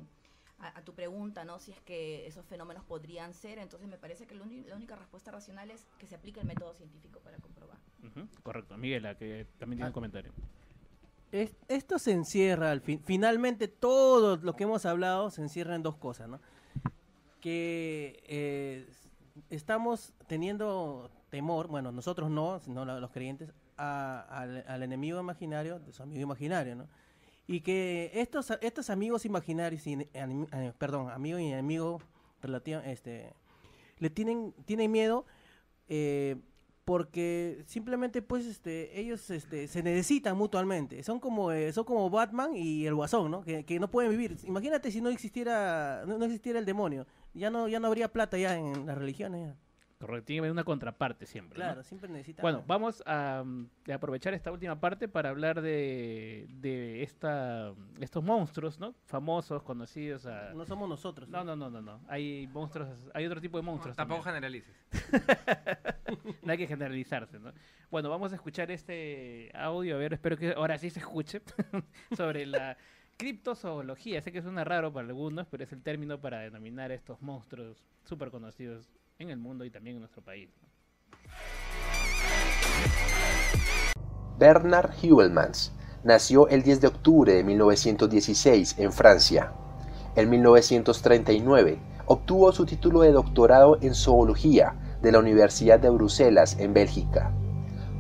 a, 0.61 0.79
a 0.79 0.83
tu 0.85 0.93
pregunta, 0.95 1.45
¿no? 1.45 1.59
Si 1.61 1.71
es 1.71 1.81
que 1.83 2.27
esos 2.27 2.45
fenómenos 2.47 2.85
podrían 2.85 3.33
ser, 3.33 3.59
entonces 3.59 3.89
me 3.89 3.97
parece 3.97 4.27
que 4.27 4.35
la, 4.35 4.43
única 4.75 4.97
respuesta 4.97 5.31
racional 5.31 5.71
es 5.71 5.87
que 5.99 6.07
se 6.09 6.17
aplique 6.17 6.41
el 6.41 6.47
método 6.47 6.75
científico 6.75 7.21
para 7.21 7.39
comprobar. 7.39 7.79
Correcto. 8.43 8.77
Miguela, 8.77 9.17
que 9.17 9.47
también 9.59 9.79
tiene 9.79 9.89
un 9.89 9.93
comentario. 9.93 10.33
Es- 11.31 11.55
esto 11.69 11.99
se 11.99 12.11
encierra, 12.13 12.71
al 12.73 12.81
fin, 12.81 13.01
finalmente 13.05 13.69
todo 13.69 14.37
lo 14.39 14.55
que 14.57 14.65
hemos 14.65 14.85
hablado 14.87 15.31
se 15.31 15.43
encierra 15.43 15.75
en 15.77 15.83
dos 15.83 15.97
cosas, 15.97 16.29
¿no? 16.29 16.41
Que 17.41 18.23
eh, 18.27 18.89
estamos 19.51 20.15
teniendo 20.27 21.11
temor, 21.31 21.69
bueno, 21.69 21.93
nosotros 21.93 22.31
no, 22.31 22.59
sino 22.61 22.85
los 22.85 23.11
creyentes, 23.11 23.53
a- 23.77 24.23
al, 24.29 24.65
al 24.67 24.83
enemigo 24.83 25.21
imaginario 25.21 25.79
de 25.79 25.93
su 25.93 26.03
amigo 26.03 26.23
imaginario, 26.23 26.75
¿no? 26.75 26.89
Y 27.49 27.63
que 27.63 28.11
estos, 28.15 28.53
estos 28.61 28.91
amigos 28.91 29.25
imaginarios, 29.25 29.87
y, 29.87 29.95
eh, 30.13 30.73
perdón, 30.79 31.11
amigo 31.11 31.39
y 31.39 31.47
enemigo 31.47 32.01
relativo, 32.43 32.81
este, 32.85 33.33
le 33.99 34.11
tienen, 34.11 34.55
tienen 34.67 34.93
miedo 34.93 35.25
eh, 35.89 36.37
porque 36.85 37.63
simplemente 37.67 38.23
pues 38.23 38.47
este 38.47 38.99
ellos 38.99 39.29
este 39.31 39.69
se 39.69 39.83
necesitan 39.83 40.37
mutuamente. 40.37 41.03
Son 41.03 41.21
como 41.21 41.53
eh, 41.53 41.71
son 41.73 41.85
como 41.85 42.09
Batman 42.09 42.57
y 42.57 42.87
el 42.87 42.95
Guasón 42.95 43.31
no 43.31 43.43
que, 43.43 43.65
que 43.65 43.79
no 43.79 43.91
pueden 43.91 44.11
vivir. 44.11 44.39
Imagínate 44.45 44.91
si 44.91 45.03
no 45.03 45.11
existiera 45.11 46.05
no, 46.07 46.17
no 46.17 46.25
existiera 46.25 46.59
el 46.59 46.65
demonio. 46.65 47.07
Ya 47.35 47.51
no 47.51 47.69
ya 47.69 47.79
no 47.79 47.89
habría 47.89 48.11
plata 48.11 48.39
ya 48.39 48.57
en 48.57 48.87
las 48.87 48.97
religiones. 48.97 49.55
Correcto, 49.99 50.27
tiene 50.27 50.37
que 50.37 50.41
haber 50.43 50.53
una 50.53 50.63
contraparte 50.63 51.27
siempre. 51.27 51.59
¿no? 51.59 51.65
Claro, 51.65 51.83
siempre 51.83 52.09
necesita- 52.09 52.41
Bueno, 52.43 52.63
vamos 52.69 53.03
a, 53.05 53.43
mm, 53.45 53.69
de 53.85 53.93
aprovechar 53.93 54.33
esta 54.33 54.53
última 54.53 54.79
parte 54.79 55.09
para 55.09 55.31
hablar 55.31 55.61
de, 55.61 56.47
de 56.49 57.03
esta, 57.03 57.75
estos 58.01 58.23
monstruos, 58.23 58.79
¿no? 58.79 58.95
Famosos, 59.07 59.63
conocidos. 59.65 60.25
a- 60.27 60.53
no 60.55 60.65
somos 60.65 60.89
nosotros 60.89 61.29
No, 61.29 61.43
no, 61.43 61.57
no, 61.57 61.69
no, 61.69 61.83
no. 61.83 62.01
Hay 62.07 62.47
monstruos, 62.53 62.89
hay 63.13 63.27
otro 63.27 63.41
tipo 63.41 63.59
de 63.59 63.63
monstruos. 63.65 63.97
Tampoco 63.97 64.23
también. 64.23 64.35
generalices. 64.53 64.77
no 66.43 66.53
hay 66.53 66.59
que 66.59 66.67
generalizarse, 66.69 67.39
¿no? 67.41 67.53
Bueno, 67.91 68.09
vamos 68.09 68.31
a 68.33 68.37
escuchar 68.37 68.71
este 68.71 69.51
audio, 69.55 69.97
a 69.97 69.99
ver, 69.99 70.13
espero 70.13 70.37
que 70.37 70.53
ahora 70.53 70.79
sí 70.79 70.91
se 70.91 71.01
escuche, 71.01 71.43
sobre 72.17 72.47
la 72.47 72.77
criptozoología. 73.17 74.21
Sé 74.23 74.31
que 74.33 74.43
suena 74.43 74.63
raro 74.65 74.93
para 74.93 75.09
algunos, 75.09 75.47
pero 75.49 75.65
es 75.65 75.73
el 75.73 75.83
término 75.83 76.21
para 76.21 76.39
denominar 76.41 76.91
a 76.91 76.95
estos 76.95 77.21
monstruos 77.21 77.77
súper 78.05 78.31
conocidos 78.31 78.89
en 79.21 79.31
el 79.31 79.39
mundo 79.39 79.65
y 79.65 79.71
también 79.71 79.97
en 79.97 80.01
nuestro 80.03 80.23
país. 80.23 80.49
Bernard 84.39 84.91
Heuvelmans 85.03 85.73
nació 86.05 86.47
el 86.47 86.63
10 86.63 86.81
de 86.81 86.87
octubre 86.87 87.33
de 87.35 87.43
1916 87.43 88.79
en 88.79 88.93
Francia. 88.93 89.53
En 90.15 90.31
1939 90.31 91.81
obtuvo 92.07 92.53
su 92.53 92.65
título 92.65 93.01
de 93.01 93.11
doctorado 93.11 93.79
en 93.83 93.95
zoología 93.95 94.77
de 95.03 95.11
la 95.11 95.19
Universidad 95.19 95.81
de 95.81 95.91
Bruselas 95.91 96.57
en 96.61 96.73
Bélgica. 96.73 97.33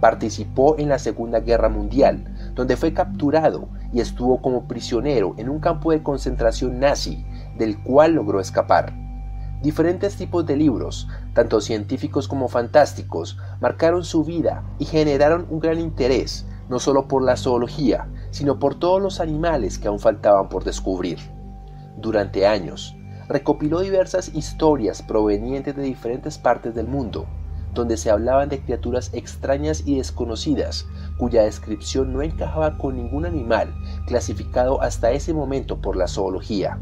Participó 0.00 0.78
en 0.78 0.88
la 0.88 1.00
Segunda 1.00 1.40
Guerra 1.40 1.68
Mundial, 1.68 2.52
donde 2.54 2.76
fue 2.76 2.94
capturado 2.94 3.68
y 3.92 4.00
estuvo 4.00 4.40
como 4.40 4.68
prisionero 4.68 5.34
en 5.36 5.48
un 5.48 5.58
campo 5.58 5.90
de 5.90 6.04
concentración 6.04 6.78
nazi, 6.78 7.26
del 7.56 7.82
cual 7.82 8.12
logró 8.12 8.38
escapar. 8.38 9.07
Diferentes 9.62 10.14
tipos 10.14 10.46
de 10.46 10.56
libros, 10.56 11.08
tanto 11.34 11.60
científicos 11.60 12.28
como 12.28 12.46
fantásticos, 12.46 13.38
marcaron 13.60 14.04
su 14.04 14.22
vida 14.22 14.62
y 14.78 14.84
generaron 14.84 15.46
un 15.50 15.58
gran 15.58 15.80
interés, 15.80 16.46
no 16.68 16.78
solo 16.78 17.08
por 17.08 17.22
la 17.22 17.36
zoología, 17.36 18.08
sino 18.30 18.60
por 18.60 18.76
todos 18.76 19.02
los 19.02 19.18
animales 19.18 19.78
que 19.78 19.88
aún 19.88 19.98
faltaban 19.98 20.48
por 20.48 20.62
descubrir. 20.62 21.18
Durante 21.96 22.46
años, 22.46 22.94
recopiló 23.28 23.80
diversas 23.80 24.32
historias 24.32 25.02
provenientes 25.02 25.74
de 25.74 25.82
diferentes 25.82 26.38
partes 26.38 26.74
del 26.74 26.86
mundo, 26.86 27.26
donde 27.74 27.96
se 27.96 28.10
hablaban 28.10 28.48
de 28.48 28.60
criaturas 28.60 29.10
extrañas 29.12 29.82
y 29.84 29.96
desconocidas, 29.96 30.86
cuya 31.18 31.42
descripción 31.42 32.12
no 32.12 32.22
encajaba 32.22 32.78
con 32.78 32.96
ningún 32.96 33.26
animal 33.26 33.74
clasificado 34.06 34.80
hasta 34.82 35.10
ese 35.10 35.34
momento 35.34 35.78
por 35.80 35.96
la 35.96 36.06
zoología. 36.06 36.78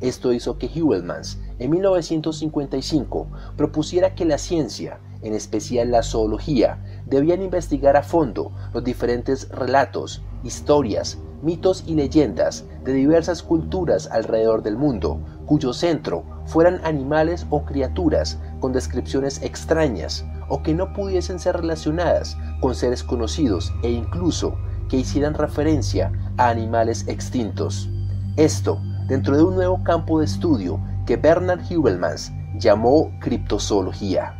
Esto 0.00 0.32
hizo 0.32 0.58
que 0.58 0.66
Heuvelmans 0.66 1.38
en 1.60 1.70
1955 1.70 3.28
propusiera 3.56 4.14
que 4.14 4.24
la 4.24 4.38
ciencia, 4.38 4.98
en 5.22 5.34
especial 5.34 5.90
la 5.90 6.02
zoología, 6.02 6.82
debían 7.04 7.42
investigar 7.42 7.98
a 7.98 8.02
fondo 8.02 8.50
los 8.72 8.82
diferentes 8.82 9.48
relatos, 9.50 10.22
historias, 10.42 11.18
mitos 11.42 11.84
y 11.86 11.94
leyendas 11.94 12.64
de 12.82 12.94
diversas 12.94 13.42
culturas 13.42 14.08
alrededor 14.10 14.62
del 14.62 14.78
mundo, 14.78 15.20
cuyo 15.44 15.74
centro 15.74 16.24
fueran 16.46 16.80
animales 16.82 17.46
o 17.50 17.64
criaturas 17.66 18.38
con 18.60 18.72
descripciones 18.72 19.42
extrañas 19.42 20.24
o 20.48 20.62
que 20.62 20.72
no 20.72 20.94
pudiesen 20.94 21.38
ser 21.38 21.58
relacionadas 21.58 22.38
con 22.62 22.74
seres 22.74 23.04
conocidos 23.04 23.70
e 23.82 23.90
incluso 23.90 24.56
que 24.88 24.96
hicieran 24.96 25.34
referencia 25.34 26.10
a 26.38 26.48
animales 26.48 27.06
extintos. 27.06 27.90
Esto 28.36 28.80
dentro 29.06 29.36
de 29.36 29.42
un 29.42 29.56
nuevo 29.56 29.82
campo 29.84 30.20
de 30.20 30.24
estudio 30.24 30.80
que 31.10 31.16
Bernard 31.16 31.62
Hubelmans 31.68 32.30
llamó 32.56 33.10
criptozoología. 33.18 34.32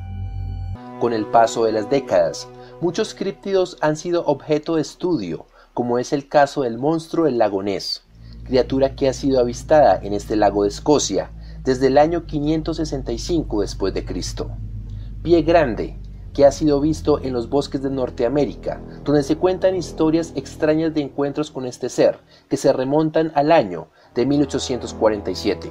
Con 1.00 1.12
el 1.12 1.26
paso 1.26 1.64
de 1.64 1.72
las 1.72 1.90
décadas, 1.90 2.46
muchos 2.80 3.12
críptidos 3.12 3.76
han 3.80 3.96
sido 3.96 4.24
objeto 4.26 4.76
de 4.76 4.82
estudio, 4.82 5.46
como 5.74 5.98
es 5.98 6.12
el 6.12 6.28
caso 6.28 6.62
del 6.62 6.78
monstruo 6.78 7.24
del 7.24 7.38
lago 7.38 7.60
Ness, 7.64 8.04
criatura 8.44 8.94
que 8.94 9.08
ha 9.08 9.12
sido 9.12 9.40
avistada 9.40 9.98
en 10.00 10.12
este 10.12 10.36
lago 10.36 10.62
de 10.62 10.68
Escocia 10.68 11.32
desde 11.64 11.88
el 11.88 11.98
año 11.98 12.24
565 12.26 13.62
después 13.62 13.92
de 13.92 14.04
Cristo. 14.04 14.52
Pie 15.24 15.42
grande, 15.42 15.98
que 16.32 16.46
ha 16.46 16.52
sido 16.52 16.80
visto 16.80 17.20
en 17.20 17.32
los 17.32 17.50
bosques 17.50 17.82
de 17.82 17.90
Norteamérica, 17.90 18.80
donde 19.02 19.24
se 19.24 19.34
cuentan 19.34 19.74
historias 19.74 20.32
extrañas 20.36 20.94
de 20.94 21.00
encuentros 21.00 21.50
con 21.50 21.66
este 21.66 21.88
ser, 21.88 22.20
que 22.48 22.56
se 22.56 22.72
remontan 22.72 23.32
al 23.34 23.50
año 23.50 23.88
de 24.14 24.24
1847. 24.24 25.68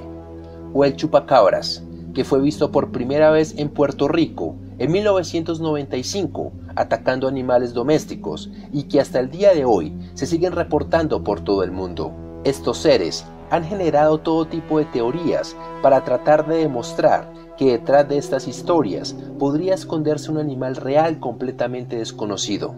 O 0.73 0.83
el 0.85 0.95
chupacabras, 0.95 1.83
que 2.13 2.23
fue 2.23 2.41
visto 2.41 2.71
por 2.71 2.91
primera 2.91 3.31
vez 3.31 3.55
en 3.57 3.69
Puerto 3.69 4.07
Rico 4.07 4.55
en 4.77 4.91
1995 4.91 6.53
atacando 6.75 7.27
animales 7.27 7.73
domésticos 7.73 8.49
y 8.71 8.83
que 8.83 8.99
hasta 8.99 9.19
el 9.19 9.29
día 9.29 9.53
de 9.53 9.65
hoy 9.65 9.93
se 10.13 10.25
siguen 10.25 10.53
reportando 10.53 11.23
por 11.23 11.41
todo 11.41 11.63
el 11.63 11.71
mundo. 11.71 12.13
Estos 12.45 12.77
seres 12.77 13.25
han 13.49 13.65
generado 13.65 14.19
todo 14.19 14.47
tipo 14.47 14.79
de 14.79 14.85
teorías 14.85 15.55
para 15.81 16.03
tratar 16.03 16.47
de 16.47 16.57
demostrar 16.57 17.31
que 17.57 17.71
detrás 17.71 18.07
de 18.07 18.17
estas 18.17 18.47
historias 18.47 19.13
podría 19.37 19.73
esconderse 19.73 20.31
un 20.31 20.37
animal 20.37 20.77
real 20.77 21.19
completamente 21.19 21.97
desconocido. 21.97 22.75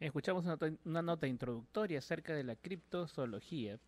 Escuchamos 0.00 0.44
una, 0.84 1.02
nota 1.02 1.26
introductoria 1.26 1.98
acerca 1.98 2.34
de 2.34 2.44
la 2.44 2.56
criptozoología. 2.56 3.78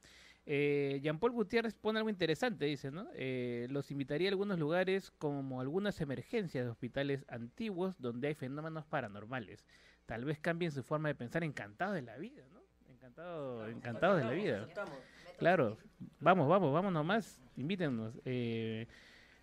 Eh, 0.48 1.00
Jean-Paul 1.02 1.32
Gutiérrez 1.32 1.74
pone 1.74 1.98
algo 1.98 2.08
interesante, 2.08 2.66
dice, 2.66 2.92
¿no? 2.92 3.08
Eh, 3.14 3.66
los 3.70 3.90
invitaría 3.90 4.28
a 4.28 4.30
algunos 4.30 4.58
lugares 4.58 5.10
como 5.18 5.60
algunas 5.60 6.00
emergencias 6.00 6.64
de 6.64 6.70
hospitales 6.70 7.24
antiguos 7.28 8.00
donde 8.00 8.28
hay 8.28 8.34
fenómenos 8.34 8.84
paranormales. 8.86 9.64
Tal 10.06 10.24
vez 10.24 10.38
cambien 10.38 10.70
su 10.70 10.84
forma 10.84 11.08
de 11.08 11.16
pensar 11.16 11.42
encantado 11.42 11.92
de 11.94 12.02
la 12.02 12.16
vida, 12.16 12.44
¿no? 12.54 12.60
Encantado, 12.88 13.68
encantado 13.68 14.16
de 14.16 14.24
la 14.24 14.30
vida. 14.30 14.68
Claro, 15.36 15.76
vamos, 16.20 16.48
vamos, 16.48 16.72
vamos 16.72 16.92
nomás, 16.92 17.42
invítenos. 17.56 18.14
Eh, 18.24 18.86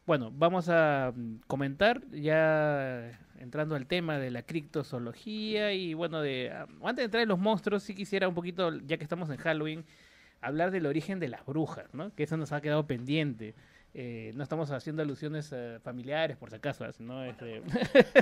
bueno, 0.05 0.31
vamos 0.33 0.67
a 0.69 1.13
mm, 1.15 1.41
comentar 1.47 2.01
ya 2.11 3.19
entrando 3.39 3.75
al 3.75 3.87
tema 3.87 4.17
de 4.17 4.31
la 4.31 4.43
criptozoología 4.43 5.73
y 5.73 5.93
bueno, 5.93 6.21
de 6.21 6.51
ah, 6.51 6.67
antes 6.81 6.97
de 6.97 7.03
entrar 7.03 7.23
en 7.23 7.29
los 7.29 7.39
monstruos, 7.39 7.83
sí 7.83 7.93
quisiera 7.93 8.27
un 8.27 8.35
poquito, 8.35 8.73
ya 8.79 8.97
que 8.97 9.03
estamos 9.03 9.29
en 9.29 9.37
Halloween, 9.37 9.85
hablar 10.43 10.71
del 10.71 10.85
origen 10.85 11.19
de 11.19 11.29
las 11.29 11.45
brujas, 11.45 11.93
¿no? 11.93 12.13
Que 12.13 12.23
eso 12.23 12.37
nos 12.37 12.51
ha 12.51 12.61
quedado 12.61 12.85
pendiente. 12.85 13.55
Eh, 13.95 14.31
no 14.33 14.41
estamos 14.41 14.71
haciendo 14.71 15.03
alusiones 15.03 15.51
eh, 15.53 15.79
familiares, 15.83 16.35
por 16.35 16.49
si 16.49 16.55
acaso, 16.55 16.85
¿no? 16.99 17.23
Este, 17.23 17.61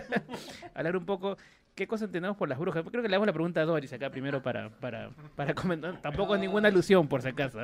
hablar 0.73 0.97
un 0.97 1.05
poco 1.05 1.37
qué 1.75 1.87
cosas 1.87 2.07
entendemos 2.07 2.35
por 2.37 2.49
las 2.49 2.59
brujas. 2.59 2.83
Creo 2.89 3.01
que 3.01 3.07
le 3.07 3.15
damos 3.15 3.27
la 3.27 3.33
pregunta 3.33 3.61
a 3.61 3.65
Doris 3.65 3.93
acá 3.93 4.09
primero 4.09 4.41
para, 4.43 4.69
para, 4.69 5.11
para 5.35 5.53
comentar. 5.53 6.01
Tampoco 6.01 6.35
es 6.35 6.41
ninguna 6.41 6.67
alusión, 6.67 7.07
por 7.07 7.21
si 7.21 7.29
acaso. 7.29 7.59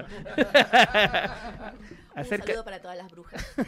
Un 2.15 2.25
saludo 2.25 2.63
para 2.63 2.81
todas 2.81 2.97
las 2.97 3.11
brujas. 3.11 3.45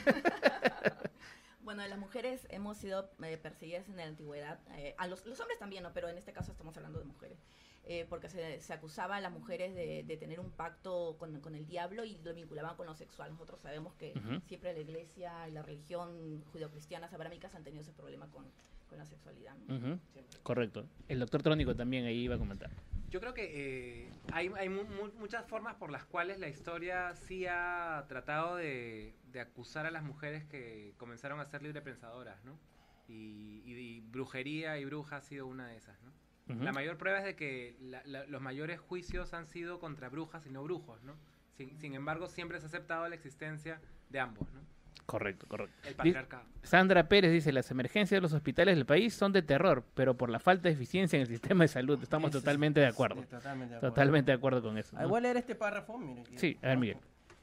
Bueno, 1.61 1.85
las 1.85 1.99
mujeres 1.99 2.47
hemos 2.49 2.77
sido 2.77 3.11
eh, 3.23 3.37
perseguidas 3.37 3.87
en 3.89 3.97
la 3.97 4.03
antigüedad. 4.05 4.57
a 4.97 5.05
los, 5.05 5.23
los, 5.27 5.39
hombres 5.39 5.59
también, 5.59 5.83
¿no? 5.83 5.93
Pero 5.93 6.09
en 6.09 6.17
este 6.17 6.33
caso 6.33 6.51
estamos 6.51 6.75
hablando 6.77 6.97
de 6.97 7.05
mujeres. 7.05 7.37
Eh, 7.85 8.05
porque 8.07 8.29
se, 8.29 8.59
se, 8.61 8.73
acusaba 8.73 9.15
a 9.15 9.21
las 9.21 9.31
mujeres 9.31 9.73
de, 9.73 10.03
de 10.03 10.17
tener 10.17 10.39
un 10.39 10.51
pacto 10.51 11.15
con, 11.17 11.39
con, 11.39 11.55
el 11.55 11.65
diablo 11.65 12.03
y 12.03 12.19
lo 12.23 12.35
vinculaban 12.35 12.75
con 12.75 12.85
lo 12.85 12.93
sexual. 12.93 13.31
Nosotros 13.31 13.59
sabemos 13.61 13.95
que 13.95 14.13
uh 14.15 14.19
-huh. 14.19 14.41
siempre 14.43 14.73
la 14.73 14.79
iglesia 14.79 15.47
y 15.47 15.51
la 15.53 15.63
religión 15.63 16.43
judeocristianas 16.51 17.13
abrámicas 17.13 17.55
han 17.55 17.63
tenido 17.63 17.81
ese 17.81 17.93
problema 17.93 18.27
con, 18.27 18.45
con 18.89 18.97
la 18.99 19.05
sexualidad. 19.05 19.55
¿no? 19.67 19.75
Uh 19.75 19.79
-huh. 19.79 19.99
Correcto. 20.43 20.85
El 21.07 21.19
doctor 21.19 21.41
Trónico 21.41 21.75
también 21.75 22.05
ahí 22.05 22.19
iba 22.19 22.35
a 22.35 22.37
comentar. 22.37 22.69
Yo 23.09 23.19
creo 23.19 23.33
que 23.33 24.03
eh, 24.03 24.11
hay, 24.33 24.51
hay 24.55 24.69
mu 24.69 24.83
muchas 25.17 25.43
formas 25.47 25.75
por 25.75 25.89
las 25.89 26.05
cuales 26.05 26.37
la 26.37 26.47
historia 26.47 27.15
sí 27.15 27.47
ha 27.47 28.05
tratado 28.07 28.55
de, 28.57 29.15
de, 29.31 29.39
acusar 29.39 29.87
a 29.87 29.91
las 29.91 30.03
mujeres 30.03 30.45
que 30.45 30.93
comenzaron 30.97 31.39
a 31.39 31.45
ser 31.45 31.63
libre 31.63 31.81
pensadoras, 31.81 32.43
¿no? 32.43 32.59
Y, 33.07 33.63
y, 33.65 33.73
y 33.73 34.01
brujería 34.01 34.77
y 34.77 34.85
bruja 34.85 35.15
ha 35.17 35.21
sido 35.21 35.47
una 35.47 35.69
de 35.69 35.77
esas, 35.77 35.99
¿no? 36.03 36.11
Uh 36.49 36.53
-huh. 36.53 36.63
La 36.63 36.71
mayor 36.71 36.97
prueba 36.97 37.19
es 37.19 37.25
de 37.25 37.35
que 37.35 37.75
la, 37.79 38.01
la, 38.05 38.25
los 38.25 38.41
mayores 38.41 38.79
juicios 38.79 39.33
han 39.33 39.47
sido 39.47 39.79
contra 39.79 40.09
brujas 40.09 40.45
y 40.45 40.49
no 40.49 40.63
brujos, 40.63 41.03
¿no? 41.03 41.15
Sin, 41.57 41.77
sin, 41.77 41.93
embargo, 41.93 42.27
siempre 42.27 42.59
se 42.59 42.65
ha 42.65 42.67
aceptado 42.69 43.07
la 43.07 43.15
existencia 43.15 43.79
de 44.09 44.19
ambos, 44.19 44.51
¿no? 44.53 44.61
Correcto, 45.05 45.47
correcto. 45.47 45.75
El 45.87 45.95
patriarcado. 45.95 46.43
Sandra 46.61 47.09
Pérez 47.09 47.31
dice, 47.31 47.51
las 47.51 47.71
emergencias 47.71 48.17
de 48.17 48.21
los 48.21 48.33
hospitales 48.33 48.75
del 48.75 48.85
país 48.85 49.13
son 49.13 49.31
de 49.31 49.41
terror, 49.41 49.83
pero 49.95 50.15
por 50.15 50.29
la 50.29 50.39
falta 50.39 50.69
de 50.69 50.75
eficiencia 50.75 51.17
en 51.17 51.21
el 51.21 51.27
sistema 51.27 51.63
de 51.63 51.67
salud. 51.67 51.99
Estamos 52.03 52.29
Eso 52.29 52.39
totalmente 52.39 52.79
de 52.79 52.87
acuerdo. 52.87 53.21
sí, 53.21 53.27
totalmente 53.27 53.71
de 53.71 53.77
acuerdo. 53.77 53.93
Totalmente 53.95 54.31
de 54.31 54.37
acuerdo 54.37 54.61
con 54.61 54.77
eso. 54.77 54.95
¿no? 54.95 55.09
Voy 55.09 55.17
a 55.17 55.21
leer 55.21 55.37
este 55.37 55.55
párrafo. 55.55 55.97
Mire, 55.97 56.23
sí, 56.35 56.59
a 56.61 56.67
ver, 56.67 56.77
Miguel. 56.77 56.97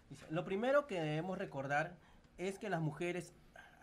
Dice, 0.08 0.24
Lo 0.30 0.44
primero 0.44 0.86
que 0.86 1.00
debemos 1.00 1.38
recordar 1.38 1.96
es 2.38 2.58
que 2.60 2.68
las 2.70 2.80
mujeres 2.80 3.34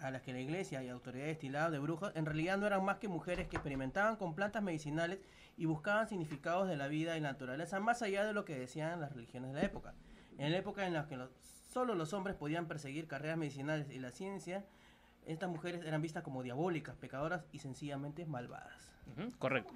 a 0.04 0.12
las 0.12 0.22
que 0.22 0.34
la 0.34 0.39
iglesia 0.41 0.84
y 0.84 0.89
autoridades 0.89 1.32
estiladas 1.32 1.72
de 1.72 1.80
brujas 1.80 2.12
en 2.16 2.26
realidad 2.26 2.58
no 2.58 2.68
eran 2.68 2.84
más 2.84 2.97
que 2.97 3.08
mujeres 3.08 3.47
que 3.47 3.56
experimentaban 3.56 4.18
con 4.18 4.36
plantas 4.36 4.62
medicinales 4.62 5.20
y 5.56 5.66
buscaban 5.66 6.08
significados 6.08 6.68
de 6.68 6.76
la 6.76 6.88
vida 6.88 7.18
y 7.18 7.22
la 7.22 7.32
naturaleza 7.32 7.80
más 7.80 8.01
allá 8.01 8.26
de 8.26 8.34
lo 8.34 8.43
que 8.43 8.58
decían 8.58 8.99
las 8.99 9.14
religiones 9.14 9.54
de 9.54 9.62
la 9.62 9.66
época. 9.66 9.93
En 10.38 10.51
la 10.51 10.58
época 10.58 10.86
en 10.86 10.93
la 10.93 11.08
que 11.08 11.16
los, 11.16 11.30
solo 11.70 11.95
los 11.95 12.12
hombres 12.14 12.36
podían 12.36 12.68
perseguir 12.68 13.08
carreras 13.08 13.38
medicinales 13.38 13.89
y 13.91 13.99
la 13.99 14.12
ciencia, 14.12 14.66
estas 15.26 15.49
mujeres 15.49 15.86
eran 15.86 16.01
vistas 16.01 16.24
como 16.24 16.43
diabólicas, 16.43 16.95
pecadoras 16.97 17.45
y 17.54 17.60
sencillamente 17.60 18.26
malvadas. 18.26 18.91
Uh 19.06 19.22
-huh, 19.22 19.38
correcto. 19.38 19.74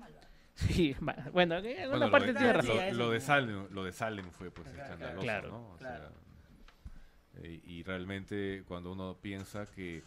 Sí, 0.56 0.96
bueno, 1.00 1.24
en 1.26 1.32
bueno, 1.32 1.96
una 1.98 2.12
parte 2.12 2.34
de, 2.34 2.34
tiene 2.34 2.54
razón. 2.54 2.76
Lo, 2.76 3.06
lo, 3.06 3.12
de 3.12 3.22
Salem, 3.22 3.68
lo 3.70 3.84
de 3.84 3.92
Salem 3.92 4.32
fue 4.32 4.50
pues 4.50 4.68
escandaloso, 4.68 5.22
claro, 5.22 5.50
¿no? 5.50 5.74
O 5.74 5.78
claro. 5.78 6.10
Sea, 6.10 7.44
eh, 7.44 7.62
y 7.64 7.84
realmente 7.84 8.64
cuando 8.68 8.92
uno 8.92 9.18
piensa 9.22 9.68
que 9.68 10.04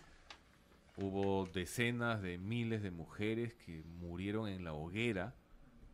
hubo 1.00 1.46
decenas 1.46 2.22
de 2.22 2.38
miles 2.38 2.82
de 2.82 2.90
mujeres 2.90 3.54
que 3.54 3.82
murieron 4.00 4.48
en 4.48 4.64
la 4.64 4.72
hoguera 4.72 5.34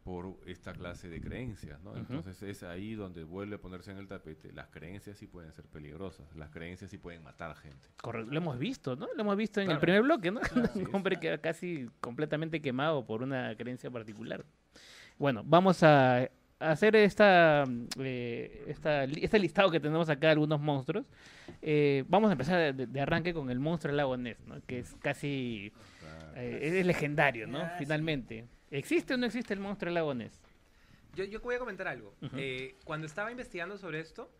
por 0.04 0.36
esta 0.46 0.72
clase 0.72 1.08
de 1.08 1.20
creencias, 1.20 1.82
¿no? 1.82 1.90
Uh 1.90 1.94
-huh. 1.94 1.98
Entonces 1.98 2.40
es 2.42 2.62
ahí 2.62 2.94
donde 2.94 3.24
vuelve 3.24 3.56
a 3.56 3.58
ponerse 3.58 3.90
en 3.90 3.98
el 3.98 4.06
tapete. 4.06 4.52
Las 4.52 4.68
creencias 4.68 5.18
sí 5.18 5.26
pueden 5.26 5.52
ser 5.52 5.64
peligrosas, 5.64 6.32
las 6.36 6.50
creencias 6.50 6.90
sí 6.92 6.98
pueden 6.98 7.24
matar 7.24 7.56
gente. 7.56 7.88
Correcto, 8.00 8.30
lo 8.30 8.38
hemos 8.38 8.56
visto, 8.56 8.94
¿no? 8.94 9.08
Lo 9.16 9.20
hemos 9.22 9.36
visto 9.36 9.60
en 9.60 9.66
claro. 9.66 9.78
el 9.78 9.80
primer 9.80 10.02
bloque, 10.02 10.30
¿no? 10.30 10.40
Claro, 10.40 10.70
Un 10.76 10.94
hombre 10.94 11.18
que 11.18 11.36
casi 11.40 11.88
completamente 12.00 12.62
quemado 12.62 13.04
por 13.04 13.22
una 13.22 13.56
creencia 13.56 13.90
particular. 13.90 14.44
Bueno, 15.18 15.42
vamos 15.44 15.82
a 15.82 16.30
hacer 16.58 16.96
esta, 16.96 17.64
eh, 17.98 18.64
esta, 18.68 19.04
este 19.04 19.38
listado 19.38 19.70
que 19.70 19.80
tenemos 19.80 20.08
acá, 20.08 20.30
algunos 20.30 20.60
monstruos. 20.60 21.06
Eh, 21.62 22.04
vamos 22.08 22.30
a 22.30 22.32
empezar 22.32 22.74
de, 22.74 22.86
de, 22.86 23.00
arranque 23.00 23.34
con 23.34 23.50
el 23.50 23.58
monstruo 23.58 23.90
del 23.90 23.98
lago 23.98 24.16
Ness, 24.16 24.38
¿no? 24.46 24.60
que 24.66 24.80
es 24.80 24.94
casi 25.00 25.72
eh, 26.34 26.60
es 26.62 26.86
legendario, 26.86 27.46
¿no? 27.46 27.68
Finalmente. 27.78 28.46
¿Existe 28.70 29.14
o 29.14 29.16
no 29.16 29.26
existe 29.26 29.54
el 29.54 29.60
monstruo 29.60 29.88
del 29.88 29.94
lago 29.94 30.14
Ness? 30.14 30.40
Yo, 31.14 31.24
yo 31.24 31.40
voy 31.40 31.54
a 31.54 31.58
comentar 31.58 31.88
algo. 31.88 32.14
Uh 32.20 32.26
-huh. 32.26 32.74
cuando 32.84 33.06
estaba 33.06 33.30
investigando 33.30 33.78
sobre 33.78 34.00
esto, 34.00 34.30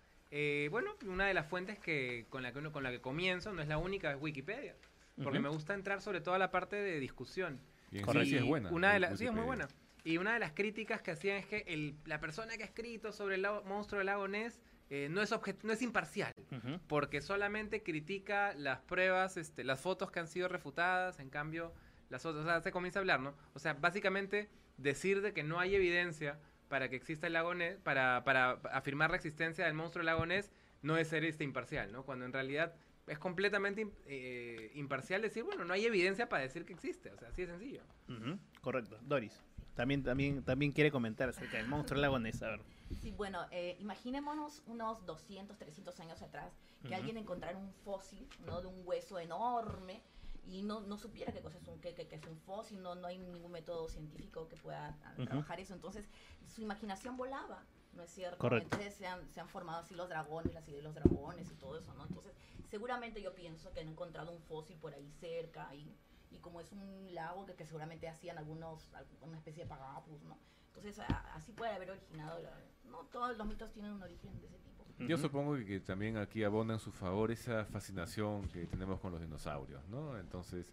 bueno, 0.71 0.95
una 1.07 1.27
de 1.27 1.35
las 1.35 1.47
fuentes 1.47 1.79
que 1.79 2.27
con 2.29 2.43
la 2.43 2.53
que, 2.53 2.59
uno, 2.59 2.73
con 2.73 2.83
la 2.83 2.91
que 2.91 3.01
comienzo, 3.01 3.53
no 3.53 3.63
es 3.63 3.69
la 3.69 3.79
única, 3.79 4.13
es 4.13 4.21
Wikipedia. 4.21 4.75
Porque 5.17 5.39
uh 5.39 5.41
-huh. 5.41 5.45
me 5.45 5.49
gusta 5.49 5.73
entrar 5.73 6.03
sobre 6.03 6.21
todo 6.21 6.35
a 6.35 6.39
la 6.39 6.51
parte 6.51 6.77
de 6.77 7.01
discusión. 7.01 7.61
Y 7.91 7.99
en 7.99 8.27
sí 8.27 8.37
es 8.37 8.45
buena. 8.45 8.71
Una 8.71 8.93
de 8.93 9.01
las, 9.01 9.19
sí, 9.19 9.25
es 9.25 9.33
muy 9.33 9.45
buena. 9.45 9.69
Y 10.07 10.19
una 10.19 10.35
de 10.35 10.39
las 10.39 10.53
críticas 10.53 11.03
que 11.03 11.11
hacían 11.11 11.37
es 11.37 11.47
que 11.47 11.65
el, 11.67 11.97
la 12.05 12.21
persona 12.21 12.57
que 12.57 12.63
ha 12.63 12.67
escrito 12.67 13.11
sobre 13.11 13.35
el 13.35 13.43
lago, 13.43 13.65
monstruo 13.65 13.99
del 13.99 14.07
lago 14.07 14.29
Ness 14.29 14.61
eh, 14.89 15.09
no, 15.11 15.21
es 15.21 15.35
no 15.65 15.73
es 15.73 15.83
imparcial, 15.83 16.33
uh 16.53 16.55
-huh. 16.55 16.81
porque 16.87 17.21
solamente 17.21 17.83
critica 17.83 18.55
las 18.55 18.79
pruebas, 18.83 19.37
este, 19.37 19.65
las 19.65 19.81
fotos 19.81 20.13
que 20.13 20.21
han 20.21 20.29
sido 20.29 20.47
refutadas, 20.47 21.19
en 21.19 21.29
cambio, 21.29 21.73
las 22.09 22.25
otras, 22.25 22.45
o 22.45 22.49
sea, 22.49 22.61
se 22.61 22.71
comienza 22.71 23.01
a 23.01 23.03
hablar, 23.03 23.19
¿no? 23.19 23.35
O 23.55 23.59
sea, 23.59 23.75
básicamente 23.75 24.49
decir 24.77 25.23
de 25.23 25.33
que 25.33 25.43
no 25.43 25.59
hay 25.59 25.75
evidencia 25.75 26.39
para 26.69 26.89
que 26.89 26.95
exista 26.95 27.27
el 27.27 27.33
lago 27.33 27.53
Ness, 27.55 27.81
para, 27.81 28.23
para 28.23 28.53
afirmar 28.71 29.11
la 29.11 29.17
existencia 29.17 29.65
del 29.65 29.75
monstruo 29.75 30.03
del 30.03 30.07
lago 30.07 30.25
Ness, 30.25 30.53
no 30.83 30.99
es 30.99 31.09
ser 31.09 31.25
este 31.25 31.43
imparcial, 31.43 31.91
¿no? 31.91 32.05
Cuando 32.05 32.27
en 32.27 32.33
realidad 32.33 32.77
es 33.09 33.19
completamente 33.19 33.89
eh, 34.07 34.71
imparcial 34.75 35.21
decir, 35.23 35.43
bueno, 35.43 35.65
no 35.65 35.75
hay 35.75 35.85
evidencia 35.85 36.29
para 36.29 36.45
decir 36.45 36.65
que 36.65 36.75
existe, 36.75 37.11
o 37.11 37.19
sea, 37.19 37.31
así 37.31 37.43
de 37.43 37.49
sencillo. 37.49 37.83
Uh 38.09 38.13
-huh. 38.13 38.39
Correcto. 38.61 39.01
Doris. 39.03 39.43
También, 39.77 40.03
también, 40.03 40.43
también 40.43 40.73
quiere 40.73 40.91
comentar 40.91 41.29
acerca 41.29 41.59
del 41.59 41.69
monstruo 41.69 41.97
del 41.97 42.03
lago 42.03 42.19
Ness. 42.19 42.43
A 42.43 42.49
ver. 42.49 42.61
Sí, 43.03 43.13
bueno, 43.13 43.47
eh, 43.51 43.77
imaginémonos 43.79 44.63
unos 44.67 45.05
200, 45.07 45.57
300 45.59 46.01
años 46.01 46.23
atrás 46.23 46.53
que 46.83 46.89
Ujú. 46.89 46.97
alguien 46.97 47.17
encontrara 47.19 47.57
un 47.59 47.73
fósil, 47.85 48.27
¿no? 48.47 48.61
De 48.61 48.69
un 48.69 48.83
hueso 48.87 49.19
enorme 49.19 50.01
y 50.49 50.63
no, 50.63 50.81
no 50.81 50.97
supiera 50.97 51.33
qué 51.33 51.41
cosa 51.41 51.59
es 51.59 51.67
un, 51.69 51.79
qué, 51.81 51.95
qué- 51.95 52.07
qué 52.07 52.17
es 52.17 52.25
un 52.27 52.39
fósil, 52.39 52.81
no, 52.83 52.95
no 52.95 53.07
hay 53.09 53.19
ningún 53.19 53.51
método 53.53 53.89
científico 53.89 54.49
que 54.49 54.57
pueda 54.57 54.97
ah, 55.05 55.13
Ujú. 55.17 55.25
trabajar 55.27 55.61
eso. 55.61 55.75
Entonces, 55.75 56.09
su 56.55 56.63
imaginación 56.63 57.17
volaba, 57.17 57.65
¿no 57.95 58.03
es 58.03 58.11
cierto? 58.11 58.39
Correcto. 58.39 58.69
Entonces 58.77 58.95
se 58.95 59.07
han, 59.07 59.29
se 59.33 59.41
han 59.41 59.49
formado 59.49 59.81
así 59.81 59.95
los 59.95 60.09
dragones, 60.09 60.55
las 60.55 60.67
ideas 60.69 60.79
de 60.79 60.85
los 60.85 60.95
dragones 60.95 61.51
y 61.51 61.55
todo 61.57 61.77
eso, 61.79 61.93
¿no? 61.95 62.05
Entonces, 62.07 62.33
seguramente 62.71 63.21
yo 63.21 63.35
pienso 63.35 63.73
que 63.73 63.81
han 63.81 63.89
encontrado 63.89 64.31
un 64.33 64.41
fósil 64.43 64.77
por 64.79 64.95
ahí 64.95 65.11
cerca 65.21 65.75
y, 65.75 65.93
y 66.31 66.39
como 66.39 66.61
es 66.61 66.73
un 66.73 67.15
lago 67.15 67.47
que, 67.47 67.55
que 67.55 67.65
seguramente 67.67 68.09
hacían 68.09 68.39
algunos, 68.39 68.93
alguna 68.95 69.39
especie 69.39 69.65
de 69.65 69.69
pagapus, 69.69 70.23
¿no? 70.25 70.37
Entonces, 70.69 70.99
a- 70.99 71.35
así 71.35 71.53
puede 71.53 71.73
haber 71.73 71.91
originado, 71.91 72.41
la- 72.41 72.59
no 72.91 72.99
todos 73.13 73.37
los 73.37 73.47
mitos 73.47 73.73
tienen 73.73 73.93
un 73.93 74.03
origen 74.03 74.39
de 74.41 74.47
ese 74.47 74.59
tipo. 74.59 74.85
Yo 74.99 75.19
supongo 75.19 75.57
que, 75.57 75.65
que 75.67 75.81
también 75.81 76.17
aquí 76.17 76.43
abona 76.45 76.75
en 76.75 76.81
su 76.81 76.91
favor 76.93 77.31
esa 77.31 77.65
fascinación 77.67 78.49
que 78.49 78.67
tenemos 78.67 78.99
con 79.01 79.13
los 79.13 79.21
dinosaurios, 79.21 79.87
¿no? 79.89 80.19
Entonces, 80.19 80.73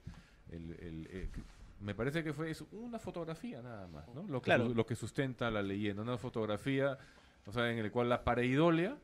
el, 0.50 0.72
el- 0.80 1.08
el- 1.08 1.30
me 1.82 1.94
parece 1.94 2.24
que 2.24 2.32
fue 2.34 2.50
es 2.52 2.62
una 2.72 3.00
fotografía 3.00 3.62
nada 3.62 3.88
más, 3.88 4.08
¿no? 4.14 4.24
Lo 4.24 4.42
que, 4.42 4.46
Claro. 4.46 4.70
lo 4.70 4.86
que 4.86 4.96
sustenta 4.96 5.52
la 5.52 5.62
leyenda, 5.62 6.02
una 6.02 6.18
fotografía, 6.18 6.98
o 7.46 7.52
sea, 7.52 7.70
en 7.70 7.78
el 7.80 7.92
cual 7.92 8.08
la 8.10 8.24
pareidolia 8.24 8.96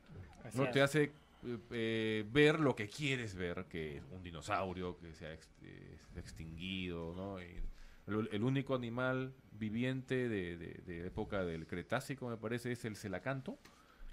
Así 0.44 0.56
no 0.56 0.64
es. 0.64 0.70
te 0.70 0.80
hace 0.80 1.12
eh, 1.44 1.58
eh, 1.70 2.24
ver 2.30 2.60
lo 2.60 2.74
que 2.76 2.88
quieres 2.88 3.34
ver, 3.34 3.66
que 3.68 3.98
es 3.98 4.04
un 4.10 4.22
dinosaurio 4.22 4.96
que 4.98 5.14
se 5.14 5.26
ha 5.26 5.32
ex- 5.34 5.50
eh, 5.62 5.98
extinguido, 6.16 7.14
¿no? 7.14 7.40
Y 7.42 7.60
el, 8.06 8.28
el 8.32 8.42
único 8.42 8.74
animal 8.74 9.34
viviente 9.52 10.28
de, 10.28 10.56
de- 10.56 10.82
de 10.86 11.06
época 11.06 11.44
del 11.44 11.66
Cretácico, 11.66 12.28
me 12.28 12.36
parece, 12.36 12.72
es 12.72 12.84
el 12.84 12.96
celacanto. 12.96 13.58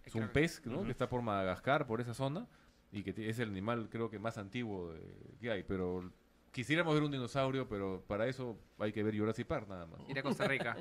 Es 0.06 0.16
un 0.16 0.30
pez. 0.30 0.62
Que 0.86 0.92
está 0.92 1.10
por 1.10 1.22
Madagascar, 1.22 1.86
por 1.86 2.00
esa 2.00 2.14
zona, 2.14 2.48
y 2.92 3.04
que 3.04 3.30
es 3.30 3.40
el 3.40 3.50
animal, 3.50 3.90
creo 3.90 4.10
que 4.10 4.20
más 4.20 4.38
antiguo 4.38 4.94
de- 4.94 5.36
que 5.42 5.52
hay. 5.52 5.64
Pero 5.64 6.12
quisiéramos 6.58 6.92
ver 6.96 7.04
un 7.04 7.12
dinosaurio, 7.12 7.68
pero 7.70 8.04
para 8.08 8.26
eso 8.26 8.58
hay 8.80 8.92
que 8.92 9.04
ver 9.04 9.16
Jurassic 9.16 9.46
Park 9.46 9.68
nada 9.70 9.86
más. 9.86 10.00
Ir 10.10 10.18
a 10.18 10.24
Costa 10.24 10.48
Rica. 10.48 10.76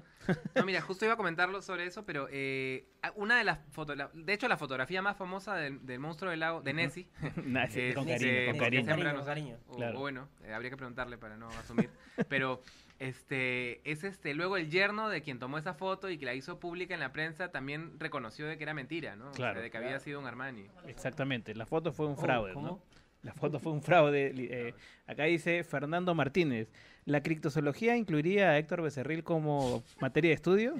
No, 0.54 0.64
mira, 0.64 0.80
justo 0.80 1.04
iba 1.04 1.12
a 1.12 1.16
comentarlo 1.18 1.60
sobre 1.60 1.84
eso, 1.84 2.06
pero 2.06 2.28
eh, 2.30 2.88
una 3.14 3.36
de 3.36 3.44
las 3.44 3.58
fotos, 3.72 3.94
de 4.14 4.32
hecho 4.32 4.48
la 4.48 4.56
fotografía 4.56 5.02
más 5.02 5.18
famosa 5.18 5.54
del, 5.56 5.84
del 5.84 5.98
monstruo 6.00 6.30
del 6.30 6.40
lago, 6.40 6.62
de. 6.62 6.72
Nessie, 6.72 7.08
Nah, 7.44 7.64
es, 7.64 7.94
con 7.94 8.06
cariño, 8.06 8.26
eh, 8.32 8.46
con 8.52 8.58
cariño. 8.58 9.14
Con 9.16 9.24
cariño, 9.26 9.56
o- 9.68 9.76
claro. 9.76 9.98
o 9.98 10.00
bueno, 10.00 10.28
eh, 10.44 10.54
habría 10.54 10.70
que 10.70 10.78
preguntarle 10.78 11.18
para 11.18 11.36
no 11.36 11.48
asumir, 11.50 11.90
pero 12.26 12.62
este 12.98 13.82
es 13.90 14.02
este 14.02 14.32
luego 14.32 14.56
el 14.56 14.70
yerno 14.70 15.10
de 15.10 15.20
quien 15.20 15.38
tomó 15.38 15.58
esa 15.58 15.74
foto 15.74 16.08
y 16.08 16.16
que 16.16 16.24
la 16.24 16.32
hizo 16.32 16.58
pública 16.58 16.94
en 16.94 17.00
la 17.00 17.12
prensa 17.12 17.50
también 17.50 18.00
reconoció 18.00 18.46
de 18.46 18.56
que 18.56 18.62
era 18.64 18.72
mentira, 18.72 19.14
¿no? 19.16 19.26
O 19.28 19.32
sea, 19.34 19.36
Claro. 19.36 19.60
de 19.60 19.70
que 19.70 19.76
había 19.76 20.00
sido 20.00 20.18
un 20.20 20.26
Armani. 20.26 20.66
Exactamente, 20.86 21.54
la 21.54 21.66
foto 21.66 21.92
fue 21.92 22.06
un 22.06 22.14
Oh, 22.14 22.16
fraude, 22.16 22.54
¿cómo? 22.54 22.66
¿no? 22.66 22.82
La 23.26 23.34
foto 23.34 23.58
fue 23.58 23.72
un 23.72 23.82
fraude. 23.82 24.32
eh, 24.36 24.72
acá 25.06 25.24
dice 25.24 25.64
Fernando 25.64 26.14
Martínez. 26.14 26.68
¿La 27.06 27.22
criptozoología 27.22 27.96
incluiría 27.96 28.50
a 28.50 28.58
Héctor 28.58 28.82
Becerril 28.82 29.22
como 29.24 29.82
materia 30.00 30.30
de 30.30 30.34
estudio? 30.34 30.74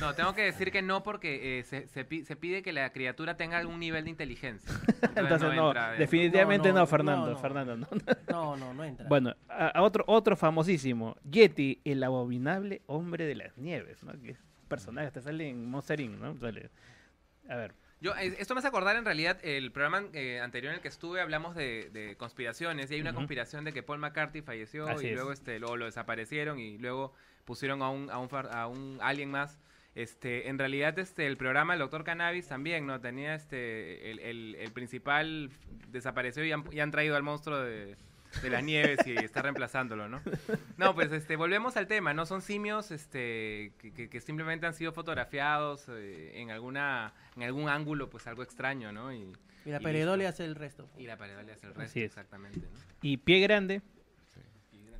No, 0.00 0.14
tengo 0.14 0.32
que 0.34 0.42
decir 0.42 0.70
que 0.70 0.82
no 0.82 1.02
porque 1.02 1.58
eh, 1.58 1.62
se, 1.64 1.86
se 1.88 2.04
pi- 2.04 2.24
se 2.24 2.36
pide 2.36 2.62
que 2.62 2.72
la 2.72 2.90
criatura 2.92 3.36
tenga 3.36 3.58
algún 3.58 3.78
nivel 3.80 4.04
de 4.04 4.10
inteligencia. 4.10 4.72
Entonces 5.16 5.54
no, 5.54 5.72
definitivamente 5.98 6.68
no, 6.68 6.74
No, 6.74 6.80
no, 6.80 6.86
Fernando, 6.86 7.26
no, 7.26 7.32
no. 7.32 7.38
Fernando, 7.38 7.76
no. 7.76 7.86
No, 8.30 8.56
no, 8.56 8.74
no 8.74 8.84
entra. 8.84 9.08
Bueno, 9.08 9.34
a, 9.48 9.68
a 9.68 9.82
otro, 9.82 10.04
otro 10.06 10.36
famosísimo, 10.36 11.16
Yeti, 11.28 11.80
el 11.84 12.02
abominable 12.04 12.82
hombre 12.86 13.24
de 13.26 13.34
las 13.36 13.56
nieves, 13.58 14.02
¿no? 14.04 14.12
Que 14.20 14.30
es 14.32 14.40
un 14.40 14.68
personaje, 14.68 15.10
te 15.10 15.20
sale 15.22 15.48
en 15.48 15.64
Monster 15.68 16.00
Inc., 16.00 16.18
¿no? 16.20 16.36
Sale- 16.38 16.70
A 17.48 17.56
ver. 17.56 17.74
Yo, 18.04 18.14
es- 18.16 18.38
esto 18.38 18.54
me 18.54 18.58
hace 18.58 18.68
acordar 18.68 18.96
en 18.96 19.06
realidad 19.06 19.38
el 19.42 19.72
programa 19.72 20.04
eh, 20.12 20.38
anterior 20.38 20.72
en 20.72 20.76
el 20.76 20.82
que 20.82 20.88
estuve 20.88 21.22
hablamos 21.22 21.56
de, 21.56 21.88
de 21.90 22.16
conspiraciones 22.16 22.90
y 22.90 22.94
hay 22.96 23.00
una 23.00 23.14
conspiración 23.14 23.64
de 23.64 23.72
que 23.72 23.82
Paul 23.82 23.98
McCarthy 23.98 24.42
falleció 24.42 24.86
Así 24.86 25.06
y 25.06 25.08
es. 25.08 25.14
luego 25.14 25.32
este 25.32 25.58
luego 25.58 25.78
lo 25.78 25.86
desaparecieron 25.86 26.58
y 26.58 26.76
luego 26.76 27.14
pusieron 27.46 27.80
a 27.80 27.88
un 27.88 28.10
a 28.10 28.18
un, 28.18 28.28
far- 28.28 28.50
a 28.54 28.66
un 28.66 28.98
alien 29.00 29.30
más. 29.30 29.58
Este, 29.94 30.48
en 30.48 30.58
realidad 30.58 30.98
este 30.98 31.26
el 31.26 31.38
programa 31.38 31.72
el 31.72 31.78
Doctor 31.78 32.04
Cannabis 32.04 32.46
también 32.48 32.84
no 32.86 33.00
tenía 33.00 33.34
este 33.36 34.10
el, 34.10 34.18
el- 34.18 34.56
el 34.56 34.70
principal 34.72 35.48
desapareció 35.88 36.44
y 36.44 36.52
han, 36.52 36.64
y 36.72 36.80
han 36.80 36.90
traído 36.90 37.16
al 37.16 37.22
monstruo 37.22 37.58
de, 37.60 37.96
de 38.42 38.50
las 38.50 38.62
nieves 38.64 38.98
y 39.06 39.12
está 39.16 39.42
reemplazándolo, 39.42 40.08
¿no? 40.08 40.20
No, 40.76 40.94
pues 40.94 41.12
este, 41.12 41.36
volvemos 41.36 41.76
al 41.76 41.86
tema, 41.86 42.14
¿no? 42.14 42.26
Son 42.26 42.42
simios 42.42 42.90
este, 42.90 43.72
que, 43.78 43.92
que- 43.92 44.08
que 44.10 44.20
simplemente 44.20 44.66
han 44.66 44.74
sido 44.74 44.92
fotografiados 44.92 45.86
eh, 45.88 46.32
en 46.40 46.50
alguna 46.50 47.12
en 47.36 47.42
algún 47.44 47.68
ángulo, 47.68 48.10
pues 48.10 48.26
algo 48.26 48.42
extraño, 48.42 48.92
¿no? 48.92 49.12
Y, 49.12 49.32
Y 49.64 49.70
la 49.70 49.78
listo. 49.78 49.82
hace 50.28 50.44
el 50.44 50.54
resto. 50.54 50.88
Y 50.98 51.06
la 51.06 51.16
pareidolia 51.16 51.54
hace 51.54 51.66
el 51.66 51.74
resto, 51.74 51.98
es. 51.98 52.04
exactamente. 52.04 52.60
¿no? 52.60 52.66
Y 53.02 53.16
Pie 53.18 53.40
Grande. 53.40 53.82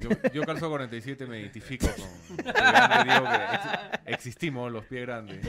Yo, 0.04 0.10
yo 0.32 0.42
calzo 0.42 0.68
47 0.68 1.26
me 1.26 1.40
identifico 1.40 1.86
con 1.96 2.36
Pie 2.36 2.52
Grande, 2.52 3.12
digo 3.14 3.24
que 3.24 3.54
ex- 3.54 4.00
existimos 4.06 4.70
los 4.72 4.84
Pie 4.84 5.00
Grandes. 5.02 5.46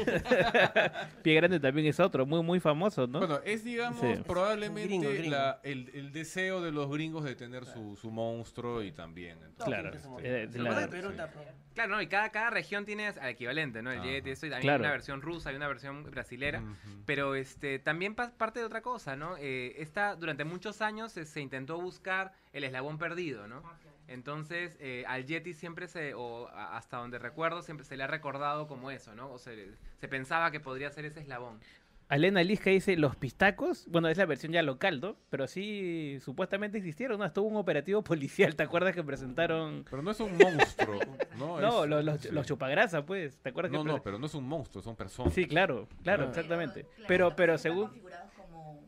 Pie 1.23 1.36
Grande 1.36 1.60
también 1.60 1.88
es 1.88 1.99
otro, 1.99 2.26
muy, 2.26 2.41
muy 2.44 2.60
famoso, 2.60 3.07
¿no? 3.07 3.19
Bueno, 3.19 3.40
es 3.44 3.64
digamos 3.64 3.99
Sí. 3.99 4.22
probablemente 4.26 4.88
Gringo, 4.88 5.10
gringo. 5.10 5.30
la- 5.32 5.60
el, 5.64 5.90
el 5.94 6.11
deseo 6.11 6.61
de 6.61 6.72
los 6.72 6.90
gringos 6.90 7.23
de 7.23 7.36
tener 7.36 7.65
su, 7.65 7.95
su 7.95 8.11
monstruo 8.11 8.82
y 8.84 8.91
también. 8.91 9.38
entonces, 9.44 9.65
Claro. 9.65 9.90
este, 9.94 10.07
Eh, 10.27 10.44
es 10.44 10.49
que- 10.56 11.36
Claro, 11.73 11.95
no, 11.95 12.02
y 12.02 12.07
cada, 12.07 12.30
cada 12.30 12.49
región 12.52 12.86
tiene 12.86 13.07
al 13.07 13.30
equivalente, 13.30 13.82
¿no? 13.82 13.91
El 13.91 13.99
Ajá. 13.99 14.07
Yeti, 14.07 14.30
eso, 14.30 14.45
y 14.45 14.49
también 14.49 14.61
Claro. 14.69 14.84
hay 14.84 14.88
una 14.88 14.91
versión 14.94 15.22
rusa, 15.22 15.49
hay 15.49 15.57
una 15.57 15.68
versión 15.68 16.03
brasilera. 16.10 16.64
Pero 17.06 17.36
este 17.36 17.80
también 17.80 18.15
pa- 18.15 18.32
parte 18.32 18.60
de 18.61 18.65
otra 18.65 18.82
cosa, 18.82 19.18
¿no? 19.18 19.36
Eh, 19.38 19.76
esta, 19.80 20.15
durante 20.15 20.45
muchos 20.45 20.82
años 20.82 21.18
eh, 21.18 21.26
se 21.26 21.41
intentó 21.41 21.77
buscar 21.82 22.32
el 22.53 22.64
eslabón 22.64 22.98
perdido, 22.98 23.48
¿no? 23.49 23.61
Entonces, 24.07 24.77
eh, 24.80 25.03
al 25.07 25.26
Yeti 25.26 25.53
siempre 25.53 25.88
se, 25.88 26.14
o 26.14 26.48
hasta 26.49 26.98
donde 26.98 27.18
recuerdo, 27.19 27.61
siempre 27.61 27.86
se 27.86 27.98
le 27.98 28.03
ha 28.03 28.07
recordado 28.07 28.68
como 28.68 28.91
eso, 28.91 29.15
¿no? 29.15 29.32
O 29.32 29.38
se, 29.40 29.69
se 29.99 30.07
pensaba 30.07 30.52
que 30.52 30.60
podría 30.60 30.90
ser 30.91 31.06
ese 31.06 31.19
eslabón. 31.22 31.60
Alena 32.07 32.44
Lisca 32.44 32.69
dice, 32.69 32.95
los 32.98 33.15
pistacos, 33.15 33.88
bueno, 33.90 34.07
es 34.10 34.18
la 34.19 34.27
versión 34.27 34.52
ya 34.52 34.61
local, 34.61 35.02
¿no? 35.02 35.15
Pero 35.32 35.48
sí, 35.48 36.19
supuestamente 36.22 36.77
existieron, 36.77 37.18
¿no? 37.18 37.26
Estuvo 37.26 37.48
un 37.48 37.56
operativo 37.56 38.03
policial, 38.03 38.56
¿te 38.56 38.61
acuerdas 38.61 38.94
que 38.94 39.03
presentaron? 39.03 39.84
Pero 39.90 40.03
no 40.03 40.11
es 40.11 40.19
un 40.19 40.38
monstruo, 40.38 40.99
¿no? 41.40 41.60
No, 41.60 41.84
Es- 41.84 41.90
los, 41.90 42.06
los, 42.06 42.22
sí. 42.22 42.30
los 42.32 42.45
chupagrasa, 42.45 43.03
pues, 43.07 43.38
¿te 43.40 43.49
acuerdas 43.49 43.72
No, 43.72 43.82
que 43.82 43.88
no, 43.88 43.94
pre- 43.95 44.03
pero 44.03 44.19
no 44.19 44.27
es 44.27 44.36
un 44.36 44.48
monstruo, 44.48 44.84
son 44.84 44.95
personas. 44.95 45.34
Sí, 45.34 45.48
claro, 45.48 45.88
claro, 46.03 46.26
Ah. 46.26 46.30
exactamente. 46.30 46.84
Claro, 46.84 47.06
Pero, 47.07 47.36
pero 47.36 47.57
según... 47.57 47.88
configurados 47.88 48.32
como, 48.34 48.84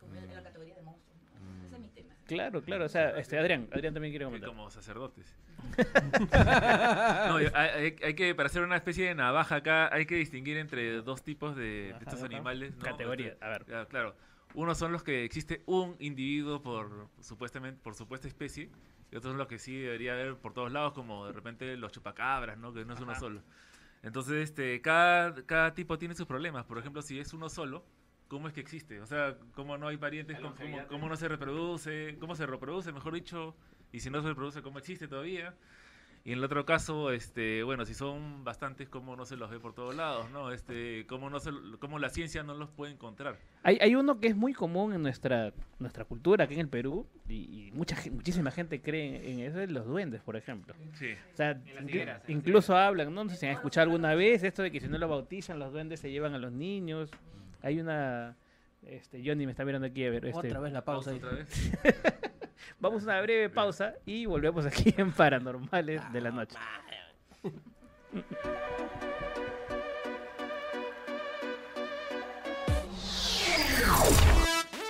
como 0.00 0.14
en 0.14 0.34
la 0.34 0.42
categoría 0.42 0.74
de 0.76 0.82
monstruos. 0.82 1.18
¿no? 1.42 1.66
Ese 1.66 1.74
es 1.74 1.80
mi 1.82 1.88
tema. 1.88 2.13
Claro, 2.26 2.62
claro, 2.62 2.86
o 2.86 2.88
sea, 2.88 3.10
este, 3.18 3.38
Adrián, 3.38 3.68
Adrián 3.70 3.92
también 3.92 4.12
quiere 4.12 4.24
comentar. 4.24 4.48
como 4.48 4.70
sacerdotes. 4.70 5.36
no, 7.28 7.36
hay, 7.54 7.92
que, 7.92 8.34
para 8.34 8.46
hacer 8.46 8.62
una 8.62 8.76
especie 8.76 9.08
de 9.08 9.14
navaja 9.14 9.56
acá, 9.56 9.92
hay 9.92 10.06
que 10.06 10.16
distinguir 10.16 10.56
entre 10.56 11.02
dos 11.02 11.22
tipos 11.22 11.54
de, 11.54 11.90
estos 11.90 12.22
animales. 12.22 12.74
¿no? 12.76 12.84
Categoría, 12.84 13.32
Este, 13.32 13.44
a 13.44 13.48
ver. 13.48 13.86
Claro, 13.88 14.16
unos 14.54 14.78
son 14.78 14.92
los 14.92 15.02
que 15.02 15.24
existe 15.24 15.62
un 15.66 15.96
individuo 15.98 16.62
por 16.62 17.08
supuestamente 17.20 17.80
por 17.82 17.94
supuesta 17.94 18.26
especie, 18.26 18.70
y 19.10 19.16
otros 19.16 19.32
son 19.32 19.38
los 19.38 19.48
que 19.48 19.58
sí 19.58 19.76
debería 19.78 20.12
haber 20.14 20.36
por 20.36 20.54
todos 20.54 20.72
lados, 20.72 20.92
como 20.92 21.26
de 21.26 21.32
repente 21.32 21.76
los 21.76 21.92
chupacabras, 21.92 22.56
¿no? 22.56 22.72
Que 22.72 22.84
no 22.84 22.94
es 22.94 23.00
uno 23.00 23.14
solo. 23.14 23.42
Entonces, 24.02 24.50
este, 24.50 24.80
cada, 24.80 25.34
cada 25.46 25.74
tipo 25.74 25.98
tiene 25.98 26.14
sus 26.14 26.26
problemas. 26.26 26.64
Por 26.66 26.78
ejemplo, 26.78 27.00
si 27.00 27.18
es 27.18 27.32
uno 27.32 27.48
solo, 27.48 27.84
¿cómo 28.34 28.48
es 28.48 28.54
que 28.54 28.60
existe? 28.60 29.00
O 29.00 29.06
sea, 29.06 29.36
¿cómo 29.54 29.78
no 29.78 29.86
hay 29.86 29.96
parientes? 29.96 30.36
¿Cómo, 30.40 30.54
cómo- 30.56 30.86
cómo 30.88 31.08
no 31.08 31.14
se 31.16 31.28
reproduce? 31.28 32.16
¿Cómo 32.18 32.34
se 32.34 32.46
reproduce, 32.46 32.90
mejor 32.92 33.14
dicho? 33.14 33.54
Y 33.92 34.00
si 34.00 34.10
no 34.10 34.20
se 34.22 34.28
reproduce, 34.28 34.60
¿cómo 34.60 34.78
existe 34.80 35.06
todavía? 35.06 35.54
Y 36.26 36.32
en 36.32 36.38
el 36.38 36.44
otro 36.44 36.64
caso, 36.64 37.10
este, 37.12 37.62
bueno, 37.64 37.84
si 37.84 37.92
son 37.92 38.44
bastantes, 38.44 38.88
¿cómo 38.88 39.14
no 39.14 39.26
se 39.26 39.36
los 39.36 39.50
ve 39.50 39.60
por 39.60 39.74
todos 39.74 39.94
lados? 39.94 40.30
¿no? 40.30 40.50
Este, 40.52 41.04
¿cómo, 41.06 41.28
no 41.28 41.38
se, 41.38 41.50
cómo 41.78 41.98
la 41.98 42.08
ciencia 42.08 42.42
no 42.42 42.54
los 42.54 42.70
puede 42.70 42.92
encontrar? 42.92 43.36
Hay, 43.62 43.76
hay 43.80 43.94
uno 43.94 44.18
que 44.20 44.28
es 44.28 44.34
muy 44.34 44.54
común 44.54 44.94
en 44.94 45.02
nuestra 45.02 45.52
nuestra 45.78 46.06
cultura 46.06 46.44
aquí 46.44 46.54
en 46.54 46.60
el 46.60 46.68
Perú 46.68 47.06
y, 47.28 47.66
y 47.68 47.72
mucha 47.72 47.96
muchísima 48.10 48.50
gente 48.50 48.80
cree 48.80 49.30
en 49.32 49.40
eso, 49.40 49.60
es 49.60 49.70
los 49.70 49.84
duendes, 49.84 50.22
por 50.22 50.34
ejemplo. 50.36 50.74
Sí. 50.94 51.10
O 51.32 51.36
sea, 51.36 51.60
higueras, 51.86 52.22
incluso 52.28 52.74
hablan, 52.74 53.14
¿no? 53.14 53.24
No 53.24 53.28
sé 53.30 53.36
si 53.36 53.44
han 53.46 53.52
escuchado 53.52 53.84
alguna 53.90 54.14
vez 54.14 54.42
esto 54.44 54.62
de 54.62 54.70
que 54.70 54.80
si 54.80 54.88
no 54.88 54.96
lo 54.96 55.06
bautizan, 55.08 55.58
los 55.58 55.72
duendes 55.74 56.00
se 56.00 56.10
llevan 56.10 56.32
a 56.34 56.38
los 56.38 56.52
niños. 56.52 57.10
Hay 57.64 57.80
una... 57.80 58.36
Este, 58.82 59.22
Johnny 59.24 59.46
me 59.46 59.52
está 59.52 59.64
mirando 59.64 59.86
aquí 59.86 60.04
a 60.04 60.10
ver. 60.10 60.26
Este, 60.26 60.48
Otra 60.48 60.60
vez 60.60 60.72
la 60.72 60.84
pausa. 60.84 61.10
Pausa 61.10 61.26
ahí. 61.28 61.34
otra 61.34 61.38
vez. 61.38 61.72
Vamos 62.78 63.02
a 63.02 63.06
una 63.06 63.22
breve 63.22 63.48
pausa 63.48 63.94
y 64.04 64.26
volvemos 64.26 64.66
aquí 64.66 64.94
en 64.98 65.10
Paranormales 65.12 66.02
de 66.12 66.20
la 66.20 66.30
Noche. 66.30 66.58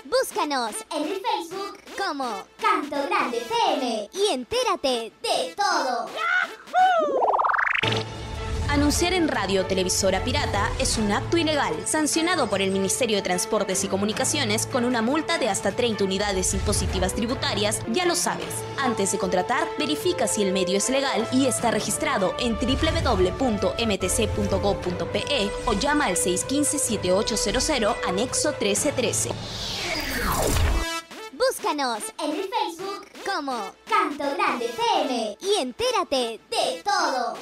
Búscanos 0.05 0.75
en 0.97 1.03
el 1.03 1.21
Facebook 1.21 1.79
como 1.97 2.45
Canto 2.61 2.97
Grande 3.09 3.39
FM 3.39 4.11
y 4.13 4.35
entérate 4.35 5.13
de 5.23 5.55
todo. 5.55 6.09
Anunciar 8.75 9.15
en 9.15 9.29
radio 9.29 9.63
o 9.63 9.67
televisora 9.67 10.25
pirata 10.25 10.69
es 10.81 10.99
un 10.99 11.13
acto 11.13 11.37
ilegal, 11.37 11.73
sancionado 11.87 12.51
por 12.51 12.61
el 12.61 12.73
Ministerio 12.73 13.19
de 13.19 13.23
Transportes 13.23 13.85
y 13.85 13.89
Comunicaciones 13.89 14.67
con 14.67 14.85
una 14.85 15.01
multa 15.01 15.39
de 15.39 15.49
hasta 15.49 15.71
30 15.71 16.03
unidades 16.03 16.53
impositivas 16.55 17.15
tributarias, 17.15 17.83
ya 17.93 18.05
lo 18.05 18.17
sabes. 18.17 18.49
Antes 18.77 19.13
de 19.13 19.19
contratar, 19.19 19.69
verifica 19.79 20.27
si 20.27 20.43
el 20.43 20.53
medio 20.53 20.77
es 20.77 20.91
legal 20.91 21.25
y 21.31 21.47
está 21.47 21.71
registrado 21.71 22.35
en 22.41 22.57
www.mtc.gov.pe 22.57 23.81
o 25.67 25.73
llama 25.75 26.07
al 26.07 26.17
615-7800 26.17 27.95
anexo 28.09 28.49
1313. 28.59 29.31
Búscanos 31.33 32.03
en 32.25 32.31
el 32.33 32.51
Facebook 32.51 33.07
como 33.25 33.71
Canto 33.89 34.25
Grande 34.35 34.65
FM 34.65 35.37
y 35.41 35.61
entérate 35.61 36.41
de 36.51 36.83
todo. 36.83 37.35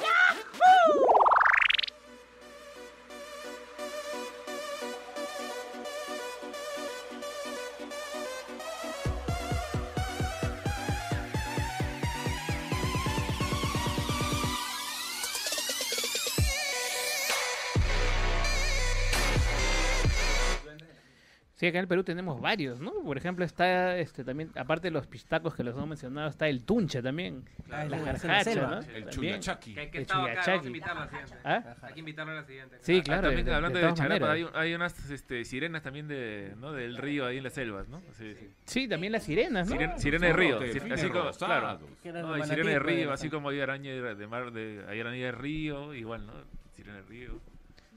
Sí, 21.63 21.67
acá 21.67 21.77
en 21.77 21.83
el 21.83 21.87
Perú 21.87 22.03
tenemos 22.03 22.41
varios, 22.41 22.81
¿no? 22.81 22.91
Por 23.05 23.15
ejemplo, 23.15 23.45
está 23.45 23.97
este 23.97 24.25
también, 24.25 24.51
aparte 24.57 24.87
de 24.87 24.91
los 24.91 25.07
pistacos 25.07 25.55
que 25.55 25.63
los 25.63 25.73
hemos 25.73 25.87
mencionado, 25.87 26.27
está 26.27 26.49
el 26.49 26.65
tunche 26.65 27.01
también. 27.01 27.45
Claro, 27.65 27.89
la 27.89 27.99
jarjacha. 27.99 28.67
¿no? 28.67 28.79
El 28.79 29.07
chuyachaki. 29.09 29.73
Que 29.73 29.79
hay 29.79 29.89
que 29.89 29.97
El 29.99 30.01
estar 30.01 30.29
acá, 30.29 30.41
vamos 30.45 30.65
a 30.65 30.67
invitarlo 30.67 31.01
a 31.01 31.05
la 31.05 31.09
siguiente. 31.09 31.35
¿Ah? 31.45 31.75
Hay 31.83 31.93
que 31.93 31.99
invitarlo 32.01 32.31
a 32.33 32.35
la 32.35 32.43
siguiente. 32.43 32.77
Sí, 32.81 32.97
Ah, 32.99 33.03
claro. 33.05 33.21
también 33.21 33.45
de- 33.45 33.53
hablando 33.53 33.79
de 33.79 33.85
de, 33.85 33.93
Charapa, 33.93 34.31
hay, 34.33 34.45
hay 34.55 34.73
unas 34.73 35.09
este, 35.09 35.45
sirenas 35.45 35.81
también 35.83 36.09
de, 36.09 36.53
¿no? 36.59 36.73
del 36.73 36.97
río 36.97 37.25
ahí 37.27 37.37
en 37.37 37.43
las 37.45 37.53
selvas, 37.53 37.87
¿no? 37.87 38.01
Sí, 38.17 38.35
sí. 38.37 38.49
Sí, 38.65 38.87
también 38.89 39.13
las 39.13 39.23
sirenas, 39.23 39.69
¿no? 39.69 39.73
Siren- 39.77 39.97
sirena 39.99 40.27
de 40.27 40.33
río, 40.33 40.59
así 40.59 41.09
como, 41.09 41.31
claro. 41.31 41.79
No, 41.79 41.87
sirena 42.03 42.71
de 42.71 42.81
pues, 42.81 42.81
río, 42.81 43.07
de 43.07 43.13
así 43.13 43.29
como 43.29 43.47
hay 43.47 43.61
araña 43.61 43.89
de, 43.89 44.15
de 44.15 44.27
mar, 44.27 44.51
de, 44.51 44.83
hay 44.89 44.99
araña 44.99 45.27
de 45.27 45.31
río, 45.31 45.93
igual, 45.93 46.25
¿no? 46.27 46.33
Sirena 46.75 46.97
de 46.97 47.03
río. 47.03 47.39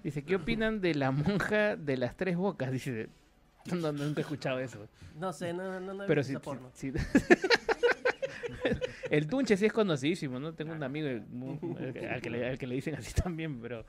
Dice, 0.04 0.22
¿qué 0.22 0.36
opinan 0.36 0.80
de 0.80 0.94
la 0.94 1.10
monja 1.10 1.74
de 1.74 1.96
las 1.96 2.16
tres 2.16 2.36
bocas? 2.36 2.70
Dice, 2.70 3.08
no, 3.74 3.92
nunca 3.92 4.20
he 4.20 4.22
escuchado 4.22 4.58
eso. 4.60 4.86
No 5.18 5.32
sé, 5.32 5.52
no, 5.52 5.80
no, 5.80 5.94
no 5.94 6.04
he 6.04 6.06
Pero 6.06 6.20
visto 6.20 6.32
esa 6.32 6.40
porno. 6.40 6.70
el 9.10 9.26
Tunche 9.26 9.56
sí 9.56 9.66
es 9.66 9.72
conocidísimo, 9.72 10.38
¿no? 10.38 10.52
Tengo 10.54 10.72
un 10.72 10.82
amigo 10.82 11.08
mu- 11.30 11.58
eh, 11.78 12.08
al 12.12 12.20
que, 12.20 12.30
le, 12.30 12.48
al 12.48 12.58
que 12.58 12.66
le 12.66 12.74
dicen 12.74 12.94
así 12.96 13.12
también, 13.14 13.60
pero 13.60 13.84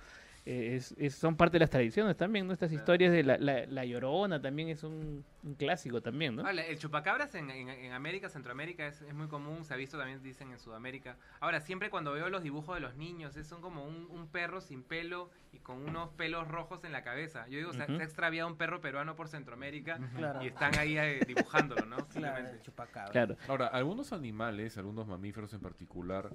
es, 0.50 0.96
es- 0.98 1.16
son 1.16 1.36
parte 1.36 1.54
de 1.56 1.60
las 1.60 1.70
tradiciones 1.70 2.16
también, 2.16 2.48
¿no? 2.48 2.54
Estas 2.54 2.72
historias 2.72 3.12
de 3.12 3.24
la, 3.24 3.38
la, 3.38 3.66
la 3.66 3.84
Llorona 3.86 4.42
también 4.42 4.70
es 4.70 4.84
un, 4.84 5.26
un 5.44 5.56
clásico 5.56 6.02
también, 6.02 6.36
¿no? 6.36 6.46
Ahora, 6.46 6.66
el 6.66 6.78
chupacabras 6.80 7.36
en, 7.36 7.50
en- 7.52 7.70
en 7.70 7.92
América, 7.92 8.30
Centroamérica 8.30 8.88
es, 8.88 9.02
es 9.02 9.14
muy 9.14 9.28
común, 9.28 9.66
se 9.66 9.74
ha 9.74 9.78
visto 9.78 9.98
también, 9.98 10.22
dicen 10.24 10.52
en 10.52 10.60
Sudamérica. 10.60 11.18
Ahora, 11.40 11.60
siempre 11.60 11.90
cuando 11.90 12.14
veo 12.14 12.30
los 12.30 12.44
dibujos 12.44 12.76
de 12.76 12.82
los 12.82 12.96
niños, 12.96 13.36
es, 13.36 13.46
son 13.48 13.62
como 13.62 13.86
un, 13.86 14.08
un 14.10 14.28
perro 14.28 14.62
sin 14.62 14.84
pelo 14.84 15.30
y 15.52 15.60
con 15.60 15.82
unos 15.84 16.10
pelos 16.12 16.48
rojos 16.48 16.84
en 16.86 16.92
la 16.92 17.04
cabeza. 17.04 17.48
Yo 17.48 17.58
digo, 17.58 17.74
se, 17.74 17.82
ha 17.84 17.86
extraviado 18.04 18.48
un 18.50 18.58
perro 18.58 18.80
peruano 18.80 19.16
por 19.16 19.28
Centroamérica 19.28 20.00
Claro. 20.16 20.42
y 20.44 20.48
están 20.48 20.78
ahí 20.78 20.98
eh, 20.98 21.20
dibujándolo, 21.28 21.86
¿no? 21.86 21.98
Claro, 22.08 22.12
Simplemente. 22.14 22.52
el 22.52 22.62
chupacabra. 22.62 23.12
Claro. 23.12 23.36
Ahora, 23.48 23.68
algunos 23.68 24.14
animales, 24.14 24.78
algunos 24.78 25.08
mamíferos 25.08 25.54
en 25.54 25.60
particular, 25.60 26.30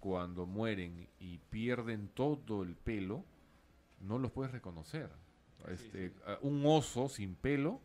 cuando 0.00 0.46
mueren 0.46 1.08
y 1.20 1.38
pierden 1.50 2.08
todo 2.08 2.62
el 2.62 2.74
pelo, 2.76 3.24
no 4.02 4.18
los 4.18 4.30
puedes 4.32 4.52
reconocer. 4.52 5.10
Este, 5.68 6.12
a- 6.26 6.38
Un 6.42 6.62
oso 6.66 7.08
sin 7.08 7.34
pelo 7.36 7.80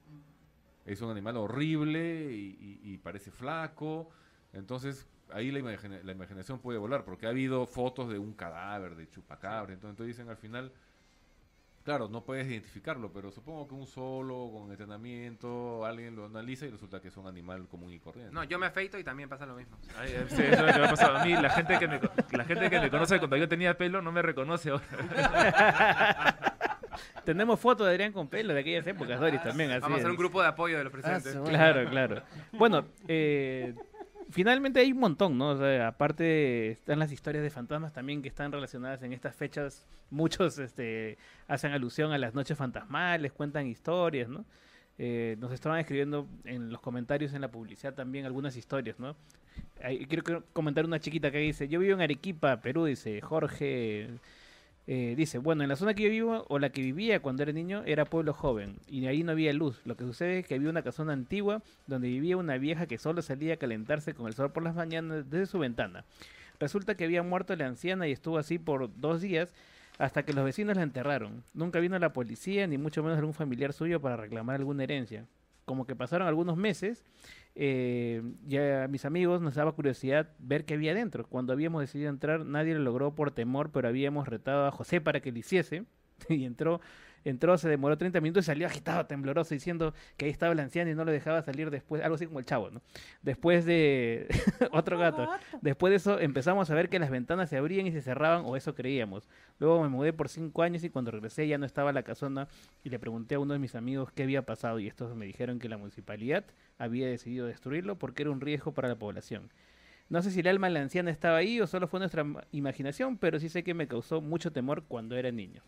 es 0.85 1.01
un 1.01 1.11
animal 1.11 1.37
horrible 1.37 2.31
y, 2.33 2.57
y- 2.83 2.93
y 2.93 2.97
parece 2.97 3.29
flaco. 3.31 4.09
Entonces, 4.53 5.07
ahí 5.31 5.51
la, 5.51 5.59
imagina- 5.59 5.99
la 6.03 6.11
imaginación 6.11 6.59
puede 6.59 6.79
volar, 6.79 7.03
porque 7.05 7.25
ha 7.27 7.29
habido 7.29 7.65
fotos 7.67 8.09
de 8.09 8.17
un 8.17 8.33
cadáver, 8.33 8.95
de 8.95 9.09
chupacabra. 9.09 9.73
Entonces, 9.73 9.91
entonces 9.93 10.15
dicen 10.17 10.29
al 10.29 10.37
final, 10.37 10.71
claro, 11.87 12.09
no 12.09 12.21
puedes 12.21 12.45
identificarlo, 12.45 13.13
pero 13.13 13.31
supongo 13.31 13.65
que 13.65 13.73
un 13.73 13.87
solo, 13.87 14.49
con 14.51 14.69
entrenamiento, 14.69 15.85
alguien 15.85 16.17
lo 16.17 16.25
analiza 16.25 16.65
y 16.65 16.69
resulta 16.69 16.99
que 16.99 17.07
es 17.07 17.15
un 17.15 17.27
animal 17.27 17.65
común 17.69 17.93
y 17.93 17.99
corriente. 17.99 18.33
No, 18.33 18.43
yo 18.43 18.59
me 18.59 18.65
afeito 18.65 18.99
y 18.99 19.05
también 19.05 19.29
pasa 19.29 19.45
lo 19.45 19.55
mismo. 19.55 19.77
Ay, 19.97 20.11
eh, 20.11 20.25
sí, 20.27 20.41
eso 20.41 20.51
es 20.51 20.59
lo 20.67 20.73
que 20.73 20.79
me 20.79 20.85
ha 20.85 20.89
pasado 20.89 21.15
a 21.15 21.23
mí. 21.23 21.31
La 21.31 21.49
gente 21.49 21.79
que 21.79 21.87
me, 21.87 22.01
la 22.31 22.43
gente 22.43 22.69
que 22.69 22.79
me 22.81 22.89
conoce 22.89 23.19
cuando 23.19 23.37
yo 23.37 23.47
tenía 23.47 23.77
pelo 23.77 24.01
no 24.01 24.11
me 24.11 24.21
reconoce 24.21 24.71
ahora. 24.71 24.83
Tenemos 27.23 27.57
fotos 27.57 27.87
de 27.87 27.93
Adrián 27.93 28.11
con 28.11 28.27
pelo 28.27 28.53
de 28.53 28.59
aquellas 28.59 28.85
épocas, 28.85 29.17
Doris, 29.17 29.41
también. 29.41 29.71
Así 29.71 29.79
Vamos 29.79 29.95
a 29.95 29.99
hacer 29.99 30.11
un 30.11 30.17
grupo 30.17 30.41
de 30.41 30.47
apoyo 30.49 30.77
de 30.77 30.83
los 30.83 30.91
presentes. 30.91 31.31
su- 31.31 31.43
Claro, 31.43 31.89
claro. 31.89 32.21
Bueno, 32.51 32.83
eh, 33.07 33.73
finalmente 34.29 34.79
hay 34.79 34.91
un 34.91 34.99
montón, 34.99 35.37
¿no? 35.37 35.49
O 35.49 35.57
sea, 35.57 35.87
aparte 35.87 36.71
están 36.71 36.99
las 36.99 37.11
historias 37.11 37.43
de 37.43 37.49
fantasmas 37.49 37.93
también 37.93 38.21
que 38.21 38.27
están 38.27 38.51
relacionadas 38.51 39.01
en 39.03 39.13
estas 39.13 39.35
fechas. 39.35 39.85
Muchos 40.09 40.57
este, 40.59 41.17
hacen 41.47 41.71
alusión 41.71 42.11
a 42.11 42.17
las 42.17 42.33
noches 42.33 42.57
fantasmales, 42.57 43.31
cuentan 43.31 43.67
historias, 43.67 44.29
¿no? 44.29 44.45
Eh, 44.99 45.35
nos 45.39 45.51
estaban 45.51 45.79
escribiendo 45.79 46.27
en 46.43 46.71
los 46.71 46.81
comentarios 46.81 47.33
en 47.33 47.41
la 47.41 47.51
publicidad 47.51 47.93
también 47.93 48.25
algunas 48.25 48.55
historias, 48.55 48.99
¿no? 48.99 49.15
Quiero 50.07 50.43
comentar 50.53 50.85
una 50.85 50.99
chiquita 50.99 51.29
que 51.31 51.37
dice, 51.39 51.67
yo 51.67 51.79
vivo 51.79 51.93
en 51.93 52.01
Arequipa, 52.01 52.61
Perú, 52.61 52.85
dice 52.85 53.21
Jorge, 53.21 54.09
eh, 54.89 55.15
dice, 55.17 55.37
bueno, 55.37 55.63
en 55.63 55.69
la 55.69 55.75
zona 55.75 55.93
que 55.93 56.03
yo 56.03 56.09
vivo 56.09 56.45
o 56.47 56.59
la 56.59 56.69
que 56.69 56.81
vivía 56.81 57.21
cuando 57.21 57.43
era 57.43 57.51
niño 57.51 57.83
era 57.85 58.05
pueblo 58.05 58.33
joven 58.33 58.77
y 58.87 59.05
ahí 59.07 59.21
no 59.21 59.33
había 59.33 59.51
luz. 59.51 59.81
Lo 59.83 59.97
que 59.97 60.05
sucede 60.05 60.39
es 60.39 60.47
que 60.47 60.55
había 60.55 60.69
una 60.69 60.81
casona 60.81 61.11
antigua 61.11 61.61
donde 61.87 62.07
vivía 62.07 62.37
una 62.37 62.57
vieja 62.57 62.87
que 62.87 62.97
solo 62.97 63.21
salía 63.21 63.55
a 63.55 63.57
calentarse 63.57 64.13
con 64.13 64.27
el 64.27 64.33
sol 64.33 64.51
por 64.53 64.63
las 64.63 64.75
mañanas 64.75 65.29
desde 65.29 65.45
su 65.45 65.59
ventana. 65.59 66.05
Resulta 66.57 66.95
que 66.95 67.03
había 67.03 67.21
muerto 67.21 67.53
la 67.57 67.67
anciana 67.67 68.07
y 68.07 68.13
estuvo 68.13 68.37
así 68.37 68.59
por 68.59 68.89
dos 68.99 69.21
días 69.21 69.53
hasta 69.97 70.23
que 70.23 70.31
los 70.31 70.45
vecinos 70.45 70.77
la 70.77 70.83
enterraron. 70.83 71.43
Nunca 71.53 71.79
vino 71.79 71.99
la 71.99 72.13
policía 72.13 72.65
ni 72.65 72.77
mucho 72.77 73.03
menos 73.03 73.17
algún 73.17 73.33
familiar 73.33 73.73
suyo 73.73 73.99
para 73.99 74.15
reclamar 74.15 74.55
alguna 74.55 74.83
herencia. 74.83 75.25
Como 75.65 75.85
que 75.85 75.97
pasaron 75.97 76.29
algunos 76.29 76.55
meses, 76.55 77.03
eh, 77.59 78.21
ya 78.45 78.83
a 78.83 78.87
mis 78.87 79.03
amigos 79.03 79.41
nos 79.41 79.55
daba 79.55 79.71
curiosidad 79.71 80.29
ver 80.37 80.63
qué 80.65 80.75
había 80.75 80.93
dentro. 80.93 81.25
Cuando 81.25 81.53
habíamos 81.53 81.81
decidido 81.81 82.09
entrar, 82.09 82.45
nadie 82.45 82.75
lo 82.75 82.81
logró 82.81 83.15
por 83.15 83.31
temor, 83.31 83.71
pero 83.71 83.87
habíamos 83.87 84.27
retado 84.27 84.67
a 84.67 84.71
José 84.71 85.01
para 85.01 85.21
que 85.21 85.31
lo 85.31 85.39
hiciese. 85.39 85.85
Y 86.29 86.45
entró, 86.45 86.81
entró, 87.29 87.57
se 87.57 87.67
demoró 87.69 87.97
30 87.97 88.21
minutos 88.21 88.45
y 88.45 88.47
salió 88.47 88.67
agitado, 88.67 89.05
tembloroso, 89.05 89.53
diciendo 89.53 89.93
que 90.17 90.25
ahí 90.25 90.31
estaba 90.31 90.53
la 90.55 90.63
anciana 90.63 90.91
y 90.91 90.95
no 90.95 91.05
lo 91.05 91.11
dejaba 91.11 91.41
salir 91.41 91.69
después, 91.69 92.01
algo 92.03 92.15
así 92.15 92.25
como 92.27 92.39
el 92.39 92.45
chavo, 92.45 92.69
¿no? 92.69 92.81
Después 93.21 93.65
de 93.65 94.27
otro 94.71 94.97
gato. 94.97 95.27
Después 95.61 95.91
de 95.91 95.97
eso 95.97 96.19
empezamos 96.19 96.69
a 96.69 96.75
ver 96.75 96.89
que 96.89 96.99
las 96.99 97.09
ventanas 97.09 97.49
se 97.49 97.57
abrían 97.57 97.87
y 97.87 97.91
se 97.91 98.01
cerraban, 98.01 98.43
o 98.45 98.55
eso 98.55 98.75
creíamos. 98.75 99.27
Luego 99.59 99.81
me 99.81 99.89
mudé 99.89 100.13
por 100.13 100.29
cinco 100.29 100.63
años 100.63 100.83
y 100.83 100.89
cuando 100.89 101.11
regresé 101.11 101.47
ya 101.47 101.57
no 101.57 101.65
estaba 101.65 101.91
la 101.91 102.03
casona 102.03 102.47
y 102.83 102.89
le 102.89 102.99
pregunté 102.99 103.35
a 103.35 103.39
uno 103.39 103.53
de 103.53 103.59
mis 103.59 103.75
amigos 103.75 104.11
qué 104.11 104.23
había 104.23 104.43
pasado 104.43 104.79
y 104.79 104.87
estos 104.87 105.15
me 105.15 105.25
dijeron 105.25 105.59
que 105.59 105.69
la 105.69 105.77
municipalidad 105.77 106.45
había 106.77 107.07
decidido 107.07 107.47
destruirlo 107.47 107.97
porque 107.97 108.23
era 108.23 108.31
un 108.31 108.41
riesgo 108.41 108.73
para 108.73 108.87
la 108.87 108.95
población. 108.95 109.49
No 110.09 110.21
sé 110.21 110.31
si 110.31 110.39
el 110.39 110.47
alma 110.47 110.67
de 110.67 110.73
la 110.73 110.81
anciana 110.81 111.11
estaba 111.11 111.37
ahí 111.37 111.59
o 111.59 111.67
solo 111.67 111.87
fue 111.87 111.99
nuestra 111.99 112.23
ma- 112.23 112.45
imaginación, 112.51 113.17
pero 113.17 113.39
sí 113.39 113.49
sé 113.49 113.63
que 113.63 113.73
me 113.73 113.87
causó 113.87 114.21
mucho 114.21 114.51
temor 114.53 114.83
cuando 114.87 115.17
era 115.17 115.31
niño. 115.31 115.63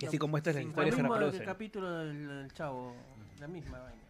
Y 0.00 0.06
así 0.06 0.18
como 0.18 0.36
se 0.52 0.64
mismo 0.96 1.14
del 1.14 1.28
reproducen. 1.28 1.46
capítulo 1.46 1.90
del, 1.98 2.26
del 2.28 2.52
chavo, 2.52 2.94
la 3.38 3.48
misma 3.48 3.78
vaina. 3.80 4.00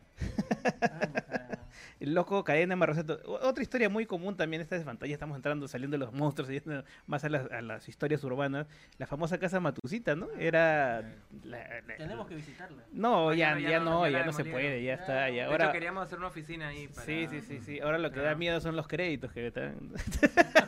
El 2.01 2.15
loco 2.15 2.43
cadena 2.45 2.77
Marroseto. 2.77 3.21
O- 3.27 3.47
Otra 3.47 3.63
historia 3.63 3.91
muy 3.91 4.07
común 4.07 4.35
también, 4.35 4.63
esta 4.63 4.79
de 4.79 4.85
fantasía, 4.85 5.13
estamos 5.15 5.37
entrando, 5.37 5.69
saliendo 5.69 5.97
de 5.97 5.99
los 5.99 6.15
monstruos, 6.15 6.49
yendo 6.51 6.83
más 7.07 7.25
a 7.25 7.29
las, 7.29 7.51
a 7.53 7.61
las 7.61 7.89
historias 7.91 8.25
urbanas. 8.25 8.67
La 8.97 9.07
famosa 9.07 9.37
casa 9.39 9.61
Matucita, 9.61 10.17
¿no? 10.17 10.29
Era... 10.39 11.03
la- 11.45 11.59
la- 11.87 11.97
Tenemos 11.99 12.27
que 12.27 12.37
visitarla. 12.37 12.85
No, 12.93 13.35
ya, 13.35 13.53
no, 13.55 13.61
ya, 13.61 13.71
ya 13.71 13.79
no, 13.81 13.85
no, 14.01 14.09
ya 14.09 14.25
no 14.25 14.33
se 14.33 14.47
puede, 14.47 14.83
ya 14.83 14.95
está. 14.95 15.29
Ya. 15.29 15.43
De 15.45 15.51
Ahora, 15.51 15.65
hecho, 15.67 15.73
queríamos 15.75 16.03
hacer 16.05 16.19
una 16.19 16.29
oficina 16.29 16.69
ahí. 16.69 16.89
Para... 16.89 17.05
Sí, 17.05 17.27
sí, 17.29 17.43
sí, 17.43 17.61
sí. 17.61 17.81
Ahora 17.81 17.99
lo 17.99 18.11
que 18.11 18.21
da 18.21 18.35
miedo 18.35 18.61
son 18.63 18.77
los 18.77 18.89
créditos 18.89 19.31
que 19.33 19.49
están... 19.49 19.77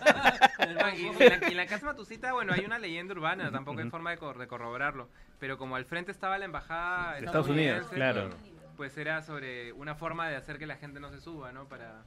Ah, 0.04 0.94
y, 0.94 1.06
en 1.06 1.18
la, 1.18 1.48
y 1.48 1.50
en 1.52 1.56
la 1.56 1.66
casa 1.66 1.86
Matucita, 1.86 2.32
bueno, 2.34 2.52
hay 2.52 2.64
una 2.66 2.78
leyenda 2.78 3.14
urbana, 3.14 3.50
tampoco 3.50 3.80
hay 3.80 3.88
forma 3.88 4.10
de, 4.10 4.18
cor- 4.18 4.38
de 4.38 4.46
corroborarlo. 4.46 5.08
Pero 5.38 5.56
como 5.56 5.76
al 5.76 5.86
frente 5.86 6.12
estaba 6.12 6.36
la 6.38 6.44
embajada 6.44 7.14
De 7.14 7.24
Estados 7.24 7.48
Unidos, 7.48 7.80
estadounidense, 7.90 7.94
claro. 7.94 8.51
Pues 8.76 8.96
era 8.96 9.22
sobre 9.22 9.72
una 9.72 9.94
forma 9.94 10.28
de 10.28 10.36
hacer 10.36 10.58
que 10.58 10.66
la 10.66 10.76
gente 10.76 11.00
no 11.00 11.10
se 11.10 11.20
suba, 11.20 11.52
¿no? 11.52 11.68
Para 11.68 12.02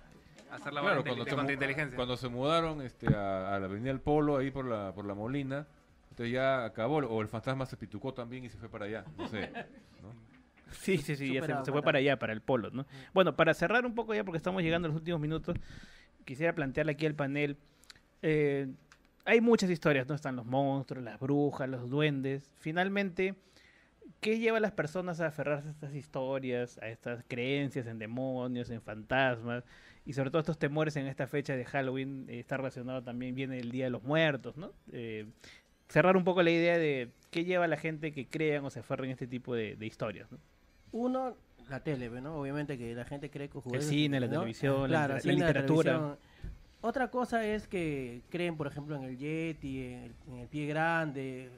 hacer 0.52 0.74
la 0.74 0.82
Claro, 0.82 1.04
cuando 1.04 1.24
se, 1.26 1.30
contrainteligencia. 1.36 1.96
cuando 1.96 2.18
se 2.18 2.28
mudaron 2.30 2.82
este, 2.82 3.08
a, 3.14 3.56
a 3.56 3.60
la 3.60 3.66
Avenida 3.66 3.90
del 3.90 4.00
Polo, 4.02 4.38
ahí 4.38 4.52
por 4.52 4.66
la, 4.66 4.94
por 4.94 5.06
la 5.06 5.14
Molina, 5.14 5.68
entonces 6.10 6.34
ya 6.34 6.66
acabó, 6.66 6.98
o 6.98 7.22
el 7.22 7.28
fantasma 7.28 7.66
se 7.66 7.78
pitucó 7.78 8.14
también 8.14 8.46
y 8.46 8.50
se 8.50 8.58
fue 8.58 8.70
para 8.70 8.86
allá, 8.86 9.06
no 9.18 9.28
sé. 9.28 9.52
¿no? 10.02 10.14
Sí, 10.72 10.98
sí, 10.98 11.16
sí, 11.16 11.34
ya 11.34 11.46
se, 11.46 11.66
se 11.66 11.72
fue 11.72 11.82
para 11.82 12.00
allá, 12.00 12.18
para 12.18 12.34
el 12.34 12.42
polo, 12.42 12.70
¿no? 12.72 12.86
Bueno, 13.14 13.36
para 13.36 13.54
cerrar 13.54 13.86
un 13.86 13.96
poco 13.96 14.14
ya, 14.14 14.24
porque 14.24 14.38
estamos 14.38 14.62
llegando 14.64 14.88
a 14.88 14.90
los 14.90 14.98
últimos 14.98 15.22
minutos, 15.22 15.58
quisiera 16.26 16.54
plantearle 16.54 16.94
aquí 16.94 17.06
al 17.06 17.16
panel, 17.16 17.58
eh, 18.22 18.68
hay 19.26 19.42
muchas 19.42 19.70
historias, 19.70 20.08
¿no? 20.08 20.16
Están 20.16 20.36
los 20.36 20.46
monstruos, 20.46 21.04
las 21.04 21.20
brujas, 21.20 21.68
los 21.70 21.90
duendes. 21.90 22.52
Finalmente, 22.60 23.36
¿qué 24.26 24.40
lleva 24.40 24.58
a 24.58 24.60
las 24.60 24.72
personas 24.72 25.22
a 25.22 25.28
aferrarse 25.28 25.68
a 25.68 25.72
estas 25.72 25.94
historias, 25.94 26.80
a 26.80 26.90
estas 26.90 27.24
creencias 27.28 27.86
en 27.86 28.00
demonios, 28.00 28.72
en 28.72 28.82
fantasmas? 28.82 29.64
Y 30.04 30.14
sobre 30.14 30.32
todo 30.32 30.40
estos 30.40 30.58
temores 30.58 30.96
en 30.96 31.06
esta 31.06 31.28
fecha 31.28 31.56
de 31.56 31.64
Halloween, 31.64 32.26
eh, 32.28 32.40
está 32.40 32.58
relacionado 32.58 33.04
también, 33.04 33.36
viene 33.36 33.60
el 33.60 33.70
Día 33.72 33.86
de 33.86 33.92
los 33.92 34.02
Muertos, 34.02 34.58
¿no? 34.58 34.72
Eh, 34.92 35.28
cerrar 35.90 36.18
un 36.18 36.24
poco 36.24 36.42
la 36.42 36.50
idea 36.50 36.80
de 36.80 37.12
qué 37.30 37.46
lleva 37.46 37.66
a 37.66 37.68
la 37.68 37.78
gente 37.78 38.12
que 38.14 38.26
crean 38.26 38.66
o 38.66 38.72
se 38.72 38.80
aferren 38.80 39.12
a 39.12 39.14
este 39.14 39.28
tipo 39.28 39.54
de, 39.54 39.76
de 39.76 39.86
historias, 39.86 40.32
¿no? 40.32 40.40
Uno, 40.92 41.38
la 41.70 41.82
tele, 41.82 42.10
¿no? 42.10 42.36
Obviamente 42.38 42.80
que 42.80 42.96
la 42.96 43.06
gente 43.06 43.30
cree 43.30 43.48
que 43.48 43.60
El 43.74 43.82
cine, 43.84 44.20
la 44.20 44.26
¿no? 44.26 44.34
televisión, 44.34 44.82
la 44.82 44.88
Claro, 44.88 45.14
la 45.14 45.20
cine, 45.20 45.34
literatura. 45.36 45.92
televisión. 45.92 46.18
Otra 46.82 47.12
cosa 47.12 47.46
es 47.46 47.68
que 47.68 48.22
creen, 48.30 48.58
por 48.58 48.66
ejemplo, 48.66 48.96
en 48.96 49.04
el 49.04 49.18
Yeti, 49.18 49.84
en 49.86 50.04
el, 50.04 50.12
en 50.32 50.40
el 50.40 50.48
pie 50.48 50.66
grande. 50.66 51.50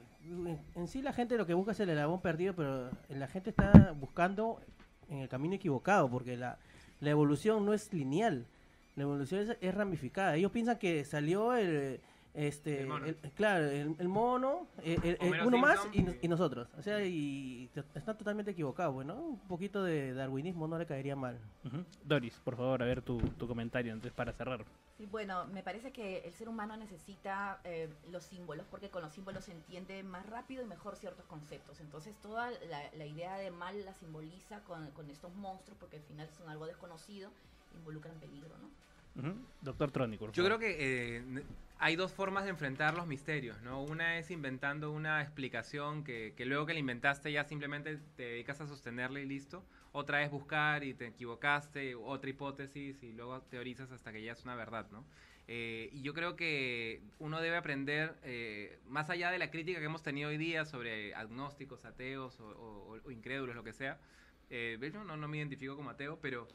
En, 0.74 0.88
sí 0.88 1.00
la 1.02 1.12
gente 1.12 1.36
lo 1.38 1.46
que 1.46 1.54
busca 1.54 1.72
es 1.72 1.80
el 1.80 1.90
eslabón 1.90 2.20
perdido, 2.20 2.54
pero 2.54 2.90
la 3.08 3.28
gente 3.28 3.50
está 3.50 3.92
buscando 3.98 4.60
en 5.08 5.18
el 5.18 5.28
camino 5.28 5.54
equivocado, 5.54 6.08
porque 6.10 6.36
la, 6.36 6.58
la 7.00 7.10
evolución 7.10 7.64
no 7.64 7.72
es 7.72 7.92
lineal. 7.92 8.44
La 8.96 9.02
evolución 9.04 9.40
es, 9.42 9.56
es 9.60 9.74
ramificada. 9.74 10.36
Ellos 10.36 10.50
piensan 10.52 10.78
que 10.78 11.04
salió 11.04 11.54
el... 11.54 12.00
Este, 12.34 12.82
El 12.82 12.86
mono. 12.88 13.06
el- 13.06 13.16
claro, 13.34 13.64
el, 13.64 13.96
el 13.98 14.08
mono, 14.08 14.66
el- 14.84 15.00
el- 15.02 15.16
el- 15.20 15.28
Homero 15.28 15.48
uno 15.48 15.58
más 15.58 15.88
y, 15.92 16.02
no- 16.02 16.12
y 16.20 16.28
nosotros. 16.28 16.68
O 16.78 16.82
sea, 16.82 17.02
y 17.04 17.68
están 17.94 18.16
totalmente 18.16 18.52
equivocados, 18.52 18.94
bueno, 18.94 19.14
un 19.16 19.38
poquito 19.48 19.82
de 19.82 20.12
darwinismo 20.12 20.68
no 20.68 20.78
le 20.78 20.86
caería 20.86 21.16
mal. 21.16 21.38
Doris, 22.04 22.38
por 22.44 22.56
favor, 22.56 22.82
a 22.82 22.86
ver 22.86 23.02
tu, 23.02 23.18
tu 23.18 23.48
comentario 23.48 23.92
antes 23.92 24.12
para 24.12 24.32
cerrar. 24.34 24.64
Sí, 24.98 25.06
bueno, 25.06 25.46
me 25.46 25.62
parece 25.62 25.92
que 25.92 26.18
el 26.26 26.32
ser 26.32 26.48
humano 26.48 26.76
necesita 26.76 27.60
eh, 27.62 27.88
los 28.10 28.24
símbolos 28.24 28.66
porque 28.68 28.90
con 28.90 29.00
los 29.00 29.12
símbolos 29.12 29.44
se 29.44 29.52
entiende 29.52 30.02
más 30.02 30.26
rápido 30.26 30.60
y 30.60 30.66
mejor 30.66 30.96
ciertos 30.96 31.24
conceptos. 31.26 31.78
Entonces 31.78 32.16
toda 32.20 32.50
la, 32.50 32.82
la 32.92 33.06
idea 33.06 33.36
de 33.36 33.52
mal 33.52 33.84
la 33.84 33.94
simboliza 33.94 34.58
con, 34.64 34.90
con 34.90 35.08
estos 35.08 35.32
monstruos 35.36 35.78
porque 35.78 35.98
al 35.98 36.02
final 36.02 36.28
son 36.36 36.48
algo 36.48 36.66
desconocido, 36.66 37.30
involucran 37.76 38.18
peligro, 38.18 38.50
¿no? 38.58 38.68
Doctor 39.62 39.90
Trónico, 39.90 40.30
Yo 40.32 40.44
creo 40.44 40.58
que 40.58 40.76
eh, 40.78 41.44
hay 41.78 41.96
dos 41.96 42.12
formas 42.12 42.44
de 42.44 42.50
enfrentar 42.50 42.96
los 42.96 43.06
misterios, 43.06 43.60
¿no? 43.62 43.82
Una 43.82 44.18
es 44.18 44.30
inventando 44.30 44.92
una 44.92 45.22
explicación 45.22 46.04
que, 46.04 46.34
que 46.36 46.44
luego 46.44 46.66
que 46.66 46.72
la 46.72 46.78
inventaste 46.80 47.30
ya 47.32 47.44
simplemente 47.44 47.98
te 48.16 48.22
dedicas 48.24 48.60
a 48.60 48.66
sostenerla 48.66 49.20
y 49.20 49.26
listo. 49.26 49.62
Otra 49.92 50.22
es 50.22 50.30
buscar 50.30 50.84
y 50.84 50.94
te 50.94 51.06
equivocaste, 51.06 51.94
otra 51.94 52.30
hipótesis 52.30 53.02
y 53.02 53.12
luego 53.12 53.40
teorizas 53.42 53.90
hasta 53.90 54.12
que 54.12 54.22
ya 54.22 54.32
es 54.32 54.44
una 54.44 54.54
verdad, 54.54 54.86
¿no? 54.92 55.04
Eh, 55.46 55.88
y 55.92 56.02
yo 56.02 56.12
creo 56.12 56.36
que 56.36 57.00
uno 57.18 57.40
debe 57.40 57.56
aprender, 57.56 58.14
eh, 58.22 58.78
más 58.86 59.08
allá 59.08 59.30
de 59.30 59.38
la 59.38 59.50
crítica 59.50 59.78
que 59.78 59.86
hemos 59.86 60.02
tenido 60.02 60.28
hoy 60.28 60.36
día 60.36 60.66
sobre 60.66 61.14
agnósticos, 61.14 61.86
ateos 61.86 62.38
o, 62.40 62.48
o- 62.48 63.00
o 63.02 63.10
incrédulos, 63.10 63.56
lo 63.56 63.64
que 63.64 63.72
sea, 63.72 63.98
eh, 64.50 64.78
yo 64.92 65.04
no, 65.04 65.16
no 65.16 65.28
me 65.28 65.38
identifico 65.38 65.74
como 65.74 65.88
ateo, 65.90 66.18
pero 66.20 66.46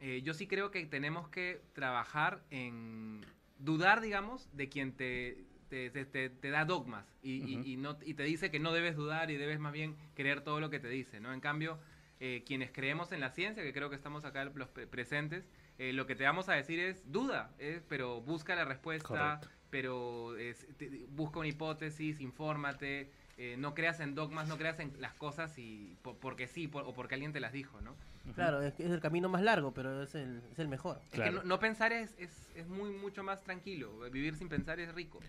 eh, 0.00 0.22
yo 0.22 0.32
sí 0.32 0.46
creo 0.46 0.70
que 0.70 0.86
tenemos 0.86 1.28
que 1.28 1.60
trabajar 1.74 2.42
en 2.50 3.20
dudar, 3.58 4.00
digamos, 4.00 4.48
de 4.56 4.68
quien 4.68 4.92
te, 4.92 5.44
te, 5.68 5.90
te- 5.90 6.30
te- 6.30 6.50
da 6.50 6.64
dogmas 6.64 7.04
y, 7.22 7.32
y- 7.34 7.54
Ujú. 7.58 7.68
y 7.68 7.76
no, 7.76 7.98
y 8.04 8.14
te 8.14 8.22
dice 8.22 8.50
que 8.50 8.58
no 8.60 8.72
debes 8.72 8.96
dudar 8.96 9.30
y 9.30 9.36
debes 9.36 9.58
más 9.58 9.72
bien 9.72 9.94
creer 10.14 10.40
todo 10.42 10.60
lo 10.60 10.70
que 10.70 10.78
te 10.80 10.88
dice, 10.88 11.20
¿no? 11.20 11.32
En 11.34 11.40
cambio, 11.40 11.78
eh, 12.20 12.42
quienes 12.46 12.70
creemos 12.72 13.12
en 13.12 13.20
la 13.20 13.30
ciencia, 13.30 13.62
que 13.62 13.72
creo 13.72 13.90
que 13.90 13.96
estamos 13.96 14.24
acá 14.24 14.44
los 14.44 14.68
pre- 14.68 14.86
presentes, 14.86 15.48
eh, 15.78 15.92
lo 15.92 16.06
que 16.06 16.14
te 16.16 16.24
vamos 16.24 16.48
a 16.48 16.54
decir 16.54 16.80
es 16.80 17.10
duda, 17.12 17.52
eh, 17.58 17.80
pero 17.88 18.20
busca 18.20 18.54
la 18.56 18.64
respuesta, 18.64 19.08
Correcto. 19.08 19.48
pero 19.70 20.36
es- 20.36 20.66
te- 20.76 21.06
busca 21.10 21.38
una 21.38 21.48
hipótesis, 21.48 22.20
infórmate, 22.20 23.10
eh, 23.36 23.54
no 23.56 23.72
creas 23.74 24.00
en 24.00 24.14
dogmas, 24.16 24.48
no 24.48 24.56
creas 24.58 24.80
en 24.80 25.00
las 25.00 25.14
cosas 25.14 25.56
y 25.58 25.96
po- 26.02 26.16
porque 26.18 26.48
sí 26.48 26.66
por- 26.66 26.82
o 26.84 26.92
porque 26.92 27.14
alguien 27.14 27.32
te 27.32 27.38
las 27.40 27.52
dijo, 27.52 27.80
¿no? 27.80 27.94
Claro, 28.34 28.60
es 28.62 28.78
el 28.80 29.00
camino 29.00 29.28
más 29.28 29.42
largo, 29.42 29.72
pero 29.72 30.02
es 30.02 30.14
el, 30.14 30.42
es 30.52 30.58
el 30.58 30.68
mejor. 30.68 31.00
Es 31.12 31.20
que 31.20 31.30
no, 31.30 31.42
no 31.44 31.58
pensar 31.60 31.92
es, 31.92 32.14
es, 32.18 32.50
es 32.56 32.66
muy 32.68 32.90
mucho 32.90 33.22
más 33.22 33.42
tranquilo, 33.42 34.00
vivir 34.10 34.34
sin 34.34 34.48
pensar 34.48 34.80
es 34.80 34.92
rico. 34.94 35.20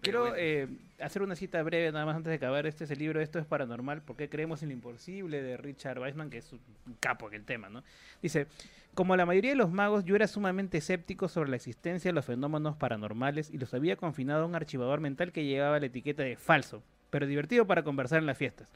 Quiero 0.00 0.20
bueno. 0.20 0.36
eh, 0.38 0.68
hacer 1.00 1.22
una 1.22 1.34
cita 1.36 1.62
breve 1.62 1.90
nada 1.92 2.06
más 2.06 2.16
antes 2.16 2.30
de 2.30 2.36
acabar. 2.36 2.66
Este 2.66 2.84
es 2.84 2.90
el 2.90 2.98
libro 2.98 3.20
Esto 3.20 3.38
es 3.38 3.46
Paranormal, 3.46 4.02
¿por 4.02 4.16
qué 4.16 4.28
creemos 4.28 4.62
en 4.62 4.70
lo 4.70 4.74
imposible? 4.74 5.42
de 5.42 5.56
Richard 5.56 5.98
Weissman, 5.98 6.30
que 6.30 6.38
es 6.38 6.52
un 6.52 6.60
capo 7.00 7.28
en 7.28 7.34
el 7.34 7.44
tema, 7.44 7.68
¿no? 7.68 7.82
Dice, 8.22 8.46
como 8.94 9.16
la 9.16 9.26
mayoría 9.26 9.50
de 9.50 9.56
los 9.56 9.70
magos, 9.70 10.04
yo 10.04 10.16
era 10.16 10.26
sumamente 10.26 10.78
escéptico 10.78 11.28
sobre 11.28 11.50
la 11.50 11.56
existencia 11.56 12.08
de 12.08 12.14
los 12.14 12.24
fenómenos 12.24 12.76
paranormales 12.76 13.50
y 13.52 13.58
los 13.58 13.74
había 13.74 13.96
confinado 13.96 14.44
a 14.44 14.46
un 14.46 14.54
archivador 14.54 15.00
mental 15.00 15.32
que 15.32 15.44
llevaba 15.44 15.78
la 15.78 15.86
etiqueta 15.86 16.22
de 16.22 16.36
falso, 16.36 16.82
pero 17.10 17.26
divertido 17.26 17.66
para 17.66 17.82
conversar 17.82 18.20
en 18.20 18.26
las 18.26 18.38
fiestas. 18.38 18.68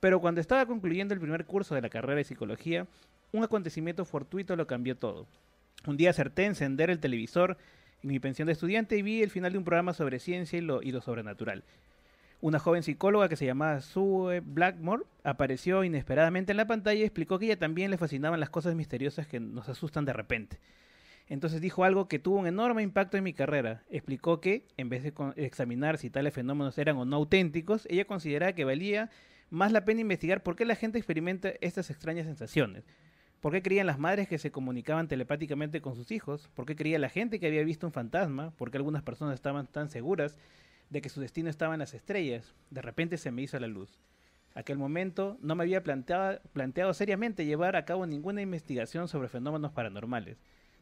Pero 0.00 0.20
cuando 0.20 0.40
estaba 0.40 0.64
concluyendo 0.66 1.12
el 1.12 1.20
primer 1.20 1.44
curso 1.44 1.74
de 1.74 1.82
la 1.82 1.90
carrera 1.90 2.16
de 2.16 2.24
psicología, 2.24 2.86
un 3.32 3.44
acontecimiento 3.44 4.04
fortuito 4.04 4.56
lo 4.56 4.66
cambió 4.66 4.96
todo. 4.96 5.26
Un 5.86 5.96
día 5.96 6.10
acerté 6.10 6.44
a 6.44 6.46
encender 6.46 6.90
el 6.90 6.98
televisor 6.98 7.56
mi 8.02 8.20
pensión 8.20 8.46
de 8.46 8.52
estudiante 8.52 8.96
y 8.96 9.02
vi 9.02 9.22
el 9.22 9.30
final 9.30 9.52
de 9.52 9.58
un 9.58 9.64
programa 9.64 9.92
sobre 9.92 10.18
ciencia 10.18 10.58
y 10.58 10.62
lo, 10.62 10.82
y 10.82 10.92
lo 10.92 11.00
sobrenatural. 11.00 11.64
Una 12.40 12.60
joven 12.60 12.84
psicóloga 12.84 13.28
que 13.28 13.34
se 13.34 13.46
llamaba 13.46 13.80
Sue 13.80 14.40
Blackmore 14.40 15.02
apareció 15.24 15.82
inesperadamente 15.82 16.52
en 16.52 16.56
la 16.56 16.68
pantalla 16.68 17.00
y 17.00 17.04
explicó 17.04 17.38
que 17.38 17.46
ella 17.46 17.58
también 17.58 17.90
le 17.90 17.98
fascinaban 17.98 18.38
las 18.38 18.50
cosas 18.50 18.76
misteriosas 18.76 19.26
que 19.26 19.40
nos 19.40 19.68
asustan 19.68 20.04
de 20.04 20.12
repente. 20.12 20.58
Entonces 21.28 21.60
dijo 21.60 21.84
algo 21.84 22.08
que 22.08 22.18
tuvo 22.18 22.38
un 22.38 22.46
enorme 22.46 22.82
impacto 22.82 23.16
en 23.16 23.24
mi 23.24 23.32
carrera. 23.32 23.82
Explicó 23.90 24.40
que, 24.40 24.64
en 24.76 24.88
vez 24.88 25.02
de 25.02 25.12
examinar 25.36 25.98
si 25.98 26.10
tales 26.10 26.32
fenómenos 26.32 26.78
eran 26.78 26.96
o 26.96 27.04
no 27.04 27.16
auténticos, 27.16 27.86
ella 27.90 28.06
consideraba 28.06 28.52
que 28.52 28.64
valía 28.64 29.10
más 29.50 29.72
la 29.72 29.84
pena 29.84 30.00
investigar 30.00 30.42
por 30.42 30.56
qué 30.56 30.64
la 30.64 30.76
gente 30.76 30.98
experimenta 30.98 31.52
estas 31.60 31.90
extrañas 31.90 32.26
sensaciones. 32.26 32.84
¿Por 33.40 33.52
qué 33.52 33.62
creían 33.62 33.86
las 33.86 34.00
madres 34.00 34.26
que 34.26 34.38
se 34.38 34.50
comunicaban 34.50 35.06
telepáticamente 35.06 35.80
con 35.80 35.94
sus 35.94 36.10
hijos? 36.10 36.50
¿Por 36.54 36.66
qué 36.66 36.74
creía 36.74 36.98
la 36.98 37.08
gente 37.08 37.38
que 37.38 37.46
había 37.46 37.62
visto 37.62 37.86
un 37.86 37.92
fantasma? 37.92 38.50
¿Por 38.50 38.72
qué 38.72 38.78
algunas 38.78 39.04
personas 39.04 39.34
estaban 39.34 39.68
tan 39.68 39.90
seguras 39.90 40.36
de 40.90 41.00
que 41.00 41.08
su 41.08 41.20
destino 41.20 41.48
estaba 41.48 41.74
en 41.74 41.78
las 41.78 41.94
estrellas? 41.94 42.52
De 42.70 42.82
repente 42.82 43.16
se 43.16 43.30
me 43.30 43.42
hizo 43.42 43.58
la 43.60 43.68
luz. 43.68 44.00
Aquel 44.54 44.76
momento 44.76 45.38
no 45.40 45.54
me 45.54 45.62
había 45.62 45.84
planteado, 45.84 46.40
planteado 46.52 46.92
seriamente 46.94 47.44
llevar 47.44 47.76
a 47.76 47.84
cabo 47.84 48.06
ninguna 48.06 48.42
investigación 48.42 49.06
sobre 49.06 49.28
fenómenos 49.28 49.70
paranormales. 49.70 50.38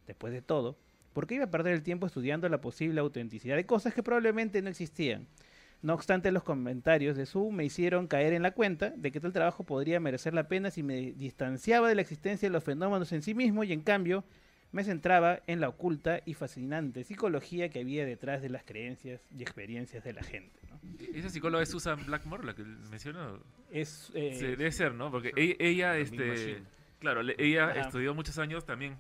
Después 0.06 0.32
de 0.32 0.40
todo, 0.40 0.78
¿por 1.12 1.26
qué 1.26 1.34
iba 1.34 1.44
a 1.44 1.50
perder 1.50 1.74
el 1.74 1.82
tiempo 1.82 2.06
estudiando 2.06 2.48
la 2.48 2.62
posible 2.62 3.00
autenticidad 3.00 3.56
de 3.56 3.66
cosas 3.66 3.92
que 3.92 4.02
probablemente 4.02 4.62
no 4.62 4.70
existían? 4.70 5.26
No 5.82 5.94
obstante, 5.94 6.32
los 6.32 6.42
comentarios 6.42 7.16
de 7.16 7.26
Su 7.26 7.50
me 7.52 7.64
hicieron 7.64 8.06
caer 8.06 8.32
en 8.32 8.42
la 8.42 8.52
cuenta 8.52 8.90
de 8.90 9.12
que 9.12 9.20
tal 9.20 9.32
trabajo 9.32 9.64
podría 9.64 10.00
merecer 10.00 10.34
la 10.34 10.48
pena 10.48 10.70
si 10.70 10.82
me 10.82 11.12
distanciaba 11.12 11.88
de 11.88 11.94
la 11.94 12.00
existencia 12.02 12.48
de 12.48 12.52
los 12.52 12.64
fenómenos 12.64 13.12
en 13.12 13.22
sí 13.22 13.34
mismo 13.34 13.62
y 13.62 13.72
en 13.72 13.82
cambio 13.82 14.24
me 14.72 14.84
centraba 14.84 15.40
en 15.46 15.60
la 15.60 15.68
oculta 15.68 16.20
y 16.24 16.34
fascinante 16.34 17.04
psicología 17.04 17.68
que 17.68 17.80
había 17.80 18.04
detrás 18.04 18.42
de 18.42 18.48
las 18.48 18.64
creencias 18.64 19.22
y 19.36 19.42
experiencias 19.42 20.02
de 20.02 20.12
la 20.12 20.22
gente. 20.22 20.58
¿no? 20.70 20.80
¿Esa 21.14 21.30
psicóloga 21.30 21.62
es 21.62 21.70
Susan 21.70 22.04
Blackmore, 22.04 22.44
la 22.44 22.54
que 22.54 22.62
mencionó? 22.62 23.40
Es, 23.70 24.10
eh, 24.14 24.34
Sí, 24.34 24.46
debe 24.46 24.72
ser, 24.72 24.94
¿no? 24.94 25.10
Porque 25.10 25.32
ella, 25.36 25.54
ella, 25.58 25.98
este, 25.98 26.16
Big 26.16 26.28
Machine. 26.28 26.62
claro, 26.98 27.20
ella 27.38 27.72
estudió 27.72 28.14
muchos 28.14 28.38
años 28.38 28.64
también 28.66 28.96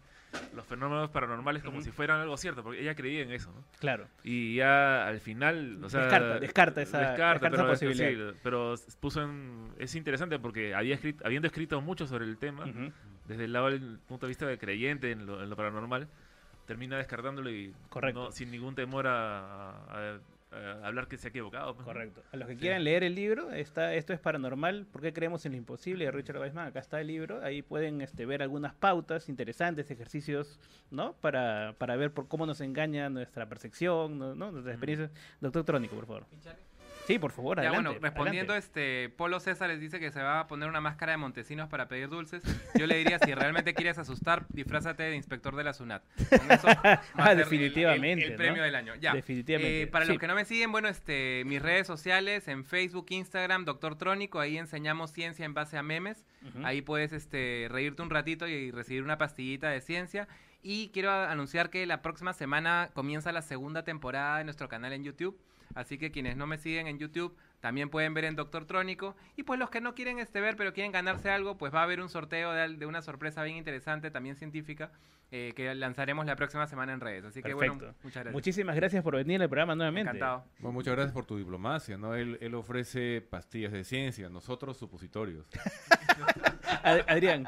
los 0.54 0.64
fenómenos 0.66 1.10
paranormales 1.10 1.62
como 1.62 1.80
si 1.82 1.90
fueran 1.90 2.20
algo 2.20 2.36
cierto, 2.36 2.62
porque 2.62 2.80
ella 2.80 2.94
creía 2.94 3.22
en 3.22 3.32
eso, 3.32 3.50
¿no? 3.52 3.64
Claro. 3.78 4.06
Y 4.24 4.56
ya 4.56 5.06
al 5.06 5.20
final, 5.20 5.82
o 5.84 5.88
sea, 5.88 6.02
Descarta- 6.02 6.38
descarta 6.40 6.82
esa- 6.82 6.98
descarta 7.00 7.46
esa 7.48 7.56
pero, 7.56 7.66
posibilidad. 7.68 8.32
sí, 8.32 8.38
pero 8.42 8.74
puso 9.00 9.22
en, 9.22 9.72
es 9.78 9.94
interesante 9.94 10.38
porque 10.38 10.74
había 10.74 10.94
escrito, 10.94 11.24
habiendo 11.26 11.46
escrito 11.48 11.80
mucho 11.80 12.06
sobre 12.06 12.24
el 12.24 12.36
tema, 12.38 12.64
desde 13.26 13.44
el 13.44 13.52
lado 13.52 13.70
del 13.70 13.98
punto 14.06 14.26
de 14.26 14.28
vista 14.28 14.46
de 14.46 14.58
creyente 14.58 15.10
en 15.10 15.26
lo, 15.26 15.42
en 15.42 15.50
lo 15.50 15.56
paranormal, 15.56 16.08
termina 16.66 16.96
descartándolo 16.96 17.50
y 17.50 17.72
Correcto. 17.88 18.24
no- 18.24 18.32
sin 18.32 18.50
ningún 18.50 18.74
temor 18.74 19.06
a, 19.06 19.70
a- 19.70 20.14
a 20.14 20.18
hablar 20.52 21.08
que 21.08 21.16
se 21.16 21.28
ha 21.28 21.30
equivocado. 21.30 21.74
pues. 21.74 21.84
Correcto. 21.84 22.22
A 22.32 22.36
los 22.36 22.46
que 22.48 22.54
Sí. 22.54 22.60
quieran 22.60 22.84
leer 22.84 23.02
el 23.04 23.14
libro, 23.14 23.50
está 23.52 23.94
Esto 23.94 24.12
es 24.12 24.20
Paranormal, 24.20 24.86
¿por 24.86 25.02
qué 25.02 25.12
creemos 25.12 25.44
en 25.46 25.52
lo 25.52 25.58
imposible? 25.58 26.04
de 26.04 26.10
Richard 26.10 26.38
Weissman, 26.38 26.68
acá 26.68 26.80
está 26.80 27.00
el 27.00 27.08
libro, 27.08 27.42
ahí 27.42 27.62
pueden 27.62 28.00
este, 28.00 28.26
ver 28.26 28.42
algunas 28.42 28.74
pautas 28.74 29.28
interesantes, 29.28 29.90
ejercicios, 29.90 30.58
¿no? 30.90 31.14
Para, 31.14 31.74
para 31.78 31.96
ver 31.96 32.12
por 32.12 32.28
cómo 32.28 32.46
nos 32.46 32.60
engaña 32.60 33.08
nuestra 33.10 33.48
percepción, 33.48 34.18
¿no? 34.18 34.34
¿no? 34.34 34.52
Nuestras 34.52 34.74
experiencias. 34.74 35.10
Doctor 35.40 35.64
Trónico, 35.64 35.94
por 35.96 36.06
favor. 36.06 36.26
Sí, 37.06 37.18
por 37.18 37.30
favor, 37.32 37.56
Ya, 37.58 37.68
adelante. 37.68 37.88
bueno, 37.90 38.00
respondiendo, 38.02 38.52
adelante. 38.52 38.66
este, 39.06 39.08
Polo 39.16 39.38
César 39.40 39.68
les 39.68 39.80
dice 39.80 40.00
que 40.00 40.10
se 40.10 40.20
va 40.20 40.40
a 40.40 40.46
poner 40.48 40.68
una 40.68 40.80
máscara 40.80 41.12
de 41.12 41.18
Montesinos 41.18 41.68
para 41.68 41.86
pedir 41.88 42.08
dulces. 42.08 42.42
Yo 42.74 42.86
le 42.86 42.96
diría, 42.98 43.18
si 43.20 43.32
realmente 43.34 43.74
quieres 43.74 43.98
asustar, 43.98 44.44
disfrázate 44.48 45.04
de 45.04 45.14
inspector 45.16 45.54
de 45.56 45.64
la 45.64 45.72
SUNAT. 45.72 46.02
Con 46.28 46.50
eso 46.50 46.66
Ah, 47.14 47.32
el- 47.32 47.38
definitivamente, 47.38 48.24
El, 48.26 48.32
el 48.32 48.36
¿no? 48.38 48.44
premio 48.44 48.62
del 48.62 48.74
año. 48.74 48.94
Ya. 48.96 49.12
Definitivamente, 49.14 49.82
Eh, 49.82 49.86
para 49.86 50.04
sí. 50.04 50.12
los 50.12 50.20
que 50.20 50.26
no 50.26 50.34
me 50.34 50.44
siguen, 50.44 50.72
bueno, 50.72 50.88
este, 50.88 51.42
mis 51.46 51.62
redes 51.62 51.86
sociales, 51.86 52.48
en 52.48 52.64
Facebook, 52.64 53.06
Instagram, 53.10 53.64
Doctor 53.64 53.96
Trónico, 53.96 54.40
ahí 54.40 54.58
enseñamos 54.58 55.12
ciencia 55.12 55.44
en 55.44 55.54
base 55.54 55.76
a 55.78 55.82
memes. 55.82 56.24
Ahí 56.62 56.80
puedes 56.82 57.12
este, 57.12 57.66
reírte 57.70 58.02
un 58.02 58.10
ratito 58.10 58.46
y 58.46 58.70
recibir 58.70 59.02
una 59.02 59.18
pastillita 59.18 59.68
de 59.70 59.80
ciencia. 59.80 60.28
Y 60.62 60.88
quiero 60.88 61.10
anunciar 61.12 61.70
que 61.70 61.86
la 61.86 62.02
próxima 62.02 62.32
semana 62.32 62.90
comienza 62.94 63.30
la 63.32 63.42
segunda 63.42 63.84
temporada 63.84 64.38
de 64.38 64.44
nuestro 64.44 64.68
canal 64.68 64.92
en 64.92 65.04
YouTube. 65.04 65.38
Así 65.76 65.98
que 65.98 66.10
quienes 66.10 66.38
no 66.38 66.46
me 66.46 66.56
siguen 66.56 66.86
en 66.86 66.98
YouTube 66.98 67.36
también 67.60 67.90
pueden 67.90 68.14
ver 68.14 68.24
en 68.24 68.34
Doctor 68.34 68.64
Trónico. 68.64 69.14
Y 69.36 69.42
pues 69.42 69.60
los 69.60 69.68
que 69.68 69.82
no 69.82 69.94
quieren 69.94 70.18
este 70.18 70.40
ver, 70.40 70.56
pero 70.56 70.72
quieren 70.72 70.90
ganarse 70.90 71.30
algo, 71.30 71.58
pues 71.58 71.72
va 71.72 71.80
a 71.80 71.82
haber 71.82 72.00
un 72.00 72.08
sorteo 72.08 72.52
de, 72.52 72.86
una 72.86 73.02
sorpresa 73.02 73.42
bien 73.42 73.58
interesante, 73.58 74.10
también 74.10 74.36
científica, 74.36 74.90
eh, 75.32 75.52
que 75.56 75.74
lanzaremos 75.74 76.24
la 76.26 76.36
próxima 76.36 76.66
semana 76.66 76.92
en 76.92 77.00
redes. 77.00 77.24
Así 77.24 77.42
que 77.42 77.52
bueno, 77.54 77.78
Perfecto. 77.78 77.98
muchas 78.04 78.14
gracias. 78.22 78.32
Muchísimas 78.34 78.76
gracias 78.76 79.02
por 79.02 79.16
venir 79.16 79.42
al 79.42 79.48
programa 79.48 79.74
nuevamente. 79.74 80.10
Encantado. 80.10 80.44
Bueno, 80.60 80.72
muchas 80.72 80.94
gracias 80.94 81.12
por 81.12 81.24
tu 81.26 81.36
diplomacia, 81.36 81.98
¿no? 81.98 82.14
Él, 82.14 82.38
él 82.40 82.54
ofrece 82.54 83.20
pastillas 83.22 83.72
de 83.72 83.84
ciencia, 83.84 84.28
nosotros 84.28 84.76
supositorios. 84.76 85.46
Ad- 86.82 87.04
Adrián, 87.08 87.44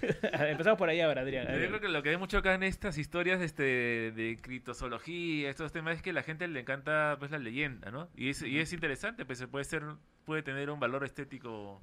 empezamos 0.32 0.78
por 0.78 0.88
ahí 0.88 1.00
ahora, 1.00 1.20
Adrián. 1.22 1.44
Yo 1.46 1.52
Adrián. 1.52 1.68
creo 1.68 1.80
que 1.80 1.88
lo 1.88 2.02
que 2.02 2.10
hay 2.10 2.16
mucho 2.16 2.38
acá 2.38 2.54
en 2.54 2.62
estas 2.62 2.96
historias 2.98 3.40
este, 3.40 3.62
de 4.12 4.38
criptozoología, 4.40 5.50
estos 5.50 5.72
temas, 5.72 5.96
es 5.96 6.02
que 6.02 6.10
a 6.10 6.14
la 6.14 6.22
gente 6.22 6.48
le 6.48 6.60
encanta 6.60 7.16
pues 7.18 7.30
la 7.30 7.38
leyenda, 7.38 7.90
¿no? 7.90 8.08
Y 8.16 8.30
es, 8.30 8.42
y 8.42 8.58
es 8.58 8.72
interesante, 8.72 9.24
pues 9.26 9.38
se 9.38 9.48
puede 9.48 9.64
ser, 9.64 9.82
puede 10.24 10.42
tener 10.42 10.70
un 10.70 10.80
valor 10.80 11.04
estético 11.04 11.82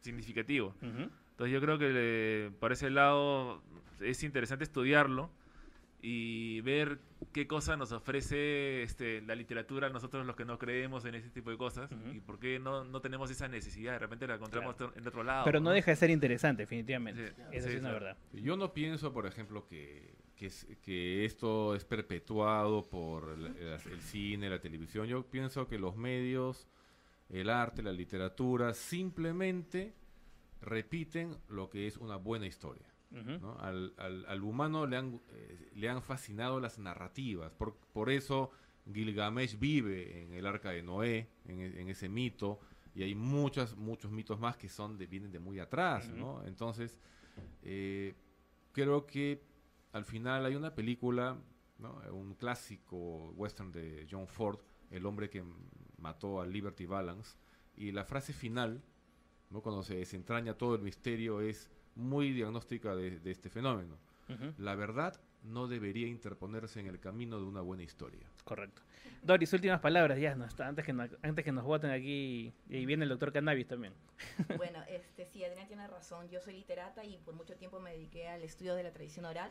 significativo. 0.00 0.74
Ujú. 0.82 1.10
Entonces 1.36 1.52
yo 1.52 1.60
creo 1.60 1.78
que 1.78 1.88
le- 1.90 2.50
por 2.58 2.72
ese 2.72 2.88
lado 2.88 3.62
es 4.00 4.22
interesante 4.22 4.64
estudiarlo 4.64 5.30
y 6.00 6.62
ver 6.62 6.98
qué 7.32 7.46
cosa 7.46 7.76
nos 7.76 7.92
ofrece 7.92 8.82
este, 8.82 9.20
la 9.22 9.34
literatura 9.34 9.88
a 9.88 9.90
nosotros 9.90 10.24
los 10.26 10.34
que 10.34 10.46
no 10.46 10.58
creemos 10.58 11.04
en 11.04 11.14
ese 11.14 11.28
tipo 11.28 11.50
de 11.50 11.58
cosas 11.58 11.90
y 12.14 12.20
por 12.20 12.38
qué 12.38 12.58
no, 12.58 12.84
no 12.84 13.00
tenemos 13.00 13.30
esa 13.30 13.48
necesidad, 13.48 13.92
de 13.92 13.98
repente 13.98 14.26
la 14.26 14.36
encontramos 14.36 14.76
en 14.94 15.06
otro 15.06 15.22
lado. 15.24 15.44
Pero 15.44 15.60
no 15.60 15.70
deja 15.70 15.90
de 15.90 15.96
ser 15.96 16.08
interesante, 16.10 16.62
definitivamente. 16.62 17.28
Sí, 17.28 17.32
Eso 17.52 17.66
sí, 17.66 17.72
sí, 17.72 17.76
es 17.76 17.80
una 17.80 17.92
verdad. 17.92 18.16
Yo 18.32 18.56
no 18.56 18.72
pienso, 18.72 19.12
por 19.12 19.26
ejemplo, 19.26 19.66
que, 19.66 20.14
que, 20.36 20.46
es- 20.46 20.66
que 20.82 21.24
esto 21.26 21.74
es 21.74 21.84
perpetuado 21.84 22.88
por 22.88 23.30
el, 23.36 23.46
el- 23.46 23.92
el 23.92 24.00
cine, 24.00 24.48
la 24.48 24.58
televisión. 24.60 25.06
Yo 25.06 25.22
pienso 25.26 25.66
que 25.68 25.78
los 25.78 25.96
medios, 25.96 26.66
el 27.28 27.50
arte, 27.50 27.82
la 27.82 27.92
literatura, 27.92 28.72
simplemente 28.72 29.92
repiten 30.60 31.36
lo 31.48 31.68
que 31.70 31.86
es 31.86 31.96
una 31.96 32.16
buena 32.16 32.46
historia. 32.46 32.86
Al, 33.60 33.94
al- 33.98 34.26
al 34.26 34.42
humano 34.42 34.86
le 34.86 34.96
han, 34.96 35.20
eh, 35.30 35.70
le 35.74 35.88
han 35.88 36.02
fascinado 36.02 36.60
las 36.60 36.78
narrativas. 36.78 37.52
Por, 37.52 37.76
por 37.92 38.10
eso 38.10 38.50
Gilgamesh 38.92 39.58
vive 39.58 40.22
en 40.22 40.32
el 40.34 40.44
arca 40.46 40.70
de 40.70 40.82
Noé, 40.82 41.28
en, 41.46 41.60
e- 41.60 41.80
en 41.80 41.88
ese 41.88 42.08
mito, 42.08 42.58
y 42.94 43.02
hay 43.02 43.14
muchos, 43.14 43.76
muchos 43.76 44.10
mitos 44.10 44.38
más 44.40 44.56
que 44.56 44.68
son 44.68 44.98
de, 44.98 45.06
vienen 45.06 45.30
de 45.30 45.38
muy 45.38 45.58
atrás. 45.60 46.08
Entonces, 46.46 46.98
eh, 47.62 48.14
creo 48.72 49.06
que 49.06 49.42
al 49.92 50.04
final 50.04 50.44
hay 50.44 50.56
una 50.56 50.74
película, 50.74 51.38
¿no? 51.78 52.00
un 52.12 52.34
clásico 52.34 53.30
western 53.36 53.70
de 53.72 54.06
John 54.10 54.26
Ford, 54.26 54.58
El 54.90 55.04
hombre 55.06 55.28
que 55.30 55.42
mató 55.98 56.40
a 56.40 56.46
Liberty 56.46 56.86
Balance, 56.86 57.36
y 57.76 57.92
la 57.92 58.04
frase 58.04 58.32
final, 58.32 58.82
¿no? 59.50 59.60
cuando 59.60 59.82
se 59.82 59.96
desentraña 59.96 60.54
todo 60.54 60.74
el 60.74 60.82
misterio, 60.82 61.40
es 61.40 61.70
muy 61.94 62.32
diagnóstica 62.32 62.94
de, 62.94 63.18
de 63.20 63.30
este 63.30 63.50
fenómeno. 63.50 63.96
La 64.58 64.74
verdad 64.74 65.20
no 65.46 65.68
debería 65.68 66.06
interponerse 66.08 66.80
en 66.80 66.86
el 66.86 67.00
camino 67.00 67.38
de 67.38 67.44
una 67.44 67.60
buena 67.60 67.82
historia. 67.82 68.26
Correcto. 68.44 68.82
Doris, 69.22 69.52
últimas 69.52 69.80
palabras, 69.80 70.18
ya, 70.18 70.34
no, 70.34 70.44
está, 70.44 70.66
antes, 70.68 70.84
que 70.84 70.92
nos, 70.92 71.10
antes 71.22 71.44
que 71.44 71.52
nos 71.52 71.64
voten 71.64 71.90
aquí, 71.90 72.52
y 72.68 72.86
viene 72.86 73.04
el 73.04 73.08
doctor 73.08 73.32
Cannabis 73.32 73.66
también. 73.66 73.94
Bueno, 74.56 74.80
este, 74.88 75.26
sí, 75.26 75.44
Adrián 75.44 75.66
tiene 75.66 75.86
razón. 75.88 76.28
Yo 76.30 76.40
soy 76.40 76.54
literata 76.54 77.04
y 77.04 77.18
por 77.18 77.34
mucho 77.34 77.56
tiempo 77.56 77.80
me 77.80 77.90
dediqué 77.92 78.28
al 78.28 78.42
estudio 78.42 78.74
de 78.74 78.82
la 78.82 78.92
tradición 78.92 79.24
oral. 79.26 79.50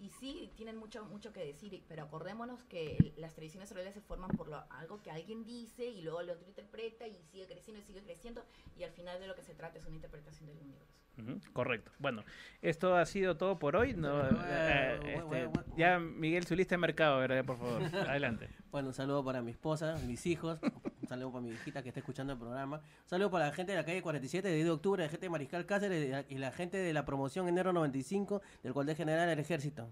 Y 0.00 0.10
sí, 0.10 0.50
tienen 0.56 0.76
mucho, 0.76 1.04
mucho 1.06 1.32
que 1.32 1.44
decir, 1.44 1.82
pero 1.88 2.02
acordémonos 2.04 2.62
que 2.64 3.14
las 3.16 3.34
tradiciones 3.34 3.70
orales 3.72 3.94
se 3.94 4.00
forman 4.00 4.30
por 4.30 4.48
lo- 4.48 4.64
algo 4.70 5.02
que 5.02 5.10
alguien 5.10 5.44
dice 5.44 5.86
y 5.86 6.02
luego 6.02 6.20
el 6.20 6.30
otro 6.30 6.46
interpreta 6.46 7.06
y 7.08 7.16
sigue 7.32 7.46
creciendo 7.46 7.80
y 7.80 7.84
sigue 7.84 8.02
creciendo. 8.02 8.44
Y 8.78 8.84
al 8.84 8.92
final 8.92 9.18
de 9.20 9.26
lo 9.26 9.34
que 9.34 9.42
se 9.42 9.54
trata 9.54 9.78
es 9.78 9.86
una 9.86 9.96
interpretación 9.96 10.46
del 10.46 10.58
universo. 10.58 11.03
Correcto. 11.52 11.92
Bueno, 11.98 12.24
esto 12.60 12.96
ha 12.96 13.06
sido 13.06 13.36
todo 13.36 13.58
por 13.58 13.76
hoy. 13.76 13.94
No, 13.94 14.14
Bueno, 14.14 14.38
eh, 14.46 14.98
bueno, 15.00 15.08
este, 15.34 15.46
bueno, 15.46 15.64
ya, 15.76 15.98
Miguel, 15.98 16.44
su 16.46 16.54
lista 16.56 16.74
de 16.74 16.78
mercado, 16.78 17.18
¿verdad? 17.18 17.44
Por 17.44 17.56
favor, 17.58 17.82
adelante. 18.08 18.48
Bueno, 18.72 18.88
un 18.88 18.94
saludo 18.94 19.24
para 19.24 19.40
mi 19.40 19.52
esposa, 19.52 19.96
mis 20.06 20.26
hijos, 20.26 20.58
un 21.00 21.08
saludo 21.08 21.30
para 21.32 21.42
mi 21.44 21.50
hijita 21.52 21.82
que 21.82 21.88
está 21.90 22.00
escuchando 22.00 22.32
el 22.32 22.38
programa, 22.38 22.78
un 22.78 23.08
saludo 23.08 23.30
para 23.30 23.46
la 23.46 23.52
gente 23.52 23.72
de 23.72 23.78
la 23.78 23.84
calle 23.84 24.02
47 24.02 24.48
de 24.48 24.54
10 24.54 24.64
de 24.66 24.70
octubre, 24.72 25.02
la 25.04 25.08
gente 25.08 25.26
de 25.26 25.30
Mariscal 25.30 25.64
Cáceres 25.66 26.04
y 26.04 26.10
la- 26.10 26.24
y 26.28 26.38
la 26.38 26.50
gente 26.50 26.76
de 26.78 26.92
la 26.92 27.04
promoción 27.04 27.46
enero 27.48 27.72
95 27.72 28.42
del 28.64 28.72
Cuartel 28.72 28.96
General 28.96 29.28
del 29.28 29.38
Ejército. 29.38 29.88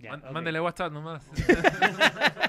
Man- 0.00 0.22
Mándale 0.32 0.60
WhatsApp 0.60 0.92
nomás. 0.92 1.24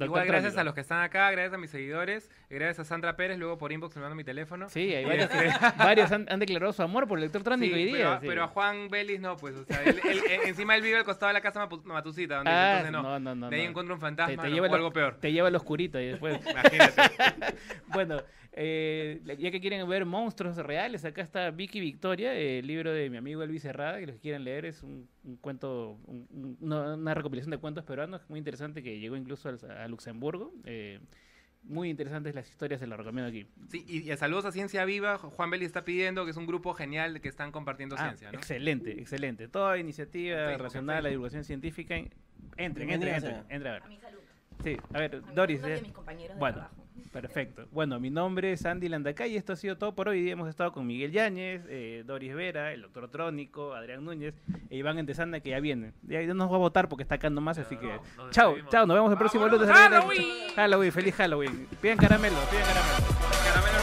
Igual 0.00 0.26
gracias 0.26 0.56
a 0.56 0.64
los 0.64 0.74
que 0.74 0.80
están 0.80 1.02
acá, 1.02 1.30
gracias 1.30 1.54
a 1.54 1.58
mis 1.58 1.70
seguidores, 1.70 2.30
gracias 2.50 2.80
a 2.80 2.84
Sandra 2.84 3.16
Pérez, 3.16 3.38
luego 3.38 3.58
por 3.58 3.72
inbox 3.72 3.96
me 3.96 4.02
manda 4.02 4.14
mi 4.14 4.24
teléfono. 4.24 4.68
Sí, 4.68 4.94
hay 4.94 5.04
varios, 5.04 5.30
este- 5.30 5.52
varios 5.78 6.12
han, 6.12 6.26
han 6.30 6.40
declarado 6.40 6.72
su 6.72 6.82
amor 6.82 7.06
por 7.06 7.18
el 7.18 7.24
lector 7.24 7.42
trónico 7.42 7.74
Sí, 7.74 7.80
hoy 7.82 7.84
día. 7.86 7.96
pero, 7.96 8.20
sí. 8.20 8.26
pero 8.28 8.44
a 8.44 8.48
Juan 8.48 8.88
Vélez 8.88 9.20
no, 9.20 9.36
pues, 9.36 9.54
o 9.56 9.64
sea, 9.64 9.82
él, 9.82 10.00
él- 10.04 10.22
él- 10.30 10.40
encima 10.46 10.76
él 10.76 10.82
vive 10.82 10.98
al 10.98 11.04
costado 11.04 11.28
de 11.28 11.34
la 11.34 11.40
casa 11.40 11.68
Matucita, 11.84 12.36
donde 12.36 12.50
Ah, 12.50 12.70
entonces 12.80 12.92
no, 12.92 13.02
no, 13.02 13.18
no, 13.20 13.34
no, 13.34 13.50
de 13.50 13.56
ahí 13.56 13.62
no. 13.64 13.70
encuentro 13.70 13.94
un 13.94 14.00
fantasma 14.00 14.42
Te, 14.42 14.50
lleva 14.50 14.66
o 14.66 14.70
al- 14.70 14.76
algo 14.76 14.92
peor. 14.92 15.16
Te 15.20 15.32
lleva 15.32 15.48
al 15.48 15.54
oscurito 15.56 16.00
y 16.00 16.06
después. 16.06 16.40
Imagínate. 16.50 17.02
bueno, 17.88 18.22
eh, 18.56 19.20
ya 19.38 19.50
que 19.50 19.60
quieren 19.60 19.88
ver 19.88 20.04
monstruos 20.06 20.56
reales, 20.58 21.04
acá 21.04 21.22
está 21.22 21.50
Vicky 21.50 21.80
Victoria, 21.80 22.34
el 22.34 22.66
libro 22.66 22.92
de 22.92 23.10
mi 23.10 23.16
amigo 23.16 23.42
Elvis 23.42 23.64
Herrada, 23.64 23.98
que 23.98 24.06
los 24.06 24.14
que 24.16 24.20
quieran 24.22 24.44
leer 24.44 24.64
es 24.64 24.82
un, 24.82 25.08
un 25.24 25.36
cuento, 25.36 25.98
un- 26.06 26.26
un- 26.30 26.56
una, 26.60 26.94
una 26.94 27.14
recopilación 27.14 27.50
de 27.50 27.58
cuentos 27.58 27.84
peruanos 27.84 28.22
muy 28.30 28.38
interesante 28.38 28.82
que 28.82 29.00
llegó 29.00 29.16
incluso 29.16 29.48
al- 29.48 29.70
a, 29.70 29.88
Luxemburgo. 29.88 30.52
Eh, 30.64 31.00
muy 31.64 31.88
interesantes 31.88 32.34
las 32.34 32.48
historias, 32.48 32.78
se 32.78 32.86
las 32.86 32.98
recomiendo 32.98 33.28
aquí. 33.30 33.46
Sí, 33.70 33.84
y, 33.88 34.12
y 34.12 34.16
saludos 34.18 34.44
a 34.44 34.52
Ciencia 34.52 34.84
Viva, 34.84 35.16
Juan 35.16 35.48
Vélez 35.50 35.66
está 35.66 35.82
pidiendo 35.84 36.24
que 36.26 36.30
es 36.30 36.36
un 36.36 36.46
grupo 36.46 36.74
genial 36.74 37.20
que 37.22 37.28
están 37.28 37.52
compartiendo 37.52 37.96
Ah, 37.98 38.04
ciencia, 38.08 38.30
¿no? 38.30 38.38
Excelente, 38.38 38.92
excelente. 39.00 39.48
Toda 39.48 39.78
iniciativa 39.78 40.56
racional, 40.58 40.98
en 40.98 41.04
la 41.04 41.08
divulgación 41.10 41.42
científica, 41.44 41.96
en- 41.96 42.10
entren, 42.58 42.90
entren, 42.90 43.18
sea. 43.20 43.30
entren, 43.30 43.46
entren 43.48 43.66
a 43.66 43.72
ver. 43.72 43.82
A 43.82 43.88
mi 43.88 43.96
salud. 43.98 44.18
Sí, 44.64 44.76
a 44.94 44.98
ver, 44.98 45.22
Doris. 45.34 45.62
eh, 45.62 45.78
mis 45.82 45.92
compañeros 45.92 46.36
de 46.36 46.40
bueno, 46.40 46.54
trabajo. 46.56 46.74
perfecto. 47.12 47.66
Bueno, 47.70 48.00
mi 48.00 48.08
nombre 48.10 48.52
es 48.52 48.64
Andy 48.64 48.88
Landacay 48.88 49.32
y 49.32 49.36
esto 49.36 49.52
ha 49.52 49.56
sido 49.56 49.76
todo 49.76 49.94
por 49.94 50.08
hoy. 50.08 50.30
Hemos 50.30 50.48
estado 50.48 50.72
con 50.72 50.86
Miguel 50.86 51.12
Yáñez, 51.12 51.62
eh, 51.68 52.02
Doris 52.06 52.34
Vera, 52.34 52.72
el 52.72 52.80
doctor 52.82 53.08
Trónico, 53.10 53.74
Adrián 53.74 54.02
Núñez 54.04 54.34
e 54.70 54.76
Iván 54.76 54.98
Entesanda 54.98 55.40
que 55.40 55.50
ya 55.50 55.60
viene. 55.60 55.92
Ya 56.02 56.22
ya 56.22 56.32
nos 56.32 56.50
va 56.50 56.54
a 56.56 56.58
votar 56.58 56.88
porque 56.88 57.02
está 57.02 57.16
acá 57.16 57.28
nomás, 57.28 57.58
así 57.58 57.76
que... 57.76 57.90
chao, 58.30 58.56
chao, 58.70 58.86
nos 58.86 58.96
vemos 58.96 59.12
el 59.12 59.18
próximo 59.18 59.46
lunes. 59.48 59.68
¡Halloween! 59.68 60.48
Halloween, 60.56 60.92
feliz 60.92 61.14
Halloween. 61.14 61.68
Pidan 61.82 61.98
caramelo, 61.98 62.36
pidan 62.50 62.64
caramelo. 62.64 63.73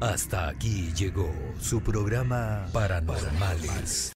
Hasta 0.00 0.48
aquí 0.48 0.90
llegó 0.96 1.30
su 1.60 1.82
programa 1.82 2.66
Paranormales. 2.72 4.08